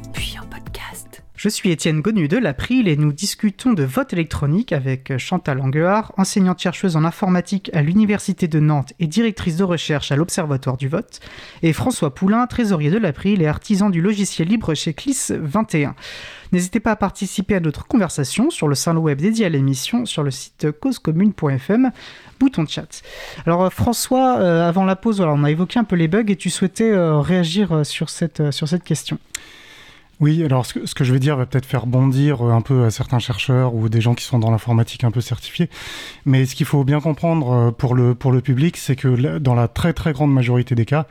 Je 1.45 1.49
suis 1.51 1.69
Étienne 1.69 2.01
Gonu 2.01 2.27
de 2.27 2.39
l'April 2.39 2.87
et 2.87 2.97
nous 2.97 3.13
discutons 3.13 3.73
de 3.73 3.83
vote 3.83 4.13
électronique 4.13 4.71
avec 4.71 5.15
Chantal 5.19 5.61
Anguard, 5.61 6.11
enseignante-chercheuse 6.17 6.95
en 6.95 7.03
informatique 7.03 7.69
à 7.71 7.83
l'Université 7.83 8.47
de 8.47 8.59
Nantes 8.59 8.93
et 8.99 9.05
directrice 9.05 9.55
de 9.55 9.63
recherche 9.63 10.11
à 10.11 10.15
l'Observatoire 10.15 10.75
du 10.75 10.87
vote, 10.87 11.19
et 11.61 11.71
François 11.71 12.15
Poulain, 12.15 12.47
trésorier 12.47 12.89
de 12.89 12.97
l'April 12.97 13.43
et 13.43 13.45
artisan 13.45 13.91
du 13.91 14.01
logiciel 14.01 14.47
libre 14.47 14.73
chez 14.73 14.95
CLIS 14.95 15.33
21. 15.39 15.93
N'hésitez 16.51 16.79
pas 16.79 16.93
à 16.93 16.95
participer 16.95 17.53
à 17.53 17.59
notre 17.59 17.85
conversation 17.85 18.49
sur 18.49 18.67
le 18.67 18.73
salon 18.73 19.01
web 19.01 19.21
dédié 19.21 19.45
à 19.45 19.49
l'émission 19.49 20.07
sur 20.07 20.23
le 20.23 20.31
site 20.31 20.71
causecommune.fm, 20.71 21.91
bouton 22.39 22.65
chat. 22.65 23.03
Alors 23.45 23.71
François, 23.71 24.39
euh, 24.39 24.67
avant 24.67 24.83
la 24.83 24.95
pause, 24.95 25.21
on 25.21 25.43
a 25.43 25.51
évoqué 25.51 25.77
un 25.77 25.83
peu 25.83 25.95
les 25.95 26.07
bugs 26.07 26.25
et 26.27 26.37
tu 26.37 26.49
souhaitais 26.49 26.89
euh, 26.89 27.19
réagir 27.19 27.85
sur 27.85 28.09
sur 28.09 28.67
cette 28.67 28.83
question. 28.83 29.19
Oui, 30.21 30.43
alors 30.45 30.65
ce 30.65 30.73
que, 30.73 31.03
je 31.03 31.13
vais 31.13 31.19
dire 31.19 31.35
va 31.35 31.45
peut-être 31.45 31.65
faire 31.65 31.87
bondir 31.87 32.41
un 32.41 32.61
peu 32.61 32.85
à 32.85 32.91
certains 32.91 33.19
chercheurs 33.19 33.75
ou 33.75 33.89
des 33.89 33.99
gens 33.99 34.13
qui 34.13 34.23
sont 34.23 34.39
dans 34.39 34.49
l'informatique 34.49 35.03
un 35.03 35.11
peu 35.11 35.19
certifiés. 35.19 35.69
Mais 36.25 36.45
ce 36.45 36.55
qu'il 36.55 36.65
faut 36.65 36.85
bien 36.85 37.01
comprendre 37.01 37.51
euh, 37.51 37.71
pour 37.71 37.95
le, 37.95 38.41
public, 38.41 38.77
c'est 38.77 38.95
que 38.95 39.37
dans 39.39 39.55
la 39.55 39.67
très 39.67 39.91
très 39.91 40.13
grande 40.13 40.33
majorité 40.33 40.73
des 40.73 40.85
cas, 40.85 41.05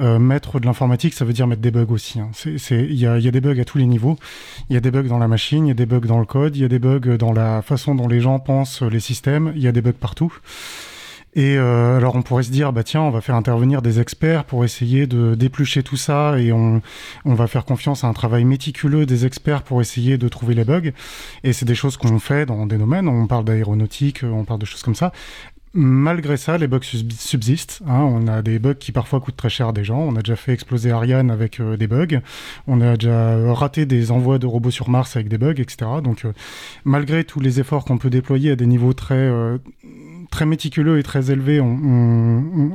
euh, 0.00 0.18
mettre 0.18 0.58
de 0.58 0.64
l'informatique, 0.64 1.12
ça 1.12 1.26
veut 1.26 1.34
dire 1.34 1.46
mettre 1.46 1.60
des 1.60 1.70
bugs 1.70 1.86
aussi. 1.90 2.18
Hein. 2.18 2.30
Il 2.70 2.94
y 2.94 3.06
a 3.06 3.18
des 3.18 3.40
bugs 3.40 3.60
à 3.60 3.64
tous 3.64 3.76
les 3.76 3.86
niveaux. 3.86 4.16
Il 4.70 4.74
y 4.74 4.76
a 4.76 4.80
des 4.80 4.90
bugs 4.90 5.02
dans 5.02 5.18
la 5.18 5.28
machine, 5.28 5.66
il 5.66 5.68
y 5.68 5.72
a 5.72 5.74
des 5.74 5.86
bugs 5.86 6.00
dans 6.00 6.18
le 6.18 6.26
code, 6.26 6.56
il 6.56 6.62
y 6.62 6.64
a 6.64 6.68
des 6.68 6.78
bugs 6.78 7.16
dans 7.18 7.32
la 7.32 7.60
façon 7.60 7.94
dont 7.94 8.08
les 8.08 8.20
gens 8.20 8.38
pensent 8.38 8.82
les 8.82 9.00
systèmes, 9.00 9.52
il 9.54 9.62
y 9.62 9.68
a 9.68 9.72
des 9.72 9.82
bugs 9.82 9.92
partout. 9.92 10.32
Et 11.36 11.58
euh, 11.58 11.98
alors 11.98 12.16
on 12.16 12.22
pourrait 12.22 12.44
se 12.44 12.50
dire, 12.50 12.72
bah 12.72 12.82
tiens, 12.82 13.02
on 13.02 13.10
va 13.10 13.20
faire 13.20 13.34
intervenir 13.34 13.82
des 13.82 14.00
experts 14.00 14.44
pour 14.44 14.64
essayer 14.64 15.06
de 15.06 15.34
déplucher 15.34 15.82
tout 15.82 15.98
ça 15.98 16.38
et 16.38 16.50
on, 16.50 16.80
va 17.26 17.46
faire 17.46 17.66
confiance 17.66 18.04
à 18.04 18.08
un 18.08 18.14
travail 18.14 18.44
méticuleux 18.44 19.04
des 19.04 19.26
experts 19.26 19.62
pour 19.62 19.82
essayer 19.82 20.16
de 20.16 20.28
trouver 20.28 20.54
les 20.54 20.64
bugs. 20.64 20.92
Et 21.44 21.52
c'est 21.52 21.66
des 21.66 21.74
choses 21.74 21.98
qu'on 21.98 22.18
fait 22.18 22.46
dans 22.46 22.64
des 22.64 22.78
domaines, 22.78 23.06
on 23.06 23.26
parle 23.26 23.44
d'aéronautique, 23.44 24.22
on 24.24 24.44
parle 24.44 24.60
de 24.60 24.64
choses 24.64 24.82
comme 24.82 24.94
ça. 24.94 25.12
Malgré 25.78 26.38
ça, 26.38 26.56
les 26.56 26.68
bugs 26.68 26.80
subsistent. 26.80 27.82
Hein. 27.86 28.00
On 28.00 28.28
a 28.28 28.40
des 28.40 28.58
bugs 28.58 28.72
qui 28.72 28.92
parfois 28.92 29.20
coûtent 29.20 29.36
très 29.36 29.50
cher 29.50 29.68
à 29.68 29.72
des 29.74 29.84
gens. 29.84 29.98
On 29.98 30.16
a 30.16 30.22
déjà 30.22 30.36
fait 30.36 30.54
exploser 30.54 30.90
Ariane 30.90 31.30
avec 31.30 31.60
euh, 31.60 31.76
des 31.76 31.86
bugs. 31.86 32.22
On 32.66 32.80
a 32.80 32.96
déjà 32.96 33.52
raté 33.52 33.84
des 33.84 34.10
envois 34.10 34.38
de 34.38 34.46
robots 34.46 34.70
sur 34.70 34.88
Mars 34.88 35.16
avec 35.16 35.28
des 35.28 35.36
bugs, 35.36 35.52
etc. 35.58 35.90
Donc, 36.02 36.24
euh, 36.24 36.32
malgré 36.86 37.24
tous 37.24 37.40
les 37.40 37.60
efforts 37.60 37.84
qu'on 37.84 37.98
peut 37.98 38.08
déployer 38.08 38.52
à 38.52 38.56
des 38.56 38.64
niveaux 38.64 38.94
très, 38.94 39.16
euh, 39.16 39.58
très 40.36 40.44
méticuleux 40.44 40.98
et 40.98 41.02
très 41.02 41.30
élevés, 41.30 41.62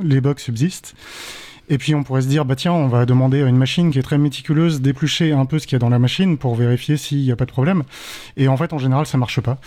les 0.03 0.20
bugs 0.20 0.34
subsistent. 0.38 0.95
Et 1.70 1.78
puis 1.78 1.93
on 1.93 2.03
pourrait 2.03 2.24
se 2.24 2.28
dire, 2.28 2.43
bah 2.43 2.55
tiens, 2.55 2.74
on 2.74 2.88
va 2.88 3.05
demander 3.05 3.43
à 3.43 3.47
une 3.47 3.55
machine 3.55 3.91
qui 3.91 3.99
est 3.99 4.01
très 4.01 4.18
méticuleuse 4.18 4.82
d'éplucher 4.82 5.32
un 5.32 5.45
peu 5.45 5.59
ce 5.59 5.68
qu'il 5.68 5.76
y 5.76 5.76
a 5.76 5.80
dans 5.80 5.89
la 5.89 5.99
machine 5.99 6.39
pour 6.39 6.55
vérifier 6.55 6.97
s'il 6.97 7.22
n'y 7.22 7.32
a 7.32 7.36
pas 7.36 7.45
de 7.45 7.51
problème. 7.51 7.84
Et 8.36 8.47
en 8.47 8.57
fait, 8.57 8.74
en 8.74 8.80
général, 8.80 9.05
ça 9.05 9.20
marche 9.20 9.39
pas. 9.41 9.59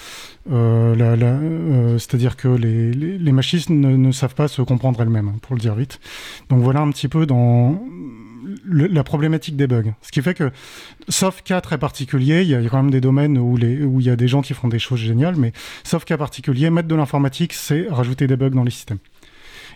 Euh, 0.50 0.94
euh, 0.98 1.98
c'est-à-dire 1.98 2.36
que 2.36 2.48
les, 2.48 2.92
les, 2.92 3.32
machines 3.32 3.62
ne, 3.70 4.12
savent 4.12 4.34
pas 4.34 4.48
se 4.48 4.60
comprendre 4.60 5.00
elles-mêmes, 5.00 5.34
pour 5.40 5.54
le 5.54 5.60
dire 5.60 5.76
vite. 5.76 6.00
Donc 6.50 6.62
voilà 6.62 6.80
un 6.80 6.90
petit 6.90 7.08
peu 7.08 7.26
dans 7.26 7.80
la 8.66 9.04
problématique 9.04 9.56
des 9.56 9.66
bugs. 9.66 9.94
Ce 10.02 10.10
qui 10.10 10.22
fait 10.22 10.34
que, 10.34 10.50
sauf 11.08 11.42
cas 11.42 11.60
très 11.60 11.78
particuliers, 11.78 12.42
il 12.42 12.48
y 12.48 12.54
a 12.54 12.62
quand 12.68 12.82
même 12.82 12.90
des 12.90 13.00
domaines 13.00 13.38
où, 13.38 13.58
il 13.58 14.06
y 14.06 14.10
a 14.10 14.16
des 14.16 14.28
gens 14.28 14.42
qui 14.42 14.54
font 14.54 14.68
des 14.68 14.78
choses 14.78 15.00
géniales, 15.00 15.36
mais 15.36 15.52
sauf 15.84 16.04
cas 16.04 16.16
particulier, 16.16 16.70
mettre 16.70 16.88
de 16.88 16.94
l'informatique, 16.94 17.52
c'est 17.52 17.86
rajouter 17.88 18.26
des 18.26 18.36
bugs 18.36 18.50
dans 18.50 18.64
les 18.64 18.70
systèmes. 18.70 18.98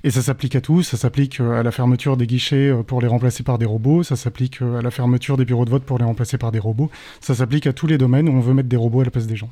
Et 0.05 0.11
ça 0.11 0.23
s'applique 0.23 0.55
à 0.55 0.61
tout, 0.61 0.83
ça 0.83 0.97
s'applique 0.97 1.41
euh, 1.41 1.59
à 1.59 1.63
la 1.63 1.73
fermeture 1.73 2.17
des 2.17 2.27
guichets 2.27 2.69
euh, 2.69 2.83
pour 2.83 3.01
les 3.01 3.09
remplacer 3.09 3.43
par 3.43 3.59
des 3.59 3.67
robots, 3.67 4.05
ça 4.05 4.15
s'applique 4.15 4.63
euh, 4.63 4.79
à 4.79 4.83
la 4.83 4.93
fermeture 4.93 5.37
des 5.37 5.45
bureaux 5.45 5.65
de 5.65 5.71
vote 5.71 5.85
pour 5.85 5.99
les 5.99 6.05
remplacer 6.05 6.39
par 6.39 6.53
des 6.53 6.61
robots, 6.61 6.91
ça 7.21 7.35
s'applique 7.35 7.67
à 7.67 7.73
tous 7.73 7.89
les 7.89 7.99
domaines 7.99 8.29
où 8.29 8.33
on 8.33 8.41
veut 8.41 8.55
mettre 8.55 8.69
des 8.69 8.77
robots 8.77 9.01
à 9.01 9.05
la 9.05 9.11
place 9.11 9.27
des 9.27 9.37
gens. 9.37 9.51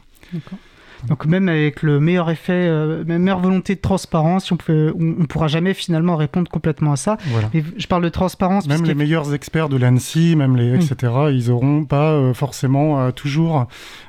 Donc 1.09 1.27
même 1.27 1.49
avec 1.49 1.83
le 1.83 2.01
meilleur 2.01 2.31
effet, 2.31 2.69
la 2.69 3.19
meilleure 3.19 3.41
volonté 3.41 3.75
de 3.75 3.81
transparence, 3.81 4.51
on 4.51 4.59
ne 4.69 4.93
on, 4.93 5.27
pourra 5.27 5.49
jamais 5.49 5.75
finalement 5.75 6.17
répondre 6.17 6.51
complètement 6.51 6.93
à 6.93 6.97
ça. 6.97 7.17
je 7.53 7.87
parle 7.87 8.03
de 8.03 8.09
transparence. 8.09 8.67
Même 8.67 8.85
les 8.85 8.95
meilleurs 8.95 9.35
experts 9.35 9.69
de 9.69 9.77
l'ANSI, 9.77 10.37
même 10.37 10.57
les 10.57 10.75
etc. 10.75 11.13
Ils 11.31 11.49
n'auront 11.49 11.85
pas 11.85 12.33
forcément 12.35 13.11
toujours 13.13 13.67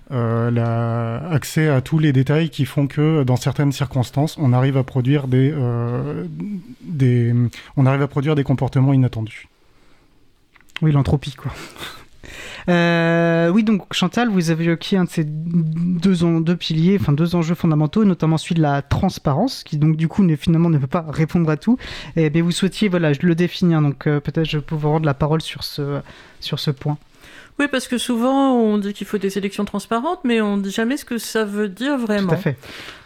euh, 0.09 1.33
accès 1.33 1.67
à 1.67 1.81
tous 1.81 1.99
les 1.99 2.13
détails 2.13 2.49
qui 2.49 2.63
font 2.63 2.87
que 2.87 3.23
dans 3.23 3.35
certaines 3.35 3.73
circonstances, 3.73 4.37
on 4.39 4.53
arrive 4.53 4.77
à 4.77 4.83
produire 4.83 5.27
des, 5.27 5.51
euh, 5.53 6.25
des, 6.81 7.33
on 7.75 7.85
arrive 7.85 8.01
à 8.01 8.07
produire 8.07 8.35
des 8.35 8.45
comportements 8.45 8.93
inattendus. 8.93 9.49
Oui, 10.81 10.93
l'entropie, 10.93 11.33
quoi. 11.33 11.51
Euh, 12.69 13.49
oui, 13.49 13.63
donc 13.63 13.93
Chantal, 13.93 14.29
vous 14.29 14.51
avez 14.51 14.65
évoqué 14.65 14.97
un 14.97 15.05
de 15.05 15.09
ces 15.09 15.23
deux, 15.23 16.15
deux 16.41 16.55
piliers, 16.55 16.97
enfin 16.99 17.13
deux 17.13 17.35
enjeux 17.35 17.55
fondamentaux, 17.55 18.03
notamment 18.03 18.37
celui 18.37 18.55
de 18.55 18.61
la 18.61 18.81
transparence, 18.81 19.63
qui 19.63 19.77
donc 19.77 19.95
du 19.95 20.07
coup 20.07 20.23
ne, 20.23 20.35
finalement 20.35 20.69
ne 20.69 20.77
peut 20.77 20.87
pas 20.87 21.05
répondre 21.07 21.49
à 21.49 21.57
tout. 21.57 21.77
Et 22.15 22.29
bien, 22.29 22.43
vous 22.43 22.51
souhaitiez 22.51 22.89
voilà, 22.89 23.11
le 23.21 23.35
définir, 23.35 23.81
donc 23.81 24.03
peut-être 24.03 24.45
je 24.45 24.59
peux 24.59 24.75
vous 24.75 24.89
rendre 24.89 25.05
la 25.05 25.13
parole 25.13 25.41
sur 25.41 25.63
ce, 25.63 26.01
sur 26.39 26.59
ce 26.59 26.71
point. 26.71 26.97
Oui, 27.59 27.65
parce 27.71 27.87
que 27.87 27.97
souvent 27.97 28.53
on 28.53 28.77
dit 28.77 28.93
qu'il 28.93 29.07
faut 29.07 29.17
des 29.17 29.37
élections 29.37 29.65
transparentes, 29.65 30.19
mais 30.23 30.41
on 30.41 30.57
ne 30.57 30.61
dit 30.61 30.71
jamais 30.71 30.95
ce 30.95 31.05
que 31.05 31.17
ça 31.17 31.43
veut 31.43 31.69
dire 31.69 31.97
vraiment. 31.97 32.29
Tout 32.29 32.35
à 32.35 32.37
fait. 32.37 32.57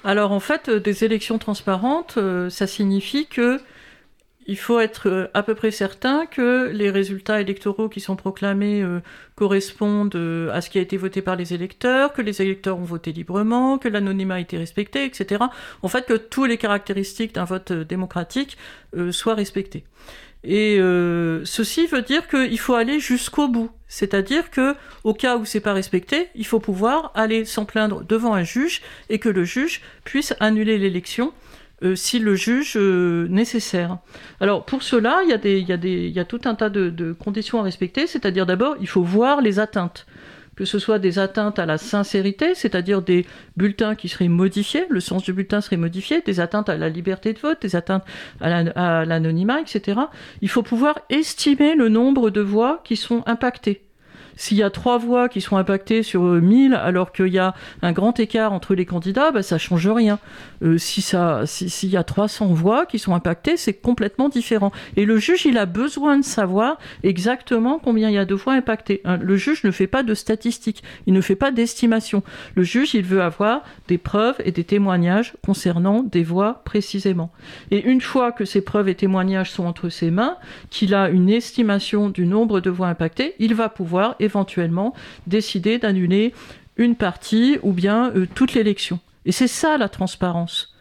Alors 0.03 0.31
en 0.33 0.41
fait, 0.41 0.67
euh, 0.67 0.79
des 0.79 1.05
élections 1.05 1.37
transparentes, 1.37 2.15
euh, 2.17 2.49
ça 2.49 2.67
signifie 2.67 3.27
que 3.27 3.61
il 4.51 4.57
faut 4.57 4.79
être 4.79 5.07
euh, 5.09 5.27
à 5.33 5.43
peu 5.43 5.55
près 5.55 5.71
certain 5.71 6.25
que 6.25 6.69
les 6.71 6.89
résultats 6.89 7.39
électoraux 7.39 7.89
qui 7.89 8.01
sont 8.01 8.15
proclamés 8.15 8.85
correspondent 9.35 10.15
à 10.51 10.61
ce 10.61 10.69
qui 10.69 10.77
a 10.77 10.81
été 10.81 10.97
voté 10.97 11.21
par 11.21 11.35
les 11.35 11.53
électeurs, 11.53 12.13
que 12.13 12.21
les 12.21 12.41
électeurs 12.41 12.77
ont 12.77 12.83
voté 12.83 13.11
librement, 13.11 13.77
que 13.77 13.87
l'anonymat 13.87 14.35
a 14.35 14.39
été 14.39 14.57
respecté, 14.57 15.05
etc. 15.05 15.45
En 15.81 15.87
fait, 15.87 16.05
que 16.05 16.13
toutes 16.13 16.49
les 16.49 16.57
caractéristiques 16.57 17.33
d'un 17.35 17.45
vote 17.45 17.71
démocratique 17.71 18.57
soient 19.11 19.35
respectées. 19.35 19.83
Et 20.43 20.79
euh, 20.79 21.45
ceci 21.45 21.85
veut 21.85 22.01
dire 22.01 22.27
qu'il 22.27 22.59
faut 22.59 22.73
aller 22.73 22.99
jusqu'au 22.99 23.47
bout. 23.47 23.69
C'est-à-dire 23.87 24.49
que, 24.49 24.75
au 25.03 25.13
cas 25.13 25.37
où 25.37 25.45
c'est 25.45 25.59
pas 25.59 25.73
respecté, 25.73 26.29
il 26.33 26.45
faut 26.45 26.59
pouvoir 26.59 27.11
aller 27.13 27.45
s'en 27.45 27.65
plaindre 27.65 28.03
devant 28.03 28.33
un 28.33 28.43
juge 28.43 28.81
et 29.09 29.19
que 29.19 29.29
le 29.29 29.43
juge 29.43 29.81
puisse 30.03 30.33
annuler 30.39 30.77
l'élection 30.77 31.33
euh, 31.83 31.95
si 31.95 32.19
le 32.19 32.35
juge 32.35 32.73
euh, 32.75 33.27
nécessaire. 33.29 33.97
Alors 34.39 34.65
pour 34.65 34.83
cela, 34.83 35.21
il 35.23 35.29
y, 35.29 35.33
a 35.33 35.77
y 35.77 36.11
y 36.11 36.19
a 36.19 36.25
tout 36.25 36.41
un 36.45 36.55
tas 36.55 36.69
de, 36.69 36.89
de 36.89 37.13
conditions 37.13 37.59
à 37.59 37.63
respecter. 37.63 38.07
C'est-à-dire 38.07 38.45
d'abord, 38.45 38.75
il 38.79 38.87
faut 38.87 39.03
voir 39.03 39.41
les 39.41 39.59
atteintes 39.59 40.05
que 40.55 40.65
ce 40.65 40.79
soit 40.79 40.99
des 40.99 41.17
atteintes 41.17 41.59
à 41.59 41.65
la 41.65 41.77
sincérité, 41.77 42.53
c'est-à-dire 42.55 43.01
des 43.01 43.25
bulletins 43.57 43.95
qui 43.95 44.09
seraient 44.09 44.27
modifiés, 44.27 44.85
le 44.89 44.99
sens 44.99 45.23
du 45.23 45.33
bulletin 45.33 45.61
serait 45.61 45.77
modifié, 45.77 46.21
des 46.21 46.39
atteintes 46.39 46.69
à 46.69 46.77
la 46.77 46.89
liberté 46.89 47.33
de 47.33 47.39
vote, 47.39 47.61
des 47.61 47.75
atteintes 47.75 48.03
à 48.41 49.05
l'anonymat, 49.05 49.61
etc. 49.61 50.01
Il 50.41 50.49
faut 50.49 50.61
pouvoir 50.61 50.99
estimer 51.09 51.75
le 51.75 51.89
nombre 51.89 52.29
de 52.29 52.41
voix 52.41 52.81
qui 52.83 52.95
sont 52.95 53.23
impactées. 53.25 53.81
S'il 54.35 54.57
y 54.57 54.63
a 54.63 54.69
trois 54.69 54.97
voix 54.97 55.29
qui 55.29 55.41
sont 55.41 55.57
impactées 55.57 56.03
sur 56.03 56.21
1000 56.21 56.73
alors 56.73 57.11
qu'il 57.11 57.27
y 57.27 57.39
a 57.39 57.53
un 57.81 57.91
grand 57.91 58.19
écart 58.19 58.53
entre 58.53 58.75
les 58.75 58.85
candidats, 58.85 59.31
bah, 59.31 59.43
ça 59.43 59.57
change 59.57 59.87
rien. 59.87 60.19
Euh, 60.63 60.77
s'il 60.77 61.89
y 61.89 61.97
a 61.97 62.03
300 62.03 62.47
voix 62.47 62.85
qui 62.85 62.99
sont 62.99 63.15
impactées, 63.15 63.57
c'est 63.57 63.73
complètement 63.73 64.29
différent. 64.29 64.71
Et 64.95 65.05
le 65.05 65.17
juge, 65.17 65.45
il 65.45 65.57
a 65.57 65.65
besoin 65.65 66.17
de 66.17 66.23
savoir 66.23 66.77
exactement 67.03 67.79
combien 67.83 68.09
il 68.09 68.15
y 68.15 68.17
a 68.17 68.25
de 68.25 68.35
voix 68.35 68.53
impactées. 68.53 69.01
Hein, 69.05 69.17
le 69.17 69.35
juge 69.35 69.63
ne 69.63 69.71
fait 69.71 69.87
pas 69.87 70.03
de 70.03 70.13
statistiques, 70.13 70.83
il 71.07 71.13
ne 71.13 71.21
fait 71.21 71.35
pas 71.35 71.51
d'estimation. 71.51 72.23
Le 72.55 72.63
juge, 72.63 72.93
il 72.93 73.03
veut 73.03 73.21
avoir 73.21 73.63
des 73.87 73.97
preuves 73.97 74.35
et 74.43 74.51
des 74.51 74.63
témoignages 74.63 75.33
concernant 75.45 76.03
des 76.03 76.23
voix 76.23 76.61
précisément. 76.65 77.31
Et 77.71 77.83
une 77.83 78.01
fois 78.01 78.31
que 78.31 78.45
ces 78.45 78.61
preuves 78.61 78.89
et 78.89 78.95
témoignages 78.95 79.51
sont 79.51 79.65
entre 79.65 79.89
ses 79.89 80.11
mains, 80.11 80.37
qu'il 80.69 80.93
a 80.93 81.09
une 81.09 81.29
estimation 81.29 82.09
du 82.09 82.25
nombre 82.25 82.59
de 82.59 82.69
voix 82.69 82.87
impactées, 82.87 83.35
il 83.39 83.55
va 83.55 83.69
pouvoir 83.69 84.15
éventuellement 84.21 84.93
décider 85.27 85.77
d'annuler 85.77 86.33
une 86.77 86.95
partie 86.95 87.57
ou 87.63 87.73
bien 87.73 88.11
euh, 88.15 88.27
toute 88.33 88.53
l'élection. 88.53 88.99
Et 89.25 89.31
c'est 89.31 89.47
ça 89.47 89.77
la 89.77 89.89
transparence. 89.89 90.71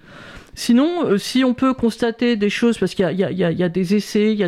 Sinon, 0.55 1.07
euh, 1.07 1.17
si 1.17 1.45
on 1.45 1.55
peut 1.55 1.75
constater 1.75 2.37
des 2.37 2.51
choses, 2.51 2.77
parce 2.77 2.95
qu'il 2.95 3.07
y, 3.11 3.25
a 3.45 3.69
des 3.69 3.95
essais, 3.95 4.33
il 4.33 4.39
y, 4.39 4.45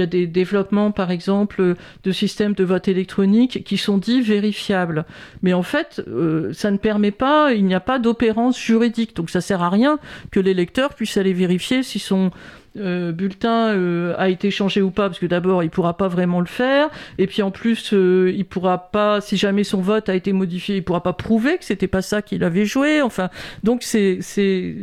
a 0.00 0.06
des 0.06 0.26
développements, 0.26 0.90
par 0.90 1.10
exemple, 1.10 1.76
de 2.04 2.12
systèmes 2.12 2.54
de 2.54 2.64
vote 2.64 2.88
électronique 2.88 3.62
qui 3.64 3.76
sont 3.76 3.98
dits 3.98 4.22
vérifiables. 4.22 5.04
Mais 5.42 5.52
en 5.52 5.62
fait, 5.62 6.02
euh, 6.08 6.52
ça 6.52 6.70
ne 6.70 6.78
permet 6.78 7.10
pas, 7.10 7.52
il 7.52 7.64
n'y 7.64 7.74
a 7.74 7.80
pas 7.80 7.98
d'opérance 7.98 8.58
juridique. 8.58 9.14
Donc 9.14 9.30
ça 9.30 9.40
sert 9.40 9.62
à 9.62 9.70
rien 9.70 9.98
que 10.30 10.40
l'électeur 10.40 10.94
puisse 10.94 11.16
aller 11.16 11.32
vérifier 11.32 11.82
si 11.82 11.98
son 11.98 12.30
euh, 12.78 13.12
bulletin 13.12 13.68
euh, 13.68 14.14
a 14.18 14.28
été 14.28 14.50
changé 14.50 14.82
ou 14.82 14.90
pas, 14.90 15.08
parce 15.08 15.18
que 15.18 15.26
d'abord 15.26 15.62
il 15.62 15.70
pourra 15.70 15.96
pas 15.96 16.08
vraiment 16.08 16.40
le 16.40 16.46
faire, 16.46 16.88
et 17.18 17.26
puis 17.26 17.42
en 17.42 17.50
plus 17.50 17.92
euh, 17.92 18.32
il 18.34 18.44
pourra 18.44 18.90
pas, 18.90 19.20
si 19.20 19.36
jamais 19.36 19.64
son 19.64 19.80
vote 19.80 20.08
a 20.08 20.14
été 20.14 20.32
modifié, 20.32 20.76
il 20.76 20.84
pourra 20.84 21.02
pas 21.02 21.12
prouver 21.12 21.58
que 21.58 21.64
c'était 21.64 21.88
pas 21.88 22.02
ça 22.02 22.22
qu'il 22.22 22.44
avait 22.44 22.64
joué. 22.64 23.02
Enfin, 23.02 23.30
donc 23.62 23.82
c'est 23.82 24.18
c'est 24.20 24.76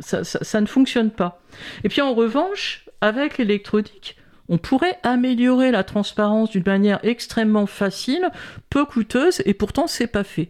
ça, 0.00 0.24
ça, 0.24 0.38
ça 0.42 0.60
ne 0.60 0.66
fonctionne 0.66 1.10
pas. 1.10 1.40
Et 1.84 1.88
puis 1.88 2.00
en 2.00 2.14
revanche, 2.14 2.84
avec 3.00 3.38
l'électronique, 3.38 4.16
on 4.48 4.58
pourrait 4.58 4.98
améliorer 5.02 5.70
la 5.70 5.84
transparence 5.84 6.50
d'une 6.50 6.64
manière 6.64 7.00
extrêmement 7.02 7.66
facile, 7.66 8.30
peu 8.70 8.84
coûteuse, 8.84 9.42
et 9.44 9.54
pourtant 9.54 9.86
c'est 9.86 10.06
pas 10.06 10.24
fait. 10.24 10.48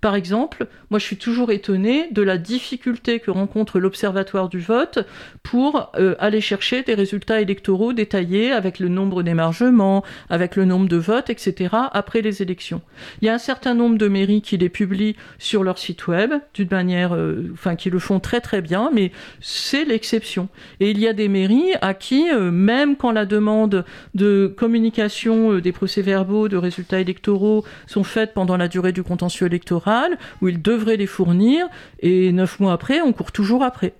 Par 0.00 0.14
exemple, 0.14 0.66
moi 0.90 0.98
je 0.98 1.04
suis 1.04 1.16
toujours 1.16 1.50
étonné 1.50 2.08
de 2.10 2.22
la 2.22 2.38
difficulté 2.38 3.20
que 3.20 3.30
rencontre 3.30 3.78
l'Observatoire 3.78 4.48
du 4.48 4.58
vote 4.58 5.06
pour 5.42 5.90
euh, 5.96 6.14
aller 6.18 6.40
chercher 6.40 6.82
des 6.82 6.94
résultats 6.94 7.40
électoraux 7.40 7.92
détaillés 7.92 8.52
avec 8.52 8.78
le 8.78 8.88
nombre 8.88 9.22
d'émargements, 9.22 10.04
avec 10.28 10.56
le 10.56 10.64
nombre 10.64 10.88
de 10.88 10.96
votes, 10.96 11.30
etc. 11.30 11.74
après 11.92 12.20
les 12.20 12.42
élections. 12.42 12.82
Il 13.20 13.26
y 13.26 13.28
a 13.28 13.34
un 13.34 13.38
certain 13.38 13.74
nombre 13.74 13.98
de 13.98 14.08
mairies 14.08 14.42
qui 14.42 14.56
les 14.56 14.68
publient 14.68 15.16
sur 15.38 15.62
leur 15.62 15.78
site 15.78 16.06
web 16.06 16.32
d'une 16.54 16.68
manière, 16.70 17.14
euh, 17.14 17.50
enfin 17.52 17.76
qui 17.76 17.90
le 17.90 17.98
font 17.98 18.20
très 18.20 18.40
très 18.40 18.62
bien, 18.62 18.90
mais 18.92 19.12
c'est 19.40 19.84
l'exception. 19.84 20.48
Et 20.80 20.90
il 20.90 20.98
y 20.98 21.08
a 21.08 21.12
des 21.12 21.28
mairies 21.28 21.72
à 21.80 21.94
qui, 21.94 22.28
euh, 22.30 22.50
même 22.50 22.96
quand 22.96 23.12
la 23.12 23.26
demande 23.26 23.84
de 24.14 24.52
communication 24.56 25.58
des 25.58 25.72
procès-verbaux, 25.72 26.48
de 26.48 26.56
résultats 26.56 27.00
électoraux 27.00 27.64
sont 27.86 28.04
faites 28.04 28.34
pendant 28.34 28.56
la 28.56 28.68
durée 28.68 28.92
du 28.92 29.02
contentieux 29.02 29.46
électoral, 29.46 29.85
où 30.40 30.48
ils 30.48 30.60
devraient 30.60 30.96
les 30.96 31.06
fournir, 31.06 31.66
et 32.00 32.32
neuf 32.32 32.60
mois 32.60 32.72
après, 32.72 33.00
on 33.00 33.12
court 33.12 33.32
toujours 33.32 33.62
après. 33.62 33.94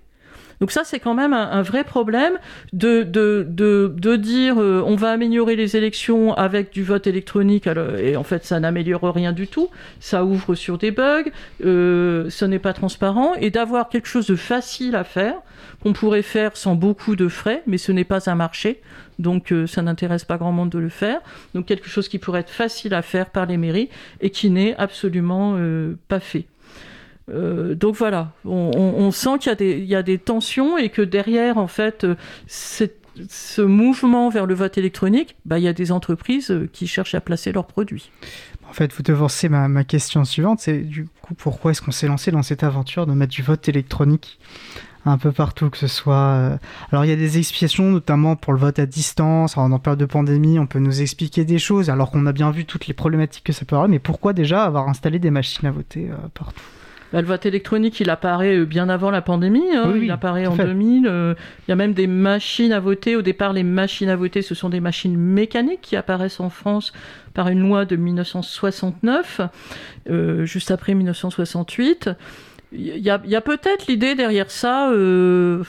Donc 0.59 0.71
ça, 0.71 0.83
c'est 0.83 0.99
quand 0.99 1.13
même 1.13 1.33
un, 1.33 1.61
vrai 1.61 1.83
problème 1.83 2.33
de, 2.73 3.03
de, 3.03 3.45
de, 3.47 4.15
dire 4.15 4.59
euh, 4.59 4.83
on 4.85 4.95
va 4.95 5.11
améliorer 5.11 5.55
les 5.55 5.77
élections 5.77 6.33
avec 6.33 6.71
du 6.71 6.83
vote 6.83 7.05
électronique, 7.05 7.67
et 7.99 8.17
en 8.17 8.23
fait, 8.23 8.43
ça 8.43 8.59
n'améliore 8.59 9.03
rien 9.13 9.33
du 9.33 9.47
tout. 9.47 9.69
Ça 9.99 10.25
ouvre 10.25 10.55
sur 10.55 10.77
des 10.77 10.91
bugs, 10.91 11.29
euh, 11.63 12.29
ce 12.29 12.45
n'est 12.45 12.59
pas 12.59 12.73
transparent, 12.73 13.35
et 13.35 13.51
d'avoir 13.51 13.89
quelque 13.89 14.07
chose 14.07 14.27
de 14.27 14.35
facile 14.35 14.95
à 14.95 15.03
faire, 15.03 15.35
qu'on 15.83 15.93
pourrait 15.93 16.23
faire 16.23 16.57
sans 16.57 16.73
beaucoup 16.73 17.15
de 17.15 17.27
frais, 17.27 17.61
mais 17.67 17.77
ce 17.77 17.91
n'est 17.91 18.03
pas 18.03 18.29
un 18.29 18.35
marché, 18.35 18.81
donc 19.19 19.51
euh, 19.51 19.67
ça 19.67 19.81
n'intéresse 19.81 20.25
pas 20.25 20.37
grand 20.37 20.51
monde 20.51 20.69
de 20.69 20.79
le 20.79 20.89
faire. 20.89 21.19
Donc 21.53 21.65
quelque 21.65 21.89
chose 21.89 22.07
qui 22.07 22.19
pourrait 22.19 22.41
être 22.41 22.49
facile 22.49 22.93
à 22.93 23.01
faire 23.01 23.29
par 23.29 23.45
les 23.45 23.57
mairies 23.57 23.89
et 24.21 24.29
qui 24.29 24.49
n'est 24.49 24.75
absolument 24.77 25.57
pas 26.07 26.19
fait. 26.19 26.45
donc 27.29 27.95
voilà, 27.95 28.31
on, 28.45 29.11
sent 29.11 29.39
qu'il 29.39 29.85
y, 29.85 29.95
a 29.95 30.03
des 30.03 30.17
tensions 30.17 30.77
et 30.77 30.89
que 30.89 31.01
derrière, 31.01 31.57
en 31.57 31.67
fait, 31.67 32.05
ce 32.47 33.61
mouvement 33.61 34.29
vers 34.29 34.45
le 34.45 34.53
vote 34.53 34.77
électronique, 34.77 35.35
bah, 35.45 35.59
il 35.59 35.63
y 35.63 35.67
a 35.67 35.73
des 35.73 35.91
entreprises 35.91 36.53
qui 36.73 36.87
cherchent 36.87 37.15
à 37.15 37.21
placer 37.21 37.51
leurs 37.51 37.67
produits. 37.67 38.11
En 38.69 38.73
fait, 38.73 38.93
vous 38.93 39.03
devancez 39.03 39.49
ma 39.49 39.83
question 39.83 40.25
suivante, 40.25 40.59
c'est 40.59 40.79
du 40.79 41.07
coup 41.21 41.33
pourquoi 41.35 41.71
est-ce 41.71 41.81
qu'on 41.81 41.91
s'est 41.91 42.07
lancé 42.07 42.31
dans 42.31 42.43
cette 42.43 42.63
aventure 42.63 43.05
de 43.07 43.13
mettre 43.13 43.33
du 43.33 43.41
vote 43.41 43.67
électronique? 43.69 44.39
Un 45.07 45.17
peu 45.17 45.31
partout, 45.31 45.69
que 45.69 45.77
ce 45.77 45.87
soit... 45.87 46.15
Euh, 46.15 46.57
alors 46.91 47.05
il 47.05 47.09
y 47.09 47.13
a 47.13 47.15
des 47.15 47.37
explications, 47.37 47.85
notamment 47.85 48.35
pour 48.35 48.53
le 48.53 48.59
vote 48.59 48.79
à 48.79 48.85
distance, 48.85 49.57
en 49.57 49.77
période 49.79 49.99
de 49.99 50.05
pandémie, 50.05 50.59
on 50.59 50.67
peut 50.67 50.79
nous 50.79 51.01
expliquer 51.01 51.45
des 51.45 51.59
choses, 51.59 51.89
alors 51.89 52.11
qu'on 52.11 52.25
a 52.25 52.33
bien 52.33 52.51
vu 52.51 52.65
toutes 52.65 52.87
les 52.87 52.93
problématiques 52.93 53.45
que 53.45 53.53
ça 53.53 53.65
peut 53.65 53.75
avoir, 53.75 53.89
mais 53.89 53.99
pourquoi 53.99 54.33
déjà 54.33 54.63
avoir 54.63 54.89
installé 54.89 55.19
des 55.19 55.31
machines 55.31 55.67
à 55.67 55.71
voter 55.71 56.09
euh, 56.11 56.15
partout? 56.33 56.61
Bah, 57.13 57.21
le 57.21 57.27
vote 57.27 57.45
électronique, 57.45 58.01
il 58.01 58.09
apparaît 58.09 58.57
euh, 58.57 58.65
bien 58.65 58.89
avant 58.89 59.09
la 59.09 59.21
pandémie. 59.21 59.73
Hein. 59.73 59.93
il 59.95 60.11
apparaît 60.11 60.45
en 60.45 60.57
2000. 60.57 61.03
il 61.05 61.69
y 61.69 61.71
a 61.71 61.75
même 61.77 61.93
des 61.93 62.07
machines 62.07 62.73
à 62.73 62.81
voter. 62.81 63.15
Au 63.15 63.21
départ, 63.21 63.53
les 63.53 63.63
machines 63.63 64.09
à 64.09 64.17
voter, 64.17 64.41
ce 64.41 64.55
sont 64.55 64.67
des 64.67 64.81
machines 64.81 65.15
mécaniques 65.15 65.81
qui 65.81 65.95
apparaissent 65.95 66.41
en 66.41 66.49
France 66.49 66.91
par 67.33 67.47
une 67.47 67.61
loi 67.61 67.85
de 67.85 67.95
1969, 67.95 69.39
juste 70.43 70.71
après 70.71 70.95
1968. 70.95 72.09
Il 72.71 72.97
y 72.97 73.09
a, 73.09 73.41
peut-être 73.41 73.87
l'idée 73.87 74.15
derrière 74.15 74.51
ça. 74.51 74.89
Euh, 74.91 75.63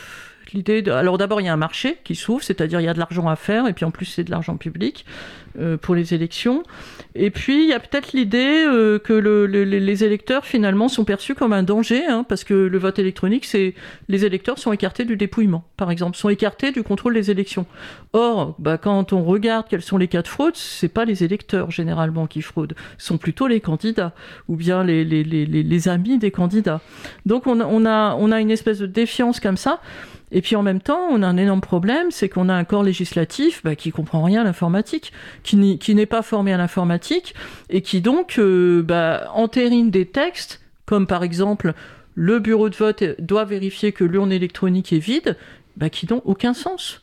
l'idée. 0.52 0.82
Alors 0.90 1.18
d'abord, 1.18 1.40
il 1.40 1.44
y 1.44 1.48
a 1.48 1.52
un 1.52 1.56
marché 1.56 1.98
qui 2.04 2.14
s'ouvre, 2.14 2.42
c'est-à-dire 2.42 2.80
il 2.80 2.84
y 2.84 2.88
a 2.88 2.94
de 2.94 2.98
l'argent 2.98 3.28
à 3.28 3.36
faire, 3.36 3.66
et 3.66 3.72
puis 3.72 3.84
en 3.84 3.90
plus 3.90 4.06
c'est 4.06 4.24
de 4.24 4.30
l'argent 4.30 4.56
public. 4.56 5.04
Euh, 5.58 5.76
pour 5.76 5.96
les 5.96 6.14
élections. 6.14 6.62
Et 7.16 7.30
puis, 7.30 7.64
il 7.64 7.68
y 7.68 7.72
a 7.72 7.80
peut-être 7.80 8.12
l'idée 8.12 8.64
euh, 8.64 9.00
que 9.00 9.12
les 9.12 10.04
électeurs, 10.04 10.44
finalement, 10.44 10.88
sont 10.88 11.04
perçus 11.04 11.34
comme 11.34 11.52
un 11.52 11.64
danger, 11.64 12.06
hein, 12.06 12.24
parce 12.28 12.44
que 12.44 12.54
le 12.54 12.78
vote 12.78 13.00
électronique, 13.00 13.44
c'est 13.44 13.74
les 14.08 14.24
électeurs 14.24 14.58
sont 14.58 14.72
écartés 14.72 15.04
du 15.04 15.16
dépouillement, 15.16 15.64
par 15.76 15.90
exemple, 15.90 16.16
sont 16.16 16.28
écartés 16.28 16.70
du 16.70 16.84
contrôle 16.84 17.14
des 17.14 17.32
élections. 17.32 17.66
Or, 18.12 18.54
bah, 18.60 18.78
quand 18.78 19.12
on 19.12 19.24
regarde 19.24 19.66
quels 19.68 19.82
sont 19.82 19.96
les 19.96 20.06
cas 20.06 20.22
de 20.22 20.28
fraude, 20.28 20.54
c'est 20.54 20.88
pas 20.88 21.04
les 21.04 21.24
électeurs, 21.24 21.72
généralement, 21.72 22.28
qui 22.28 22.40
fraudent, 22.40 22.74
ce 22.96 23.06
sont 23.06 23.18
plutôt 23.18 23.48
les 23.48 23.60
candidats, 23.60 24.12
ou 24.46 24.54
bien 24.54 24.84
les, 24.84 25.88
amis 25.88 26.18
des 26.18 26.30
candidats. 26.30 26.80
Donc, 27.26 27.48
on 27.48 27.84
a 27.86 28.40
une 28.40 28.50
espèce 28.50 28.78
de 28.78 28.86
défiance 28.86 29.40
comme 29.40 29.56
ça. 29.56 29.80
Et 30.30 30.42
puis 30.42 30.56
en 30.56 30.62
même 30.62 30.80
temps, 30.80 31.06
on 31.10 31.22
a 31.22 31.26
un 31.26 31.36
énorme 31.36 31.60
problème, 31.60 32.10
c'est 32.10 32.28
qu'on 32.28 32.48
a 32.48 32.54
un 32.54 32.64
corps 32.64 32.82
législatif 32.82 33.62
bah, 33.64 33.76
qui 33.76 33.90
comprend 33.90 34.22
rien 34.22 34.42
à 34.42 34.44
l'informatique, 34.44 35.12
qui 35.42 35.56
n'est 35.56 36.06
pas 36.06 36.22
formé 36.22 36.52
à 36.52 36.56
l'informatique, 36.56 37.34
et 37.70 37.80
qui 37.80 38.00
donc 38.00 38.38
euh, 38.38 38.82
bah, 38.82 39.30
entérine 39.34 39.90
des 39.90 40.06
textes, 40.06 40.60
comme 40.86 41.06
par 41.06 41.22
exemple 41.22 41.72
le 42.14 42.40
bureau 42.40 42.68
de 42.68 42.76
vote 42.76 43.04
doit 43.20 43.44
vérifier 43.44 43.92
que 43.92 44.04
l'urne 44.04 44.32
électronique 44.32 44.92
est 44.92 44.98
vide, 44.98 45.36
bah, 45.76 45.88
qui 45.88 46.06
n'ont 46.10 46.22
aucun 46.24 46.52
sens. 46.52 47.02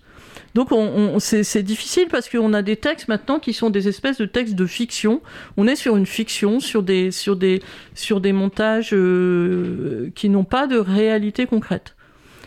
Donc 0.53 0.71
on, 0.71 1.19
c'est 1.19 1.63
difficile 1.63 2.07
parce 2.09 2.29
qu'on 2.29 2.53
a 2.53 2.61
des 2.61 2.77
textes 2.77 3.07
maintenant 3.09 3.39
qui 3.39 3.51
sont 3.51 3.69
des 3.69 3.87
espèces 3.87 4.17
de 4.17 4.25
textes 4.25 4.55
de 4.55 4.65
fiction. 4.65 5.21
On 5.57 5.67
est 5.67 5.75
sur 5.75 5.97
une 5.97 6.05
fiction, 6.05 6.59
sur 6.59 6.81
des, 6.81 7.11
sur 7.11 7.35
des, 7.35 7.61
sur 7.93 8.21
des 8.21 8.31
montages 8.31 8.91
euh, 8.93 10.11
qui 10.15 10.29
n'ont 10.29 10.45
pas 10.45 10.67
de 10.67 10.77
réalité 10.77 11.45
concrète. 11.45 11.94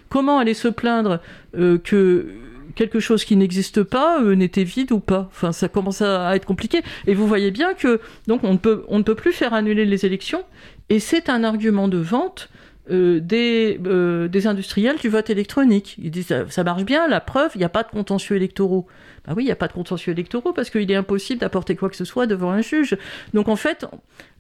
Comment 0.09 0.39
aller 0.39 0.55
se 0.55 0.69
plaindre 0.69 1.21
euh, 1.57 1.79
que 1.79 2.27
quelque 2.75 3.01
chose 3.01 3.25
qui 3.25 3.37
n'existe 3.37 3.83
pas 3.83 4.21
euh, 4.23 4.35
n'était 4.35 4.65
vide 4.65 4.93
ou 4.93 5.01
pas 5.01 5.29
Enfin, 5.31 5.53
ça 5.53 5.69
commence 5.69 6.03
à, 6.03 6.35
être 6.37 6.47
compliqué. 6.47 6.83
Et 7.07 7.15
vous 7.15 7.27
voyez 7.27 7.51
bien 7.51 7.75
que 7.75 8.01
donc 8.27 8.45
on 8.45 8.53
ne 8.53 9.03
peut, 9.03 9.15
plus 9.15 9.33
faire 9.33 9.55
annuler 9.55 9.85
les 9.85 10.07
élections. 10.07 10.43
Et 10.89 11.01
c'est 11.01 11.29
un 11.29 11.45
argument 11.45 11.89
de 11.89 11.99
vente 11.99 12.49
euh, 12.91 13.21
des, 13.21 13.79
des, 13.79 14.47
industriels 14.47 14.97
du 14.97 15.09
vote 15.09 15.29
électronique. 15.29 15.97
Ils 16.03 16.11
disent 16.11 16.35
ça, 16.49 16.65
marche 16.65 16.85
bien, 16.85 17.07
la 17.09 17.21
preuve, 17.21 17.51
il 17.55 17.59
n'y 17.59 17.65
a 17.65 17.69
pas 17.69 17.83
de 17.83 17.91
contentieux 17.91 18.37
électoraux. 18.37 18.87
Ah 19.31 19.35
oui, 19.37 19.43
il 19.43 19.47
n'y 19.47 19.53
a 19.53 19.57
pas 19.57 19.69
de 19.69 19.75
contentieux 19.75 20.13
électoraux 20.13 20.55
parce 20.55 20.71
qu'il 20.71 20.91
est 20.91 20.95
impossible 20.95 21.41
d'apporter 21.41 21.77
quoi 21.77 21.91
que 21.91 21.97
ce 21.97 22.07
soit 22.07 22.27
devant 22.27 22.51
un 22.51 22.63
juge. 22.63 22.97
Donc 23.35 23.49
en 23.49 23.57
fait, 23.57 23.85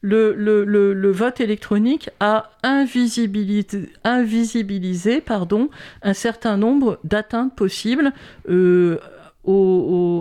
le, 0.01 1.11
vote 1.11 1.43
électronique 1.43 2.09
a 2.21 2.53
invisibilisé, 2.63 5.21
pardon, 5.21 5.69
un 6.03 6.15
certain 6.15 6.57
nombre 6.57 6.99
d'atteintes 7.05 7.55
possibles. 7.55 8.15
Euh, 8.49 8.97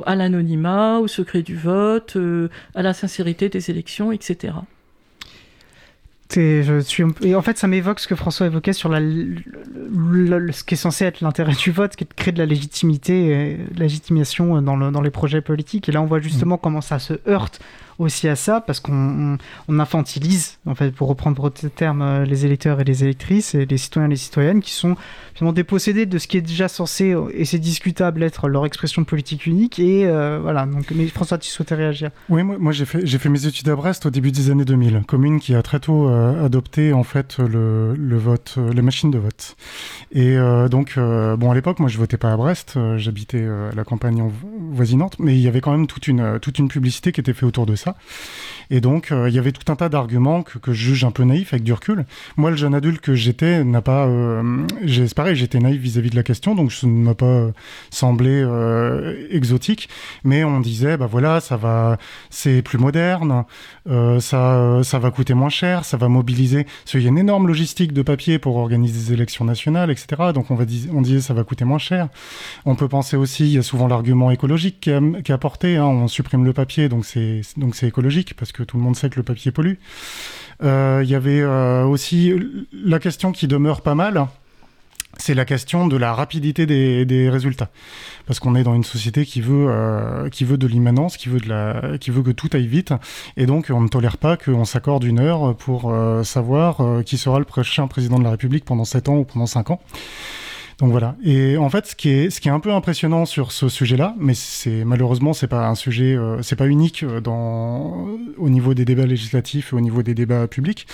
à 0.05 0.15
l'anonymat, 0.15 0.99
au 0.99 1.07
secret 1.07 1.41
du 1.41 1.55
vote, 1.55 2.15
euh, 2.15 2.49
à 2.76 2.82
la 2.82 2.93
sincérité 2.93 3.49
des 3.49 3.70
élections, 3.70 4.11
etc. 4.11 4.53
Je 6.36 6.80
suis 6.80 7.03
et 7.21 7.36
en 7.36 7.41
fait, 7.41 7.57
ça 7.57 7.67
m'évoque 7.67 7.99
ce 7.99 8.07
que 8.07 8.15
François 8.15 8.47
évoquait 8.47 8.73
sur 8.73 8.89
la, 8.89 8.99
ce 8.99 10.63
qui 10.63 10.73
est 10.73 10.78
censé 10.78 11.05
être 11.05 11.21
l'intérêt 11.21 11.53
du 11.53 11.71
vote, 11.71 11.95
qui 11.95 12.03
est 12.03 12.09
de 12.09 12.13
créer 12.13 12.34
de 12.34 12.39
la 12.39 12.45
légitimité, 12.45 13.28
et 13.28 13.57
légitimation 13.78 14.61
dans, 14.61 14.75
le, 14.75 14.91
dans 14.91 15.01
les 15.01 15.11
projets 15.11 15.41
politiques. 15.41 15.89
Et 15.89 15.91
là, 15.91 16.01
on 16.01 16.05
voit 16.05 16.19
justement 16.19 16.55
mm. 16.55 16.59
comment 16.61 16.82
ça 16.82 16.99
se 16.99 17.13
heurte 17.28 17.61
aussi 18.00 18.28
à 18.28 18.36
ça 18.36 18.62
parce 18.62 18.80
qu'on 18.80 19.38
on, 19.68 19.80
infantilise, 19.80 20.58
en 20.66 20.76
fait, 20.76 20.91
pour 20.91 21.08
reprendre 21.08 21.41
votre 21.41 21.68
terme, 21.68 22.02
euh, 22.02 22.26
les 22.26 22.45
électeurs 22.45 22.80
et 22.80 22.84
les 22.84 23.04
électrices 23.04 23.54
les 23.54 23.78
citoyens 23.78 24.08
et 24.08 24.12
les 24.12 24.18
citoyennes 24.18 24.62
qui 24.62 24.72
sont 24.72 24.95
finalement 25.34 25.54
dépossédés 25.54 26.06
de 26.06 26.18
ce 26.18 26.28
qui 26.28 26.38
est 26.38 26.41
déjà 26.41 26.68
censé, 26.68 27.16
et 27.34 27.45
c'est 27.45 27.60
discutable, 27.60 28.24
être 28.24 28.48
leur 28.48 28.66
expression 28.66 29.04
politique 29.04 29.45
unique. 29.45 29.80
Et 29.80 30.06
euh, 30.06 30.39
voilà. 30.41 30.66
Donc, 30.66 30.93
François, 31.14 31.38
tu 31.38 31.50
souhaitais 31.50 31.76
réagir 31.76 32.12
Oui, 32.30 32.43
moi, 32.43 32.72
j'ai 32.72 32.86
fait, 32.86 33.30
mes 33.30 33.45
études 33.45 33.70
à 33.70 33.76
Brest 33.76 34.06
au 34.06 34.10
début 34.10 34.32
des 34.32 34.50
années 34.50 34.66
2000, 34.66 35.04
commune 35.08 35.39
qui 35.39 35.54
a 35.56 35.62
très 35.62 35.80
tôt 35.80 36.10
euh, 36.10 36.45
adopté 36.45 36.93
en 36.93 37.04
fait 37.04 37.38
le, 37.39 38.18
vote, 38.18 38.58
les 38.74 38.82
machines 38.82 39.12
de 39.12 39.18
vote. 39.18 39.56
Et 40.12 40.38
donc, 40.70 40.95
bon, 40.98 41.52
à 41.52 41.56
l'époque, 41.56 41.80
moi, 41.80 41.89
je 41.89 41.98
votais 41.98 42.18
pas 42.18 42.32
à 42.32 42.38
Brest, 42.38 42.78
j'habitais 42.98 43.45
à 43.45 43.76
la 43.76 43.84
campagne 43.84 44.32
voisinante, 44.72 45.18
mais 45.20 45.36
il 45.36 45.41
y 45.41 45.48
avait 45.48 45.62
quand 45.62 45.72
même 45.72 45.88
toute 45.88 46.08
une 46.08 46.68
publicité 46.68 47.12
qui 47.12 47.22
était 47.22 47.34
faite 47.34 47.43
autour 47.43 47.66
de 47.66 47.76
ça 47.76 47.86
ça. 47.88 47.95
Et 48.70 48.82
donc, 48.82 49.11
euh, 49.11 49.30
il 49.30 49.36
y 49.36 49.39
avait 49.39 49.51
tout 49.51 49.72
un 49.72 49.76
tas 49.76 49.89
d'arguments 49.89 50.43
que, 50.43 50.74
je 50.74 50.74
juge 50.74 51.03
un 51.03 51.11
peu 51.11 51.24
naïfs 51.24 51.53
avec 51.53 51.63
du 51.63 51.74
recul. 51.74 52.05
Moi, 52.36 52.51
le 52.51 52.57
jeune 52.57 52.76
adulte 52.76 53.01
que 53.01 53.15
j'étais 53.15 53.63
n'a 53.63 53.82
pas. 53.82 54.05
Euh, 54.07 54.65
c'est 54.88 55.13
pareil, 55.13 55.36
j'étais 55.36 55.59
naïf 55.59 55.80
vis-à-vis 55.82 56.09
de 56.09 56.15
la 56.15 56.24
question, 56.24 56.55
donc 56.55 56.72
ça 56.74 56.88
ne 56.88 56.91
m'a 56.91 57.13
pas 57.13 57.47
semblé 57.89 58.41
euh, 58.43 59.28
exotique. 59.32 59.89
Mais 60.24 60.43
on 60.43 60.59
disait, 60.59 60.97
bah 60.97 61.07
voilà, 61.09 61.39
ça 61.39 61.57
va, 61.57 61.97
c'est 62.30 62.61
plus 62.61 62.78
moderne, 62.78 63.45
ça, 64.20 64.82
ça 64.84 64.99
va 64.99 65.11
coûter 65.11 65.34
moins 65.34 65.49
cher, 65.49 65.86
ça 65.86 65.97
va 65.97 66.09
mobiliser. 66.09 66.63
Parce 66.63 66.91
qu'il 66.91 67.01
y 67.01 67.05
a 67.05 67.09
une 67.09 67.18
énorme 67.18 67.47
logistique 67.47 67.93
de 67.93 68.01
papier 68.01 68.39
pour 68.39 68.57
organiser 68.57 69.07
des 69.07 69.13
élections 69.13 69.45
nationales, 69.45 69.91
etc. 69.91 70.32
Donc 70.34 70.51
on, 70.51 70.55
va 70.55 70.65
on 70.93 71.01
disait, 71.01 71.22
ça 71.22 71.34
va 71.34 71.43
coûter 71.43 71.65
moins 71.65 71.78
cher. 71.78 72.09
On 72.65 72.76
peut 72.76 72.88
penser 72.88 73.15
aussi, 73.15 73.45
il 73.45 73.53
y 73.53 73.57
a 73.57 73.63
souvent 73.63 73.88
l'argument 73.88 74.32
écologique 74.32 74.80
qui 74.82 74.89
est 74.89 75.32
apporté. 75.32 75.78
Hein, 75.78 75.86
on 75.86 76.07
supprime 76.07 76.43
le 76.43 76.53
papier, 76.53 76.89
donc 76.89 77.05
c'est 77.05 77.41
donc 77.55 77.76
c'est 77.76 77.88
écologique 77.88 78.36
parce 78.36 78.51
que 78.58 78.64
tout 78.64 78.78
le 78.78 78.84
monde 78.84 78.95
sait 78.95 79.10
que 79.10 79.18
le 79.18 79.24
papier 79.24 79.51
pollue. 79.51 79.76
Euh, 80.64 81.01
il 81.03 81.10
y 81.10 81.16
avait 81.16 81.41
euh, 81.41 81.84
aussi 81.84 82.34
la 82.74 82.99
question 82.99 83.32
qui 83.32 83.47
demeure 83.47 83.82
pas 83.82 83.95
mal, 83.95 84.28
c'est 85.20 85.34
la 85.34 85.45
question 85.45 85.88
de 85.88 85.97
la 85.97 86.14
rapidité 86.14 86.66
des, 86.66 87.30
résultats. 87.30 87.70
Parce 88.26 88.39
qu'on 88.39 88.55
est 88.55 88.64
dans 88.64 88.76
une 88.76 88.84
société 88.84 89.26
qui 89.26 89.41
veut, 89.41 89.68
euh, 89.70 90.30
qui 90.30 90.43
veut 90.43 90.58
de 90.58 90.68
l'immanence, 90.68 91.18
qui, 91.18 91.30
veut 91.30 91.39
de 91.39 91.49
la, 91.49 91.97
qui 91.99 92.12
veut 92.12 92.22
que 92.22 92.32
tout 92.32 92.49
aille 92.53 92.68
vite. 92.68 92.93
Et 93.36 93.45
donc, 93.45 93.68
on 93.70 93.82
ne 93.82 93.88
tolère 93.88 94.18
pas 94.18 94.38
qu'on 94.38 94.66
s'accorde 94.66 95.03
une 95.03 95.20
heure 95.20 95.55
pour 95.55 95.93
savoir 96.24 97.03
qui 97.05 97.18
sera 97.18 97.39
le 97.39 97.45
prochain 97.45 97.88
président 97.88 98.20
de 98.20 98.24
la 98.24 98.32
République 98.32 98.66
pendant 98.66 98.86
7 98.86 99.10
ans 99.10 99.18
ou 99.18 99.24
pendant 99.24 99.47
5 99.47 99.72
ans. 99.72 99.82
Donc 100.80 100.91
voilà. 100.91 101.15
Et 101.23 101.57
en 101.57 101.69
fait, 101.69 101.88
ce 101.88 101.95
qui 101.95 102.09
est, 102.09 102.30
ce 102.30 102.39
qui 102.39 102.49
est 102.49 102.51
un 102.51 102.59
peu 102.59 102.71
impressionnant 102.71 103.25
sur 103.25 103.51
ce 103.51 103.67
sujet-là, 103.67 104.15
mais 104.19 104.36
c'est 104.36 104.86
malheureusement 104.86 105.34
c'est 105.34 105.47
pas 105.47 105.67
un 105.67 105.73
sujet, 105.73 106.15
euh, 106.15 106.43
c'est 106.43 106.55
pas 106.55 106.67
unique 106.67 107.01
euh, 107.01 107.19
dans 107.19 108.07
au 108.38 108.49
niveau 108.49 108.75
des 108.75 108.86
débats 108.86 109.07
législatifs 109.07 109.73
et 109.73 109.75
au 109.75 109.82
niveau 109.82 110.03
des 110.03 110.13
débats 110.13 110.47
publics, 110.47 110.86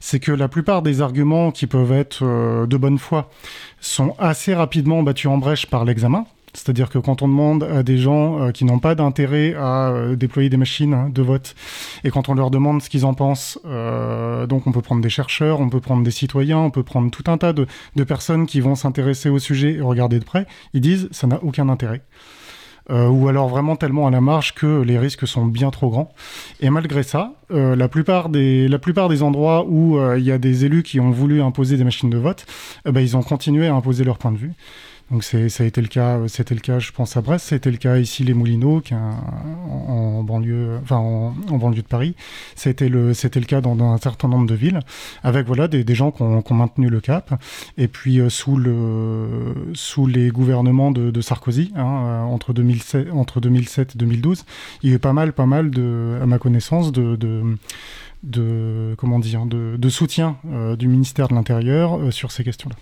c'est 0.00 0.20
que 0.20 0.32
la 0.32 0.48
plupart 0.48 0.80
des 0.80 1.02
arguments 1.02 1.50
qui 1.50 1.66
peuvent 1.66 1.92
être 1.92 2.20
euh, 2.22 2.66
de 2.66 2.76
bonne 2.78 2.98
foi 2.98 3.30
sont 3.78 4.14
assez 4.18 4.54
rapidement 4.54 5.02
battus 5.02 5.30
en 5.30 5.36
brèche 5.36 5.66
par 5.66 5.84
l'examen. 5.84 6.24
C'est-à-dire 6.56 6.88
que 6.88 6.98
quand 6.98 7.20
on 7.20 7.28
demande 7.28 7.64
à 7.64 7.82
des 7.82 7.98
gens 7.98 8.40
euh, 8.40 8.50
qui 8.50 8.64
n'ont 8.64 8.78
pas 8.78 8.94
d'intérêt 8.94 9.54
à 9.54 9.90
euh, 9.90 10.16
déployer 10.16 10.48
des 10.48 10.56
machines 10.56 11.12
de 11.12 11.22
vote, 11.22 11.54
et 12.02 12.10
quand 12.10 12.30
on 12.30 12.34
leur 12.34 12.50
demande 12.50 12.80
ce 12.80 12.88
qu'ils 12.88 13.04
en 13.04 13.12
pensent, 13.12 13.58
euh, 13.66 14.46
donc 14.46 14.66
on 14.66 14.72
peut 14.72 14.80
prendre 14.80 15.02
des 15.02 15.10
chercheurs, 15.10 15.60
on 15.60 15.68
peut 15.68 15.80
prendre 15.80 16.02
des 16.02 16.10
citoyens, 16.10 16.58
on 16.58 16.70
peut 16.70 16.82
prendre 16.82 17.10
tout 17.10 17.24
un 17.30 17.36
tas 17.36 17.52
de, 17.52 17.66
personnes 18.04 18.46
qui 18.46 18.60
vont 18.60 18.74
s'intéresser 18.74 19.28
au 19.28 19.38
sujet 19.38 19.74
et 19.74 19.80
regarder 19.80 20.18
de 20.18 20.24
près, 20.24 20.46
ils 20.72 20.80
disent 20.80 21.08
ça 21.10 21.26
n'a 21.26 21.42
aucun 21.42 21.68
intérêt. 21.68 22.02
ou 22.88 23.28
alors 23.28 23.48
vraiment 23.48 23.74
tellement 23.74 24.06
à 24.06 24.10
la 24.10 24.20
marge 24.20 24.54
que 24.54 24.82
les 24.82 24.96
risques 24.96 25.26
sont 25.26 25.44
bien 25.44 25.70
trop 25.70 25.90
grands. 25.90 26.14
Et 26.60 26.70
malgré 26.70 27.02
ça, 27.02 27.32
la, 27.50 27.88
plupart 27.88 28.28
des, 28.28 28.68
la 28.68 28.78
plupart 28.78 29.08
des 29.08 29.24
endroits 29.24 29.66
où 29.66 29.98
il 30.16 30.22
y 30.22 30.30
a 30.30 30.38
des 30.38 30.64
élus 30.64 30.84
qui 30.84 31.00
ont 31.00 31.10
voulu 31.10 31.42
imposer 31.42 31.76
des 31.76 31.84
machines 31.84 32.10
de 32.10 32.18
vote, 32.18 32.46
eh 32.86 32.92
ben, 32.92 33.00
ils 33.00 33.16
ont 33.16 33.24
continué 33.24 33.66
à 33.66 33.74
imposer 33.74 34.04
leur 34.04 34.18
point 34.18 34.30
de 34.30 34.38
vue. 34.38 34.52
Donc 35.10 35.22
ça 35.22 35.38
a 35.38 35.64
été 35.64 35.80
le 35.80 35.86
cas, 35.86 36.18
c'était 36.26 36.56
le 36.56 36.60
cas, 36.60 36.80
je 36.80 36.90
pense 36.90 37.16
à 37.16 37.20
Brest, 37.20 37.46
c'était 37.46 37.70
le 37.70 37.76
cas 37.76 37.96
ici 37.98 38.24
les 38.24 38.34
Moulineaux, 38.34 38.82
en, 38.90 40.24
banlieue, 40.24 40.80
enfin 40.82 40.96
en, 40.96 41.30
banlieue 41.30 41.82
de 41.82 41.86
Paris. 41.86 42.16
C'était 42.56 42.88
le, 42.88 43.14
c'était 43.14 43.38
le 43.38 43.46
cas 43.46 43.60
dans, 43.60 43.80
un 43.80 43.98
certain 43.98 44.26
nombre 44.26 44.46
de 44.46 44.54
villes, 44.56 44.80
avec 45.22 45.46
voilà 45.46 45.68
des, 45.68 45.94
gens 45.94 46.10
qui 46.10 46.22
ont, 46.22 46.42
maintenu 46.50 46.88
le 46.88 47.00
cap. 47.00 47.40
Et 47.78 47.86
puis 47.86 48.18
euh, 48.18 48.28
sous 48.28 48.56
le, 48.56 49.54
sous 49.74 50.08
les 50.08 50.30
gouvernements 50.30 50.90
de, 50.90 51.20
Sarkozy, 51.20 51.72
hein, 51.76 52.02
euh, 52.04 52.22
entre 52.22 52.52
2007, 52.52 53.12
entre 53.12 53.40
2007 53.40 53.94
et 53.94 53.98
2012, 53.98 54.44
il 54.82 54.90
y 54.90 54.92
a 54.92 54.96
eu 54.96 54.98
pas 54.98 55.12
mal, 55.12 55.32
pas 55.32 55.46
mal 55.46 55.70
de, 55.70 56.18
à 56.20 56.26
ma 56.26 56.38
connaissance, 56.38 56.90
de, 56.90 57.16
de 58.24 58.94
comment 58.98 59.20
dire, 59.20 59.46
de, 59.46 59.88
soutien 59.88 60.36
euh, 60.50 60.74
du 60.74 60.88
ministère 60.88 61.28
de 61.28 61.34
l'Intérieur 61.34 62.12
sur 62.12 62.32
ces 62.32 62.42
questions-là. 62.42 62.76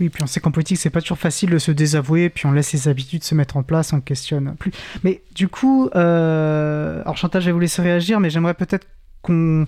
Oui, 0.00 0.08
puis 0.08 0.22
on 0.22 0.26
sait 0.26 0.40
qu'en 0.40 0.50
politique, 0.50 0.78
c'est 0.78 0.90
pas 0.90 1.02
toujours 1.02 1.18
facile 1.18 1.50
de 1.50 1.58
se 1.58 1.70
désavouer, 1.70 2.30
puis 2.30 2.46
on 2.46 2.52
laisse 2.52 2.68
ses 2.68 2.88
habitudes 2.88 3.22
se 3.22 3.34
mettre 3.34 3.58
en 3.58 3.62
place, 3.62 3.92
on 3.92 4.00
questionne 4.00 4.54
plus. 4.58 4.72
Mais 5.04 5.22
du 5.34 5.48
coup, 5.48 5.90
euh... 5.94 7.02
alors 7.02 7.18
Chantal, 7.18 7.42
je 7.42 7.46
vais 7.46 7.52
vous 7.52 7.60
laisser 7.60 7.82
réagir, 7.82 8.18
mais 8.18 8.30
j'aimerais 8.30 8.54
peut-être 8.54 8.86
qu'on 9.20 9.66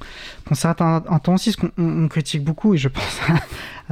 s'arrête 0.53 0.81
un, 0.81 1.01
temps 1.01 1.35
aussi, 1.35 1.53
parce 1.53 1.71
qu'on 1.71 2.09
critique 2.09 2.43
beaucoup, 2.43 2.73
et 2.73 2.79
je 2.79 2.89
pense 2.89 3.21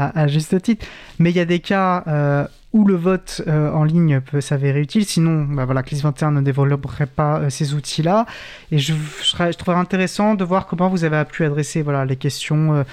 à, 0.01 0.27
juste 0.27 0.61
titre, 0.63 0.87
mais 1.19 1.31
il 1.31 1.37
y 1.37 1.41
a 1.41 1.45
des 1.45 1.61
cas 1.61 2.05
euh, 2.07 2.47
où 2.73 2.87
le 2.87 2.95
vote 2.95 3.43
euh, 3.47 3.73
en 3.73 3.85
ligne 3.85 4.21
peut 4.21 4.41
s'avérer 4.41 4.81
utile. 4.81 5.05
Sinon, 5.05 5.45
bah 5.45 5.65
voilà, 5.65 5.83
CLIS 5.83 6.01
21 6.03 6.31
ne 6.31 6.41
développerait 6.41 7.07
pas 7.07 7.39
euh, 7.39 7.51
ces 7.51 7.75
outils-là. 7.75 8.27
Et 8.71 8.79
je, 8.79 8.95
je, 8.95 9.57
trouverais 9.59 9.81
intéressant 9.81 10.35
de 10.35 10.45
voir 10.45 10.67
comment 10.67 10.89
vous 10.89 11.05
avez 11.05 11.25
pu 11.25 11.45
adresser 11.45 11.83
voilà, 11.83 12.05
les 12.05 12.17
questions 12.17 12.85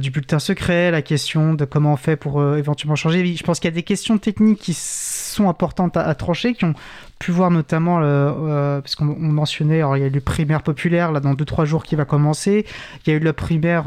du 0.00 0.10
bulletin 0.10 0.38
secret, 0.38 0.90
la 0.90 1.02
question 1.02 1.54
de 1.54 1.64
comment 1.64 1.92
on 1.92 1.96
fait 1.96 2.16
pour 2.16 2.42
éventuellement 2.56 2.96
changer. 2.96 3.34
Je 3.34 3.42
pense 3.42 3.60
qu'il 3.60 3.68
y 3.68 3.72
a 3.72 3.74
des 3.74 3.82
questions 3.82 4.18
techniques 4.18 4.60
qui 4.60 4.74
sont 5.34 5.48
importantes 5.48 5.96
à, 5.96 6.14
trancher, 6.14 6.54
qui 6.54 6.64
ont 6.64 6.74
pu 7.18 7.30
voir 7.30 7.50
notamment, 7.50 8.00
parce 8.80 8.94
qu'on 8.94 9.04
mentionnait, 9.04 9.78
alors 9.78 9.96
il 9.96 10.00
y 10.00 10.04
a 10.04 10.06
eu 10.06 10.10
le 10.10 10.20
primaire 10.20 10.62
populaire, 10.62 11.12
là, 11.12 11.20
dans 11.20 11.34
2-3 11.34 11.64
jours 11.64 11.84
qui 11.84 11.96
va 11.96 12.04
commencer. 12.04 12.66
Il 13.04 13.10
y 13.10 13.12
a 13.12 13.16
eu 13.16 13.20
le 13.20 13.32
primaire 13.32 13.84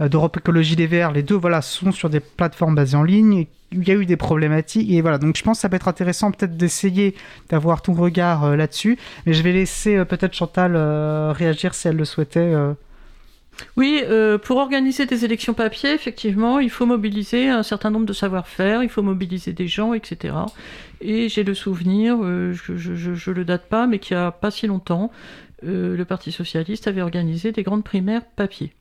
d'Europe 0.00 0.36
Écologie 0.36 0.76
des 0.76 0.86
Verts. 0.86 1.12
Les 1.12 1.22
deux, 1.22 1.36
voilà, 1.36 1.62
sont 1.62 1.92
sur 1.92 2.10
des 2.10 2.20
plateformes 2.20 2.74
basées 2.74 2.96
en 2.96 3.02
ligne 3.02 3.46
il 3.72 3.86
y 3.86 3.90
a 3.90 3.94
eu 3.94 4.06
des 4.06 4.16
problématiques 4.16 4.90
et 4.90 5.00
voilà 5.00 5.18
donc 5.18 5.36
je 5.36 5.42
pense 5.42 5.58
que 5.58 5.62
ça 5.62 5.68
peut 5.68 5.76
être 5.76 5.88
intéressant 5.88 6.30
peut-être 6.30 6.56
d'essayer 6.56 7.14
d'avoir 7.50 7.82
ton 7.82 7.92
regard 7.92 8.44
euh, 8.44 8.56
là-dessus 8.56 8.98
mais 9.26 9.32
je 9.32 9.42
vais 9.42 9.52
laisser 9.52 9.96
euh, 9.96 10.04
peut-être 10.04 10.34
Chantal 10.34 10.74
euh, 10.74 11.32
réagir 11.32 11.74
si 11.74 11.88
elle 11.88 11.96
le 11.96 12.04
souhaitait 12.04 12.54
oui, 13.76 14.02
pour 14.44 14.58
organiser 14.58 15.06
des 15.06 15.24
élections 15.24 15.54
papier, 15.54 15.92
effectivement, 15.92 16.60
il 16.60 16.70
faut 16.70 16.86
mobiliser 16.86 17.48
un 17.48 17.62
certain 17.62 17.90
nombre 17.90 18.06
de 18.06 18.12
savoir-faire, 18.12 18.82
il 18.82 18.88
faut 18.88 19.02
mobiliser 19.02 19.52
des 19.52 19.66
gens, 19.66 19.94
etc. 19.94 20.34
Et 21.00 21.28
j'ai 21.28 21.42
le 21.42 21.54
souvenir, 21.54 22.18
je, 22.22 22.76
je, 22.76 23.30
le 23.30 23.44
date 23.44 23.68
pas, 23.68 23.86
mais 23.86 23.98
qu'il 23.98 24.16
n'y 24.16 24.22
a 24.22 24.30
pas 24.30 24.50
si 24.50 24.66
longtemps, 24.66 25.10
le 25.62 26.02
Parti 26.04 26.30
socialiste 26.30 26.86
avait 26.86 27.02
organisé 27.02 27.50
des 27.50 27.64
grandes 27.64 27.84
primaires 27.84 28.24
papier. 28.36 28.72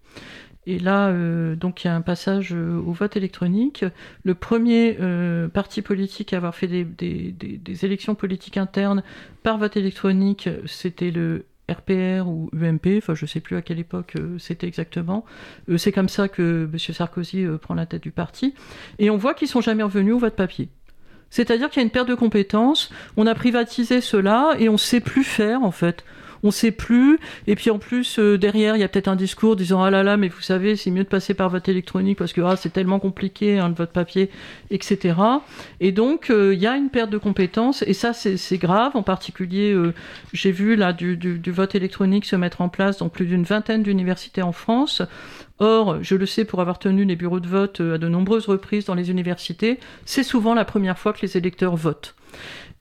Et 0.68 0.80
là, 0.80 1.08
euh, 1.08 1.56
donc 1.56 1.84
il 1.84 1.88
y 1.88 1.90
a 1.90 1.96
un 1.96 2.02
passage 2.02 2.50
euh, 2.54 2.78
au 2.78 2.92
vote 2.92 3.16
électronique. 3.16 3.86
Le 4.24 4.36
premier 4.36 4.98
euh, 5.00 5.48
parti 5.48 5.82
politique 5.82 6.34
à 6.34 6.38
avoir 6.38 6.54
fait 6.54 6.68
des, 6.68 7.86
élections 7.86 8.16
politiques 8.16 8.58
internes 8.58 9.02
par 9.44 9.58
vote 9.58 9.78
électronique, 9.78 10.50
c'était 10.66 11.10
le 11.10 11.46
RPR 11.70 12.28
ou 12.28 12.50
UMP, 12.54 12.98
enfin 12.98 13.16
je 13.16 13.26
ne 13.26 13.28
sais 13.28 13.40
plus 13.40 13.56
à 13.56 13.62
quelle 13.62 13.80
époque 13.80 14.16
c'était 14.38 14.68
exactement. 14.68 15.26
c'est 15.78 15.92
comme 15.92 16.10
ça 16.10 16.28
que 16.28 16.70
M. 16.72 16.78
Sarkozy 16.80 17.46
prend 17.62 17.74
la 17.74 17.86
tête 17.86 18.04
du 18.04 18.12
parti. 18.12 18.54
Et 19.00 19.10
on 19.10 19.18
voit 19.18 19.34
qu'ils 19.34 19.48
sont 19.48 19.62
jamais 19.62 19.84
revenus 19.84 20.14
au 20.14 20.20
vote 20.20 20.36
papier. 20.36 20.70
C'est-à-dire 21.30 21.70
qu'il 21.70 21.82
y 21.82 21.84
a 21.84 21.86
une 21.86 21.92
perte 21.92 22.08
de 22.08 22.16
compétences, 22.16 22.90
on 23.18 23.28
a 23.28 23.36
privatisé 23.36 24.02
cela 24.02 24.56
et 24.60 24.70
on 24.70 24.74
ne 24.74 24.78
sait 24.78 25.02
plus 25.02 25.24
faire 25.24 25.64
en 25.64 25.72
fait 25.72 26.06
on 26.44 26.52
sait 26.52 26.72
plus. 26.72 27.20
Et 27.48 27.56
puis 27.56 27.70
en 27.70 27.80
plus, 27.80 28.20
euh, 28.20 28.38
derrière, 28.38 28.76
il 28.76 28.80
y 28.80 28.84
a 28.84 28.88
peut-être 28.88 29.08
un 29.08 29.16
discours 29.16 29.56
disant 29.56 29.84
Ah 29.84 29.92
là 29.92 30.04
là, 30.04 30.18
mais 30.18 30.28
vous 30.28 30.42
savez, 30.42 30.76
c'est 30.76 30.92
mieux 30.92 31.04
de 31.04 31.10
passer 31.10 31.34
par 31.34 31.50
vote 31.50 31.68
électronique 31.70 32.18
parce 32.18 32.34
que 32.34 32.42
ah, 32.42 32.56
c'est 32.56 32.72
tellement 32.72 33.00
compliqué, 33.00 33.60
hein, 33.60 33.70
le 33.70 33.76
vote 33.76 33.92
papier, 33.92 34.30
etc. 34.72 35.16
Et 35.80 35.92
donc, 35.92 36.30
euh, 36.30 36.54
il 36.54 36.60
y 36.60 36.68
a 36.68 36.76
une 36.76 36.90
perte 36.90 37.10
de 37.10 37.18
compétences, 37.18 37.84
et 37.84 37.94
ça, 37.94 38.14
c'est 38.14 38.58
grave. 38.58 38.92
En 38.96 39.04
particulier, 39.04 39.72
euh, 39.72 39.94
j'ai 40.34 40.52
vu 40.52 40.78
du, 40.98 41.52
vote 41.52 41.76
électronique 41.76 42.26
se 42.26 42.36
mettre 42.36 42.62
en 42.62 42.70
place 42.70 42.98
dans 42.98 43.10
plus 43.10 43.26
d'une 43.26 43.44
vingtaine 43.44 43.84
d'universités 43.84 44.42
en 44.42 44.52
France. 44.52 45.02
Or, 45.60 46.04
je 46.04 46.16
le 46.16 46.28
sais 46.28 46.46
pour 46.46 46.62
avoir 46.62 46.78
tenu 46.78 47.04
les 47.04 47.16
bureaux 47.16 47.40
de 47.40 47.48
vote 47.48 47.82
à 47.82 47.98
de 47.98 48.08
nombreuses 48.08 48.46
reprises 48.46 48.86
dans 48.86 48.94
les 48.94 49.10
universités, 49.10 49.80
c'est 50.06 50.24
souvent 50.24 50.54
la 50.54 50.66
première 50.66 51.00
fois 51.00 51.14
que 51.14 51.22
les 51.24 51.36
électeurs 51.36 51.76
votent 51.76 52.14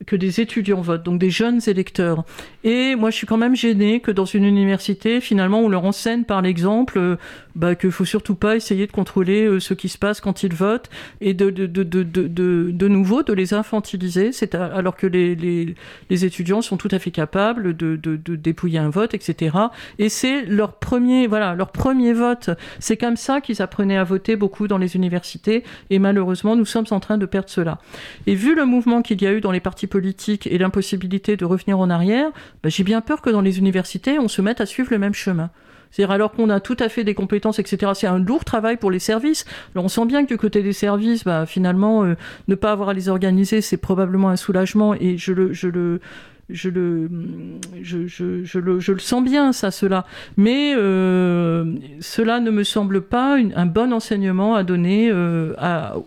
que 0.05 0.15
des 0.15 0.41
étudiants 0.41 0.81
votent, 0.81 1.03
donc 1.03 1.19
des 1.19 1.29
jeunes 1.29 1.59
électeurs. 1.67 2.23
Et 2.63 2.95
moi, 2.95 3.09
je 3.09 3.15
suis 3.15 3.27
quand 3.27 3.37
même 3.37 3.55
gênée 3.55 3.99
que 3.99 4.11
dans 4.11 4.25
une 4.25 4.45
université, 4.45 5.21
finalement, 5.21 5.61
on 5.61 5.69
leur 5.69 5.85
enseigne 5.85 6.23
par 6.23 6.41
l'exemple 6.41 6.97
euh, 6.97 7.15
bah, 7.55 7.75
qu'il 7.75 7.91
faut 7.91 8.05
surtout 8.05 8.35
pas 8.35 8.55
essayer 8.55 8.85
de 8.85 8.91
contrôler 8.91 9.45
euh, 9.45 9.59
ce 9.59 9.73
qui 9.73 9.89
se 9.89 9.97
passe 9.97 10.21
quand 10.21 10.43
ils 10.43 10.53
votent 10.53 10.89
et 11.19 11.33
de, 11.33 11.49
de, 11.49 11.65
de, 11.65 11.83
de, 11.83 12.03
de, 12.03 12.87
nouveau 12.87 13.23
de 13.23 13.33
les 13.33 13.53
infantiliser, 13.53 14.31
c'est 14.31 14.53
alors 14.53 14.95
que 14.95 15.07
les, 15.07 15.35
les, 15.35 15.75
les, 16.09 16.25
étudiants 16.25 16.61
sont 16.61 16.77
tout 16.77 16.89
à 16.91 16.99
fait 16.99 17.11
capables 17.11 17.75
de, 17.75 17.95
de, 17.95 18.15
de 18.15 18.35
dépouiller 18.35 18.79
un 18.79 18.89
vote, 18.89 19.13
etc. 19.13 19.57
Et 19.97 20.09
c'est 20.09 20.45
leur 20.45 20.73
premier, 20.73 21.25
voilà, 21.25 21.55
leur 21.55 21.71
premier 21.71 22.13
vote. 22.13 22.51
C'est 22.79 22.97
comme 22.97 23.17
ça 23.17 23.41
qu'ils 23.41 23.61
apprenaient 23.61 23.97
à 23.97 24.03
voter 24.03 24.35
beaucoup 24.35 24.67
dans 24.67 24.77
les 24.77 24.95
universités 24.95 25.63
et 25.89 25.99
malheureusement, 25.99 26.55
nous 26.55 26.65
sommes 26.65 26.85
en 26.91 26.99
train 26.99 27.17
de 27.17 27.25
perdre 27.25 27.49
cela. 27.49 27.79
Et 28.27 28.35
vu 28.35 28.55
le 28.55 28.65
mouvement 28.65 29.01
qu'il 29.01 29.21
y 29.21 29.27
a 29.27 29.33
eu 29.33 29.41
dans 29.41 29.46
les 29.51 29.59
partis 29.59 29.87
politique 29.87 30.47
et 30.47 30.57
l'impossibilité 30.57 31.37
de 31.37 31.45
revenir 31.45 31.79
en 31.79 31.89
arrière, 31.89 32.31
bah, 32.63 32.69
j'ai 32.69 32.83
bien 32.83 33.01
peur 33.01 33.21
que 33.21 33.29
dans 33.29 33.41
les 33.41 33.59
universités, 33.59 34.19
on 34.19 34.27
se 34.27 34.41
mette 34.41 34.61
à 34.61 34.65
suivre 34.65 34.89
le 34.91 34.99
même 34.99 35.13
chemin. 35.13 35.49
C'est-à-dire 35.91 36.11
alors 36.11 36.31
qu'on 36.31 36.49
a 36.49 36.59
tout 36.59 36.77
à 36.79 36.89
fait 36.89 37.03
des 37.03 37.13
compétences, 37.13 37.59
etc. 37.59 37.91
C'est 37.95 38.07
un 38.07 38.19
lourd 38.19 38.45
travail 38.45 38.77
pour 38.77 38.91
les 38.91 38.99
services. 38.99 39.45
On 39.75 39.87
sent 39.87 40.05
bien 40.05 40.23
que 40.23 40.27
du 40.27 40.37
côté 40.37 40.61
des 40.61 40.73
services, 40.73 41.23
bah, 41.23 41.45
finalement, 41.45 42.03
euh, 42.03 42.15
ne 42.47 42.55
pas 42.55 42.71
avoir 42.71 42.89
à 42.89 42.93
les 42.93 43.09
organiser, 43.09 43.61
c'est 43.61 43.77
probablement 43.77 44.29
un 44.29 44.35
soulagement. 44.35 44.93
Et 44.93 45.17
je 45.17 45.31
le, 45.31 45.53
je 45.53 45.67
le, 45.67 46.01
je 46.49 46.69
le, 46.69 47.09
je, 47.81 48.07
je, 48.07 48.43
je, 48.43 48.59
le, 48.59 48.79
je 48.79 48.91
le 48.91 48.99
sens 48.99 49.23
bien, 49.23 49.53
ça, 49.53 49.71
cela. 49.71 50.05
Mais 50.35 50.73
euh, 50.75 51.73
cela 51.99 52.39
ne 52.39 52.51
me 52.51 52.63
semble 52.63 53.01
pas 53.01 53.37
un 53.55 53.65
bon 53.65 53.93
enseignement 53.93 54.55
à 54.55 54.63
donner 54.63 55.09
euh, 55.11 55.53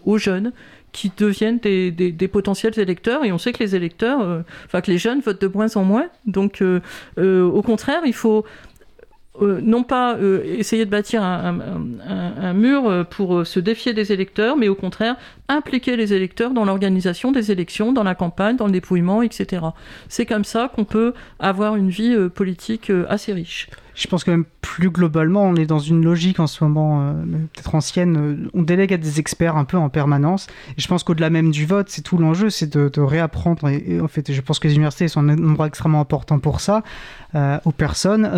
aux 0.05 0.19
jeunes 0.19 0.53
qui 0.93 1.13
deviennent 1.17 1.59
des, 1.59 2.29
potentiels 2.29 2.79
électeurs 2.79 3.25
et 3.25 3.33
on 3.33 3.39
sait 3.39 3.53
que 3.53 3.63
les 3.63 3.75
électeurs, 3.75 4.21
euh, 4.23 4.43
que 4.73 4.91
les 4.91 4.99
jeunes 4.99 5.21
votent 5.21 5.41
de 5.41 5.49
moins 5.49 5.77
en 5.77 5.85
moins. 5.85 6.09
Donc 6.27 6.63
euh, 6.63 6.81
euh, 7.19 7.45
au 7.45 7.63
contraire, 7.63 8.03
il 8.07 8.15
faut 8.15 8.45
non 9.41 9.85
pas 9.85 10.19
essayer 10.45 10.85
de 10.85 10.91
bâtir 10.91 11.23
un, 11.23 12.53
mur 12.53 13.07
pour 13.09 13.47
se 13.47 13.59
défier 13.59 13.95
des 13.95 14.13
électeurs, 14.13 14.55
mais 14.55 14.69
au 14.69 14.75
contraire 14.75 15.17
impliquer 15.49 15.97
les 15.97 16.13
électeurs 16.13 16.51
dans 16.51 16.67
l'organisation 16.67 17.33
des 17.33 17.51
élections, 17.51 17.93
dans 17.93 18.03
la 18.03 18.15
campagne, 18.15 18.57
dans 18.57 18.67
le 18.67 18.73
dépouillement, 18.73 19.23
etc. 19.23 19.63
C'est 20.11 20.27
comme 20.27 20.45
ça 20.45 20.71
qu'on 20.75 20.85
peut 20.85 21.15
avoir 21.39 21.77
une 21.77 21.89
vie 21.89 22.15
politique 22.35 22.93
assez 23.09 23.33
riche 23.33 23.71
je 23.95 24.07
pense 24.07 24.25
que 24.25 24.31
même 24.31 24.45
plus 24.61 24.91
globalement, 24.91 25.43
on 25.43 25.57
est 25.57 25.67
dans 25.67 25.79
une 25.79 26.05
logique 26.05 26.41
en 26.41 26.47
ce 26.47 26.63
moment, 26.65 27.01
euh, 27.03 27.13
peut-être 27.53 27.75
ancienne, 27.75 28.17
euh, 28.17 28.51
on 28.55 28.63
délègue 28.63 28.93
à 28.93 28.97
des 28.97 29.21
experts 29.21 29.57
un 29.57 29.65
peu 29.65 29.77
en 29.77 29.89
permanence. 29.89 30.47
Et 30.77 30.81
je 30.81 30.89
pense 30.89 31.03
qu'au-delà 31.03 31.31
même 31.31 31.51
du 31.51 31.67
vote, 31.67 31.89
c'est 31.89 32.03
tout 32.03 32.19
l'enjeu, 32.19 32.51
c'est 32.51 32.77
de, 32.77 33.01
réapprendre. 33.01 33.69
Et, 33.69 34.01
en 34.01 34.09
fait, 34.09 34.33
je 34.33 34.41
pense 34.41 34.59
que 34.59 34.69
les 34.69 34.75
universités 34.75 35.09
sont 35.09 35.29
un 35.29 35.39
endroit 35.39 35.67
extrêmement 35.67 36.01
important 36.01 36.39
pour 36.39 36.61
ça, 36.61 36.83
euh, 37.35 37.59
aux 37.65 37.73
personnes, 37.73 38.29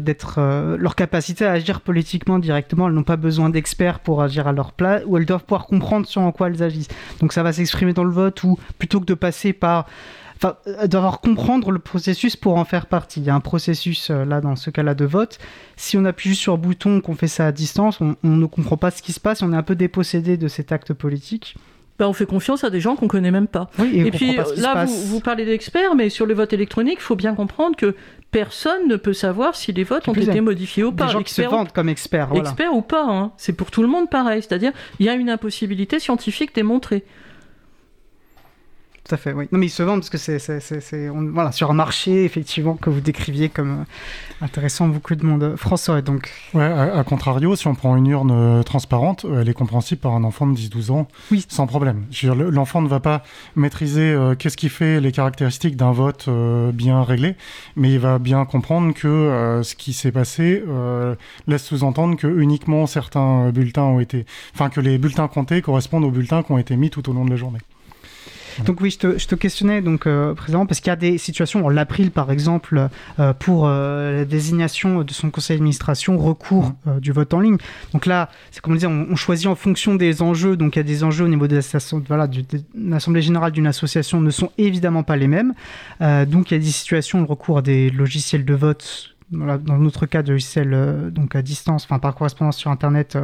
d'être 0.00 0.40
leur 0.78 0.94
capacité 0.94 1.44
à 1.44 1.52
agir 1.52 1.80
politiquement 1.80 2.38
directement. 2.38 2.88
Elles 2.88 2.94
n'ont 2.94 3.02
pas 3.02 3.16
besoin 3.16 3.50
d'experts 3.50 4.00
pour 4.00 4.22
agir 4.22 4.46
à 4.46 4.52
leur 4.52 4.72
place, 4.72 5.02
ou 5.06 5.16
elles 5.16 5.26
doivent 5.26 5.44
pouvoir 5.44 5.66
comprendre 5.66 6.06
sur 6.06 6.22
en 6.22 6.32
quoi 6.32 6.48
elles 6.48 6.62
agissent. 6.62 6.88
Donc 7.20 7.32
ça 7.32 7.42
va 7.42 7.52
s'exprimer 7.52 7.92
dans 7.92 8.04
le 8.04 8.10
vote, 8.10 8.42
ou 8.44 8.58
plutôt 8.78 9.00
que 9.00 9.06
de 9.06 9.14
passer 9.14 9.52
par 9.52 9.86
enfin, 10.42 10.56
euh, 10.66 10.86
d'avoir 10.86 11.20
comprendre 11.20 11.70
le 11.70 11.78
processus 11.78 12.36
pour 12.36 12.56
en 12.56 12.64
faire 12.64 12.86
partie. 12.86 13.20
Il 13.20 13.26
y 13.26 13.30
a 13.30 13.34
un 13.34 13.40
processus 13.40 14.10
euh, 14.10 14.24
là 14.24 14.40
dans 14.40 14.56
ce 14.56 14.70
cas-là 14.70 14.94
de 14.94 15.04
vote. 15.04 15.38
Si 15.76 15.96
on 15.96 16.04
appuie 16.04 16.30
juste 16.30 16.42
sur 16.42 16.54
le 16.54 16.60
bouton, 16.60 17.00
qu'on 17.00 17.14
fait 17.14 17.28
ça 17.28 17.46
à 17.46 17.52
distance, 17.52 18.00
on, 18.00 18.16
ne 18.22 18.46
comprend 18.46 18.76
pas 18.76 18.90
ce 18.90 19.02
qui 19.02 19.12
se 19.12 19.20
passe, 19.20 19.42
on 19.42 19.52
est 19.52 19.56
un 19.56 19.62
peu 19.62 19.74
dépossédé 19.74 20.36
de 20.36 20.48
cet 20.48 20.72
acte 20.72 20.92
politique. 20.92 21.56
Ben, 21.98 22.08
on 22.08 22.14
fait 22.14 22.26
confiance 22.26 22.64
à 22.64 22.70
des 22.70 22.80
gens 22.80 22.96
qu'on 22.96 23.06
connaît 23.06 23.30
même 23.30 23.46
pas. 23.46 23.70
et, 23.78 24.10
puis 24.10 24.36
là, 24.56 24.86
vous, 24.86 25.06
vous, 25.06 25.20
parlez 25.20 25.44
d'experts, 25.44 25.94
mais 25.94 26.08
sur 26.08 26.26
le 26.26 26.34
vote 26.34 26.52
électronique, 26.52 26.96
il 26.98 27.02
faut 27.02 27.16
bien 27.16 27.34
comprendre 27.34 27.76
que 27.76 27.94
personne 28.30 28.88
ne 28.88 28.96
peut 28.96 29.12
savoir 29.12 29.54
si 29.54 29.72
les 29.72 29.84
votes 29.84 30.08
ont 30.08 30.14
été 30.14 30.40
modifiés 30.40 30.84
ou 30.84 30.90
pas. 30.90 31.06
Des 31.06 31.12
gens 31.12 31.22
qui 31.22 31.34
se 31.34 31.42
vendent 31.42 31.70
comme 31.70 31.90
experts. 31.90 32.28
Voilà. 32.28 32.48
Experts 32.48 32.74
ou 32.74 32.82
pas, 32.82 33.04
hein. 33.04 33.32
c'est 33.36 33.52
pour 33.52 33.70
tout 33.70 33.82
le 33.82 33.88
monde 33.88 34.08
pareil. 34.08 34.42
C'est-à-dire, 34.42 34.72
il 34.98 35.06
y 35.06 35.10
a 35.10 35.14
une 35.14 35.28
impossibilité 35.28 36.00
scientifique 36.00 36.54
démontrée. 36.54 37.04
À 39.12 39.16
fait. 39.16 39.32
Oui. 39.32 39.48
Non, 39.52 39.58
mais 39.58 39.66
ils 39.66 39.70
se 39.70 39.82
vendent 39.82 40.00
parce 40.00 40.10
que 40.10 40.18
c'est, 40.18 41.08
voilà, 41.08 41.52
sur 41.52 41.70
un 41.70 41.74
marché 41.74 42.24
effectivement 42.24 42.74
que 42.74 42.90
vous 42.90 43.00
décriviez 43.00 43.48
comme 43.48 43.80
euh, 43.80 44.44
intéressant 44.44 44.88
beaucoup 44.88 45.14
de 45.14 45.24
monde. 45.24 45.54
François, 45.56 46.02
donc. 46.02 46.30
Ouais, 46.54 46.64
à, 46.64 47.02
contrario, 47.04 47.56
si 47.56 47.66
on 47.66 47.74
prend 47.74 47.96
une 47.96 48.06
urne 48.06 48.30
euh, 48.32 48.62
transparente, 48.62 49.26
elle 49.40 49.48
est 49.48 49.54
compréhensible 49.54 50.00
par 50.00 50.12
un 50.12 50.24
enfant 50.24 50.46
de 50.46 50.56
10-12 50.56 50.90
ans, 50.90 51.08
oui. 51.30 51.44
sans 51.48 51.66
problème. 51.66 52.04
L'enfant 52.22 52.82
ne 52.82 52.88
va 52.88 53.00
pas 53.00 53.22
maîtriser 53.56 54.16
qu'est-ce 54.38 54.56
qui 54.56 54.68
fait 54.68 55.00
les 55.00 55.12
caractéristiques 55.12 55.76
d'un 55.76 55.92
vote 55.92 56.28
bien 56.72 57.02
réglé, 57.02 57.36
mais 57.76 57.92
il 57.92 57.98
va 57.98 58.18
bien 58.18 58.44
comprendre 58.44 58.94
que 58.94 59.60
ce 59.62 59.74
qui 59.74 59.92
s'est 59.92 60.12
passé 60.12 60.62
laisse 61.46 61.64
sous-entendre 61.64 62.16
que 62.16 62.26
uniquement 62.26 62.86
certains 62.86 63.50
bulletins 63.50 63.82
ont 63.84 64.00
été, 64.00 64.26
enfin 64.54 64.70
que 64.70 64.80
les 64.80 64.98
bulletins 64.98 65.28
comptés 65.28 65.62
correspondent 65.62 66.04
aux 66.04 66.10
bulletins 66.10 66.42
qui 66.42 66.52
ont 66.52 66.58
été 66.58 66.76
mis 66.76 66.90
tout 66.90 67.08
au 67.08 67.12
long 67.12 67.24
de 67.24 67.30
la 67.30 67.36
journée. 67.36 67.58
Donc 68.66 68.80
oui, 68.80 68.90
je 68.90 69.26
te, 69.26 69.34
questionnais 69.34 69.82
donc 69.82 70.06
euh, 70.06 70.34
parce 70.34 70.80
qu'il 70.80 70.88
y 70.88 70.90
a 70.90 70.96
des 70.96 71.18
situations, 71.18 71.68
l'April 71.68 72.10
par 72.10 72.30
exemple, 72.30 72.88
euh, 73.18 73.32
pour 73.32 73.66
euh, 73.66 74.18
la 74.18 74.24
désignation 74.24 75.02
de 75.02 75.12
son 75.12 75.30
conseil 75.30 75.56
d'administration, 75.56 76.18
recours 76.18 76.68
mmh. 76.68 76.74
euh, 76.88 77.00
du 77.00 77.12
vote 77.12 77.32
en 77.34 77.40
ligne. 77.40 77.56
Donc 77.92 78.06
là, 78.06 78.28
c'est 78.50 78.60
comme 78.60 78.72
on 78.72 78.76
disait, 78.76 78.86
on, 78.86 79.16
choisit 79.16 79.46
en 79.46 79.54
fonction 79.54 79.94
des 79.94 80.22
enjeux. 80.22 80.56
Donc 80.56 80.76
il 80.76 80.78
y 80.78 80.80
a 80.80 80.84
des 80.84 81.04
enjeux 81.04 81.24
au 81.24 81.28
niveau 81.28 81.46
de 81.46 81.60
voilà, 82.08 82.28
l'Assemblée 82.74 83.22
générale 83.22 83.52
d'une 83.52 83.66
association 83.66 84.20
ne 84.20 84.30
sont 84.30 84.50
évidemment 84.58 85.02
pas 85.02 85.16
les 85.16 85.28
mêmes. 85.28 85.54
donc 86.00 86.50
il 86.50 86.54
y 86.54 86.56
a 86.56 86.60
des 86.60 86.64
situations, 86.66 87.20
le 87.20 87.26
recours 87.26 87.58
à 87.58 87.62
des 87.62 87.90
logiciels 87.90 88.44
de 88.44 88.54
vote 88.54 89.14
dans 89.30 89.78
notre 89.78 90.06
cas 90.06 90.22
de 90.22 90.32
logiciel 90.32 91.10
donc 91.10 91.36
à 91.36 91.42
distance, 91.42 91.84
enfin 91.84 91.98
par 91.98 92.14
correspondance 92.14 92.56
sur 92.56 92.70
Internet, 92.70 93.16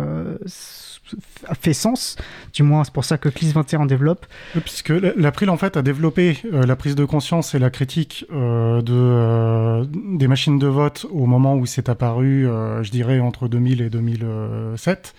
fait 1.60 1.72
sens. 1.72 2.16
Du 2.52 2.62
moins, 2.62 2.84
c'est 2.84 2.92
pour 2.92 3.04
ça 3.04 3.18
que 3.18 3.28
CLIS 3.28 3.52
21 3.52 3.86
développe. 3.86 4.26
Puisque 4.64 4.90
l'April, 4.90 5.50
en 5.50 5.56
fait, 5.56 5.76
a 5.76 5.82
développé 5.82 6.38
euh, 6.52 6.64
la 6.64 6.76
prise 6.76 6.94
de 6.94 7.04
conscience 7.04 7.54
et 7.54 7.58
la 7.58 7.70
critique 7.70 8.26
euh, 8.32 8.82
de, 8.82 8.92
euh, 8.94 9.84
des 9.90 10.28
machines 10.28 10.58
de 10.58 10.66
vote 10.66 11.06
au 11.10 11.26
moment 11.26 11.56
où 11.56 11.66
c'est 11.66 11.88
apparu, 11.88 12.46
je 12.82 12.90
dirais, 12.90 13.20
entre 13.20 13.48
2000 13.48 13.82
et 13.82 13.90
2007. 13.90 15.14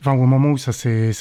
Enfin, 0.00 0.12
au 0.12 0.26
moment 0.26 0.50
où 0.50 0.58
ça 0.58 0.72
s'est 0.72 1.12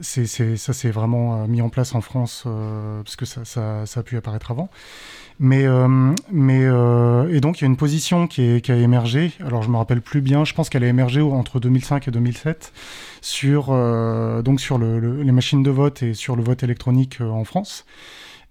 ça, 0.00 0.56
ça 0.56 0.72
s'est 0.72 0.90
vraiment 0.90 1.46
mis 1.46 1.62
en 1.62 1.68
place 1.68 1.94
en 1.94 2.00
France, 2.00 2.44
parce 2.44 3.16
que 3.16 3.24
ça, 3.24 3.44
ça, 3.44 3.86
ça, 3.86 4.00
a 4.00 4.02
pu 4.02 4.16
apparaître 4.16 4.50
avant. 4.50 4.70
Mais, 5.42 5.64
euh, 5.64 5.88
mais 6.30 6.66
euh, 6.66 7.34
et 7.34 7.40
donc 7.40 7.58
il 7.58 7.62
y 7.62 7.64
a 7.64 7.68
une 7.68 7.78
position 7.78 8.26
qui, 8.26 8.42
est, 8.42 8.60
qui, 8.60 8.72
a 8.72 8.76
émergé. 8.76 9.32
Alors 9.40 9.62
je 9.62 9.70
me 9.70 9.78
rappelle 9.78 10.02
plus 10.02 10.20
bien. 10.20 10.44
Je 10.44 10.52
pense 10.52 10.68
qu'elle 10.68 10.84
a 10.84 10.86
émergé 10.86 11.22
entre 11.22 11.60
2005 11.60 12.08
et 12.08 12.10
2007 12.10 12.74
sur 13.22 13.68
euh, 13.70 14.42
donc 14.42 14.60
sur 14.60 14.76
le, 14.76 15.22
les 15.22 15.32
machines 15.32 15.62
de 15.62 15.70
vote 15.70 16.02
et 16.02 16.12
sur 16.12 16.36
le 16.36 16.42
vote 16.42 16.62
électronique 16.62 17.22
en 17.22 17.44
France. 17.44 17.86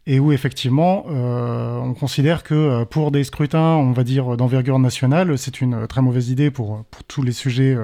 Et 0.07 0.19
où 0.19 0.31
effectivement, 0.31 1.05
on 1.05 1.93
considère 1.93 2.41
que 2.41 2.83
pour 2.85 3.11
des 3.11 3.23
scrutins, 3.23 3.75
on 3.75 3.91
va 3.91 4.03
dire 4.03 4.37
d'envergure 4.37 4.79
nationale, 4.79 5.37
c'est 5.37 5.61
une 5.61 5.85
très 5.85 6.01
mauvaise 6.01 6.29
idée 6.29 6.49
pour, 6.49 6.83
pour 6.89 7.03
tous 7.03 7.21
les 7.21 7.33
sujets, 7.33 7.77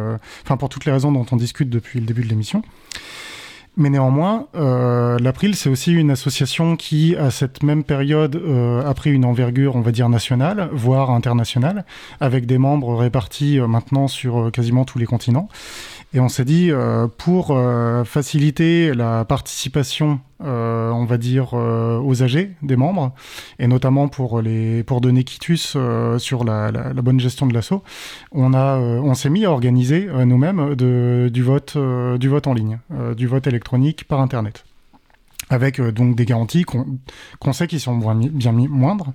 enfin 0.44 0.58
pour 0.58 0.70
toutes 0.70 0.86
les 0.86 0.92
raisons 0.92 1.12
dont 1.12 1.26
on 1.32 1.36
discute 1.36 1.70
depuis 1.70 2.00
le 2.00 2.08
début 2.08 2.24
de 2.24 2.30
l'émission. 2.30 2.64
Mais 3.78 3.90
néanmoins, 3.90 4.48
euh, 4.56 5.18
l'April, 5.20 5.56
c'est 5.56 5.70
aussi 5.70 5.92
une 5.92 6.10
association 6.10 6.78
qui, 6.78 7.16
à 7.18 7.30
cette 7.30 7.62
même 7.62 7.84
période, 7.84 8.38
euh, 8.38 8.86
a 8.86 8.94
pris 8.94 9.12
une 9.12 9.26
envergure, 9.26 9.76
on 9.76 9.82
va 9.82 9.92
dire, 9.92 10.08
nationale, 10.08 10.70
voire 10.72 11.12
internationale, 11.12 11.84
avec 12.22 12.46
des 12.46 12.58
membres 12.58 12.96
répartis 12.96 13.60
euh, 13.60 13.68
maintenant 13.68 14.08
sur 14.08 14.50
quasiment 14.54 14.86
tous 14.86 14.98
les 14.98 15.06
continents. 15.06 15.50
Et 16.16 16.20
on 16.22 16.30
s'est 16.30 16.46
dit, 16.46 16.72
euh, 16.72 17.10
pour 17.10 17.52
euh, 17.52 18.06
faciliter 18.06 18.94
la 18.94 19.26
participation, 19.26 20.22
euh, 20.46 20.90
on 20.92 21.04
va 21.04 21.18
dire, 21.18 21.54
aux 21.54 22.24
âgés 22.24 22.52
des 22.62 22.78
membres, 22.78 23.14
et 23.60 23.68
notamment 23.68 24.08
pour, 24.08 24.42
les, 24.42 24.84
pour 24.84 25.02
donner 25.02 25.26
quitus 25.26 25.76
sur 26.18 26.46
la, 26.46 26.72
la, 26.72 26.94
bonne 27.02 27.20
gestion 27.20 27.48
de 27.48 27.54
l'assaut, 27.54 27.84
on, 28.32 28.54
a, 28.54 28.78
on 28.78 29.14
s'est 29.14 29.30
mis 29.30 29.44
à 29.44 29.52
organiser 29.52 30.08
nous-mêmes 30.26 30.76
du, 30.76 31.44
vote, 31.44 31.78
du 32.18 32.30
vote 32.30 32.48
en 32.48 32.54
ligne, 32.54 32.80
du 33.18 33.28
vote 33.28 33.46
électronique 33.48 34.06
par 34.08 34.22
Internet. 34.22 34.64
Avec 35.50 35.80
donc 35.80 36.16
des 36.16 36.26
garanties 36.26 36.64
qu'on 36.64 37.54
sait 37.54 37.68
qui 37.68 37.80
sont 37.80 37.98
bien, 37.98 38.52
moindres. 38.52 39.14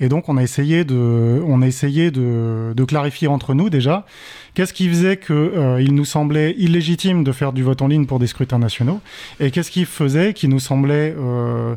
Et 0.00 0.08
donc 0.08 0.28
on 0.28 0.36
a 0.36 0.42
essayé 0.42 0.84
de, 0.84 1.42
on 1.46 1.62
a 1.62 1.66
essayé 1.66 2.10
de, 2.10 2.84
clarifier 2.88 3.28
entre 3.28 3.54
nous 3.54 3.70
déjà 3.70 4.06
qu'est-ce 4.54 4.72
qui 4.72 4.88
faisait 4.88 5.18
qu'il 5.18 5.34
euh, 5.36 5.86
nous 5.88 6.04
semblait 6.04 6.54
illégitime 6.58 7.22
de 7.22 7.30
faire 7.30 7.52
du 7.52 7.62
vote 7.62 7.80
en 7.80 7.86
ligne 7.86 8.04
pour 8.04 8.18
des 8.18 8.26
scrutins 8.26 8.58
nationaux 8.58 9.00
et 9.38 9.52
qu'est-ce 9.52 9.70
qui 9.70 9.84
faisait 9.84 10.34
qui 10.34 10.48
nous 10.48 10.58
semblait 10.58 11.14
euh, 11.16 11.76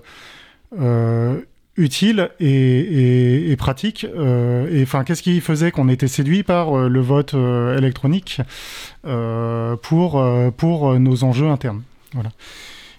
euh, 0.79 1.41
utile 1.77 2.31
et, 2.39 3.55
pratique. 3.57 4.05
Euh, 4.05 4.67
et 4.71 4.83
enfin, 4.83 5.03
qu'est-ce 5.03 5.21
qui 5.21 5.39
faisait 5.41 5.71
qu'on 5.71 5.89
était 5.89 6.07
séduit 6.07 6.43
par 6.43 6.75
euh, 6.75 6.89
le 6.89 6.99
vote 6.99 7.35
euh, 7.35 7.77
électronique 7.77 8.41
pour 9.81 10.23
pour 10.57 10.99
nos 10.99 11.23
enjeux 11.23 11.47
internes. 11.47 11.83
Voilà. 12.13 12.31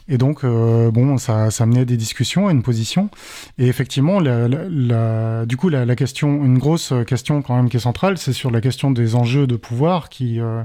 Et 0.09 0.17
donc, 0.17 0.43
euh, 0.43 0.91
bon, 0.91 1.19
ça, 1.19 1.51
ça 1.51 1.67
menait 1.67 1.81
à 1.81 1.85
des 1.85 1.97
discussions, 1.97 2.49
à 2.49 2.53
une 2.53 2.63
position. 2.63 3.11
Et 3.59 3.67
effectivement, 3.67 4.21
la, 4.21 4.49
la, 4.49 4.61
la, 4.69 5.47
du 5.47 5.57
coup, 5.57 5.69
la, 5.69 5.97
question, 5.97 6.45
une 6.45 6.59
grosse 6.59 6.93
question 7.07 7.43
quand 7.43 7.57
même 7.57 7.69
qui 7.69 7.77
est 7.77 7.81
centrale, 7.81 8.17
c'est 8.17 8.33
sur 8.33 8.51
la 8.51 8.61
question 8.61 8.91
des 8.91 9.15
enjeux 9.15 9.47
de 9.47 9.57
pouvoir 9.57 10.09
qui, 10.09 10.41
euh, 10.41 10.63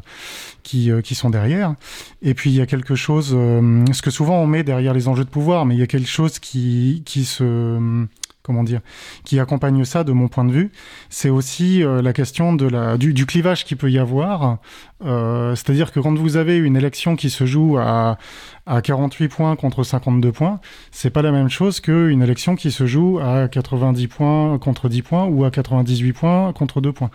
qui, 0.64 0.92
euh, 0.92 1.02
qui 1.02 1.16
sont 1.16 1.30
derrière. 1.30 1.76
Et 2.22 2.34
puis, 2.34 2.52
il 2.52 2.56
y 2.56 2.62
a 2.62 2.66
quelque 2.66 2.96
chose, 2.96 3.30
ce 3.30 4.02
que 4.02 4.12
souvent 4.12 4.38
on 4.40 4.48
met 4.48 4.64
derrière 4.64 4.94
les 4.94 5.08
enjeux 5.08 5.26
de 5.26 5.30
pouvoir, 5.30 5.66
mais 5.66 5.76
il 5.76 5.80
y 5.80 5.84
a 5.84 5.88
quelque 5.88 6.10
chose 6.10 6.40
qui, 6.40 7.04
qui 7.06 7.26
se 7.26 8.06
comment 8.44 8.64
dire, 8.64 8.82
qui 9.24 9.40
accompagne 9.40 9.86
ça 9.86 10.04
de 10.04 10.12
mon 10.12 10.28
point 10.28 10.44
de 10.44 10.52
vue, 10.52 10.72
c'est 11.10 11.30
aussi 11.30 11.82
euh, 11.82 12.02
la 12.02 12.12
question 12.12 12.54
de 12.54 12.68
la, 12.68 12.98
du, 12.98 13.14
du 13.14 13.26
clivage 13.26 13.64
qui 13.64 13.76
peut 13.76 13.90
y 13.90 13.98
avoir. 13.98 14.58
Euh, 15.06 15.56
C'est-à-dire 15.56 15.92
que 15.92 16.00
quand 16.00 16.14
vous 16.18 16.36
avez 16.36 16.58
une 16.58 16.76
élection 16.76 17.16
qui 17.16 17.30
se 17.30 17.46
joue 17.46 17.78
à, 17.78 18.18
à 18.66 18.82
48 18.82 19.30
points 19.30 19.56
contre 19.56 19.84
52 19.84 20.32
points, 20.32 20.60
c'est 20.92 21.10
pas 21.10 21.22
la 21.22 21.32
même 21.32 21.50
chose 21.50 21.80
qu'une 21.80 22.22
élection 22.22 22.56
qui 22.56 22.72
se 22.72 22.86
joue 22.86 23.20
à 23.20 23.48
90 23.48 24.08
points 24.08 24.58
contre 24.60 24.90
10 24.90 25.02
points 25.02 25.26
ou 25.26 25.46
à 25.46 25.52
98 25.52 26.14
points 26.14 26.54
contre 26.54 26.82
2 26.82 26.92
points. 26.92 27.12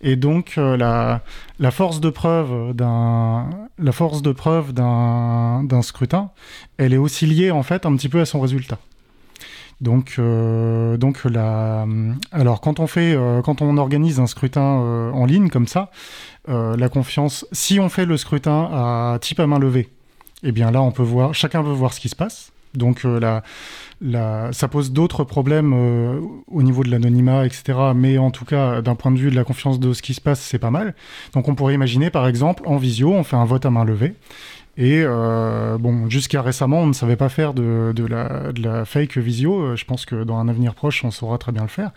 Et 0.00 0.16
donc 0.16 0.54
euh, 0.56 0.76
la, 0.76 1.22
la 1.58 1.70
force 1.70 2.00
de 2.00 2.10
preuve 2.10 2.74
d'un 2.74 3.48
la 3.78 3.92
force 3.92 4.22
de 4.22 4.32
preuve 4.32 4.72
d'un 4.72 5.64
d'un 5.64 5.82
scrutin, 5.82 6.30
elle 6.78 6.92
est 6.94 6.98
aussi 6.98 7.26
liée 7.26 7.50
en 7.50 7.62
fait 7.62 7.84
un 7.86 7.94
petit 7.96 8.08
peu 8.08 8.20
à 8.20 8.24
son 8.26 8.40
résultat. 8.40 8.78
Donc, 9.82 10.14
euh, 10.20 10.96
donc 10.96 11.24
la, 11.24 11.86
alors 12.30 12.60
quand 12.60 12.78
on 12.78 12.86
fait, 12.86 13.14
euh, 13.16 13.42
quand 13.42 13.62
on 13.62 13.76
organise 13.76 14.20
un 14.20 14.28
scrutin 14.28 14.80
euh, 14.80 15.10
en 15.10 15.26
ligne 15.26 15.48
comme 15.48 15.66
ça, 15.66 15.90
la 16.48 16.88
confiance, 16.88 17.46
si 17.52 17.78
on 17.78 17.88
fait 17.88 18.04
le 18.04 18.16
scrutin 18.16 18.68
à 18.72 19.18
type 19.20 19.38
à 19.38 19.46
main 19.46 19.58
levée, 19.58 19.88
eh 20.42 20.50
bien 20.50 20.70
là 20.70 20.82
on 20.82 20.90
peut 20.90 21.02
voir, 21.02 21.34
chacun 21.34 21.62
peut 21.62 21.70
voir 21.70 21.92
ce 21.92 22.00
qui 22.00 22.08
se 22.08 22.16
passe. 22.16 22.52
Donc 22.74 23.04
la, 23.04 23.42
ça 24.52 24.66
pose 24.66 24.92
d'autres 24.92 25.24
problèmes 25.24 25.72
au 26.48 26.62
niveau 26.62 26.82
de 26.82 26.90
l'anonymat, 26.90 27.46
etc. 27.46 27.78
Mais 27.94 28.18
en 28.18 28.32
tout 28.32 28.44
cas, 28.44 28.82
d'un 28.82 28.96
point 28.96 29.12
de 29.12 29.18
vue 29.18 29.30
de 29.30 29.36
la 29.36 29.44
confiance 29.44 29.78
de 29.78 29.92
ce 29.92 30.02
qui 30.02 30.14
se 30.14 30.20
passe, 30.20 30.40
c'est 30.40 30.58
pas 30.58 30.70
mal. 30.70 30.94
Donc 31.32 31.48
on 31.48 31.54
pourrait 31.54 31.74
imaginer, 31.74 32.10
par 32.10 32.26
exemple, 32.26 32.64
en 32.66 32.76
visio, 32.76 33.12
on 33.12 33.22
fait 33.22 33.36
un 33.36 33.44
vote 33.44 33.66
à 33.66 33.70
main 33.70 33.84
levée. 33.84 34.14
Et 34.76 35.02
euh, 35.04 35.76
bon, 35.78 36.08
jusqu'à 36.08 36.40
récemment, 36.40 36.80
on 36.80 36.86
ne 36.86 36.92
savait 36.92 37.16
pas 37.16 37.28
faire 37.28 37.52
de, 37.52 37.92
la, 38.06 38.84
fake 38.84 39.18
visio. 39.18 39.60
Euh, 39.60 39.76
je 39.76 39.84
pense 39.84 40.06
que 40.06 40.24
dans 40.24 40.38
un 40.38 40.48
avenir 40.48 40.74
proche, 40.74 41.04
on 41.04 41.10
saura 41.10 41.38
très 41.38 41.52
bien 41.52 41.62
le 41.62 41.68
faire. 41.68 41.90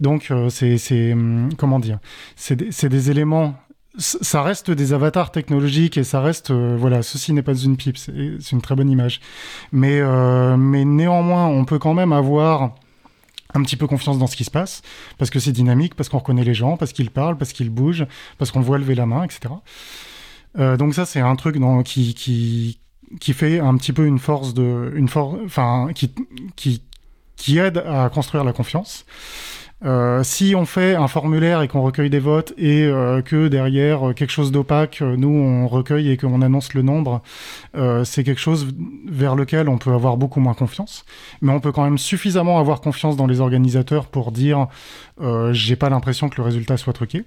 Donc, 0.00 0.28
euh, 0.30 0.48
c'est 0.48 1.12
hum, 1.12 1.50
comment 1.58 1.78
dire? 1.78 1.98
C'est 2.36 2.56
des, 2.56 3.10
éléments 3.10 3.54
ça 3.98 4.42
reste 4.42 4.70
des 4.70 4.92
avatars 4.92 5.30
technologiques 5.30 5.96
et 5.96 6.04
ça 6.04 6.20
reste 6.20 6.50
voilà 6.50 7.02
ceci 7.02 7.32
n'est 7.32 7.40
pas 7.40 7.54
une 7.54 7.78
pipe 7.78 7.96
c'est 7.96 8.52
une 8.52 8.60
très 8.60 8.74
bonne 8.74 8.90
image 8.90 9.20
mais 9.72 10.02
mais 10.58 10.84
néanmoins 10.84 11.46
on 11.46 11.64
peut 11.64 11.78
quand 11.78 11.94
même 11.94 12.12
avoir 12.12 12.74
un 13.54 13.62
petit 13.62 13.76
peu 13.76 13.86
confiance 13.86 14.18
dans 14.18 14.26
ce 14.26 14.36
qui 14.36 14.44
se 14.44 14.50
passe 14.50 14.82
parce 15.16 15.30
que 15.30 15.38
c'est 15.38 15.52
dynamique 15.52 15.94
parce 15.94 16.10
qu'on 16.10 16.18
reconnaît 16.18 16.44
les 16.44 16.52
gens 16.52 16.76
parce 16.76 16.92
qu'ils 16.92 17.10
parlent 17.10 17.38
parce 17.38 17.54
qu'ils 17.54 17.70
bougent 17.70 18.06
parce 18.36 18.50
qu'on 18.50 18.60
voit 18.60 18.76
lever 18.76 18.94
la 18.94 19.06
main 19.06 19.22
etc 19.22 19.54
euh, 20.58 20.76
donc 20.76 20.94
ça, 20.94 21.04
c'est 21.04 21.20
un 21.20 21.36
truc 21.36 21.56
qui, 21.84 22.78
fait 23.20 23.60
un 23.60 23.76
petit 23.76 23.92
peu 23.92 24.06
une 24.06 24.18
force 24.18 24.54
de, 24.54 24.92
qui, 27.36 27.58
aide 27.58 27.78
à 27.86 28.08
construire 28.08 28.44
la 28.44 28.52
confiance. 28.52 29.04
Euh, 29.84 30.22
si 30.22 30.54
on 30.56 30.64
fait 30.64 30.94
un 30.94 31.06
formulaire 31.06 31.60
et 31.60 31.68
qu'on 31.68 31.82
recueille 31.82 32.08
des 32.08 32.18
votes 32.18 32.54
et 32.56 32.84
euh, 32.84 33.20
que 33.20 33.48
derrière 33.48 34.14
quelque 34.16 34.30
chose 34.30 34.50
d'opaque, 34.50 35.02
nous 35.02 35.28
on 35.28 35.68
recueille 35.68 36.10
et 36.10 36.16
qu'on 36.16 36.40
annonce 36.40 36.72
le 36.72 36.80
nombre, 36.80 37.20
c'est 38.04 38.24
quelque 38.24 38.40
chose 38.40 38.68
vers 39.06 39.36
lequel 39.36 39.68
on 39.68 39.76
peut 39.76 39.92
avoir 39.92 40.16
beaucoup 40.16 40.40
moins 40.40 40.54
confiance. 40.54 41.04
Mais 41.42 41.52
on 41.52 41.60
peut 41.60 41.72
quand 41.72 41.84
même 41.84 41.98
suffisamment 41.98 42.58
avoir 42.58 42.80
confiance 42.80 43.16
dans 43.16 43.26
les 43.26 43.40
organisateurs 43.40 44.06
pour 44.06 44.32
dire 44.32 44.68
j'ai 45.50 45.76
pas 45.76 45.90
l'impression 45.90 46.30
que 46.30 46.36
le 46.38 46.44
résultat 46.44 46.78
soit 46.78 46.94
truqué. 46.94 47.24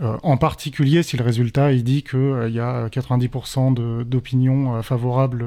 Euh, 0.00 0.16
en 0.22 0.38
particulier 0.38 1.02
si 1.02 1.18
le 1.18 1.24
résultat 1.24 1.72
il 1.72 1.84
dit 1.84 2.02
qu'il 2.02 2.18
euh, 2.18 2.48
y 2.48 2.60
a 2.60 2.88
90% 2.88 4.04
d'opinions 4.04 4.76
euh, 4.76 4.82
favorables 4.82 5.44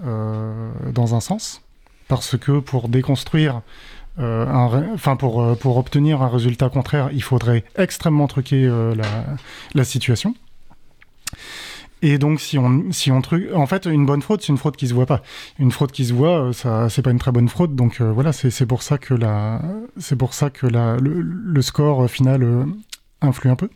dans 0.00 1.14
un 1.14 1.20
sens, 1.20 1.62
parce 2.06 2.36
que 2.36 2.60
pour 2.60 2.88
déconstruire 2.88 3.62
enfin 4.16 5.16
pour, 5.16 5.56
pour 5.58 5.76
obtenir 5.76 6.22
un 6.22 6.28
résultat 6.28 6.68
contraire, 6.68 7.10
il 7.12 7.22
faudrait 7.22 7.64
extrêmement 7.76 8.28
truquer 8.28 8.68
la, 9.74 9.84
situation. 9.84 10.34
Et 12.02 12.18
donc, 12.18 12.40
si 12.40 12.58
on, 12.58 12.92
si 12.92 13.10
on 13.10 13.20
truc, 13.20 13.48
en 13.54 13.66
fait, 13.66 13.86
une 13.86 14.06
bonne 14.06 14.22
fraude, 14.22 14.40
c'est 14.40 14.48
une 14.48 14.58
fraude 14.58 14.76
qui 14.76 14.86
se 14.86 14.94
voit 14.94 15.06
pas. 15.06 15.22
Une 15.58 15.72
fraude 15.72 15.90
qui 15.90 16.04
se 16.04 16.12
voit, 16.12 16.48
euh, 16.48 16.52
ça, 16.52 16.88
c'est 16.88 17.02
pas 17.02 17.10
une 17.10 17.18
très 17.18 17.32
bonne 17.32 17.48
fraude. 17.48 17.74
Donc 17.74 18.00
euh, 18.00 18.12
voilà, 18.12 18.32
c'est 18.32 18.66
pour 18.66 18.82
ça 18.82 18.98
que 18.98 19.14
la, 19.14 19.60
pour 20.16 20.34
ça 20.34 20.50
que 20.50 20.66
la, 20.66 20.96
le, 20.96 21.62
score 21.62 22.08
final 22.08 22.42
euh, 22.44 22.64
influe 23.20 23.50
un 23.50 23.56
peu. 23.56 23.68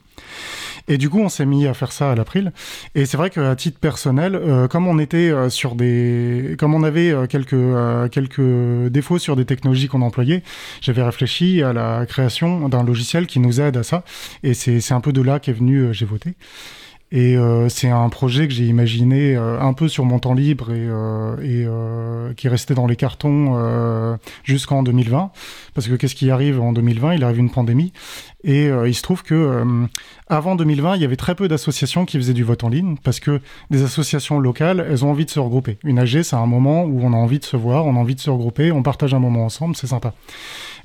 Et 0.88 0.98
du 0.98 1.08
coup, 1.08 1.20
on 1.20 1.28
s'est 1.28 1.46
mis 1.46 1.66
à 1.66 1.74
faire 1.74 1.92
ça 1.92 2.10
à 2.10 2.14
l'April. 2.16 2.52
Et 2.96 3.06
c'est 3.06 3.16
vrai 3.16 3.30
qu'à 3.30 3.54
titre 3.54 3.78
personnel, 3.78 4.66
comme 4.68 4.88
on 4.88 4.98
était 4.98 5.32
sur 5.48 5.76
des, 5.76 6.56
comme 6.58 6.74
on 6.74 6.82
avait 6.82 7.14
quelques 7.28 8.10
quelques 8.10 8.88
défauts 8.90 9.20
sur 9.20 9.36
des 9.36 9.44
technologies 9.44 9.86
qu'on 9.86 10.02
employait, 10.02 10.42
j'avais 10.80 11.02
réfléchi 11.02 11.62
à 11.62 11.72
la 11.72 12.04
création 12.06 12.68
d'un 12.68 12.82
logiciel 12.82 13.28
qui 13.28 13.38
nous 13.38 13.60
aide 13.60 13.76
à 13.76 13.84
ça. 13.84 14.02
Et 14.42 14.54
c'est 14.54 14.92
un 14.92 15.00
peu 15.00 15.12
de 15.12 15.22
là 15.22 15.38
qu'est 15.38 15.52
venu 15.52 15.94
j'ai 15.94 16.04
voté. 16.04 16.34
Et 17.14 17.36
euh, 17.36 17.68
c'est 17.68 17.90
un 17.90 18.08
projet 18.08 18.48
que 18.48 18.54
j'ai 18.54 18.64
imaginé 18.64 19.36
euh, 19.36 19.60
un 19.60 19.74
peu 19.74 19.86
sur 19.86 20.06
mon 20.06 20.18
temps 20.18 20.32
libre 20.32 20.72
et, 20.72 20.88
euh, 20.88 22.30
et 22.30 22.34
qui 22.34 22.46
est 22.46 22.50
resté 22.50 22.74
dans 22.74 22.86
les 22.86 22.96
cartons 22.96 24.18
jusqu'en 24.44 24.82
2020. 24.82 25.30
Parce 25.74 25.88
que 25.88 25.94
qu'est-ce 25.94 26.14
qui 26.14 26.30
arrive 26.30 26.58
en 26.60 26.72
2020 26.72 27.14
Il 27.14 27.24
arrive 27.24 27.38
une 27.38 27.50
pandémie. 27.50 27.92
Et 28.44 28.66
il 28.66 28.94
se 28.94 29.02
trouve 29.02 29.22
que 29.22 29.62
avant 30.28 30.56
2020, 30.56 30.96
il 30.96 31.02
y 31.02 31.04
avait 31.04 31.16
très 31.16 31.34
peu 31.34 31.48
d'associations 31.48 32.06
qui 32.06 32.16
faisaient 32.16 32.32
du 32.32 32.44
vote 32.44 32.64
en 32.64 32.70
ligne 32.70 32.96
parce 33.02 33.20
que 33.20 33.40
des 33.70 33.82
associations 33.82 34.40
locales, 34.40 34.84
elles 34.88 35.04
ont 35.04 35.10
envie 35.10 35.26
de 35.26 35.30
se 35.30 35.38
regrouper. 35.38 35.78
Une 35.84 35.98
AG, 35.98 36.22
c'est 36.22 36.36
un 36.36 36.46
moment 36.46 36.84
où 36.84 37.00
on 37.02 37.12
a 37.12 37.16
envie 37.16 37.38
de 37.38 37.44
se 37.44 37.56
voir, 37.56 37.84
on 37.86 37.94
a 37.96 37.98
envie 37.98 38.14
de 38.14 38.20
se 38.20 38.30
regrouper, 38.30 38.72
on 38.72 38.82
partage 38.82 39.12
un 39.14 39.18
moment 39.18 39.44
ensemble, 39.44 39.76
c'est 39.76 39.88
sympa. 39.88 40.14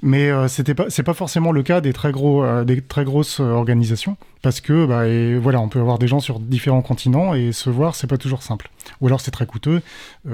Mais 0.01 0.29
euh, 0.29 0.47
c'était 0.47 0.75
pas, 0.75 0.89
c'est 0.89 1.03
pas 1.03 1.13
forcément 1.13 1.51
le 1.51 1.63
cas 1.63 1.81
des 1.81 1.93
très 1.93 2.11
gros, 2.11 2.43
euh, 2.43 2.63
des 2.63 2.81
très 2.81 3.03
grosses 3.03 3.39
euh, 3.39 3.51
organisations, 3.51 4.17
parce 4.41 4.61
que 4.61 4.85
bah, 4.85 5.39
voilà, 5.39 5.59
on 5.59 5.69
peut 5.69 5.79
avoir 5.79 5.99
des 5.99 6.07
gens 6.07 6.19
sur 6.19 6.39
différents 6.39 6.81
continents 6.81 7.33
et 7.33 7.51
se 7.51 7.69
voir, 7.69 7.95
c'est 7.95 8.07
pas 8.07 8.17
toujours 8.17 8.43
simple. 8.43 8.69
Ou 9.01 9.07
alors 9.07 9.21
c'est 9.21 9.31
très 9.31 9.45
coûteux, 9.45 9.81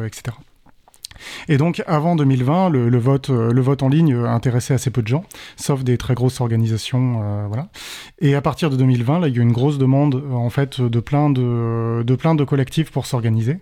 etc. 0.05 0.35
Et 1.47 1.57
donc, 1.57 1.83
avant 1.87 2.15
2020, 2.15 2.69
le, 2.69 2.97
vote, 2.97 3.29
le 3.29 3.61
vote 3.61 3.83
en 3.83 3.87
ligne 3.87 4.13
intéressait 4.13 4.73
assez 4.73 4.89
peu 4.89 5.01
de 5.01 5.07
gens, 5.07 5.23
sauf 5.55 5.83
des 5.83 5.97
très 5.97 6.15
grosses 6.15 6.41
organisations, 6.41 7.47
voilà. 7.47 7.69
Et 8.19 8.35
à 8.35 8.41
partir 8.41 8.69
de 8.69 8.75
2020, 8.75 9.19
là, 9.19 9.27
il 9.27 9.35
y 9.35 9.37
a 9.37 9.39
eu 9.39 9.43
une 9.43 9.53
grosse 9.53 9.77
demande, 9.77 10.21
en 10.33 10.49
fait, 10.49 10.81
de 10.81 10.99
plein 10.99 11.29
de, 11.29 12.03
de 12.03 12.15
plein 12.15 12.35
de 12.35 12.43
collectifs 12.43 12.91
pour 12.91 13.05
s'organiser. 13.05 13.59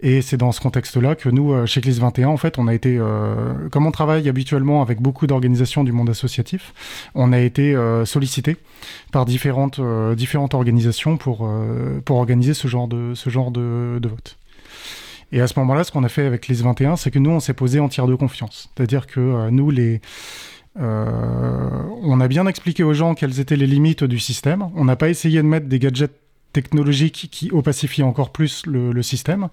Et 0.00 0.22
c'est 0.22 0.36
dans 0.36 0.52
ce 0.52 0.60
contexte-là 0.60 1.14
que 1.14 1.28
nous, 1.28 1.52
euh, 1.52 1.66
chez 1.66 1.80
CLIS 1.80 1.98
21, 1.98 2.28
en 2.28 2.36
fait, 2.36 2.58
on 2.58 2.66
a 2.66 2.74
été, 2.74 2.96
euh, 2.98 3.68
comme 3.70 3.86
on 3.86 3.90
travaille 3.90 4.28
habituellement 4.28 4.82
avec 4.82 5.00
beaucoup 5.00 5.26
d'organisations 5.26 5.84
du 5.84 5.92
monde 5.92 6.10
associatif, 6.10 6.74
on 7.14 7.32
a 7.32 7.40
été 7.40 7.74
euh, 7.74 8.04
sollicité 8.04 8.56
par 9.12 9.24
différentes, 9.24 9.80
différentes 10.16 10.54
organisations 10.54 11.16
pour, 11.16 11.48
pour 12.04 12.16
organiser 12.16 12.54
ce 12.54 12.68
genre 12.68 12.88
de, 12.88 13.12
ce 13.14 13.30
genre 13.30 13.50
de, 13.50 14.00
vote. 14.02 14.36
Et 15.32 15.40
à 15.40 15.46
ce 15.46 15.58
moment-là, 15.60 15.84
ce 15.84 15.92
qu'on 15.92 16.04
a 16.04 16.08
fait 16.08 16.26
avec 16.26 16.42
CLIS 16.42 16.62
21, 16.62 16.96
c'est 16.96 17.10
que 17.10 17.18
nous, 17.18 17.30
on 17.30 17.40
s'est 17.40 17.54
posé 17.54 17.80
en 17.80 17.88
tiers 17.88 18.06
de 18.06 18.14
confiance. 18.14 18.70
C'est-à-dire 18.74 19.06
que 19.06 19.50
nous, 19.50 19.70
les... 19.70 20.00
on 20.76 22.20
a 22.20 22.28
bien 22.28 22.46
expliqué 22.46 22.82
aux 22.82 22.94
gens 22.94 23.14
quelles 23.14 23.40
étaient 23.40 23.56
les 23.56 23.66
limites 23.66 24.04
du 24.04 24.18
système. 24.18 24.68
On 24.74 24.84
n'a 24.84 24.96
pas 24.96 25.08
essayé 25.08 25.40
de 25.40 25.46
mettre 25.46 25.66
des 25.66 25.78
gadgets 25.78 26.23
technologique 26.54 27.28
qui 27.30 27.50
opacifie 27.52 28.02
encore 28.02 28.30
plus 28.30 28.64
le, 28.64 29.02
système. 29.02 29.48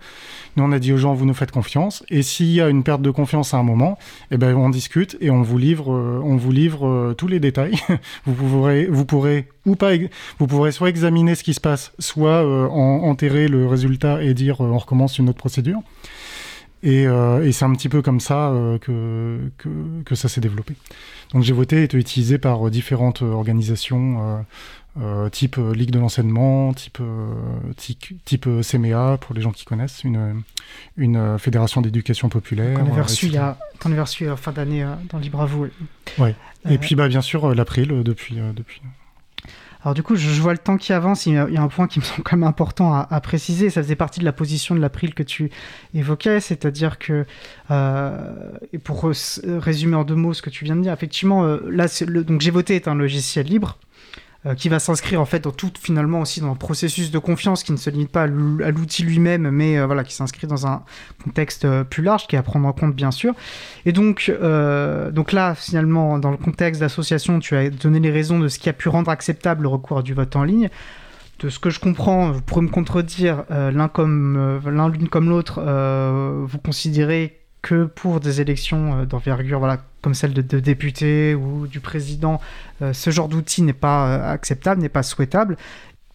Nous, 0.56 0.64
on 0.64 0.72
a 0.72 0.80
dit 0.80 0.94
aux 0.94 0.98
gens, 0.98 1.14
vous 1.14 1.26
nous 1.26 1.34
faites 1.34 1.52
confiance. 1.52 2.06
Et 2.10 2.22
s'il 2.22 2.52
y 2.52 2.62
a 2.62 2.70
une 2.70 2.84
perte 2.84 3.02
de 3.02 3.12
confiance 3.12 3.54
à 3.54 3.58
un 3.58 3.64
moment, 3.64 3.98
eh 4.30 4.38
ben, 4.38 4.56
on 4.56 4.70
discute 4.70 5.18
et 5.20 5.30
on 5.30 5.42
vous 5.42 5.58
livre, 5.58 5.92
euh, 5.92 6.22
on 6.24 6.38
vous 6.38 6.52
livre 6.52 6.88
euh, 6.88 7.14
tous 7.14 7.28
les 7.28 7.42
détails. 7.42 7.76
vous, 8.26 8.34
pourrez, 8.34 8.86
vous 8.86 9.04
pourrez 9.04 9.50
ou 9.66 9.76
pas, 9.76 9.92
vous 10.40 10.48
pourrez 10.48 10.72
soit 10.72 10.90
examiner 10.90 11.36
ce 11.36 11.44
qui 11.44 11.54
se 11.54 11.60
passe, 11.60 11.92
soit 12.00 12.46
euh, 12.46 12.68
enterrer 12.68 13.48
le 13.48 13.68
résultat 13.68 14.24
et 14.24 14.34
dire 14.34 14.62
on 14.62 14.78
recommence 14.78 15.18
une 15.18 15.28
autre 15.28 15.40
procédure. 15.40 15.82
Et, 16.84 17.04
et 17.04 17.52
c'est 17.52 17.66
un 17.66 17.74
petit 17.74 17.90
peu 17.90 18.02
comme 18.02 18.20
ça 18.20 18.52
que, 18.82 19.38
que, 20.04 20.16
ça 20.16 20.28
s'est 20.28 20.42
développé. 20.42 20.74
Donc 21.32 21.44
j'ai 21.44 21.54
voté 21.54 21.84
été 21.84 21.96
utilisé 21.96 22.40
par 22.40 22.72
différentes 22.72 23.22
organisations 23.22 24.44
type 25.32 25.58
euh, 25.58 25.74
Ligue 25.74 25.92
de 25.92 26.00
l'enseignement, 26.00 26.74
type, 26.74 26.98
euh, 27.00 27.34
type, 27.78 28.14
type 28.26 28.48
CMEA, 28.62 29.18
pour 29.20 29.34
les 29.34 29.42
gens 29.42 29.52
qui 29.52 29.66
connaissent, 29.66 30.04
une, 30.04 30.44
une 30.98 31.40
fédération 31.40 31.82
d'éducation 31.82 32.30
populaire. 32.30 32.78
Qu'on 32.78 32.92
avait 32.92 33.02
reçu, 33.02 33.28
il 33.28 33.34
y 33.34 33.38
a, 33.38 33.58
reçu 33.84 34.28
fin 34.36 34.52
d'année 34.52 34.86
dans 35.10 35.18
Libre 35.18 35.42
à 35.42 35.46
vous. 35.46 35.68
Ouais. 36.18 36.36
Et 36.70 36.78
puis 36.78 36.96
bah, 36.96 37.08
bien 37.08 37.22
sûr 37.22 37.56
l'April 37.56 38.04
depuis, 38.04 38.36
depuis. 38.56 38.82
Alors 39.84 39.96
du 39.96 40.04
coup, 40.04 40.16
je, 40.16 40.42
vois 40.42 40.52
le 40.52 40.60
temps 40.60 40.78
qui 40.78 40.94
avance. 40.94 41.26
Il 41.26 41.34
y, 41.34 41.38
a, 41.38 41.62
un 41.62 41.68
point 41.68 41.88
qui 41.88 42.00
me 42.00 42.04
semble 42.06 42.24
quand 42.24 42.38
même 42.38 42.48
important 42.48 42.94
à, 42.94 43.22
préciser. 43.22 43.70
Ça 43.70 43.82
faisait 43.82 43.96
partie 43.96 44.20
de 44.20 44.26
la 44.26 44.34
position 44.34 44.76
de 44.76 44.80
l'April 44.80 45.14
que 45.14 45.24
tu 45.24 45.50
évoquais, 45.94 46.40
c'est-à-dire 46.40 47.00
que, 47.00 47.26
et 47.72 48.78
pour 48.78 49.10
résumer 49.46 49.96
en 49.96 50.04
deux 50.04 50.16
mots 50.16 50.34
ce 50.34 50.42
que 50.42 50.50
tu 50.50 50.66
viens 50.66 50.76
de 50.76 50.82
dire, 50.82 50.94
effectivement, 50.94 51.46
là, 51.46 51.88
le, 52.06 52.24
donc 52.24 52.42
j'ai 52.42 52.52
voté 52.52 52.76
est 52.76 52.88
un 52.88 52.96
logiciel 52.96 53.48
libre. 53.48 53.78
Euh, 54.48 54.56
qui 54.56 54.70
va 54.70 54.80
s'inscrire 54.80 55.22
en 55.22 55.26
fait 55.26 55.42
dans 55.42 55.52
tout 55.52 55.72
finalement 55.80 56.22
aussi 56.22 56.42
dans 56.42 56.52
un 56.52 56.56
processus 56.56 57.12
de 57.12 57.20
confiance 57.20 57.62
qui 57.62 57.72
ne 57.74 57.78
se 57.78 57.92
limite 57.92 58.10
pas 58.10 58.24
à 58.24 58.28
l'outil 58.28 59.04
lui-même, 59.04 59.52
mais 59.52 59.78
euh, 59.78 59.86
voilà 59.86 60.04
qui 60.04 60.16
s'inscrit 60.16 60.48
dans 60.48 60.66
un 60.66 60.82
contexte 61.24 61.66
euh, 61.66 61.84
plus 61.84 62.02
large 62.02 62.26
qui 62.26 62.36
est 62.36 62.40
à 62.40 62.42
prendre 62.42 62.68
en 62.68 62.74
compte 62.74 62.96
bien 62.96 63.12
sûr. 63.12 63.36
Et 63.86 63.92
donc 63.92 64.32
donc 65.12 65.32
là 65.32 65.54
finalement 65.54 66.18
dans 66.18 66.32
le 66.32 66.38
contexte 66.38 66.82
d'association, 66.82 67.38
tu 67.38 67.56
as 67.56 67.70
donné 67.70 68.00
les 68.00 68.10
raisons 68.10 68.40
de 68.40 68.48
ce 68.48 68.58
qui 68.58 68.68
a 68.68 68.74
pu 68.74 68.90
rendre 68.90 69.12
acceptable 69.12 69.62
le 69.62 69.68
recours 69.68 70.02
du 70.02 70.16
vote 70.16 70.36
en 70.36 70.44
ligne 70.44 70.70
de 71.40 71.50
ce 71.50 71.60
que 71.60 71.70
je 71.70 71.80
comprends, 71.80 72.32
vous 72.32 72.42
pourrez 72.42 72.62
me 72.62 72.70
contredire, 72.70 73.44
l'un 73.50 73.88
comme 73.90 74.60
l'un 74.66 74.90
l'une 74.90 75.08
comme 75.08 75.30
l'autre, 75.30 75.62
vous 76.46 76.58
considérez 76.58 77.42
que 77.62 77.86
pour 77.86 78.20
des 78.20 78.42
élections 78.42 79.06
d'envergure, 79.06 79.60
voilà, 79.60 79.78
comme 80.02 80.14
celle 80.14 80.34
de, 80.34 80.60
députés 80.60 81.36
ou 81.36 81.68
du 81.68 81.80
président, 81.80 82.42
euh, 82.82 82.94
ce 82.94 83.10
genre 83.10 83.28
d'outil 83.28 83.62
n'est 83.62 83.74
pas 83.74 84.08
euh, 84.08 84.34
acceptable, 84.34 84.82
n'est 84.82 84.90
pas 84.90 85.04
souhaitable. 85.04 85.58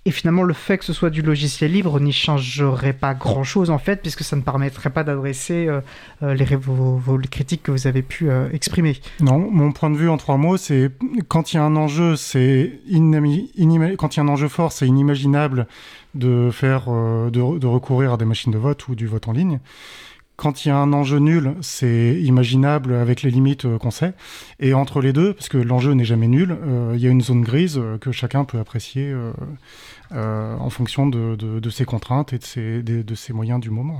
Et 0.05 0.13
finalement, 0.13 0.45
le 0.45 0.55
fait 0.55 0.79
que 0.79 0.85
ce 0.85 0.93
soit 0.93 1.11
du 1.11 1.21
logiciel 1.21 1.73
libre 1.73 1.99
n'y 1.99 2.13
changerait 2.13 2.93
pas 2.93 3.13
grand-chose 3.13 3.71
en 3.71 3.79
fait, 3.79 4.03
puisque 4.03 4.23
ça 4.23 4.37
ne 4.37 4.43
permettrait 4.43 4.91
pas 4.91 5.03
d'adresser 5.03 5.67
euh, 5.69 6.35
les, 6.35 6.47
critiques 7.29 7.65
que 7.65 7.73
vous 7.73 7.89
avez 7.89 8.03
pu 8.03 8.31
exprimer. 8.53 9.01
Non, 9.19 9.39
mon 9.51 9.73
point 9.73 9.91
de 9.91 9.97
vue 9.97 10.09
en 10.09 10.17
trois 10.17 10.37
mots, 10.37 10.59
c'est 10.59 10.93
quand 11.27 11.53
il 11.53 11.57
y 11.57 11.59
a 11.59 11.65
un 11.65 11.75
enjeu, 11.75 12.15
c'est 12.15 12.79
fort, 14.49 14.71
c'est 14.71 14.87
inimaginable 14.87 15.67
de 16.15 16.51
faire, 16.53 16.89
de, 16.89 17.59
de 17.59 17.67
recourir 17.67 18.13
à 18.13 18.17
des 18.17 18.25
machines 18.25 18.53
de 18.53 18.59
vote 18.59 18.87
ou 18.87 18.95
du 18.95 19.09
vote 19.09 19.27
en 19.27 19.33
ligne 19.33 19.59
quand 20.37 20.65
il 20.65 20.69
y 20.69 20.71
a 20.71 20.77
un 20.77 20.93
enjeu 20.93 21.19
nul, 21.19 21.55
c'est 21.63 22.21
imaginable 22.23 22.95
avec 22.95 23.23
les 23.23 23.31
limites 23.31 23.65
euh, 23.65 23.79
qu'on 23.79 23.91
sait. 23.91 24.13
Et 24.61 24.75
entre 24.75 25.01
les 25.01 25.13
deux, 25.13 25.33
parce 25.33 25.49
que 25.49 25.57
l'enjeu 25.57 25.93
n'est 25.93 26.05
jamais 26.05 26.29
nul, 26.29 26.51
euh, 26.51 26.93
il 26.95 27.01
y 27.01 27.07
a 27.07 27.11
une 27.11 27.23
zone 27.23 27.41
grise 27.41 27.79
euh, 27.79 27.97
que 27.99 28.13
chacun 28.13 28.45
peut 28.45 28.59
apprécier 28.59 29.15
en 30.13 30.71
fonction 30.71 31.07
de, 31.07 31.71
ses 31.71 31.85
contraintes 31.85 32.33
et 32.33 32.39
de 32.39 33.15
ses, 33.15 33.33
moyens 33.33 33.61
du 33.61 33.71
moment. 33.71 33.99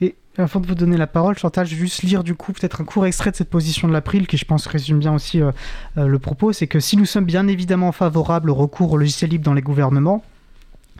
Et 0.00 0.16
avant 0.36 0.58
de 0.58 0.66
vous 0.66 0.74
donner 0.74 0.96
la 0.96 1.06
parole, 1.06 1.38
Chantal, 1.38 1.66
je 1.66 1.74
vais 1.74 1.82
juste 1.82 2.02
lire 2.02 2.24
du 2.24 2.34
coup 2.34 2.52
peut-être 2.52 2.80
un 2.80 2.84
court 2.84 3.06
extrait 3.06 3.30
de 3.30 3.36
cette 3.36 3.50
position 3.50 3.86
de 3.86 3.92
l'April 3.92 4.26
qui 4.26 4.36
je 4.36 4.44
pense 4.44 4.66
résume 4.66 4.98
bien 4.98 5.14
aussi 5.14 5.40
le 5.96 6.18
propos. 6.18 6.52
C'est 6.52 6.66
que 6.66 6.80
si 6.80 6.96
nous 6.96 7.04
sommes 7.04 7.24
bien 7.24 7.46
évidemment 7.46 7.92
favorables 7.92 8.50
au 8.50 8.54
recours 8.54 8.92
au 8.92 8.96
logiciel 8.96 9.30
libre 9.30 9.44
dans 9.44 9.54
les 9.54 9.62
gouvernements, 9.62 10.24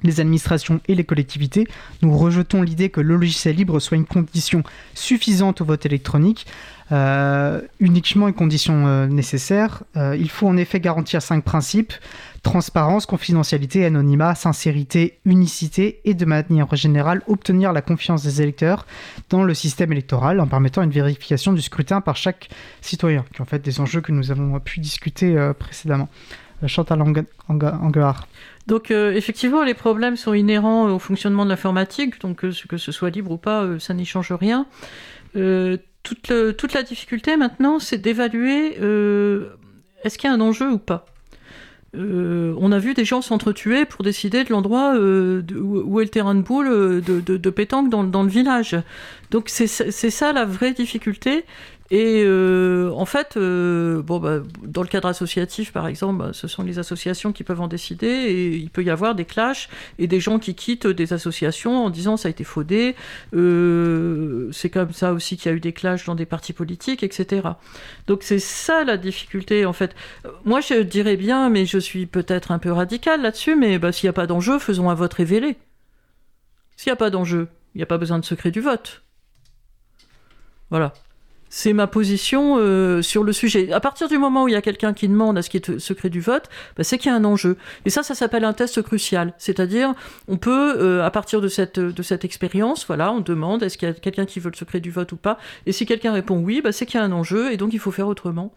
les 0.02 0.20
administrations 0.20 0.80
et 0.88 0.94
les 0.94 1.04
collectivités, 1.04 1.66
nous 2.02 2.16
rejetons 2.16 2.62
l'idée 2.62 2.88
que 2.88 3.00
le 3.00 3.16
logiciel 3.16 3.56
libre 3.56 3.80
soit 3.80 3.96
une 3.96 4.06
condition 4.06 4.62
suffisante 4.94 5.60
au 5.60 5.64
vote 5.64 5.86
électronique, 5.86 6.46
euh, 6.92 7.62
uniquement 7.80 8.28
une 8.28 8.34
condition 8.34 8.86
euh, 8.86 9.06
nécessaire. 9.06 9.82
Euh, 9.96 10.14
il 10.18 10.28
faut 10.28 10.46
en 10.46 10.58
effet 10.58 10.78
garantir 10.78 11.22
cinq 11.22 11.42
principes 11.42 11.94
transparence, 12.42 13.06
confidentialité, 13.06 13.84
anonymat, 13.84 14.34
sincérité, 14.34 15.20
unicité 15.24 16.00
et 16.04 16.12
de 16.12 16.24
manière 16.24 16.74
générale 16.74 17.22
obtenir 17.28 17.72
la 17.72 17.82
confiance 17.82 18.24
des 18.24 18.42
électeurs 18.42 18.84
dans 19.30 19.44
le 19.44 19.54
système 19.54 19.92
électoral 19.92 20.40
en 20.40 20.48
permettant 20.48 20.82
une 20.82 20.90
vérification 20.90 21.52
du 21.52 21.62
scrutin 21.62 22.00
par 22.00 22.16
chaque 22.16 22.48
citoyen, 22.80 23.24
qui 23.32 23.38
est 23.38 23.42
en 23.42 23.44
fait 23.44 23.62
des 23.62 23.78
enjeux 23.78 24.00
que 24.00 24.10
nous 24.10 24.32
avons 24.32 24.58
pu 24.58 24.80
discuter 24.80 25.52
précédemment. 25.56 26.08
Chantal 26.66 27.00
Anguard. 27.48 28.26
Donc 28.66 28.90
euh, 28.90 29.12
effectivement, 29.12 29.64
les 29.64 29.74
problèmes 29.74 30.16
sont 30.16 30.34
inhérents 30.34 30.88
au 30.90 30.98
fonctionnement 30.98 31.44
de 31.44 31.50
l'informatique, 31.50 32.20
donc 32.20 32.44
euh, 32.44 32.52
que 32.68 32.76
ce 32.76 32.92
soit 32.92 33.10
libre 33.10 33.32
ou 33.32 33.38
pas, 33.38 33.62
euh, 33.62 33.78
ça 33.78 33.94
n'y 33.94 34.04
change 34.04 34.32
rien. 34.32 34.66
Toute, 35.34 36.74
la 36.74 36.82
difficulté 36.82 37.36
maintenant, 37.36 37.78
c'est 37.78 37.98
d'évaluer 37.98 38.76
est-ce 40.04 40.18
qu'il 40.18 40.28
y 40.28 40.32
a 40.32 40.34
un 40.34 40.40
enjeu 40.40 40.70
ou 40.70 40.78
pas. 40.78 41.06
on 41.94 42.72
a 42.72 42.78
vu 42.78 42.92
des 42.92 43.04
gens 43.04 43.22
s'entretuer 43.22 43.86
pour 43.86 44.02
décider 44.02 44.44
de 44.44 44.50
l'endroit 44.50 44.94
où, 44.94 46.00
est 46.00 46.04
le 46.04 46.08
terrain 46.08 46.34
de 46.34 46.42
boule 46.42 47.00
de, 47.00 47.20
de, 47.20 47.50
pétanque 47.50 47.88
dans, 47.88 48.22
le 48.22 48.28
village. 48.28 48.76
Donc 49.30 49.48
c'est 49.48 49.66
ça 49.68 50.32
la 50.32 50.44
vraie 50.44 50.72
difficulté. 50.72 51.44
Et 51.92 52.22
euh, 52.24 52.90
en 52.92 53.04
fait, 53.04 53.36
euh, 53.36 54.00
bon, 54.00 54.18
bah, 54.18 54.38
dans 54.62 54.80
le 54.80 54.88
cadre 54.88 55.08
associatif, 55.08 55.74
par 55.74 55.86
exemple, 55.86 56.20
bah, 56.20 56.30
ce 56.32 56.48
sont 56.48 56.62
les 56.62 56.78
associations 56.78 57.32
qui 57.32 57.44
peuvent 57.44 57.60
en 57.60 57.68
décider 57.68 58.06
et 58.06 58.56
il 58.56 58.70
peut 58.70 58.82
y 58.82 58.88
avoir 58.88 59.14
des 59.14 59.26
clashs 59.26 59.68
et 59.98 60.06
des 60.06 60.18
gens 60.18 60.38
qui 60.38 60.54
quittent 60.54 60.86
des 60.86 61.12
associations 61.12 61.84
en 61.84 61.90
disant 61.90 62.16
ça 62.16 62.28
a 62.28 62.30
été 62.30 62.44
faudé. 62.44 62.96
Euh, 63.34 64.48
c'est 64.52 64.70
comme 64.70 64.94
ça 64.94 65.12
aussi 65.12 65.36
qu'il 65.36 65.50
y 65.50 65.54
a 65.54 65.56
eu 65.58 65.60
des 65.60 65.74
clashs 65.74 66.06
dans 66.06 66.14
des 66.14 66.24
partis 66.24 66.54
politiques, 66.54 67.02
etc. 67.02 67.46
Donc 68.06 68.22
c'est 68.22 68.38
ça 68.38 68.84
la 68.84 68.96
difficulté, 68.96 69.66
en 69.66 69.74
fait. 69.74 69.94
Moi, 70.46 70.62
je 70.62 70.80
dirais 70.80 71.18
bien, 71.18 71.50
mais 71.50 71.66
je 71.66 71.76
suis 71.76 72.06
peut-être 72.06 72.52
un 72.52 72.58
peu 72.58 72.72
radical 72.72 73.20
là-dessus, 73.20 73.54
mais 73.54 73.78
bah, 73.78 73.92
s'il 73.92 74.06
n'y 74.06 74.10
a 74.10 74.14
pas 74.14 74.26
d'enjeu, 74.26 74.58
faisons 74.58 74.88
un 74.88 74.94
vote 74.94 75.12
révélé. 75.12 75.58
S'il 76.78 76.88
n'y 76.88 76.94
a 76.94 76.96
pas 76.96 77.10
d'enjeu, 77.10 77.48
il 77.74 77.78
n'y 77.80 77.82
a 77.82 77.86
pas 77.86 77.98
besoin 77.98 78.18
de 78.18 78.24
secret 78.24 78.50
du 78.50 78.62
vote. 78.62 79.02
Voilà. 80.70 80.94
C'est 81.54 81.74
ma 81.74 81.86
position 81.86 82.56
euh, 82.56 83.02
sur 83.02 83.24
le 83.24 83.32
sujet. 83.34 83.72
À 83.72 83.80
partir 83.80 84.08
du 84.08 84.16
moment 84.16 84.44
où 84.44 84.48
il 84.48 84.52
y 84.52 84.56
a 84.56 84.62
quelqu'un 84.62 84.94
qui 84.94 85.06
demande 85.06 85.36
à 85.36 85.42
ce 85.42 85.50
qui 85.50 85.58
est 85.58 85.78
secret 85.78 86.08
du 86.08 86.22
vote, 86.22 86.48
bah, 86.78 86.82
c'est 86.82 86.96
qu'il 86.96 87.10
y 87.10 87.14
a 87.14 87.14
un 87.14 87.26
enjeu. 87.26 87.58
Et 87.84 87.90
ça, 87.90 88.02
ça 88.02 88.14
s'appelle 88.14 88.44
un 88.44 88.54
test 88.54 88.80
crucial. 88.80 89.34
C'est-à-dire, 89.36 89.92
on 90.28 90.38
peut, 90.38 90.76
euh, 90.78 91.04
à 91.04 91.10
partir 91.10 91.42
de 91.42 91.48
cette, 91.48 91.78
de 91.78 92.02
cette 92.02 92.24
expérience, 92.24 92.86
voilà, 92.86 93.12
on 93.12 93.20
demande 93.20 93.62
est-ce 93.62 93.76
qu'il 93.76 93.86
y 93.86 93.90
a 93.90 93.94
quelqu'un 93.94 94.24
qui 94.24 94.40
veut 94.40 94.50
le 94.50 94.56
secret 94.56 94.80
du 94.80 94.90
vote 94.90 95.12
ou 95.12 95.16
pas. 95.16 95.36
Et 95.66 95.72
si 95.72 95.84
quelqu'un 95.84 96.12
répond 96.12 96.38
oui, 96.38 96.62
bah, 96.64 96.72
c'est 96.72 96.86
qu'il 96.86 96.98
y 96.98 97.02
a 97.02 97.04
un 97.04 97.12
enjeu 97.12 97.52
et 97.52 97.58
donc 97.58 97.74
il 97.74 97.80
faut 97.80 97.92
faire 97.92 98.08
autrement. 98.08 98.54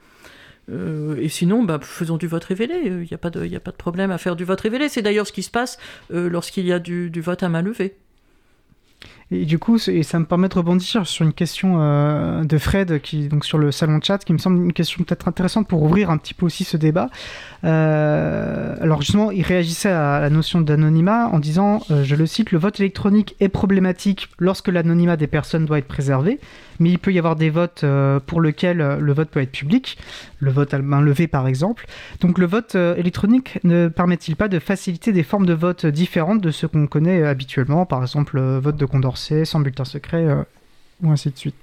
Euh, 0.72 1.18
et 1.20 1.28
sinon, 1.28 1.64
bah, 1.64 1.80
faisons 1.82 2.16
du 2.16 2.28
vote 2.28 2.46
révélé. 2.46 2.76
Il 2.86 3.00
n'y 3.00 3.14
a, 3.14 3.18
pas 3.18 3.30
de, 3.30 3.46
a 3.54 3.60
pas 3.60 3.72
de 3.72 3.76
problème 3.76 4.12
à 4.12 4.18
faire 4.18 4.38
du 4.38 4.46
vote 4.46 4.62
révélé. 4.62 4.88
C'est 4.88 5.02
d'ailleurs 5.02 5.28
ce 5.28 5.34
qui 5.34 5.44
se 5.44 5.52
passe 5.52 5.80
lorsqu'il 6.10 6.66
y 6.66 6.72
a 6.72 6.80
du, 6.80 7.10
du 7.10 7.20
vote 7.20 7.44
à 7.44 7.50
main 7.50 7.62
levée. 7.62 7.98
Et 9.32 9.46
du 9.46 9.58
coup, 9.58 9.78
et 9.88 10.04
ça 10.04 10.20
me 10.20 10.26
permet 10.26 10.50
de 10.50 10.54
rebondir 10.54 11.08
sur 11.08 11.26
une 11.26 11.34
question 11.34 11.78
euh, 11.80 12.44
de 12.44 12.58
Fred, 12.60 13.02
qui, 13.02 13.28
donc 13.28 13.44
sur 13.44 13.58
le 13.58 13.72
salon 13.72 13.98
de 13.98 14.04
chat, 14.04 14.20
qui 14.20 14.34
me 14.34 14.38
semble 14.38 14.64
une 14.64 14.74
question 14.74 15.04
peut-être 15.04 15.28
intéressante 15.28 15.68
pour 15.68 15.82
ouvrir 15.82 16.12
un 16.12 16.18
petit 16.18 16.36
peu 16.36 16.46
aussi 16.46 16.64
ce 16.64 16.78
débat. 16.78 17.10
Euh, 17.64 18.76
alors 18.80 19.02
justement, 19.02 19.32
il 19.32 19.42
réagissait 19.42 19.90
à 19.90 20.20
la 20.20 20.30
notion 20.30 20.62
d'anonymat 20.62 21.30
en 21.30 21.40
disant, 21.40 21.82
euh, 21.90 22.04
je 22.04 22.16
le 22.16 22.28
cite, 22.28 22.52
le 22.52 22.60
vote 22.60 22.80
électronique 22.80 23.36
est 23.40 23.50
problématique 23.50 24.30
lorsque 24.38 24.68
l'anonymat 24.68 25.18
des 25.18 25.28
personnes 25.28 25.66
doit 25.66 25.80
être 25.80 25.88
préservé, 25.88 26.40
mais 26.80 26.90
il 26.90 27.00
peut 27.00 27.12
y 27.12 27.18
avoir 27.18 27.36
des 27.36 27.50
votes 27.50 27.84
euh, 27.84 28.20
pour 28.20 28.42
lesquels 28.42 28.78
le 28.78 29.14
vote 29.14 29.30
peut 29.30 29.42
être 29.42 29.52
public, 29.52 29.98
le 30.40 30.52
vote 30.52 30.74
à 30.74 30.80
main 30.80 31.02
levée 31.02 31.28
par 31.28 31.48
exemple. 31.48 31.88
Donc 32.22 32.38
le 32.38 32.46
vote 32.46 32.76
électronique 32.76 33.60
ne 33.64 33.88
permet-il 33.88 34.36
pas 34.36 34.48
de 34.48 34.60
faciliter 34.60 35.12
des 35.12 35.24
formes 35.24 35.46
de 35.46 35.54
vote 35.54 35.86
différentes 35.86 36.42
de 36.42 36.52
ce 36.52 36.66
qu'on 36.66 36.88
connaît 36.88 37.24
habituellement, 37.24 37.86
par 37.86 38.02
exemple 38.02 38.36
le 38.36 38.60
vote 38.60 38.78
de 38.78 38.86
Condorcet 38.86 39.46
sans 39.46 39.60
bulletin 39.60 39.86
secret, 39.86 40.28
ou 41.02 41.12
ainsi 41.12 41.30
de 41.30 41.38
suite 41.38 41.56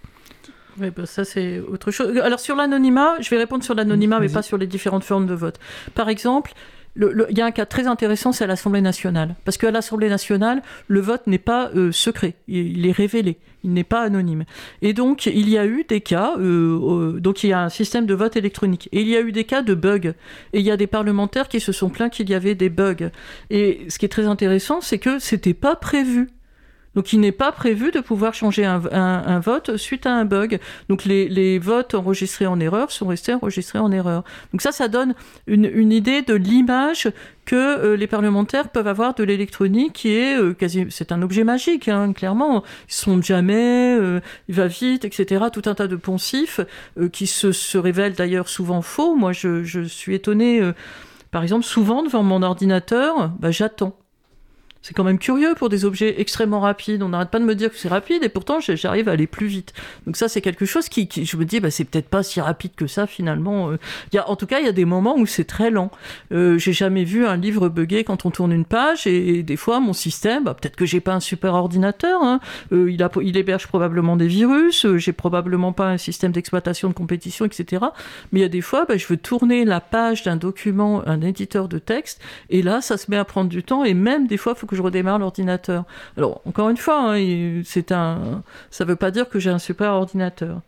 oui, 0.80 0.88
bah 0.90 1.04
ça 1.04 1.24
c'est 1.24 1.60
autre 1.60 1.90
chose. 1.90 2.16
Alors 2.18 2.40
sur 2.40 2.56
l'anonymat, 2.56 3.20
je 3.20 3.28
vais 3.28 3.36
répondre 3.36 3.62
sur 3.62 3.74
l'anonymat, 3.74 4.20
mais 4.20 4.30
pas 4.30 4.40
sur 4.40 4.56
les 4.56 4.66
différentes 4.66 5.04
formes 5.04 5.26
de 5.26 5.34
vote. 5.34 5.60
Par 5.94 6.08
exemple, 6.08 6.54
il 6.96 7.38
y 7.38 7.40
a 7.40 7.46
un 7.46 7.50
cas 7.50 7.66
très 7.66 7.86
intéressant, 7.86 8.32
c'est 8.32 8.44
à 8.44 8.46
l'Assemblée 8.46 8.80
nationale. 8.80 9.34
Parce 9.44 9.56
qu'à 9.56 9.70
l'Assemblée 9.70 10.08
nationale, 10.08 10.62
le 10.88 11.00
vote 11.00 11.26
n'est 11.26 11.38
pas 11.38 11.70
euh, 11.74 11.92
secret, 11.92 12.34
il, 12.48 12.86
est 12.86 12.92
révélé, 12.92 13.38
il 13.64 13.72
n'est 13.72 13.84
pas 13.84 14.02
anonyme. 14.02 14.44
Et 14.80 14.92
donc, 14.92 15.26
il 15.26 15.48
y 15.48 15.58
a 15.58 15.66
eu 15.66 15.84
des 15.88 16.00
cas, 16.00 16.34
euh, 16.38 17.20
donc 17.20 17.44
il 17.44 17.50
y 17.50 17.52
a 17.52 17.62
un 17.62 17.68
système 17.68 18.06
de 18.06 18.14
vote 18.14 18.36
électronique. 18.36 18.88
Et 18.92 19.02
il 19.02 19.08
y 19.08 19.16
a 19.16 19.20
eu 19.20 19.32
des 19.32 19.44
cas 19.44 19.62
de 19.62 19.74
bugs. 19.74 20.12
Et 20.52 20.60
il 20.60 20.62
y 20.62 20.70
a 20.70 20.76
des 20.76 20.86
parlementaires 20.86 21.48
qui 21.48 21.60
se 21.60 21.72
sont 21.72 21.90
plaints 21.90 22.08
qu'il 22.08 22.28
y 22.30 22.34
avait 22.34 22.54
des 22.54 22.68
bugs. 22.68 23.10
Et 23.50 23.86
ce 23.88 23.98
qui 23.98 24.06
est 24.06 24.10
très 24.10 24.26
intéressant, 24.26 24.80
c'est 24.80 24.98
que 24.98 25.18
c'était 25.18 25.54
pas 25.54 25.76
prévu. 25.76 26.28
Donc 26.94 27.12
il 27.12 27.20
n'est 27.20 27.32
pas 27.32 27.52
prévu 27.52 27.90
de 27.90 28.00
pouvoir 28.00 28.34
changer 28.34 28.64
un, 28.64 29.40
vote 29.40 29.76
suite 29.76 30.06
à 30.06 30.12
un 30.12 30.24
bug. 30.24 30.58
Donc 30.88 31.04
les, 31.04 31.58
votes 31.58 31.94
enregistrés 31.94 32.46
en 32.46 32.58
erreur 32.60 32.90
sont 32.90 33.06
restés 33.06 33.34
enregistrés 33.34 33.78
en 33.78 33.90
erreur. 33.92 34.24
Donc 34.52 34.62
ça, 34.62 34.72
ça 34.72 34.88
donne 34.88 35.14
une, 35.46 35.92
idée 35.92 36.22
de 36.22 36.34
l'image 36.34 37.08
que 37.44 37.56
euh, 37.56 37.96
les 37.96 38.06
parlementaires 38.06 38.68
peuvent 38.68 38.86
avoir 38.86 39.14
de 39.14 39.24
l'électronique 39.24 39.92
qui 39.94 40.14
est 40.14 40.38
euh, 40.38 40.54
quasi 40.54 40.86
c'est 40.90 41.10
un 41.10 41.22
objet 41.22 41.42
magique 41.42 41.88
hein, 41.88 42.12
clairement 42.12 42.62
ils 42.88 42.94
sont 42.94 43.20
jamais 43.20 43.96
euh, 43.98 44.20
il 44.48 44.54
va 44.54 44.68
vite 44.68 45.04
etc 45.04 45.46
tout 45.52 45.62
un 45.66 45.74
tas 45.74 45.88
de 45.88 45.96
poncifs 45.96 46.60
qui 47.12 47.26
se, 47.26 47.76
révèlent 47.76 48.14
d'ailleurs 48.14 48.48
souvent 48.48 48.80
faux 48.80 49.16
moi 49.16 49.32
je, 49.32 49.84
suis 49.88 50.14
étonné 50.14 50.62
par 51.32 51.42
exemple 51.42 51.64
souvent 51.64 52.04
devant 52.04 52.22
mon 52.22 52.42
ordinateur 52.42 53.32
bah, 53.40 53.50
j'attends 53.50 53.96
c'est 54.82 54.94
quand 54.94 55.04
même 55.04 55.18
curieux 55.18 55.54
pour 55.56 55.68
des 55.68 55.84
objets 55.84 56.20
extrêmement 56.20 56.60
rapides. 56.60 57.02
On 57.02 57.10
n'arrête 57.10 57.30
pas 57.30 57.38
de 57.38 57.44
me 57.44 57.54
dire 57.54 57.70
que 57.70 57.76
c'est 57.76 57.88
rapide 57.88 58.24
et 58.24 58.28
pourtant 58.28 58.58
j'arrive 58.60 59.08
à 59.08 59.12
aller 59.12 59.28
plus 59.28 59.46
vite. 59.46 59.72
Donc 60.06 60.16
ça 60.16 60.28
c'est 60.28 60.40
quelque 60.40 60.66
chose 60.66 60.88
qui, 60.88 61.08
je 61.24 61.36
me 61.36 61.44
dis 61.44 61.60
bah 61.60 61.70
c'est 61.70 61.84
peut-être 61.84 62.08
pas 62.08 62.22
si 62.22 62.40
rapide 62.40 62.72
que 62.76 62.86
ça 62.86 63.06
finalement. 63.06 63.70
Euh. 63.70 63.78
Il 64.12 64.16
y 64.16 64.18
a, 64.18 64.28
en 64.28 64.36
tout 64.36 64.46
cas 64.46 64.58
il 64.58 64.66
y 64.66 64.68
a 64.68 64.72
des 64.72 64.84
moments 64.84 65.16
où 65.16 65.24
c'est 65.24 65.44
très 65.44 65.70
lent. 65.70 65.90
Euh, 66.32 66.58
j'ai 66.58 66.72
jamais 66.72 67.04
vu 67.04 67.26
un 67.26 67.36
livre 67.36 67.68
buggé 67.68 68.02
quand 68.04 68.26
on 68.26 68.30
tourne 68.30 68.52
une 68.52 68.64
page 68.64 69.06
et, 69.06 69.42
des 69.42 69.56
fois 69.56 69.80
mon 69.80 69.92
système, 69.92 70.44
bah, 70.44 70.54
peut-être 70.54 70.76
que 70.76 70.86
j'ai 70.86 71.00
pas 71.00 71.14
un 71.14 71.20
super 71.20 71.54
ordinateur, 71.54 72.22
hein. 72.22 72.40
euh, 72.72 72.90
il, 72.90 73.02
a, 73.02 73.10
il 73.22 73.36
héberge 73.36 73.66
probablement 73.68 74.16
des 74.16 74.26
virus, 74.26 74.86
j'ai 74.96 75.12
probablement 75.12 75.72
pas 75.72 75.88
un 75.88 75.98
système 75.98 76.32
d'exploitation 76.32 76.88
de 76.88 76.94
compétition, 76.94 77.44
etc. 77.44 77.84
Mais 78.32 78.40
il 78.40 78.42
y 78.42 78.46
a 78.46 78.48
des 78.48 78.60
fois 78.60 78.84
bah, 78.84 78.96
je 78.96 79.06
veux 79.06 79.16
tourner 79.16 79.64
la 79.64 79.80
page 79.80 80.24
d'un 80.24 80.36
document, 80.36 81.06
un 81.06 81.20
éditeur 81.20 81.68
de 81.68 81.78
texte 81.78 82.20
et 82.50 82.62
là 82.62 82.80
ça 82.80 82.96
se 82.96 83.10
met 83.10 83.16
à 83.16 83.24
prendre 83.24 83.48
du 83.48 83.62
temps 83.62 83.84
et 83.84 83.94
même 83.94 84.26
des 84.26 84.36
fois 84.36 84.54
faut 84.54 84.66
que 84.66 84.71
je 84.76 84.82
redémarre 84.82 85.18
l'ordinateur. 85.18 85.84
Alors, 86.16 86.40
encore 86.46 86.70
une 86.70 86.76
fois, 86.76 87.14
hein, 87.14 87.62
un, 87.90 88.42
ça 88.70 88.84
ne 88.84 88.88
veut 88.88 88.96
pas 88.96 89.10
dire 89.10 89.28
que 89.28 89.38
j'ai 89.38 89.50
un 89.50 89.58
super 89.58 89.92
ordinateur. 89.92 90.60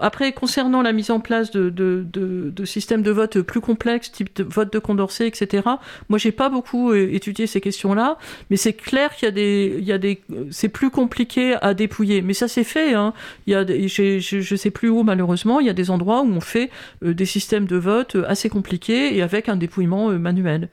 Après, 0.00 0.32
concernant 0.32 0.82
la 0.82 0.92
mise 0.92 1.10
en 1.10 1.20
place 1.20 1.50
de, 1.50 2.52
systèmes 2.64 3.02
de 3.02 3.10
vote 3.10 3.40
plus 3.40 3.60
complexes, 3.60 4.12
type 4.12 4.34
de 4.36 4.44
vote 4.44 4.72
de 4.72 4.78
Condorcet, 4.78 5.26
etc., 5.26 5.62
moi, 6.08 6.18
j'ai 6.18 6.32
pas 6.32 6.48
beaucoup 6.48 6.92
euh, 6.92 7.08
étudié 7.12 7.46
ces 7.46 7.60
questions-là, 7.60 8.16
mais 8.50 8.56
c'est 8.56 8.74
clair 8.74 9.14
qu'il 9.14 9.26
y 9.26 9.28
a 9.28 9.32
des, 9.32 9.98
des, 9.98 10.22
c'est 10.50 10.68
plus 10.68 10.90
compliqué 10.90 11.56
à 11.62 11.74
dépouiller. 11.74 12.22
Mais 12.22 12.34
ça, 12.34 12.48
c'est 12.48 12.64
fait. 12.64 12.94
Hein. 12.94 13.12
Il 13.46 13.52
y 13.52 13.56
a, 13.56 13.66
je, 13.66 14.52
ne 14.52 14.56
sais 14.56 14.70
plus 14.70 14.88
où, 14.88 15.02
malheureusement, 15.02 15.60
il 15.60 15.66
y 15.66 15.70
a 15.70 15.74
des 15.74 15.90
endroits 15.90 16.22
où 16.22 16.28
on 16.28 16.40
fait 16.40 16.70
euh, 17.04 17.14
des 17.14 17.26
systèmes 17.26 17.66
de 17.66 17.76
vote 17.76 18.16
assez 18.26 18.48
compliqués 18.48 19.16
et 19.16 19.22
avec 19.22 19.48
un 19.48 19.56
dépouillement 19.56 20.10
euh, 20.10 20.18
manuel. 20.18 20.68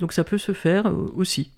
Donc 0.00 0.12
ça 0.12 0.24
peut 0.24 0.38
se 0.38 0.52
faire 0.52 0.92
aussi. 1.16 1.50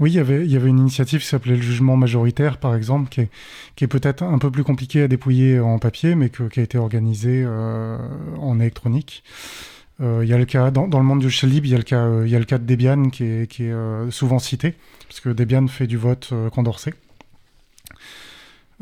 Oui, 0.00 0.10
il 0.10 0.14
y 0.14 0.18
avait, 0.18 0.44
il 0.44 0.50
y 0.50 0.56
avait 0.56 0.68
une 0.68 0.78
initiative 0.78 1.20
qui 1.20 1.26
s'appelait 1.26 1.56
le 1.56 1.62
jugement 1.62 1.96
majoritaire, 1.96 2.58
par 2.58 2.74
exemple, 2.74 3.08
qui 3.08 3.22
est, 3.22 3.28
qui 3.76 3.84
est 3.84 3.88
peut-être 3.88 4.22
un 4.22 4.38
peu 4.38 4.50
plus 4.50 4.64
compliqué 4.64 5.02
à 5.02 5.08
dépouiller 5.08 5.60
en 5.60 5.78
papier, 5.78 6.14
mais 6.14 6.30
qui 6.30 6.60
a 6.60 6.62
été 6.62 6.78
organisé 6.78 7.42
euh, 7.44 7.98
en 8.38 8.58
électronique. 8.58 9.22
Euh, 10.00 10.20
il 10.24 10.28
y 10.28 10.32
a 10.32 10.38
le 10.38 10.46
cas, 10.46 10.70
dans, 10.70 10.86
le 10.86 11.04
monde 11.04 11.20
du 11.20 11.30
shell 11.30 11.52
il 11.52 11.66
y 11.66 11.74
a 11.74 11.76
le 11.76 11.82
cas, 11.82 12.24
il 12.24 12.30
y 12.30 12.34
a 12.34 12.38
le 12.38 12.44
cas 12.44 12.58
de 12.58 12.64
Debian 12.64 13.10
qui 13.10 13.24
est, 13.24 13.50
qui 13.50 13.64
est 13.64 14.10
souvent 14.10 14.38
cité, 14.38 14.74
parce 15.06 15.20
que 15.20 15.28
Debian 15.28 15.68
fait 15.68 15.86
du 15.86 15.96
vote 15.96 16.32
Condorcet. 16.52 16.94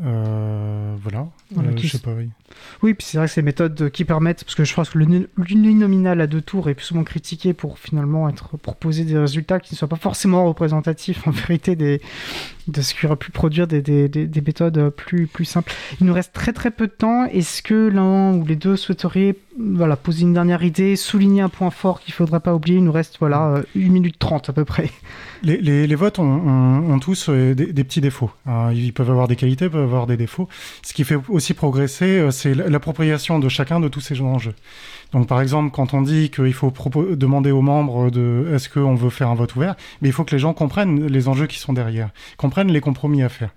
Euh, 0.03 0.95
voilà, 1.01 1.27
euh, 1.57 1.77
je 1.77 1.87
sais 1.87 1.99
pas, 1.99 2.13
oui. 2.13 2.29
Oui, 2.83 2.93
puis 2.93 3.05
c'est 3.07 3.17
vrai 3.17 3.27
que 3.27 3.33
ces 3.33 3.41
méthodes 3.41 3.89
qui 3.91 4.05
permettent, 4.05 4.43
parce 4.43 4.55
que 4.55 4.63
je 4.63 4.73
pense 4.73 4.89
que 4.89 4.99
l'uninominal 4.99 6.21
à 6.21 6.27
deux 6.27 6.41
tours 6.41 6.69
est 6.69 6.73
plus 6.73 6.85
souvent 6.85 7.03
critiqué 7.03 7.53
pour 7.53 7.79
finalement 7.79 8.29
être 8.29 8.57
proposer 8.57 9.03
des 9.03 9.17
résultats 9.17 9.59
qui 9.59 9.73
ne 9.73 9.77
soient 9.77 9.87
pas 9.87 9.95
forcément 9.95 10.45
représentatifs 10.47 11.27
en 11.27 11.31
vérité 11.47 11.75
de 11.75 11.99
ce 12.81 12.93
qui 12.93 13.05
aurait 13.05 13.15
pu 13.15 13.31
produire 13.31 13.67
des, 13.67 13.81
des, 13.81 14.07
des, 14.07 14.41
méthodes 14.41 14.89
plus, 14.89 15.27
plus 15.27 15.45
simples. 15.45 15.73
Il 15.99 16.07
nous 16.07 16.13
reste 16.13 16.33
très 16.33 16.53
très 16.53 16.71
peu 16.71 16.87
de 16.87 16.91
temps. 16.91 17.25
Est-ce 17.25 17.61
que 17.61 17.87
l'un 17.87 18.33
ou 18.33 18.45
les 18.45 18.55
deux 18.55 18.75
souhaiteriez 18.75 19.37
voilà, 19.59 19.95
poser 19.95 20.21
une 20.21 20.33
dernière 20.33 20.63
idée, 20.63 20.95
souligner 20.95 21.41
un 21.41 21.49
point 21.49 21.71
fort 21.71 21.99
qu'il 21.99 22.13
ne 22.13 22.15
faudra 22.15 22.39
pas 22.39 22.53
oublier? 22.55 22.77
Il 22.77 22.83
nous 22.83 22.91
reste 22.91 23.17
voilà, 23.19 23.61
1 23.75 23.79
minute 23.89 24.17
30 24.17 24.49
à 24.49 24.53
peu 24.53 24.65
près. 24.65 24.89
Les, 25.43 25.57
les, 25.87 25.95
votes 25.95 26.19
ont, 26.19 26.25
ont, 26.25 26.99
tous 26.99 27.27
euh, 27.29 27.55
des, 27.55 27.83
petits 27.83 27.99
défauts. 27.99 28.29
Ils 28.73 28.93
peuvent 28.93 29.09
avoir 29.09 29.27
des 29.27 29.35
qualités, 29.35 29.69
peuvent 29.69 29.81
avoir 29.81 30.05
des 30.05 30.17
défauts. 30.17 30.47
Ce 30.83 30.93
qui 30.93 31.03
fait 31.03 31.17
aussi 31.29 31.55
progresser, 31.55 32.19
euh, 32.19 32.31
c'est 32.41 32.55
l'appropriation 32.55 33.39
de 33.39 33.49
chacun 33.49 33.79
de 33.79 33.87
tous 33.87 34.01
ces 34.01 34.19
enjeux. 34.21 34.55
Donc 35.11 35.27
par 35.27 35.41
exemple, 35.41 35.71
quand 35.71 35.93
on 35.93 36.01
dit 36.01 36.29
qu'il 36.29 36.53
faut 36.53 36.73
demander 37.15 37.51
aux 37.51 37.61
membres 37.61 38.09
de 38.09 38.49
est-ce 38.53 38.69
qu'on 38.69 38.95
veut 38.95 39.09
faire 39.09 39.29
un 39.29 39.35
vote 39.35 39.55
ouvert, 39.55 39.75
mais 40.01 40.09
il 40.09 40.11
faut 40.11 40.23
que 40.23 40.33
les 40.33 40.39
gens 40.39 40.53
comprennent 40.53 41.05
les 41.05 41.27
enjeux 41.27 41.47
qui 41.47 41.59
sont 41.59 41.73
derrière, 41.73 42.09
comprennent 42.37 42.71
les 42.71 42.81
compromis 42.81 43.21
à 43.21 43.29
faire. 43.29 43.51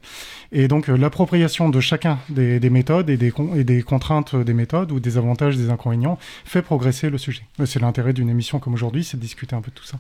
Et 0.53 0.69
donc 0.69 0.89
euh, 0.89 0.97
l'appropriation 0.97 1.69
de 1.69 1.81
chacun 1.81 2.19
des, 2.29 2.59
méthodes 2.71 3.09
et 3.09 3.17
des, 3.17 3.83
contraintes 3.83 4.37
des 4.37 4.55
méthodes 4.55 4.93
ou 4.93 5.01
des 5.01 5.17
avantages, 5.17 5.57
des 5.57 5.71
inconvénients 5.71 6.19
fait 6.45 6.63
progresser 6.63 7.09
le 7.09 7.19
sujet. 7.19 7.43
C'est 7.65 7.81
l'intérêt 7.81 8.13
d'une 8.13 8.29
émission 8.29 8.59
comme 8.59 8.75
aujourd'hui, 8.75 9.05
c'est 9.05 9.17
de 9.17 9.23
discuter 9.23 9.57
un 9.57 9.63
peu 9.63 9.71
de 9.71 9.77
tout 9.77 9.85
ça. 9.85 9.99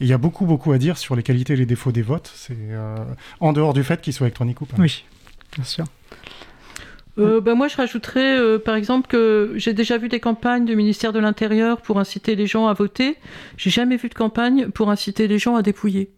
Il 0.00 0.06
y 0.06 0.12
a 0.12 0.18
beaucoup 0.18 0.46
beaucoup 0.46 0.72
à 0.72 0.78
dire 0.78 0.96
sur 0.96 1.16
les 1.16 1.22
qualités 1.22 1.52
et 1.52 1.56
les 1.56 1.66
défauts 1.66 1.92
des 1.92 2.02
votes, 2.02 2.32
c'est 2.34 2.56
euh, 2.58 2.96
en 3.40 3.52
dehors 3.52 3.74
du 3.74 3.84
fait 3.84 4.00
qu'ils 4.00 4.12
soient 4.12 4.26
électroniques 4.26 4.60
ou 4.60 4.66
pas. 4.66 4.76
Oui, 4.78 5.04
bien 5.54 5.64
sûr. 5.64 5.84
Ben 7.16 7.54
moi, 7.54 7.68
je 7.68 7.76
rajouterais, 7.76 8.58
par 8.60 8.74
exemple, 8.74 9.08
que 9.08 9.52
j'ai 9.56 9.74
déjà 9.74 9.98
vu 9.98 10.08
des 10.08 10.20
campagnes 10.20 10.64
du 10.64 10.76
ministère 10.76 11.12
de 11.12 11.18
l'Intérieur 11.18 11.80
pour 11.82 11.98
inciter 11.98 12.36
les 12.36 12.46
gens 12.46 12.66
à 12.66 12.72
voter. 12.72 13.16
J'ai 13.56 13.70
jamais 13.70 13.96
vu 13.96 14.08
de 14.08 14.14
campagne 14.14 14.68
pour 14.68 14.90
inciter 14.90 15.28
les 15.28 15.38
gens 15.38 15.56
à 15.56 15.62
dépouiller 15.62 16.10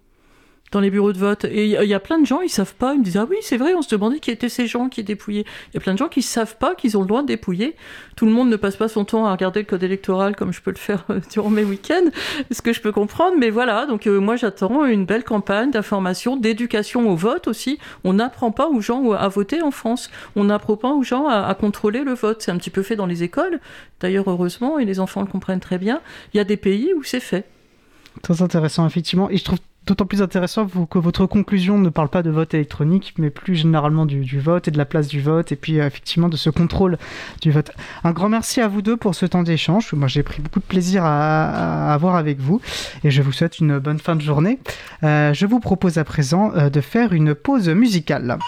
dans 0.75 0.81
les 0.81 0.91
bureaux 0.91 1.13
de 1.13 1.19
vote. 1.19 1.45
Et 1.45 1.67
il 1.67 1.89
y, 1.89 1.95
a 1.95 2.01
plein 2.01 2.19
de 2.19 2.27
gens, 2.27 2.41
ils 2.41 2.51
savent 2.51 2.75
pas. 2.75 2.95
Ils 2.95 2.99
me 2.99 3.05
disent 3.05 3.17
Ah 3.17 3.27
oui, 3.31 3.37
c'est 3.41 3.57
vrai, 3.57 3.75
on 3.75 3.83
se 3.83 3.89
demandait 3.89 4.19
qui 4.19 4.31
étaient 4.31 4.49
ces 4.49 4.67
gens 4.67 4.89
qui 4.89 5.05
dépouillaient. 5.05 5.45
Il 5.73 5.75
y 5.75 5.77
a 5.77 5.81
plein 5.81 5.95
de 5.95 5.99
gens 5.99 6.09
qui 6.09 6.21
savent 6.21 6.57
pas 6.59 6.75
qu'ils 6.75 6.99
ont 6.99 7.01
le 7.01 7.07
droit 7.07 7.23
de 7.23 7.29
dépouiller. 7.29 7.77
Tout 8.17 8.27
le 8.27 8.33
monde 8.33 8.51
ne 8.51 8.57
passe 8.57 8.77
pas 8.77 8.89
son 8.89 9.05
temps 9.05 9.25
à 9.25 9.33
regarder 9.33 9.61
le 9.61 9.67
code 9.67 9.83
électoral 9.83 10.35
comme 10.35 10.53
je 10.53 10.61
peux 10.61 10.73
le 10.73 10.77
faire 10.77 11.05
euh, 11.11 11.21
durant 11.31 11.51
mes 11.51 11.63
week-ends, 11.65 12.11
ce 12.51 12.61
que 12.61 12.73
je 12.73 12.81
peux 12.81 12.93
comprendre. 12.93 13.37
Mais 13.39 13.51
voilà, 13.51 13.87
donc 13.87 14.07
euh, 14.07 14.19
moi 14.19 14.35
j'attends 14.37 14.85
une 14.85 15.07
belle 15.07 15.25
campagne 15.25 15.71
d'information, 15.71 16.37
d'éducation 16.37 17.09
au 17.09 17.15
vote 17.15 17.47
aussi. 17.47 17.79
On 18.03 18.15
n'apprend 18.15 18.51
pas 18.51 18.69
aux 18.69 18.81
gens 18.81 19.13
à 19.13 19.29
voter 19.29 19.63
en 19.63 19.71
France. 19.71 20.11
On 20.35 20.45
n'apprend 20.45 20.77
pas 20.77 20.93
aux 20.93 21.05
gens 21.05 21.29
à, 21.29 21.47
à 21.47 21.55
contrôler 21.55 22.03
le 22.03 22.15
vote. 22.15 22.43
C'est 22.43 22.51
un 22.51 22.59
petit 22.59 22.71
peu 22.71 22.83
fait 22.83 22.97
dans 22.97 23.07
les 23.07 23.23
écoles, 23.23 23.61
d'ailleurs 24.01 24.29
heureusement, 24.29 24.81
et 24.81 24.85
les 24.85 24.99
enfants 24.99 25.21
le 25.21 25.29
comprennent 25.29 25.61
très 25.61 25.79
bien. 25.79 26.01
Il 26.33 26.39
y 26.39 26.41
a 26.41 26.45
des 26.45 26.57
pays 26.57 26.93
où 26.97 27.05
c'est 27.05 27.21
fait. 27.21 27.47
Très 28.23 28.43
intéressant, 28.43 28.87
effectivement. 28.87 29.31
Et 29.31 29.37
je 29.37 29.45
trouve 29.45 29.59
d'autant 29.87 30.07
plus 30.07 30.23
intéressant 30.23 30.67
que 30.67 30.99
votre 30.99 31.27
conclusion 31.27 31.79
ne 31.79 31.89
parle 31.89 32.09
pas 32.09 32.23
de 32.23 32.31
vote 32.31 32.55
électronique, 32.55 33.15
mais 33.19 33.31
plus 33.31 33.55
généralement 33.55 34.07
du, 34.07 34.41
vote 34.41 34.69
et 34.69 34.71
de 34.71 34.79
la 34.79 34.85
place 34.85 35.09
du 35.09 35.21
vote, 35.21 35.53
et 35.53 35.57
puis 35.57 35.81
euh, 35.81 35.87
effectivement 35.87 36.29
de 36.29 36.37
ce 36.37 36.51
contrôle 36.51 36.99
du 37.43 37.51
vote. 37.51 37.71
Un 38.03 38.13
grand 38.13 38.29
merci 38.29 38.61
à 38.61 38.69
vous 38.69 38.83
deux 38.83 38.97
pour 38.97 39.15
ce 39.15 39.27
temps 39.27 39.43
d'échange. 39.43 39.93
Moi, 39.93 40.09
j'ai 40.09 40.23
pris 40.23 40.41
beaucoup 40.43 40.61
de 40.61 40.65
plaisir 40.65 41.05
à, 41.05 41.93
avoir 41.93 42.17
avec 42.17 42.41
vous, 42.41 42.61
et 43.03 43.11
je 43.11 43.23
vous 43.23 43.33
souhaite 43.33 43.59
une 43.59 43.79
bonne 43.79 43.99
fin 43.99 44.17
de 44.17 44.23
journée. 44.23 44.59
Euh, 45.03 45.35
je 45.35 45.47
vous 45.47 45.61
propose 45.61 45.99
à 45.99 46.05
présent 46.05 46.53
euh, 46.55 46.71
de 46.71 46.81
faire 46.81 47.13
une 47.13 47.35
pause 47.35 47.69
musicale. 47.69 48.39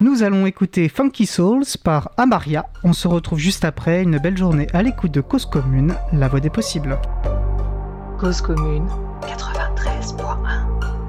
Nous 0.00 0.22
allons 0.22 0.44
écouter 0.44 0.90
Funky 0.90 1.24
Souls 1.24 1.64
par 1.82 2.10
Amaria. 2.18 2.66
On 2.84 2.92
se 2.92 3.08
retrouve 3.08 3.38
juste 3.38 3.64
après 3.64 4.02
une 4.02 4.18
belle 4.18 4.36
journée 4.36 4.66
à 4.74 4.82
l'écoute 4.82 5.12
de 5.12 5.22
Cause 5.22 5.46
Commune, 5.46 5.94
la 6.12 6.28
voix 6.28 6.40
des 6.40 6.50
possibles. 6.50 6.98
Cause 8.18 8.40
commune 8.40 8.88
93.1 9.20 11.05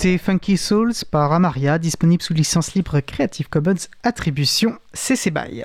d'écouter 0.00 0.18
Funky 0.18 0.56
Souls 0.56 0.94
par 1.10 1.30
Amaria, 1.30 1.78
disponible 1.78 2.22
sous 2.22 2.32
licence 2.32 2.72
libre 2.72 3.00
Creative 3.00 3.50
Commons 3.50 3.86
Attribution 4.02 4.78
CC 4.94 5.30
BY. 5.30 5.64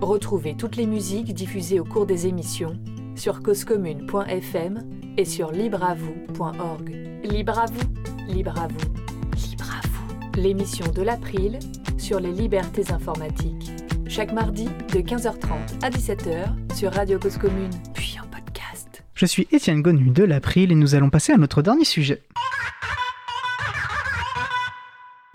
Retrouvez 0.00 0.56
toutes 0.56 0.76
les 0.76 0.86
musiques 0.86 1.34
diffusées 1.34 1.78
au 1.78 1.84
cours 1.84 2.06
des 2.06 2.26
émissions 2.26 2.78
sur 3.16 3.42
causecommune.fm 3.42 4.82
et 5.18 5.26
sur 5.26 5.52
libreavoue.org. 5.52 6.88
Libre 7.22 7.58
à 7.58 7.66
vous, 7.66 8.32
libre 8.32 8.58
à 8.58 8.66
vous, 8.66 9.46
libre 9.50 9.66
à 9.70 9.86
vous. 9.88 10.40
L'émission 10.40 10.90
de 10.90 11.02
l'April 11.02 11.58
sur 11.98 12.20
les 12.20 12.32
libertés 12.32 12.90
informatiques. 12.92 13.72
Chaque 14.08 14.32
mardi 14.32 14.70
de 14.94 15.00
15h30 15.00 15.82
à 15.82 15.90
17h 15.90 16.74
sur 16.74 16.94
Radio 16.94 17.18
Cause 17.18 17.36
Commune, 17.36 17.70
puis 17.92 18.16
en 18.22 18.26
podcast. 18.26 19.04
Je 19.14 19.26
suis 19.26 19.46
Étienne 19.52 19.82
Gonu 19.82 20.08
de 20.10 20.24
l'April 20.24 20.72
et 20.72 20.76
nous 20.76 20.94
allons 20.94 21.10
passer 21.10 21.34
à 21.34 21.36
notre 21.36 21.60
dernier 21.60 21.84
sujet. 21.84 22.22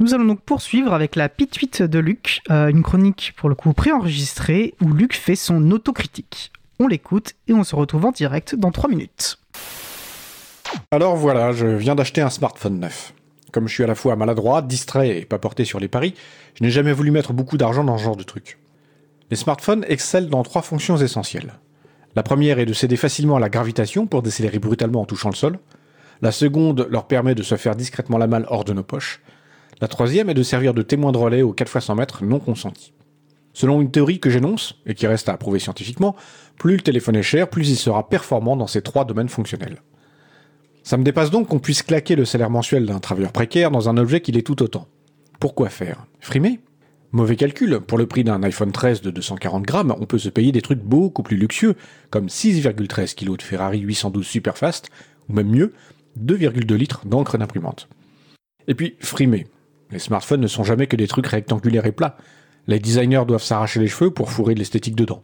Nous 0.01 0.13
allons 0.13 0.23
donc 0.23 0.39
poursuivre 0.41 0.93
avec 0.93 1.17
la 1.17 1.27
pituite 1.27 1.83
de 1.83 1.99
Luc, 1.99 2.39
euh, 2.49 2.69
une 2.69 2.83
chronique 2.83 3.33
pour 3.35 3.49
le 3.49 3.55
coup 3.55 3.73
préenregistrée 3.73 4.73
où 4.81 4.93
Luc 4.93 5.13
fait 5.13 5.35
son 5.35 5.71
autocritique. 5.71 6.53
On 6.79 6.87
l'écoute 6.87 7.33
et 7.49 7.53
on 7.53 7.65
se 7.65 7.75
retrouve 7.75 8.05
en 8.05 8.11
direct 8.11 8.55
dans 8.55 8.71
3 8.71 8.89
minutes. 8.89 9.39
Alors 10.91 11.17
voilà, 11.17 11.51
je 11.51 11.67
viens 11.67 11.95
d'acheter 11.95 12.21
un 12.21 12.29
smartphone 12.29 12.79
neuf. 12.79 13.13
Comme 13.51 13.67
je 13.67 13.73
suis 13.73 13.83
à 13.83 13.87
la 13.87 13.95
fois 13.95 14.15
maladroit, 14.15 14.61
distrait 14.61 15.19
et 15.19 15.25
pas 15.25 15.37
porté 15.37 15.65
sur 15.65 15.81
les 15.81 15.89
paris, 15.89 16.13
je 16.53 16.63
n'ai 16.63 16.69
jamais 16.69 16.93
voulu 16.93 17.11
mettre 17.11 17.33
beaucoup 17.33 17.57
d'argent 17.57 17.83
dans 17.83 17.97
ce 17.97 18.03
genre 18.03 18.15
de 18.15 18.23
truc. 18.23 18.57
Les 19.31 19.35
smartphones 19.35 19.83
excellent 19.89 20.29
dans 20.29 20.43
trois 20.43 20.61
fonctions 20.61 20.95
essentielles. 20.95 21.55
La 22.15 22.23
première 22.23 22.59
est 22.59 22.65
de 22.65 22.73
céder 22.73 22.95
facilement 22.95 23.35
à 23.35 23.39
la 23.41 23.49
gravitation 23.49 24.07
pour 24.07 24.21
décélérer 24.21 24.59
brutalement 24.59 25.01
en 25.01 25.05
touchant 25.05 25.29
le 25.29 25.35
sol. 25.35 25.59
La 26.21 26.31
seconde 26.31 26.87
leur 26.89 27.05
permet 27.05 27.35
de 27.35 27.43
se 27.43 27.55
faire 27.55 27.75
discrètement 27.75 28.17
la 28.17 28.27
malle 28.27 28.45
hors 28.47 28.63
de 28.63 28.71
nos 28.71 28.83
poches. 28.83 29.19
La 29.81 29.87
troisième 29.87 30.29
est 30.29 30.33
de 30.33 30.43
servir 30.43 30.73
de 30.73 30.81
témoin 30.81 31.11
de 31.11 31.17
relais 31.17 31.41
aux 31.41 31.53
4 31.53 31.77
x 31.77 31.85
100 31.85 31.95
mètres 31.95 32.23
non 32.25 32.39
consentis. 32.39 32.93
Selon 33.53 33.81
une 33.81 33.91
théorie 33.91 34.19
que 34.19 34.29
j'énonce, 34.29 34.75
et 34.85 34.93
qui 34.93 35.07
reste 35.07 35.29
à 35.29 35.33
approuver 35.33 35.59
scientifiquement, 35.59 36.15
plus 36.57 36.75
le 36.75 36.81
téléphone 36.81 37.15
est 37.15 37.23
cher, 37.23 37.49
plus 37.49 37.69
il 37.69 37.77
sera 37.77 38.09
performant 38.09 38.57
dans 38.57 38.67
ces 38.67 38.81
trois 38.81 39.05
domaines 39.05 39.29
fonctionnels. 39.29 39.81
Ça 40.83 40.97
me 40.97 41.03
dépasse 41.03 41.31
donc 41.31 41.47
qu'on 41.47 41.59
puisse 41.59 41.83
claquer 41.83 42.15
le 42.15 42.25
salaire 42.25 42.49
mensuel 42.49 42.85
d'un 42.85 42.99
travailleur 42.99 43.31
précaire 43.31 43.71
dans 43.71 43.89
un 43.89 43.97
objet 43.97 44.21
qui 44.21 44.31
l'est 44.31 44.45
tout 44.45 44.61
autant. 44.61 44.87
Pourquoi 45.39 45.69
faire? 45.69 46.05
Frimer? 46.19 46.59
Mauvais 47.11 47.37
calcul, 47.37 47.79
pour 47.79 47.97
le 47.97 48.05
prix 48.05 48.23
d'un 48.23 48.43
iPhone 48.43 48.71
13 48.71 49.01
de 49.01 49.09
240 49.09 49.63
grammes, 49.63 49.95
on 49.99 50.05
peut 50.05 50.19
se 50.19 50.29
payer 50.29 50.51
des 50.51 50.61
trucs 50.61 50.81
beaucoup 50.81 51.23
plus 51.23 51.37
luxueux, 51.37 51.75
comme 52.11 52.27
6,13 52.27 53.15
kg 53.15 53.37
de 53.37 53.41
Ferrari 53.41 53.79
812 53.79 54.25
Superfast, 54.25 54.89
ou 55.27 55.33
même 55.33 55.49
mieux, 55.49 55.73
2,2 56.19 56.75
litres 56.75 57.05
d'encre 57.05 57.37
d'imprimante. 57.37 57.87
Et 58.67 58.75
puis, 58.75 58.95
frimé. 58.99 59.47
Les 59.91 59.99
smartphones 59.99 60.41
ne 60.41 60.47
sont 60.47 60.63
jamais 60.63 60.87
que 60.87 60.95
des 60.95 61.07
trucs 61.07 61.27
rectangulaires 61.27 61.85
et 61.85 61.91
plats. 61.91 62.17
Les 62.67 62.79
designers 62.79 63.23
doivent 63.27 63.43
s'arracher 63.43 63.79
les 63.79 63.87
cheveux 63.87 64.11
pour 64.11 64.31
fourrer 64.31 64.53
de 64.53 64.59
l'esthétique 64.59 64.95
dedans. 64.95 65.23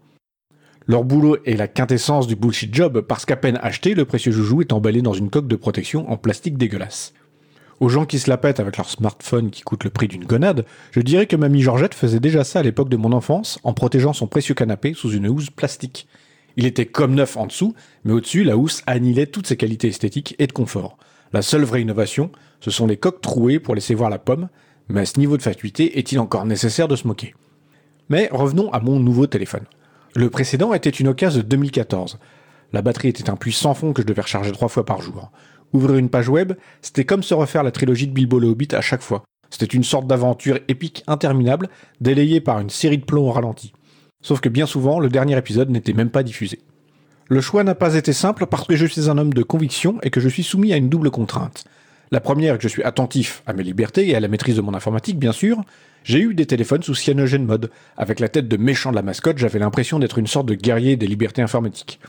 Leur 0.88 1.04
boulot 1.04 1.38
est 1.46 1.56
la 1.56 1.68
quintessence 1.68 2.28
du 2.28 2.36
bullshit 2.36 2.74
job 2.74 3.02
parce 3.02 3.26
qu'à 3.26 3.36
peine 3.36 3.60
acheté, 3.62 3.94
le 3.96 4.06
précieux 4.06 4.32
joujou 4.32 4.62
est 4.62 4.74
emballé 4.74 5.02
dans 5.02 5.14
une 5.14 5.30
coque 5.30 5.48
de 5.48 5.56
protection 5.56 6.10
en 6.12 6.18
plastique 6.18 6.58
dégueulasse. 6.58 7.14
Aux 7.80 7.90
gens 7.90 8.06
qui 8.06 8.20
se 8.20 8.30
la 8.30 8.38
pètent 8.38 8.60
avec 8.60 8.78
leur 8.78 8.90
smartphone 8.90 9.50
qui 9.50 9.62
coûte 9.62 9.84
le 9.84 9.90
prix 9.90 10.08
d'une 10.08 10.26
gonade, 10.26 10.66
je 10.92 11.02
dirais 11.02 11.28
que 11.28 11.36
mamie 11.36 11.62
Georgette 11.62 11.94
faisait 11.94 12.20
déjà 12.20 12.44
ça 12.44 12.60
à 12.60 12.64
l'époque 12.64 12.90
de 12.90 12.98
mon 12.98 13.12
enfance 13.12 13.60
en 13.64 13.74
protégeant 13.74 14.14
son 14.14 14.28
précieux 14.28 14.54
canapé 14.54 14.94
sous 14.94 15.12
une 15.12 15.28
housse 15.28 15.50
plastique. 15.50 16.08
Il 16.56 16.66
était 16.66 16.86
comme 16.86 17.16
neuf 17.16 17.36
en 17.36 17.48
dessous, 17.48 17.76
mais 18.06 18.14
au-dessus, 18.14 18.44
la 18.44 18.56
housse 18.56 18.82
annihilait 18.88 19.26
toutes 19.26 19.48
ses 19.48 19.58
qualités 19.58 19.90
esthétiques 19.90 20.36
et 20.40 20.48
de 20.48 20.54
confort. 20.54 20.98
La 21.34 21.42
seule 21.42 21.64
vraie 21.64 21.82
innovation, 21.82 22.32
ce 22.66 22.72
sont 22.72 22.88
les 22.88 22.98
coques 22.98 23.22
trouées 23.22 23.60
pour 23.60 23.76
laisser 23.76 23.94
voir 23.94 24.10
la 24.10 24.18
pomme, 24.18 24.50
mais 24.90 25.02
à 25.02 25.06
ce 25.06 25.20
niveau 25.20 25.38
de 25.38 25.44
fatuité, 25.44 26.00
est-il 26.00 26.20
encore 26.20 26.48
nécessaire 26.48 26.88
de 26.88 26.96
se 26.96 27.08
moquer? 27.08 27.36
Mais 28.10 28.28
revenons 28.32 28.74
à 28.74 28.80
mon 28.80 29.00
nouveau 29.00 29.28
téléphone. 29.28 29.66
Le 30.16 30.32
précédent 30.32 30.74
était 30.74 30.90
une 30.90 31.10
occasion 31.10 31.42
de 31.42 31.46
2014. 31.46 32.18
La 32.74 32.82
batterie 32.82 33.10
était 33.10 33.30
un 33.30 33.36
puits 33.36 33.54
sans 33.54 33.76
fond 33.76 33.94
que 33.94 34.02
je 34.02 34.08
devais 34.08 34.24
recharger 34.24 34.52
trois 34.52 34.68
fois 34.68 34.84
par 34.84 35.00
jour. 35.00 35.30
Ouvrir 35.74 35.98
une 35.98 36.10
page 36.10 36.28
web, 36.28 36.54
c'était 36.82 37.06
comme 37.06 37.22
se 37.22 37.36
refaire 37.36 37.62
la 37.62 37.70
trilogie 37.70 38.08
de 38.08 38.14
Bilbo 38.14 38.40
le 38.40 38.48
Hobbit 38.48 38.74
à 38.74 38.82
chaque 38.82 39.04
fois. 39.04 39.24
C'était 39.52 39.68
une 39.68 39.84
sorte 39.84 40.08
d'aventure 40.08 40.58
épique 40.68 41.04
interminable, 41.06 41.70
délayée 42.02 42.42
par 42.42 42.60
une 42.60 42.72
série 42.72 42.98
de 42.98 43.06
plombs 43.06 43.28
au 43.28 43.32
ralenti. 43.32 43.74
Sauf 44.24 44.40
que 44.40 44.50
bien 44.50 44.66
souvent, 44.66 45.00
le 45.00 45.10
dernier 45.10 45.38
épisode 45.38 45.70
n'était 45.70 45.94
même 45.94 46.10
pas 46.10 46.24
diffusé. 46.24 46.62
Le 47.28 47.42
choix 47.42 47.64
n'a 47.64 47.76
pas 47.76 47.94
été 47.94 48.12
simple 48.12 48.48
parce 48.48 48.66
que 48.66 48.76
je 48.76 48.88
suis 48.88 49.08
un 49.08 49.20
homme 49.20 49.34
de 49.34 49.44
conviction 49.44 50.00
et 50.02 50.10
que 50.10 50.20
je 50.20 50.30
suis 50.30 50.42
soumis 50.42 50.74
à 50.74 50.78
une 50.78 50.90
double 50.90 51.12
contrainte. 51.12 51.66
La 52.12 52.20
première 52.20 52.58
que 52.58 52.64
je 52.64 52.68
suis 52.68 52.84
attentif 52.84 53.44
à 53.48 53.54
mes 53.54 53.64
libertés 53.64 54.08
et 54.08 54.16
à 54.16 54.20
la 54.20 54.28
maîtrise 54.28 54.56
de 54.56 54.62
mon 54.62 54.74
informatique, 54.74 55.18
bien 55.18 55.32
sûr. 55.32 55.64
J'ai 56.04 56.20
eu 56.20 56.36
des 56.36 56.46
téléphones 56.46 56.84
sous 56.84 56.94
cyanogen 56.94 57.46
mode. 57.46 57.72
Avec 57.98 58.20
la 58.20 58.30
tête 58.30 58.48
de 58.48 58.58
méchant 58.58 58.92
de 58.92 58.96
la 58.96 59.02
mascotte, 59.02 59.40
j'avais 59.40 59.60
l'impression 59.60 59.98
d'être 59.98 60.20
une 60.20 60.28
sorte 60.28 60.46
de 60.46 60.54
guerrier 60.54 60.98
des 60.98 61.08
libertés 61.08 61.42
informatiques. 61.42 62.00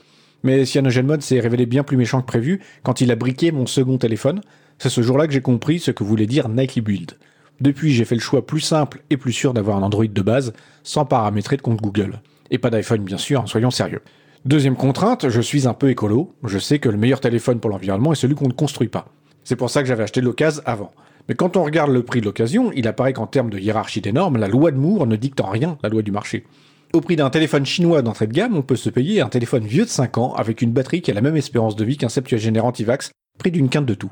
Mais 0.43 0.65
Cyanogen 0.65 1.07
Mode 1.07 1.23
s'est 1.23 1.41
révélé 1.41 1.67
bien 1.67 1.83
plus 1.83 1.97
méchant 1.97 2.21
que 2.21 2.27
prévu 2.27 2.61
quand 2.83 3.01
il 3.01 3.11
a 3.11 3.17
briqué 3.17 3.53
mon 3.53 3.67
second 3.67 3.99
téléphone. 3.99 4.43
C'est 4.79 4.91
ce 4.91 5.01
jour-là 5.01 5.27
que 5.27 5.33
j'ai 5.33 5.41
compris 5.41 5.79
ce 5.79 5.91
que 5.91 6.05
voulait 6.05 6.27
dire 6.27 6.49
Nightly 6.49 6.83
Build. 6.83 7.13
Depuis, 7.61 7.93
j'ai 7.93 8.05
fait 8.05 8.15
le 8.15 8.21
choix 8.21 8.47
plus 8.47 8.61
simple 8.61 9.01
et 9.09 9.17
plus 9.17 9.33
sûr 9.33 9.55
d'avoir 9.55 9.79
un 9.79 9.83
Android 9.83 10.07
de 10.07 10.23
base, 10.23 10.53
sans 10.83 11.07
paramétrer 11.07 11.57
de 11.57 11.63
compte 11.63 11.81
Google. 11.81 12.21
Et 12.51 12.59
pas 12.59 12.71
d'iPhone, 12.71 13.03
bien 13.03 13.17
sûr, 13.17 13.41
hein, 13.41 13.47
soyons 13.47 13.71
sérieux. 13.71 14.03
Deuxième 14.45 14.77
contrainte, 14.77 15.31
je 15.31 15.41
suis 15.41 15.67
un 15.67 15.75
peu 15.75 15.89
écolo. 15.91 16.35
Je 16.45 16.59
sais 16.59 16.79
que 16.79 16.91
le 16.91 16.99
meilleur 16.99 17.21
téléphone 17.21 17.59
pour 17.59 17.71
l'environnement 17.71 18.13
est 18.13 18.17
celui 18.17 18.35
qu'on 18.35 18.47
ne 18.47 18.53
construit 18.53 18.89
pas. 18.89 19.09
C'est 19.47 19.55
pour 19.55 19.71
ça 19.71 19.81
que 19.81 19.89
j'avais 19.89 20.03
acheté 20.03 20.21
l'occasion 20.21 20.61
avant. 20.67 20.91
Mais 21.29 21.37
quand 21.37 21.57
on 21.57 21.63
regarde 21.63 21.93
le 21.93 22.03
prix 22.03 22.19
de 22.19 22.25
l'occasion, 22.25 22.73
il 22.75 22.89
apparaît 22.89 23.13
qu'en 23.13 23.29
termes 23.29 23.49
de 23.49 23.61
hiérarchie 23.61 24.01
des 24.01 24.11
normes, 24.11 24.39
la 24.39 24.49
loi 24.49 24.73
de 24.73 24.77
Moore 24.77 25.07
ne 25.07 25.15
dicte 25.15 25.41
en 25.41 25.49
rien 25.49 25.79
la 25.85 25.89
loi 25.89 26.03
du 26.03 26.11
marché. 26.11 26.45
Au 26.93 27.01
prix 27.01 27.15
d'un 27.15 27.31
téléphone 27.31 27.65
chinois 27.65 28.03
d'entrée 28.03 28.27
de 28.27 28.33
gamme, 28.33 28.57
on 28.57 28.63
peut 28.63 28.75
se 28.75 28.91
payer 28.91 29.21
un 29.21 29.29
téléphone 29.29 29.65
vieux 29.65 29.85
de 29.85 29.89
5 29.89 30.19
ans 30.19 30.35
avec 30.35 30.63
une 30.63 30.73
batterie 30.73 31.01
qui 31.01 31.13
a 31.13 31.15
la 31.15 31.21
même 31.21 31.37
espérance 31.37 31.77
de 31.77 31.85
vie 31.85 31.97
qu'un 31.97 32.09
septuagénaire 32.09 32.65
anti-vax, 32.65 33.13
prix 33.39 33.53
d'une 33.53 33.69
quinte 33.69 33.87
de 33.87 33.95
tout. 33.95 34.11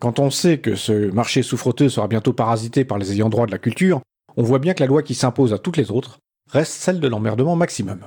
Quand 0.00 0.18
on 0.18 0.30
sait 0.30 0.58
que 0.58 0.74
ce 0.74 1.08
marché 1.12 1.44
souffreteux 1.44 1.88
sera 1.88 2.08
bientôt 2.08 2.32
parasité 2.32 2.84
par 2.84 2.98
les 2.98 3.12
ayants 3.12 3.30
droit 3.30 3.46
de 3.46 3.52
la 3.52 3.58
culture, 3.58 4.00
on 4.36 4.42
voit 4.42 4.58
bien 4.58 4.74
que 4.74 4.80
la 4.80 4.88
loi 4.88 5.04
qui 5.04 5.14
s'impose 5.14 5.52
à 5.52 5.58
toutes 5.58 5.76
les 5.76 5.92
autres 5.92 6.18
reste 6.50 6.72
celle 6.72 6.98
de 6.98 7.06
l'emmerdement 7.06 7.54
maximum. 7.54 8.00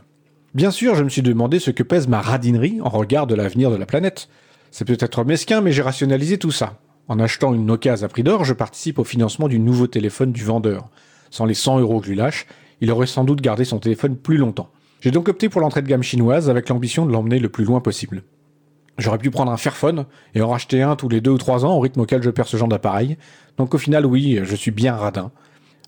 Bien 0.53 0.72
sûr, 0.72 0.95
je 0.95 1.03
me 1.06 1.10
suis 1.10 1.22
demandé 1.22 1.60
ce 1.60 1.72
que 1.72 1.84
pèse 1.84 2.10
ma 2.10 2.19
radinerie 2.19 2.81
en 2.81 2.89
regard 2.89 3.26
de 3.26 3.35
l'avenir 3.35 3.72
de 3.72 3.77
la 3.77 3.85
planète. 3.85 4.27
C'est 4.72 4.85
peut-être 4.85 5.23
mesquin, 5.23 5.61
mais 5.61 5.72
j'ai 5.72 5.81
rationalisé 5.81 6.38
tout 6.38 6.52
ça. 6.52 6.80
En 7.07 7.19
achetant 7.19 7.53
une 7.53 7.72
occasion 7.72 8.06
à 8.06 8.10
prix 8.10 8.23
d'or, 8.23 8.44
je 8.44 8.53
participe 8.53 8.99
au 8.99 9.03
financement 9.03 9.48
du 9.48 9.60
nouveau 9.60 9.88
téléphone 9.88 10.31
du 10.31 10.44
vendeur. 10.44 10.89
Sans 11.30 11.45
les 11.45 11.53
100 11.53 11.80
euros 11.80 11.99
que 11.99 12.06
je 12.06 12.11
lui 12.11 12.18
lâche, 12.18 12.48
il 12.81 12.91
aurait 12.91 13.07
sans 13.07 13.23
doute 13.23 13.41
gardé 13.41 13.65
son 13.65 13.80
téléphone 13.80 14.18
plus 14.18 14.38
longtemps. 14.38 14.69
J'ai 15.02 15.11
donc 15.11 15.30
opté 15.30 15.49
pour 15.49 15.61
l'entrée 15.61 15.81
de 15.81 15.88
gamme 15.88 16.03
chinoise 16.03 16.49
avec 16.49 16.69
l'ambition 16.69 17.06
de 17.06 17.11
l'emmener 17.11 17.39
le 17.39 17.49
plus 17.49 17.64
loin 17.64 17.80
possible. 17.80 18.23
J'aurais 18.98 19.19
pu 19.19 19.30
prendre 19.30 19.52
un 19.52 19.57
Fairphone 19.57 20.06
et 20.34 20.41
en 20.41 20.49
racheter 20.49 20.81
un 20.81 20.95
tous 20.95 21.07
les 21.07 21.22
deux 21.22 21.31
ou 21.31 21.38
trois 21.38 21.65
ans 21.65 21.76
au 21.76 21.80
rythme 21.80 22.02
auquel 22.02 22.23
je 22.23 22.31
perds 22.31 22.48
ce 22.48 22.57
genre 22.57 22.68
d'appareil. 22.68 23.18
Donc 23.57 23.73
au 23.76 23.77
final, 23.77 24.06
oui, 24.06 24.39
je 24.44 24.56
suis 24.56 24.72
bien 24.72 24.95
radin. 24.95 25.31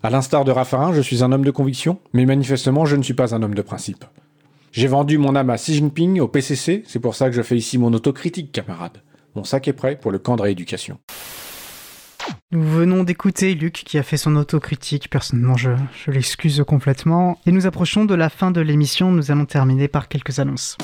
À 0.02 0.10
l'instar 0.10 0.44
de 0.44 0.52
Raffarin, 0.52 0.94
je 0.94 1.00
suis 1.00 1.22
un 1.22 1.32
homme 1.32 1.44
de 1.44 1.50
conviction, 1.50 1.98
mais 2.12 2.24
manifestement, 2.24 2.86
je 2.86 2.96
ne 2.96 3.02
suis 3.02 3.14
pas 3.14 3.34
un 3.34 3.42
homme 3.42 3.54
de 3.54 3.62
principe. 3.62 4.04
J'ai 4.72 4.86
vendu 4.86 5.18
mon 5.18 5.34
âme 5.34 5.50
à 5.50 5.56
Xi 5.56 5.74
Jinping 5.74 6.20
au 6.20 6.28
PCC, 6.28 6.84
c'est 6.86 7.00
pour 7.00 7.16
ça 7.16 7.28
que 7.28 7.34
je 7.34 7.42
fais 7.42 7.56
ici 7.56 7.76
mon 7.76 7.92
autocritique, 7.92 8.52
camarade. 8.52 9.02
Mon 9.34 9.42
sac 9.42 9.66
est 9.66 9.72
prêt 9.72 9.96
pour 9.96 10.12
le 10.12 10.20
camp 10.20 10.36
de 10.36 10.42
rééducation. 10.42 10.98
Nous 12.52 12.62
venons 12.62 13.02
d'écouter 13.02 13.54
Luc 13.54 13.72
qui 13.72 13.98
a 13.98 14.04
fait 14.04 14.16
son 14.16 14.36
autocritique. 14.36 15.10
Personnellement, 15.10 15.56
je, 15.56 15.70
je 16.04 16.12
l'excuse 16.12 16.62
complètement. 16.66 17.38
Et 17.46 17.52
nous 17.52 17.66
approchons 17.66 18.04
de 18.04 18.14
la 18.14 18.28
fin 18.28 18.50
de 18.52 18.60
l'émission. 18.60 19.10
Nous 19.10 19.30
allons 19.32 19.46
terminer 19.46 19.88
par 19.88 20.08
quelques 20.08 20.38
annonces. 20.38 20.76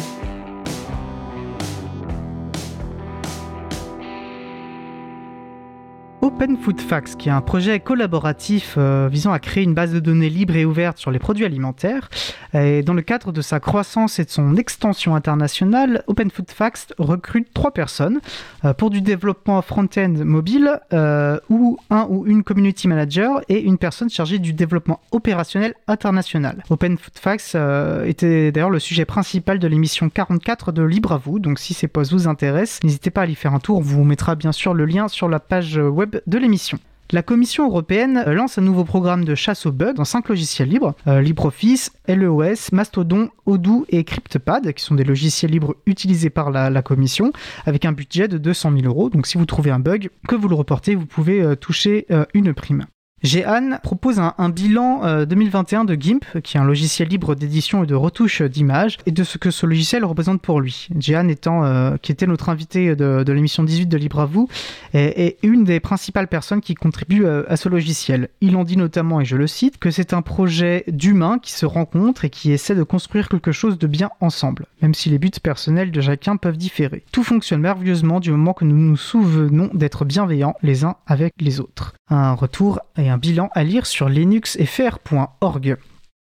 Open 6.27 6.57
Food 6.57 6.81
Facts, 6.81 7.15
qui 7.17 7.29
est 7.29 7.33
un 7.33 7.41
projet 7.41 7.79
collaboratif 7.79 8.75
euh, 8.79 9.09
visant 9.09 9.31
à 9.31 9.39
créer 9.39 9.63
une 9.63 9.75
base 9.75 9.93
de 9.93 10.01
données 10.01 10.29
libre 10.29 10.57
et 10.57 10.65
ouverte 10.65 10.99
sur 10.99 11.13
les 11.13 11.21
produits 11.21 11.45
alimentaires. 11.45 12.11
Et 12.53 12.83
dans 12.83 12.95
le 12.95 13.03
cadre 13.03 13.31
de 13.31 13.41
sa 13.43 13.61
croissance 13.61 14.19
et 14.19 14.25
de 14.25 14.31
son 14.31 14.57
extension 14.57 15.15
internationale, 15.15 16.03
Open 16.09 16.33
Food 16.33 16.51
Facts 16.51 16.95
recrute 16.99 17.55
trois 17.55 17.71
personnes 17.71 18.19
euh, 18.65 18.75
pour 18.75 18.91
du 18.91 19.03
développement 19.03 19.63
front-end 19.63 20.15
mobile, 20.25 20.81
euh, 20.93 21.39
ou 21.49 21.79
un 21.91 22.09
ou 22.11 22.27
une 22.27 22.43
community 22.43 22.89
manager 22.89 23.41
et 23.49 23.61
une 23.61 23.79
personne 23.79 24.11
chargée 24.11 24.41
du 24.41 24.53
développement 24.53 25.01
opérationnel 25.13 25.75
international. 25.87 26.65
Open 26.71 26.99
Food 26.99 27.19
Facts 27.21 27.57
était 28.05 28.51
d'ailleurs 28.51 28.71
le 28.71 28.81
sujet 28.81 29.05
principal 29.05 29.61
de 29.61 29.69
l'émission 29.69 30.11
44 30.11 30.73
de 30.73 30.83
Libre 30.83 31.13
à 31.13 31.19
vous, 31.19 31.39
donc 31.39 31.61
si 31.61 31.73
ces 31.73 31.87
postes 31.87 32.13
vous 32.13 32.27
intéressent, 32.27 32.83
n'hésitez 32.83 33.11
pas 33.11 33.23
à 33.23 33.27
y 33.27 33.37
faire 33.37 33.55
un 33.55 33.61
tour. 33.61 33.79
On 33.79 33.81
vous 33.81 34.03
mettra 34.03 34.35
bien 34.35 34.51
sûr 34.51 34.75
le 34.75 34.87
lien 34.87 35.07
sur 35.07 35.29
la 35.29 35.39
page 35.39 35.77
web 35.77 36.16
de 36.27 36.39
l'émission. 36.39 36.79
La 37.13 37.23
Commission 37.23 37.69
européenne 37.69 38.25
lance 38.27 38.59
un 38.59 38.63
nouveau 38.63 38.83
programme 38.83 39.25
de 39.25 39.37
chasse 39.37 39.65
aux 39.65 39.71
bugs 39.71 39.93
dans 39.93 40.05
5 40.05 40.29
logiciels 40.29 40.69
libres 40.69 40.97
euh, 41.07 41.21
LibreOffice, 41.21 41.93
LEOS, 42.09 42.73
Mastodon, 42.73 43.31
Odoo 43.47 43.87
et 43.91 44.03
CryptPad, 44.03 44.73
qui 44.73 44.83
sont 44.83 44.97
des 44.97 45.05
logiciels 45.05 45.53
libres 45.53 45.77
utilisés 45.87 46.31
par 46.31 46.51
la, 46.51 46.83
Commission, 46.83 47.33
avec 47.65 47.85
un 47.85 47.93
budget 47.93 48.27
de 48.27 48.39
200 48.39 48.73
000 48.73 48.87
euros. 48.87 49.09
Donc 49.09 49.29
si 49.29 49.39
vous 49.39 49.47
trouvez 49.47 49.71
un 49.71 49.79
bug, 49.79 50.11
que 50.27 50.35
vous 50.35 50.49
le 50.49 50.57
reportez, 50.57 50.97
vous 50.97 51.07
pouvez 51.07 51.41
euh, 51.41 51.55
toucher 51.55 52.07
euh, 52.11 52.25
une 52.35 52.53
prime. 52.55 52.87
Jehan 53.23 53.79
propose 53.83 54.21
un, 54.21 54.49
bilan 54.51 55.25
2021 55.25 55.81
euh, 55.81 55.85
de 55.85 55.95
GIMP, 55.95 56.25
qui 56.43 56.57
est 56.57 56.61
un 56.61 56.65
logiciel 56.65 57.09
libre 57.09 57.35
d'édition 57.35 57.83
et 57.83 57.87
de 57.87 57.95
retouche 57.95 58.43
d'images, 58.43 58.99
et 59.07 59.11
de 59.11 59.25
ce 59.25 59.39
que 59.39 59.51
ce 59.51 59.65
logiciel 59.65 60.05
représente 60.05 60.43
pour 60.43 60.61
lui. 60.61 60.89
Jehan 60.99 61.29
étant, 61.29 61.65
euh, 61.65 61.97
qui 61.97 62.13
était 62.13 62.27
notre 62.27 62.51
invité 62.51 62.95
de, 62.95 63.33
l'émission 63.33 63.65
18 63.65 63.87
de 63.87 63.97
Libre 63.97 64.21
à 64.21 64.27
vous, 64.27 64.49
est, 64.93 65.39
une 65.43 65.65
des 65.65 65.81
principales 65.81 66.29
personnes 66.29 66.61
qui 66.61 66.75
contribuent 66.75 67.25
euh, 67.25 67.45
à, 67.49 67.57
ce 67.57 67.71
logiciel. 67.71 68.29
Il 68.43 68.55
en 68.55 68.65
dit 68.65 68.77
notamment, 68.77 69.21
et 69.21 69.25
je 69.25 69.37
le 69.37 69.47
cite, 69.47 69.79
que 69.79 69.91
c'est 69.91 70.13
un 70.13 70.23
projet 70.23 70.85
d'humains 70.87 71.39
qui 71.39 71.53
se 71.53 71.65
rencontrent 71.65 72.27
et 72.27 72.31
qui 72.31 72.53
essaient 72.53 72.75
de 72.75 72.83
construire 72.83 73.31
quelque 73.31 73.53
chose 73.53 73.79
de 73.79 73.87
bien 73.87 74.11
ensemble, 74.21 74.67
même 74.83 74.93
si 74.93 75.09
les 75.09 75.19
buts 75.19 75.31
personnels 75.43 75.91
de 75.91 76.01
chacun 76.03 76.37
peuvent 76.37 76.59
différer. 76.59 77.03
Tout 77.13 77.25
fonctionne 77.25 77.63
merveilleusement 77.63 78.21
du 78.21 78.31
moment 78.31 78.53
que 78.53 78.67
nous 78.67 78.77
nous 78.77 78.97
souvenons 78.97 79.71
d'être 79.73 80.05
bienveillants 80.05 80.55
les 80.63 80.85
uns 80.85 80.97
avec 81.07 81.33
les 81.41 81.61
autres. 81.61 81.95
Un 82.09 82.35
retour 82.35 82.81
et 82.97 83.06
un 83.09 83.19
bilan 83.19 83.49
à 83.55 83.65
lire 83.65 83.87
sur 83.87 84.09
linuxfr.org. 84.09 85.77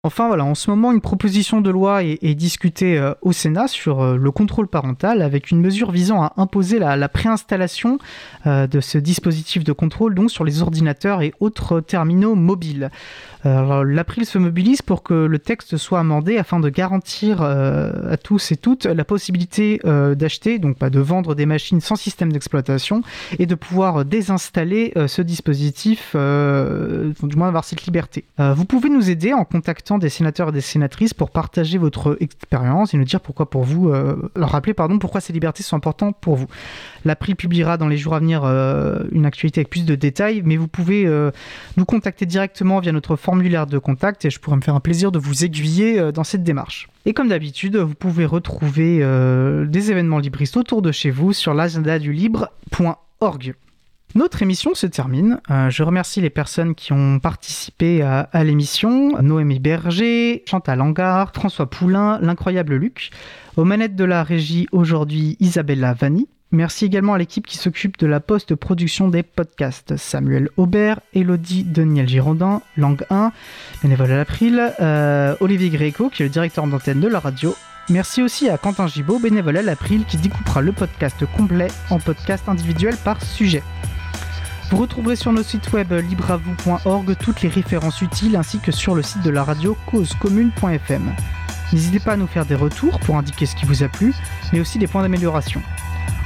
Enfin 0.06 0.28
voilà, 0.28 0.44
en 0.44 0.54
ce 0.54 0.70
moment, 0.70 0.92
une 0.92 1.00
proposition 1.00 1.60
de 1.60 1.68
loi 1.68 2.04
est, 2.04 2.34
discutée 2.36 2.96
euh, 2.96 3.14
au 3.22 3.32
Sénat 3.32 3.66
sur 3.66 4.02
euh, 4.02 4.16
le 4.16 4.30
contrôle 4.30 4.68
parental 4.68 5.20
avec 5.20 5.50
une 5.50 5.60
mesure 5.60 5.90
visant 5.90 6.22
à 6.22 6.32
imposer 6.36 6.78
la, 6.78 7.08
préinstallation 7.08 7.98
euh, 8.46 8.68
de 8.68 8.80
ce 8.80 8.98
dispositif 8.98 9.64
de 9.64 9.72
contrôle 9.72 10.14
donc 10.14 10.30
sur 10.30 10.44
les 10.44 10.62
ordinateurs 10.62 11.22
et 11.22 11.34
autres 11.40 11.80
terminaux 11.80 12.36
mobiles. 12.36 12.92
L'April 13.46 14.26
se 14.26 14.38
mobilise 14.38 14.82
pour 14.82 15.02
que 15.02 15.14
le 15.14 15.38
texte 15.38 15.76
soit 15.76 16.00
amendé 16.00 16.36
afin 16.36 16.60
de 16.60 16.68
garantir 16.68 17.42
à 17.42 18.16
tous 18.16 18.52
et 18.52 18.56
toutes 18.56 18.86
la 18.86 19.04
possibilité 19.04 19.80
d'acheter, 19.84 20.58
donc 20.58 20.78
pas 20.78 20.90
de 20.90 21.00
vendre 21.00 21.34
des 21.34 21.46
machines 21.46 21.80
sans 21.80 21.96
système 21.96 22.32
d'exploitation 22.32 23.02
et 23.38 23.46
de 23.46 23.54
pouvoir 23.54 24.04
désinstaller 24.04 24.92
ce 25.06 25.22
dispositif, 25.22 26.14
du 26.14 27.36
moins 27.36 27.48
avoir 27.48 27.64
cette 27.64 27.84
liberté. 27.86 28.24
vous 28.38 28.64
pouvez 28.64 28.88
nous 28.88 29.10
aider 29.10 29.32
en 29.32 29.44
contactant 29.44 29.98
des 29.98 30.08
sénateurs 30.08 30.48
et 30.48 30.52
des 30.52 30.60
sénatrices 30.60 31.14
pour 31.14 31.30
partager 31.30 31.78
votre 31.78 32.16
expérience 32.20 32.94
et 32.94 32.98
nous 32.98 33.04
dire 33.04 33.20
pourquoi 33.20 33.48
pour 33.48 33.64
vous, 33.64 33.88
euh, 33.88 34.30
leur 34.36 34.50
rappeler 34.50 34.74
pardon, 34.74 34.98
pourquoi 34.98 35.20
ces 35.20 35.32
libertés 35.32 35.62
sont 35.62 35.76
importantes 35.76 36.16
pour 36.20 36.36
vous. 36.36 36.46
L'April 37.04 37.36
publiera 37.36 37.76
dans 37.76 37.88
les 37.88 37.96
jours 37.96 38.14
à 38.14 38.20
venir 38.20 38.42
euh, 38.44 39.04
une 39.12 39.26
actualité 39.26 39.60
avec 39.60 39.70
plus 39.70 39.84
de 39.84 39.94
détails, 39.94 40.42
mais 40.44 40.56
vous 40.56 40.68
pouvez 40.68 41.06
euh, 41.06 41.30
nous 41.76 41.84
contacter 41.84 42.26
directement 42.26 42.80
via 42.80 42.92
notre 42.92 43.16
formulaire 43.36 43.66
de 43.66 43.78
contact 43.78 44.24
et 44.24 44.30
je 44.30 44.40
pourrais 44.40 44.56
me 44.56 44.62
faire 44.62 44.74
un 44.74 44.80
plaisir 44.80 45.12
de 45.12 45.18
vous 45.18 45.44
aiguiller 45.44 46.10
dans 46.10 46.24
cette 46.24 46.42
démarche. 46.42 46.88
Et 47.04 47.12
comme 47.12 47.28
d'habitude, 47.28 47.76
vous 47.76 47.94
pouvez 47.94 48.24
retrouver 48.24 48.98
des 49.66 49.90
événements 49.90 50.18
libristes 50.18 50.56
autour 50.56 50.80
de 50.80 50.90
chez 50.90 51.10
vous 51.10 51.34
sur 51.34 51.52
l'agenda 51.52 51.98
du 51.98 52.12
libre.org. 52.12 53.54
Notre 54.16 54.40
émission 54.40 54.74
se 54.74 54.86
termine. 54.86 55.42
Euh, 55.50 55.68
je 55.68 55.82
remercie 55.82 56.22
les 56.22 56.30
personnes 56.30 56.74
qui 56.74 56.94
ont 56.94 57.18
participé 57.18 58.00
à, 58.00 58.28
l'émission. 58.44 59.20
Noémie 59.20 59.58
Berger, 59.58 60.42
Chantal 60.48 60.80
Angard, 60.80 61.32
François 61.34 61.68
Poulain, 61.68 62.18
l'incroyable 62.22 62.76
Luc. 62.76 63.10
Aux 63.58 63.64
manettes 63.64 63.94
de 63.94 64.04
la 64.04 64.22
régie 64.22 64.68
aujourd'hui, 64.72 65.36
Isabella 65.40 65.92
Vanni. 65.92 66.28
Merci 66.56 66.86
également 66.86 67.12
à 67.12 67.18
l'équipe 67.18 67.46
qui 67.46 67.58
s'occupe 67.58 67.98
de 67.98 68.06
la 68.06 68.18
post-production 68.18 69.08
des 69.08 69.22
podcasts. 69.22 69.98
Samuel 69.98 70.48
Aubert, 70.56 71.00
Elodie 71.12 71.64
Daniel 71.64 72.08
Girondin, 72.08 72.62
Langue 72.78 73.04
1, 73.10 73.30
bénévole 73.82 74.12
à 74.12 74.16
l'April, 74.16 74.72
euh, 74.80 75.36
Olivier 75.40 75.68
Gréco 75.68 76.08
qui 76.08 76.22
est 76.22 76.24
le 76.24 76.30
directeur 76.30 76.66
d'antenne 76.66 77.00
de 77.00 77.08
la 77.08 77.20
radio. 77.20 77.54
Merci 77.90 78.22
aussi 78.22 78.48
à 78.48 78.56
Quentin 78.56 78.86
Gibaud, 78.86 79.18
bénévole 79.18 79.58
à 79.58 79.62
l'April, 79.62 80.06
qui 80.06 80.16
découpera 80.16 80.62
le 80.62 80.72
podcast 80.72 81.26
complet 81.36 81.68
en 81.90 81.98
podcast 81.98 82.48
individuel 82.48 82.96
par 83.04 83.22
sujet. 83.22 83.62
Vous 84.70 84.78
retrouverez 84.78 85.16
sur 85.16 85.34
nos 85.34 85.42
sites 85.42 85.70
web 85.74 85.92
libravou.org 85.92 87.16
toutes 87.20 87.42
les 87.42 87.50
références 87.50 88.00
utiles 88.00 88.34
ainsi 88.34 88.60
que 88.60 88.72
sur 88.72 88.94
le 88.94 89.02
site 89.02 89.22
de 89.22 89.30
la 89.30 89.44
radio 89.44 89.76
causecommune.fm. 89.90 91.12
N'hésitez 91.74 92.00
pas 92.00 92.12
à 92.12 92.16
nous 92.16 92.26
faire 92.26 92.46
des 92.46 92.54
retours 92.54 92.98
pour 93.00 93.18
indiquer 93.18 93.44
ce 93.44 93.56
qui 93.56 93.66
vous 93.66 93.82
a 93.82 93.88
plu, 93.88 94.14
mais 94.54 94.60
aussi 94.60 94.78
des 94.78 94.86
points 94.86 95.02
d'amélioration. 95.02 95.60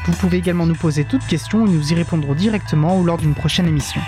Vous 0.06 0.12
pouvez 0.12 0.38
également 0.38 0.66
nous 0.66 0.74
poser 0.74 1.04
toutes 1.04 1.26
questions 1.26 1.66
et 1.66 1.70
nous 1.70 1.92
y 1.92 1.94
répondrons 1.94 2.34
directement 2.34 2.98
ou 2.98 3.04
lors 3.04 3.18
d'une 3.18 3.34
prochaine 3.34 3.66
émission. 3.66 4.00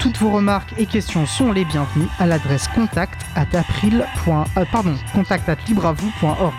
Toutes 0.00 0.18
vos 0.18 0.30
remarques 0.30 0.74
et 0.76 0.86
questions 0.86 1.24
sont 1.24 1.50
les 1.50 1.64
bienvenues 1.64 2.08
à 2.18 2.26
l'adresse 2.26 2.68
contact 2.68 3.24
at. 3.34 3.46
Euh, 3.54 4.94
contact 5.14 5.48
at 5.48 5.56
libravou.org. 5.66 6.54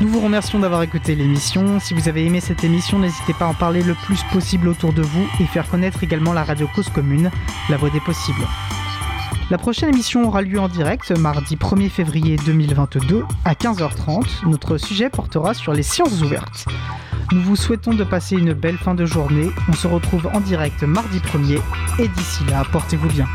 Nous 0.00 0.08
vous 0.08 0.20
remercions 0.20 0.58
d'avoir 0.58 0.82
écouté 0.82 1.14
l'émission. 1.14 1.80
Si 1.80 1.94
vous 1.94 2.08
avez 2.08 2.26
aimé 2.26 2.40
cette 2.40 2.62
émission, 2.62 2.98
n'hésitez 2.98 3.32
pas 3.32 3.46
à 3.46 3.48
en 3.48 3.54
parler 3.54 3.82
le 3.82 3.94
plus 3.94 4.22
possible 4.32 4.68
autour 4.68 4.92
de 4.92 5.02
vous 5.02 5.26
et 5.40 5.46
faire 5.46 5.68
connaître 5.68 6.02
également 6.04 6.32
la 6.32 6.44
radio 6.44 6.68
Cause 6.74 6.90
Commune, 6.90 7.30
la 7.68 7.76
voix 7.76 7.90
des 7.90 8.00
possibles. 8.00 8.46
La 9.50 9.58
prochaine 9.58 9.90
émission 9.90 10.26
aura 10.26 10.40
lieu 10.40 10.58
en 10.58 10.68
direct 10.68 11.10
mardi 11.10 11.56
1er 11.56 11.90
février 11.90 12.36
2022 12.46 13.24
à 13.44 13.52
15h30. 13.52 14.48
Notre 14.48 14.78
sujet 14.78 15.10
portera 15.10 15.52
sur 15.52 15.74
les 15.74 15.82
sciences 15.82 16.22
ouvertes. 16.22 16.64
Nous 17.30 17.42
vous 17.42 17.54
souhaitons 17.54 17.92
de 17.92 18.04
passer 18.04 18.36
une 18.36 18.54
belle 18.54 18.78
fin 18.78 18.94
de 18.94 19.04
journée. 19.04 19.50
On 19.68 19.74
se 19.74 19.86
retrouve 19.86 20.30
en 20.32 20.40
direct 20.40 20.82
mardi 20.84 21.18
1er 21.18 21.60
et 21.98 22.08
d'ici 22.08 22.42
là, 22.48 22.64
portez-vous 22.72 23.08
bien. 23.08 23.26